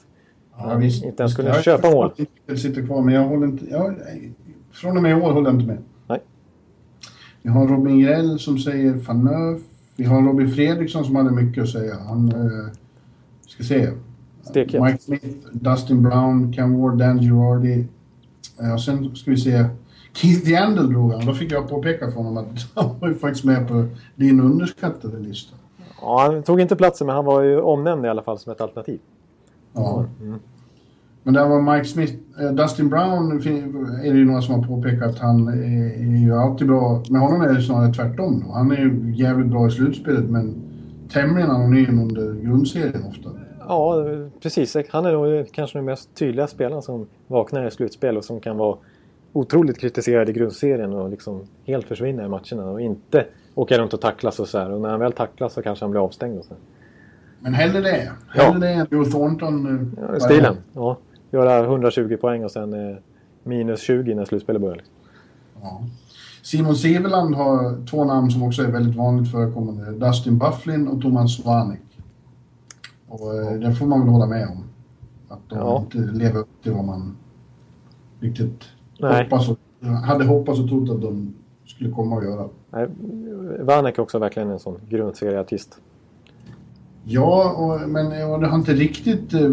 Ja, 0.57 0.75
visst. 0.75 1.05
Inte 1.05 1.23
ens 1.23 1.35
kunde 1.35 1.51
Jag 1.51 1.63
köpa 1.63 1.91
mål. 1.91 2.11
Mikael 2.17 2.59
sitter 2.59 2.85
kvar, 2.85 3.01
men 3.01 3.13
jag 3.13 3.27
håller 3.27 3.47
inte... 3.47 3.65
Jag, 3.65 3.95
från 4.71 4.97
och 4.97 5.03
med 5.03 5.11
i 5.11 5.21
år 5.21 5.31
håller 5.31 5.49
jag 5.49 5.55
inte 5.55 5.67
med. 5.67 5.77
Nej. 6.07 6.19
Vi 7.41 7.49
har 7.49 7.67
Robin 7.67 7.99
Grell 7.99 8.39
som 8.39 8.57
säger 8.57 8.97
Fanöf. 8.99 9.61
Vi 9.95 10.03
har 10.03 10.21
Robin 10.21 10.51
Fredriksson 10.51 11.05
som 11.05 11.15
hade 11.15 11.31
mycket 11.31 11.63
att 11.63 11.69
säga. 11.69 11.95
Han... 12.07 12.29
Eh, 12.29 12.71
ska 13.47 13.63
se. 13.63 13.91
Stekhet. 14.41 14.83
Mike 14.83 14.97
Smith, 14.97 15.25
Dustin 15.51 16.03
Brown, 16.03 16.53
Cam 16.53 16.81
Ward, 16.81 16.97
Dan 16.97 17.19
Girardi. 17.19 17.87
Ja, 18.57 18.77
sen 18.77 19.15
ska 19.15 19.31
vi 19.31 19.37
se. 19.37 19.65
Keith 20.13 20.49
Yandel 20.49 20.89
drog 20.89 21.11
han. 21.11 21.25
Då 21.25 21.33
fick 21.33 21.51
jag 21.51 21.69
påpeka 21.69 22.11
för 22.11 22.17
honom 22.17 22.37
att 22.37 22.67
han 22.85 22.99
var 22.99 23.07
ju 23.07 23.15
faktiskt 23.15 23.45
med 23.45 23.67
på 23.67 23.85
din 24.15 24.39
underskattade 24.39 25.19
lista. 25.19 25.55
Ja, 26.01 26.19
han 26.19 26.43
tog 26.43 26.61
inte 26.61 26.75
platsen 26.75 27.07
men 27.07 27.15
han 27.15 27.25
var 27.25 27.41
ju 27.41 27.61
omnämnd 27.61 28.05
i 28.05 28.09
alla 28.09 28.21
fall 28.21 28.39
som 28.39 28.51
ett 28.51 28.61
alternativ. 28.61 28.99
Ja. 29.75 30.05
Men 31.23 31.33
där 31.33 31.47
var 31.47 31.75
Mike 31.75 31.85
Smith. 31.85 32.13
eh, 32.41 32.51
Dustin 32.51 32.89
Brown 32.89 33.31
är 34.03 34.13
det 34.13 34.19
ju 34.19 34.25
några 34.25 34.41
som 34.41 34.55
har 34.55 34.67
påpekat 34.67 35.09
att 35.09 35.19
han 35.19 35.47
är, 35.47 35.53
är 35.99 36.25
ju 36.25 36.33
alltid 36.33 36.67
bra. 36.67 37.03
Med 37.09 37.21
honom 37.21 37.41
är 37.41 37.53
det 37.53 37.61
snarare 37.61 37.93
tvärtom. 37.93 38.43
Då. 38.45 38.53
Han 38.53 38.71
är 38.71 38.77
ju 38.77 39.13
jävligt 39.15 39.47
bra 39.47 39.67
i 39.67 39.71
slutspelet 39.71 40.29
men 40.29 40.55
tämligen 41.09 41.51
anonym 41.51 41.99
under 41.99 42.33
grundserien 42.33 43.03
ofta. 43.09 43.29
Ja, 43.59 44.05
precis. 44.41 44.77
Han 44.89 45.05
är 45.05 45.11
nog 45.11 45.51
kanske 45.51 45.77
den 45.77 45.85
mest 45.85 46.15
tydliga 46.15 46.47
spelaren 46.47 46.81
som 46.81 47.07
vaknar 47.27 47.67
i 47.67 47.71
slutspel 47.71 48.17
och 48.17 48.25
som 48.25 48.39
kan 48.39 48.57
vara 48.57 48.77
otroligt 49.33 49.79
kritiserad 49.79 50.29
i 50.29 50.33
grundserien 50.33 50.93
och 50.93 51.09
liksom 51.09 51.41
helt 51.65 51.87
försvinna 51.87 52.25
i 52.25 52.29
matcherna 52.29 52.71
och 52.71 52.81
inte 52.81 53.25
åka 53.55 53.77
runt 53.77 53.93
och 53.93 54.01
tacklas 54.01 54.39
och 54.39 54.47
så 54.47 54.57
här. 54.57 54.71
Och 54.71 54.81
när 54.81 54.89
han 54.89 54.99
väl 54.99 55.11
tacklas 55.11 55.53
så 55.53 55.61
kanske 55.61 55.85
han 55.85 55.91
blir 55.91 56.01
avstängd 56.01 56.37
och 56.39 56.45
så. 56.45 56.49
här. 56.53 56.59
Men 57.45 57.53
hellre 57.53 57.81
det. 57.81 58.11
Ja. 58.35 58.43
Hellre 58.43 58.59
det 58.59 58.73
än 58.73 58.87
Joe 58.91 59.05
Thornton. 59.05 59.65
eh, 59.97 60.09
Ja, 60.13 60.19
stilen. 60.19 60.55
Ja. 60.73 60.97
Göra 61.31 61.63
120 61.65 62.17
poäng 62.21 62.43
och 62.43 62.51
sen 62.51 62.73
eh, 62.91 62.97
minus 63.43 63.81
20 63.81 64.15
när 64.15 64.25
slutspelet 64.25 64.61
börjar. 64.61 64.75
Liksom. 64.75 64.93
Ja. 65.61 65.81
Simon 66.43 66.75
Seveland 66.75 67.35
har 67.35 67.85
två 67.85 68.05
namn 68.05 68.31
som 68.31 68.43
också 68.43 68.61
är 68.61 68.71
väldigt 68.71 68.95
vanligt 68.95 69.31
förekommande. 69.31 69.91
Dustin 69.91 70.37
Bufflin 70.37 70.87
och 70.87 71.01
Thomas 71.01 71.35
Svanek. 71.35 71.79
Och 73.07 73.35
eh, 73.35 73.51
det 73.59 73.73
får 73.75 73.85
man 73.85 73.99
väl 74.01 74.09
hålla 74.09 74.25
med 74.25 74.47
om. 74.47 74.63
Att 75.29 75.49
de 75.49 75.59
Ja. 75.59 75.79
inte 75.79 75.97
lever 75.97 76.39
upp 76.39 76.49
till 76.63 76.71
vad 76.71 76.85
man 76.85 77.17
riktigt 78.19 78.63
Nej. 78.99 79.23
hoppas 79.23 79.49
och, 79.49 79.57
hade 79.87 80.25
hoppats 80.25 80.59
och 80.59 80.69
trott 80.69 80.89
att 80.89 81.01
de 81.01 81.33
skulle 81.65 81.91
komma 81.91 82.15
och 82.15 82.23
göra. 82.23 82.47
Nej, 82.71 82.87
Vanek 83.59 83.97
är 83.97 84.01
också 84.01 84.19
verkligen 84.19 84.49
en 84.49 84.59
sån 84.59 84.79
grundserieartist. 84.89 85.81
Ja, 87.05 87.53
och, 87.57 87.89
men 87.89 88.31
och 88.31 88.39
det 88.39 88.47
har 88.47 88.57
inte 88.57 88.73
riktigt 88.73 89.33
eh, 89.33 89.49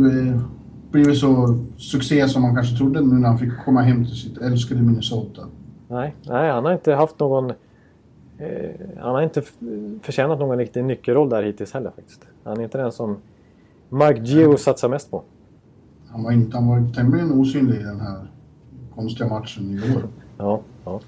blivit 0.91 1.19
så 1.19 1.59
succé 1.77 2.29
som 2.29 2.43
man 2.43 2.55
kanske 2.55 2.77
trodde 2.77 3.01
nu 3.01 3.15
när 3.15 3.29
han 3.29 3.39
fick 3.39 3.53
komma 3.65 3.83
hem 3.83 4.05
till 4.05 4.17
sitt 4.17 4.39
älskade 4.39 4.83
Minnesota. 4.83 5.43
Nej, 5.89 6.15
nej 6.23 6.51
han 6.51 6.65
har 6.65 6.73
inte 6.73 6.95
haft 6.95 7.19
någon... 7.19 7.51
Eh, 8.39 8.71
han 9.01 9.15
har 9.15 9.23
inte 9.23 9.43
förtjänat 10.03 10.39
någon 10.39 10.59
riktig 10.59 10.85
nyckelroll 10.85 11.29
där 11.29 11.43
hittills 11.43 11.73
heller 11.73 11.91
faktiskt. 11.91 12.21
Han 12.45 12.59
är 12.59 12.65
inte 12.65 12.79
den 12.79 12.93
som 12.93 13.17
Mike 13.89 14.21
Gio 14.21 14.57
satsar 14.57 14.89
mest 14.89 15.11
på. 15.11 15.23
Han 16.09 16.23
var, 16.23 16.33
inte, 16.33 16.57
han 16.57 16.69
var 16.69 16.95
tämligen 16.95 17.33
osynlig 17.33 17.81
i 17.81 17.83
den 17.83 18.01
här 18.01 18.27
konstiga 18.95 19.29
matchen 19.29 19.71
igår. 19.71 20.03
Ja, 20.39 20.61
Ja. 20.85 21.01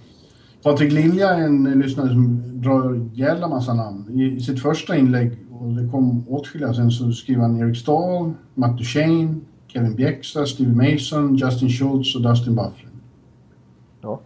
Patrik 0.62 0.92
Lilja 0.92 1.30
är 1.30 1.40
en 1.40 1.80
lyssnare 1.80 2.08
som 2.08 2.42
drar 2.62 3.08
jävla 3.12 3.48
massa 3.48 3.74
namn. 3.74 4.20
I, 4.20 4.36
I 4.36 4.40
sitt 4.40 4.62
första 4.62 4.96
inlägg, 4.96 5.38
och 5.60 5.68
det 5.68 5.90
kom 5.90 6.24
åtskilliga 6.28 6.74
sen, 6.74 6.90
så 6.90 7.12
skriver 7.12 7.42
han 7.42 7.60
Eric 7.60 7.78
Stahl, 7.78 8.32
Matt 8.54 8.78
Duchene, 8.78 9.34
Kevin 9.66 9.94
Bjäxa, 9.94 10.46
Steve 10.46 10.92
Mason, 10.92 11.36
Justin 11.36 11.68
Schultz 11.68 12.16
och 12.16 12.22
Dustin 12.22 12.54
Bufflin. 12.54 12.90
Ja. 14.00 14.20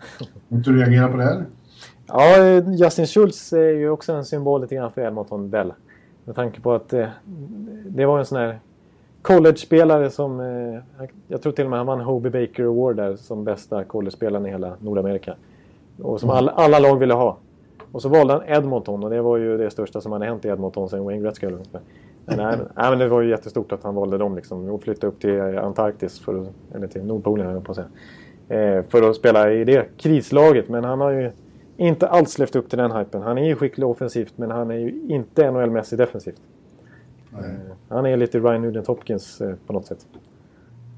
Måste 0.49 0.71
du 0.71 0.79
reagera 0.79 1.09
på 1.09 1.17
det 1.17 1.25
här? 1.25 1.45
Ja, 2.07 2.39
Justin 2.85 3.07
Schultz 3.07 3.53
är 3.53 3.71
ju 3.71 3.91
också 3.91 4.13
en 4.13 4.25
symbol 4.25 4.61
lite 4.61 4.75
grann 4.75 4.93
för 4.93 5.01
Edmonton 5.01 5.51
Bell. 5.51 5.73
Med 6.25 6.35
tanke 6.35 6.61
på 6.61 6.73
att 6.73 6.93
eh, 6.93 7.09
det 7.87 8.07
var 8.07 8.19
en 8.19 8.27
sån 8.27 8.39
här 8.39 8.59
college-spelare 9.23 10.11
som... 10.11 10.41
Eh, 10.41 11.07
jag 11.29 11.43
tror 11.43 11.53
till 11.53 11.65
och 11.65 11.71
med 11.71 11.79
han 11.79 11.87
vann 11.87 12.01
Hobie 12.01 12.31
Baker 12.31 12.65
Award 12.65 12.97
där 12.97 13.17
som 13.17 13.45
bästa 13.45 13.85
college-spelaren 13.85 14.47
i 14.47 14.51
hela 14.51 14.77
Nordamerika. 14.81 15.35
Och 16.03 16.21
som 16.21 16.31
alla, 16.31 16.53
alla 16.53 16.79
lag 16.79 16.99
ville 16.99 17.15
ha. 17.15 17.37
Och 17.93 18.03
så 18.03 18.09
valde 18.09 18.33
han 18.33 18.43
Edmonton 18.47 19.05
och 19.05 19.11
det 19.11 19.23
var 19.23 19.37
ju 19.37 19.57
det 19.57 19.71
största 19.71 20.01
som 20.01 20.13
hade 20.13 20.25
hänt 20.25 20.45
i 20.45 20.49
Edmonton 20.49 20.89
sen 20.89 21.05
Wayne 21.05 21.23
Gretzky. 21.23 21.47
Men, 21.47 21.59
nej, 22.27 22.59
nej, 22.77 22.91
men 22.91 22.99
det 22.99 23.09
var 23.09 23.21
ju 23.21 23.31
jättestort 23.31 23.73
att 23.73 23.83
han 23.83 23.95
valde 23.95 24.19
dem 24.19 24.37
liksom. 24.37 24.69
Och 24.69 24.83
flyttade 24.83 25.07
upp 25.07 25.21
till 25.21 25.41
Antarktis, 25.59 26.21
för, 26.21 26.47
eller 26.75 26.87
till 26.87 27.05
Nordpolen 27.05 27.47
höll 27.47 27.61
på 27.61 27.73
att 27.73 27.77
säga. 27.77 27.89
Eh, 28.49 28.83
för 28.89 29.11
att 29.11 29.17
spela 29.17 29.53
i 29.53 29.65
det 29.65 29.87
krislaget. 29.97 30.69
Men 30.69 30.85
han 30.85 31.01
har 31.01 31.11
ju 31.11 31.31
inte 31.77 32.09
alls 32.09 32.39
levt 32.39 32.57
upp 32.57 32.69
till 32.69 32.79
den 32.79 32.93
hypen. 32.93 33.23
Han 33.23 33.39
är 33.39 33.47
ju 33.47 33.57
skicklig 33.57 33.87
offensivt 33.87 34.33
men 34.37 34.51
han 34.51 34.71
är 34.71 34.79
ju 34.79 35.01
inte 35.09 35.51
NHL-mässig 35.51 35.97
defensivt. 35.97 36.41
Eh, 37.33 37.75
han 37.89 38.07
är 38.07 38.17
lite 38.17 38.39
Ryan 38.39 38.63
Nugent 38.63 38.87
Hopkins 38.87 39.41
eh, 39.41 39.55
på 39.67 39.73
något 39.73 39.87
sätt. 39.87 40.07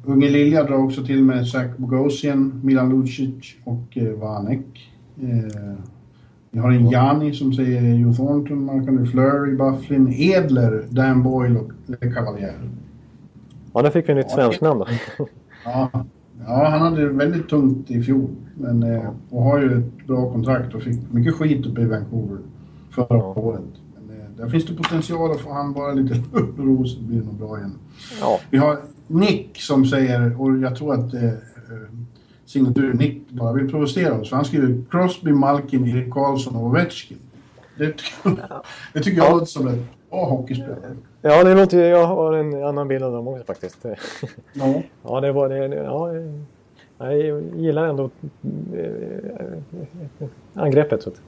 Unge 0.06 0.28
Lilja 0.28 0.64
drar 0.64 0.84
också 0.84 1.04
till 1.04 1.22
med 1.22 1.46
Zach 1.46 1.76
Bogosian, 1.76 2.60
Milan 2.64 2.90
Lucic 2.90 3.56
och 3.64 3.98
eh, 3.98 4.12
Vanek. 4.12 4.90
Vi 6.50 6.58
har 6.58 6.70
en 6.72 6.90
Jani 6.90 7.32
som 7.32 7.52
säger 7.52 7.94
Joe 7.94 8.14
Thornton, 8.14 8.64
Mark 8.64 9.10
Flurry, 9.10 9.56
Bufflin, 9.56 10.12
Edler, 10.12 10.84
Dan 10.90 11.22
Boyle 11.22 11.56
och 11.56 11.70
Le 11.86 11.96
Cavalier. 11.96 12.54
Ja, 13.74 13.82
där 13.82 13.90
fick 13.90 14.08
vi 14.08 14.14
nytt 14.14 14.30
svenskt 14.30 14.60
namn 14.60 14.80
då. 14.80 14.86
Ja, 15.64 15.90
ja, 16.46 16.68
han 16.70 16.80
hade 16.80 17.08
väldigt 17.08 17.48
tungt 17.48 17.90
i 17.90 18.02
fjol. 18.02 18.28
Men, 18.54 18.82
eh, 18.82 19.10
och 19.30 19.42
har 19.42 19.58
ju 19.60 19.78
ett 19.78 20.06
bra 20.06 20.32
kontrakt 20.32 20.74
och 20.74 20.82
fick 20.82 21.12
mycket 21.12 21.34
skit 21.34 21.66
uppe 21.66 21.80
i 21.80 21.84
Vancouver 21.84 22.38
förra 22.90 23.06
Ja. 23.16 23.34
året. 23.36 23.62
Men 24.08 24.16
eh, 24.16 24.24
där 24.36 24.48
finns 24.48 24.66
det 24.66 24.74
potential 24.74 25.30
att 25.30 25.40
få 25.40 25.52
han 25.52 25.72
bara 25.72 25.92
lite 25.92 26.14
ro 26.58 26.84
så 26.86 27.00
blir 27.02 27.20
det 27.20 27.26
nog 27.26 27.34
bra 27.34 27.58
igen. 27.58 27.72
Ja, 28.20 28.40
Vi 28.50 28.58
har 28.58 28.78
Nick 29.06 29.56
som 29.60 29.84
säger, 29.86 30.40
och 30.40 30.58
jag 30.58 30.76
tror 30.76 30.94
att 30.94 31.14
eh, 31.14 31.20
eh, 32.50 32.52
signaturen 32.52 32.96
Nick 32.96 33.30
bara 33.30 33.52
vill 33.52 33.70
provocera 33.70 34.20
oss. 34.20 34.32
Han 34.32 34.44
skriver 34.44 34.84
Crosby, 34.90 35.32
Malkin, 35.32 35.86
Erik 35.88 36.10
Karlsson 36.12 36.56
och 36.56 36.66
Ovechkin. 36.66 37.18
Det 37.78 37.86
tycker, 37.92 38.36
det 38.92 39.00
tycker 39.00 39.18
jag 39.18 39.26
Ja. 39.26 39.32
låter 39.32 39.46
som 39.46 39.68
ett 39.68 39.78
bra 40.10 40.24
hockeyspelare. 40.24 40.96
ja 41.22 41.44
det 41.44 41.54
låter, 41.54 41.90
jag 41.90 42.06
har 42.06 42.32
en 42.32 42.64
annan 42.64 42.88
bild 42.88 43.04
av 43.04 43.12
dem 43.12 43.28
också 43.28 43.44
faktiskt. 43.44 43.78
Ja. 44.52 44.82
Ja, 45.02 45.20
det 45.20 45.32
var 45.32 45.48
det. 45.48 45.74
Ja, 45.76 46.12
jag 47.14 47.42
gillar 47.56 47.86
ändå 47.86 48.10
eh, 48.76 49.58
angreppet. 50.54 51.02
Så 51.02 51.10
att, 51.10 51.20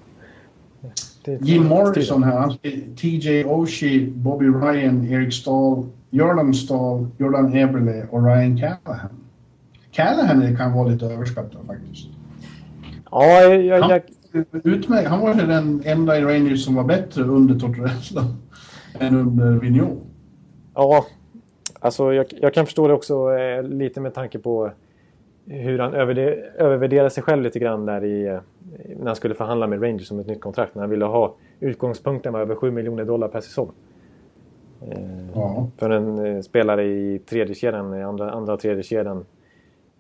det, 1.25 1.41
Jim 1.43 1.65
Morrison 1.67 2.23
här, 2.23 2.39
han 2.39 2.57
TJ 2.97 3.45
Oshie, 3.45 4.11
Bobby 4.11 4.47
Ryan, 4.47 5.07
Eric 5.07 5.35
Stahl, 5.35 5.87
Jordan 6.11 6.55
Stahl, 6.55 7.07
Jordan 7.19 7.57
Eberle 7.57 8.07
och 8.11 8.25
Ryan 8.27 8.57
Callahan. 8.59 9.11
Callahan 9.93 10.57
kan 10.57 10.73
vara 10.73 10.89
lite 10.89 11.07
överskattad 11.07 11.67
faktiskt. 11.67 12.09
Ja, 13.11 13.41
jag, 13.41 13.63
jag, 13.63 13.91
jag, 13.91 14.03
Utmärkt. 14.65 15.09
Han 15.09 15.21
var 15.21 15.35
den 15.35 15.83
enda 15.85 16.19
i 16.19 16.23
Rangers 16.23 16.65
som 16.65 16.75
var 16.75 16.85
bättre 16.85 17.23
under 17.23 17.59
Tortorella 17.59 18.35
än 18.99 19.17
under 19.17 19.53
Vigneault. 19.53 20.01
Ja, 20.75 21.07
alltså 21.81 22.13
jag, 22.13 22.27
jag 22.41 22.55
kan 22.55 22.67
förstå 22.67 22.89
det 22.89 22.95
också 22.95 23.33
eh, 23.37 23.63
lite 23.63 24.01
med 24.01 24.15
tanke 24.15 24.39
på 24.39 24.71
hur 25.47 25.79
han 25.79 25.95
övervärderade 25.95 27.11
sig 27.11 27.23
själv 27.23 27.43
lite 27.43 27.59
grann 27.59 27.87
där 27.87 28.05
i, 28.05 28.27
eh, 28.27 28.39
när 28.99 29.07
han 29.07 29.17
skulle 29.17 29.35
förhandla 29.35 29.67
med 29.67 29.83
Rangers 29.83 30.11
om 30.11 30.21
ett 30.21 30.27
nytt 30.27 30.41
kontrakt. 30.41 30.75
När 30.75 30.83
han 30.83 30.91
ville 30.91 31.05
ha 31.05 31.35
utgångspunkten 31.61 32.33
var 32.33 32.41
över 32.41 32.55
7 32.55 32.71
miljoner 32.71 33.05
dollar 33.05 33.29
per 33.29 33.41
säsong. 33.41 33.71
Eh, 34.91 34.99
Ja. 35.35 35.69
För 35.77 35.91
en 35.91 36.27
eh, 36.27 36.41
spelare 36.41 36.85
i 36.85 37.19
tredje 37.27 37.55
kedjan, 37.55 38.03
andra, 38.03 38.31
andra 38.31 38.57
tredje 38.57 38.83
kedjan. 38.83 39.25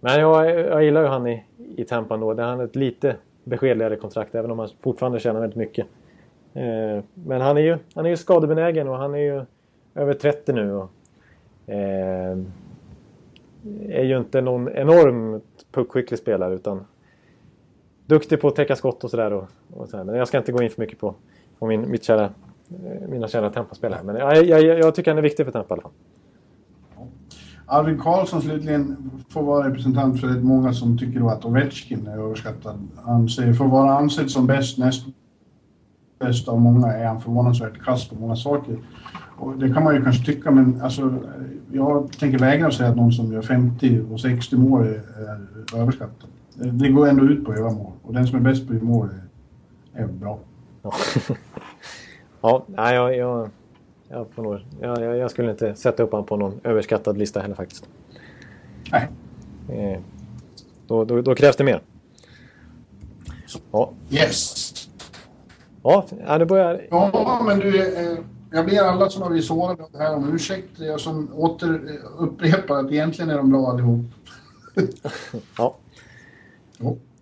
Men 0.04 0.20
jag, 0.20 0.50
jag 0.50 0.84
gillar 0.84 1.02
ju 1.02 1.08
han 1.08 1.26
i, 1.26 1.44
i 1.76 1.84
Tampa 1.84 2.14
ändå. 2.14 2.30
är 2.30 2.36
han 2.36 2.58
har 2.58 2.64
ett 2.64 2.76
lite 2.76 3.16
beskedligare 3.44 3.96
kontrakt 3.96 4.34
även 4.34 4.50
om 4.50 4.58
han 4.58 4.68
fortfarande 4.80 5.20
tjänar 5.20 5.40
väldigt 5.40 5.56
mycket. 5.56 5.86
Eh, 6.54 7.04
men 7.14 7.40
han 7.40 7.56
är, 7.56 7.60
ju, 7.60 7.78
han 7.94 8.06
är 8.06 8.10
ju 8.10 8.16
skadebenägen 8.16 8.88
och 8.88 8.96
han 8.96 9.14
är 9.14 9.18
ju 9.18 9.44
över 9.94 10.14
30 10.14 10.52
nu. 10.52 10.72
Och, 10.72 10.90
eh, 11.66 12.38
är 13.88 14.04
ju 14.04 14.18
inte 14.18 14.40
någon 14.40 14.68
enormt 14.68 15.66
puckskicklig 15.72 16.18
spelare 16.18 16.54
utan 16.54 16.86
duktig 18.06 18.40
på 18.40 18.48
att 18.48 18.56
täcka 18.56 18.76
skott 18.76 19.04
och 19.04 19.10
sådär. 19.10 19.32
Och, 19.32 19.44
och 19.70 19.88
så. 19.88 20.04
Men 20.04 20.14
jag 20.14 20.28
ska 20.28 20.38
inte 20.38 20.52
gå 20.52 20.62
in 20.62 20.70
för 20.70 20.80
mycket 20.80 20.98
på, 20.98 21.14
på 21.58 21.66
min, 21.66 21.90
mitt 21.90 22.04
kära, 22.04 22.24
eh, 22.24 23.08
mina 23.08 23.28
kära 23.28 23.50
Tampa-spelare. 23.50 24.02
Men 24.02 24.16
jag, 24.16 24.44
jag, 24.44 24.62
jag 24.62 24.94
tycker 24.94 25.10
han 25.10 25.18
är 25.18 25.22
viktig 25.22 25.46
för 25.46 25.52
Tampa 25.52 25.74
i 25.74 25.76
alla 25.76 25.82
fall. 25.82 25.92
Arvid 27.66 28.00
Karlsson 28.00 28.42
slutligen 28.42 29.10
får 29.28 29.42
vara 29.42 29.68
representant 29.68 30.20
för 30.20 30.28
rätt 30.28 30.44
många 30.44 30.72
som 30.72 30.98
tycker 30.98 31.20
då 31.20 31.28
att 31.28 31.44
Ovechkin 31.44 32.06
är 32.06 32.18
överskattad. 32.18 32.88
Han 33.04 33.28
säger 33.28 33.52
för 33.52 33.64
att 33.64 33.70
vara 33.70 33.98
ansedd 33.98 34.30
som 34.30 34.46
bäst, 34.46 34.78
näst 34.78 35.06
bäst 36.18 36.48
av 36.48 36.60
många 36.60 36.86
är 36.86 37.06
han 37.06 37.20
förvånansvärt 37.20 37.82
kass 37.84 38.08
på 38.08 38.14
många 38.14 38.36
saker. 38.36 38.78
Och 39.36 39.58
det 39.58 39.74
kan 39.74 39.84
man 39.84 39.94
ju 39.94 40.02
kanske 40.02 40.24
tycka, 40.24 40.50
men 40.50 40.80
alltså, 40.82 41.14
jag 41.72 42.12
tänker 42.18 42.38
vägra 42.38 42.70
säga 42.70 42.88
att 42.88 42.96
någon 42.96 43.12
som 43.12 43.32
gör 43.32 43.42
50 43.42 44.00
och 44.12 44.20
60 44.20 44.56
mål 44.56 44.82
är, 44.82 44.88
är 44.88 45.80
överskattad. 45.80 46.30
Det, 46.54 46.70
det 46.70 46.88
går 46.88 47.08
ändå 47.08 47.24
ut 47.24 47.44
på 47.44 47.52
att 47.52 47.58
göra 47.58 47.72
mål. 47.72 47.92
Och 48.02 48.14
den 48.14 48.26
som 48.26 48.38
är 48.38 48.42
bäst 48.42 48.66
på 48.66 48.72
att 48.72 48.78
göra 48.78 48.88
mål 48.88 49.08
är, 49.94 50.02
är 50.02 50.06
bra. 50.06 50.38
Ja, 50.82 50.92
ja 52.42 52.64
nej, 52.68 52.94
jag, 52.94 53.16
jag, 53.16 53.50
jag, 54.12 54.26
får 54.30 54.62
jag, 54.80 55.02
jag, 55.02 55.16
jag 55.16 55.30
skulle 55.30 55.50
inte 55.50 55.74
sätta 55.74 56.02
upp 56.02 56.10
honom 56.10 56.26
på 56.26 56.36
någon 56.36 56.60
överskattad 56.64 57.18
lista 57.18 57.40
heller 57.40 57.54
faktiskt. 57.54 57.88
Nej. 58.92 59.08
Eh, 59.68 60.00
då, 60.86 61.04
då, 61.04 61.22
då 61.22 61.34
krävs 61.34 61.56
det 61.56 61.64
mer. 61.64 61.82
Ja, 63.72 63.92
Yes! 64.10 64.64
ja 65.82 66.06
nu 66.38 66.44
börjar... 66.44 66.86
Ja, 66.90 67.42
men 67.46 67.58
du, 67.58 67.96
eh, 67.96 68.18
jag 68.50 68.66
ber 68.66 68.82
alla 68.82 69.10
som 69.10 69.22
har 69.22 69.30
blivit 69.30 69.46
sårade 69.46 69.82
det 69.92 69.98
här 69.98 70.16
om 70.16 70.34
ursäkt. 70.34 70.78
Jag 70.78 71.00
som 71.00 71.34
åter 71.34 71.74
eh, 71.74 72.22
upprepar 72.22 72.76
att 72.78 72.92
egentligen 72.92 73.30
är 73.30 73.36
de 73.36 73.50
bra 73.50 73.66
allihop. 73.68 74.00
Ja. 75.58 75.76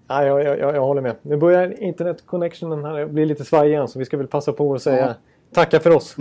Ja, 0.09 0.25
jag, 0.25 0.45
jag, 0.45 0.59
jag, 0.59 0.81
håller 0.81 1.03
med. 1.03 1.17
Nu 1.23 1.37
börjar 1.37 1.83
internet-connectionen 1.83 2.85
här 2.85 3.07
bli 3.07 3.27
lite 3.27 3.45
svajig 3.45 3.73
igen 3.73 3.89
så 3.89 3.99
vi 3.99 4.05
ska 4.05 4.17
väl 4.17 4.27
passa 4.27 4.53
på 4.53 4.75
att 4.75 4.83
säga 4.83 5.07
Ja. 5.07 5.15
tacka 5.55 5.81
för 5.81 5.91
oss. 5.91 6.17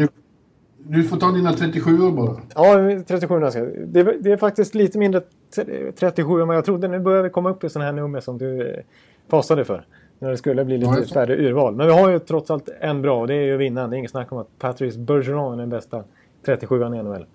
Du 0.91 1.03
får 1.03 1.17
ta 1.17 1.31
dina 1.31 1.53
37 1.53 2.01
år 2.07 2.11
bara. 2.11 2.35
Ja, 2.55 3.01
37 3.07 3.49
ska 3.51 3.59
det, 3.85 4.03
det 4.19 4.31
är 4.31 4.37
faktiskt 4.37 4.75
lite 4.75 4.97
mindre 4.97 5.21
t- 5.55 5.91
37 5.95 6.41
än 6.41 6.47
vad 6.47 6.57
jag 6.57 6.65
trodde. 6.65 6.87
Nu 6.87 6.99
börjar 6.99 7.23
vi 7.23 7.29
komma 7.29 7.49
upp 7.49 7.63
i 7.63 7.69
sådana 7.69 7.85
här 7.85 7.93
nummer 7.93 8.19
som 8.19 8.37
du 8.37 8.67
eh, 8.69 8.79
fasade 9.27 9.65
för. 9.65 9.85
När 10.19 10.29
det 10.29 10.37
skulle 10.37 10.65
bli 10.65 10.77
Ja, 10.77 10.91
lite 10.95 11.07
så- 11.07 11.13
färre 11.13 11.35
urval. 11.37 11.75
Men 11.75 11.87
vi 11.87 11.93
har 11.93 12.09
ju 12.09 12.19
trots 12.19 12.51
allt 12.51 12.69
en 12.79 13.01
bra 13.01 13.21
och 13.21 13.27
det 13.27 13.33
är 13.35 13.41
ju 13.45 13.57
vinnaren. 13.57 13.89
Det 13.89 13.95
är 13.95 13.97
inget 13.97 14.11
snack 14.11 14.31
om 14.31 14.37
att 14.37 14.59
Patrice 14.59 14.97
Bergeron 14.97 15.53
är 15.53 15.57
den 15.57 15.69
bästa 15.69 16.03
37an 16.45 16.99
i 16.99 17.03
NHL. 17.03 17.25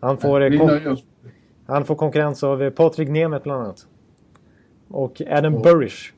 Han 0.00 0.16
får, 0.18 0.40
eh, 0.42 0.66
nöjer 0.66 0.92
oss. 0.92 1.02
han 1.66 1.84
får 1.84 1.94
konkurrens 1.94 2.44
av 2.44 2.62
eh, 2.62 2.70
Patrik 2.70 3.08
Nemeth 3.08 3.42
bland 3.44 3.62
annat. 3.62 3.86
Och 4.88 5.22
Adam 5.30 5.54
Ja. 5.54 5.60
Burrish. 5.60 6.12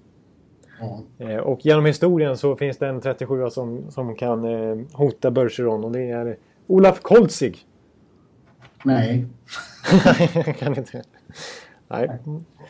Ja. 0.80 1.00
Eh, 1.18 1.36
Och 1.38 1.66
genom 1.66 1.84
historien 1.86 2.36
så 2.36 2.56
finns 2.56 2.76
det 2.78 2.86
en 2.88 3.00
37 3.00 3.50
som, 3.50 3.82
som 3.90 4.14
kan 4.14 4.44
eh, 4.44 4.76
hota 4.92 5.30
Bergeron 5.30 5.84
och 5.84 5.92
det 5.92 6.10
är 6.10 6.36
Olaf 6.66 7.00
Kolzig. 7.02 7.58
Nej. 8.84 9.26
Kan 10.58 10.78
inte. 10.78 11.02
Nej, 11.88 12.18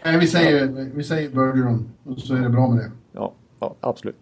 Nej, 0.04 0.18
vi 0.18 0.26
säger, 0.26 0.66
vi 0.94 1.04
säger 1.04 1.30
Bergeron 1.30 1.88
och 2.04 2.18
så 2.18 2.34
är 2.34 2.40
det 2.40 2.48
bra 2.48 2.68
med 2.68 2.78
det. 2.78 2.90
ja, 3.12 3.32
ja, 3.60 3.74
absolut. 3.80 4.16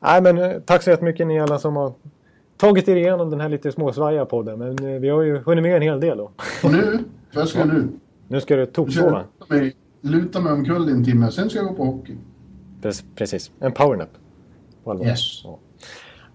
Nej, 0.00 0.22
men 0.22 0.38
eh, 0.38 0.58
tack 0.60 0.82
så 0.82 0.90
jättemycket 0.90 1.26
ni 1.26 1.40
alla 1.40 1.58
som 1.58 1.76
har 1.76 1.92
tagit 2.56 2.88
er 2.88 2.96
igenom 2.96 3.30
den 3.30 3.40
här 3.40 3.48
lite 3.48 3.72
småsvajiga 3.72 4.24
podden. 4.26 4.58
Men 4.58 4.78
eh, 4.94 5.00
vi 5.00 5.08
har 5.08 5.22
ju 5.22 5.36
hunnit 5.38 5.62
med 5.62 5.76
en 5.76 5.82
hel 5.82 6.00
del. 6.00 6.20
Och 6.20 6.32
Och 6.64 6.72
nu, 6.72 6.98
vad 7.34 7.48
ska 7.48 7.58
jag 7.58 7.68
nu? 7.68 7.88
nu 8.28 8.40
ska 8.40 8.56
du 8.56 8.66
toksova. 8.66 9.24
luta 10.00 10.40
mig, 10.40 10.52
omkull 10.52 10.88
i 10.88 10.92
en 10.92 11.04
timme, 11.04 11.30
sen 11.30 11.50
ska 11.50 11.58
jag 11.58 11.68
gå 11.68 11.74
på 11.74 11.84
hockey. 11.84 12.16
Pre- 12.82 13.04
Precis, 13.14 13.50
en 13.60 13.72
powernap. 13.72 14.08
På 14.84 14.90
allvar. 14.90 15.06
Yes. 15.06 15.40
Ja. 15.44 15.58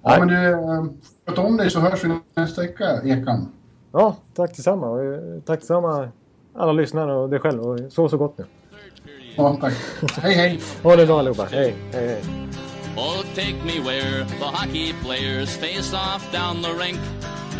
Ja, 0.08 0.20
men 0.20 0.28
du, 0.28 0.92
sköt 1.28 1.38
om 1.38 1.58
dig 1.58 1.72
så 1.72 1.80
hörs 1.80 2.04
vi 2.04 2.20
nästa 2.36 2.62
vecka, 2.62 3.02
Ekan. 3.04 3.52
ja, 3.92 4.16
tack 4.36 4.50
detsamma. 4.56 4.88
Och, 4.90 5.04
eh, 5.04 5.20
Tack 5.46 5.60
detsamma 5.60 6.10
alla 6.56 6.72
lyssnare 6.72 7.16
och 7.16 7.30
dig 7.30 7.40
själv. 7.40 7.62
Och 7.62 7.80
sov 7.92 8.08
så 8.08 8.18
gott 8.18 8.38
nu. 8.38 8.46
Ja, 9.36 9.58
tack. 9.62 9.74
Hej, 10.22 10.34
hej. 10.34 10.60
Ha 10.84 10.96
det 10.96 11.06
bra 11.06 11.20
allihopa. 11.20 11.44
Hej, 11.52 11.76
hej, 11.94 12.08
hej. 12.08 12.22
Oh, 12.98 13.22
take 13.36 13.56
me 13.66 13.80
where 13.80 14.26
the 14.40 14.46
hockey 14.46 14.94
players 15.04 15.58
face 15.58 15.94
off 15.94 16.32
down 16.34 16.64
the 16.64 16.74
rink. 16.86 17.00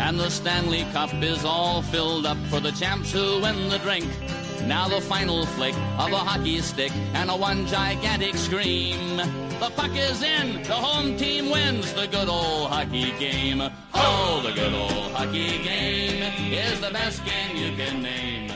And 0.00 0.18
the 0.18 0.30
Stanley 0.30 0.84
Cup 0.92 1.10
is 1.22 1.44
all 1.44 1.82
filled 1.82 2.26
up 2.26 2.38
for 2.50 2.60
the 2.60 2.72
champs 2.72 3.14
who 3.14 3.40
win 3.42 3.70
the 3.70 3.78
drink. 3.78 4.04
Now 4.68 4.88
the 4.88 5.00
final 5.00 5.46
flick 5.46 5.74
of 5.98 6.12
a 6.12 6.16
hockey 6.16 6.60
stick 6.60 6.92
and 7.14 7.30
a 7.30 7.36
one 7.36 7.66
gigantic 7.66 8.34
scream. 8.36 9.20
The 9.60 9.70
puck 9.70 9.90
is 9.96 10.22
in, 10.22 10.62
the 10.62 10.74
home 10.74 11.16
team 11.16 11.50
wins 11.50 11.92
the 11.92 12.06
good 12.06 12.28
old 12.28 12.70
hockey 12.70 13.10
game. 13.18 13.60
Oh, 13.92 14.40
the 14.44 14.52
good 14.52 14.72
old 14.72 15.12
hockey 15.12 15.62
game 15.64 16.22
is 16.52 16.80
the 16.80 16.90
best 16.90 17.24
game 17.24 17.56
you 17.56 17.76
can 17.76 18.00
name. 18.00 18.47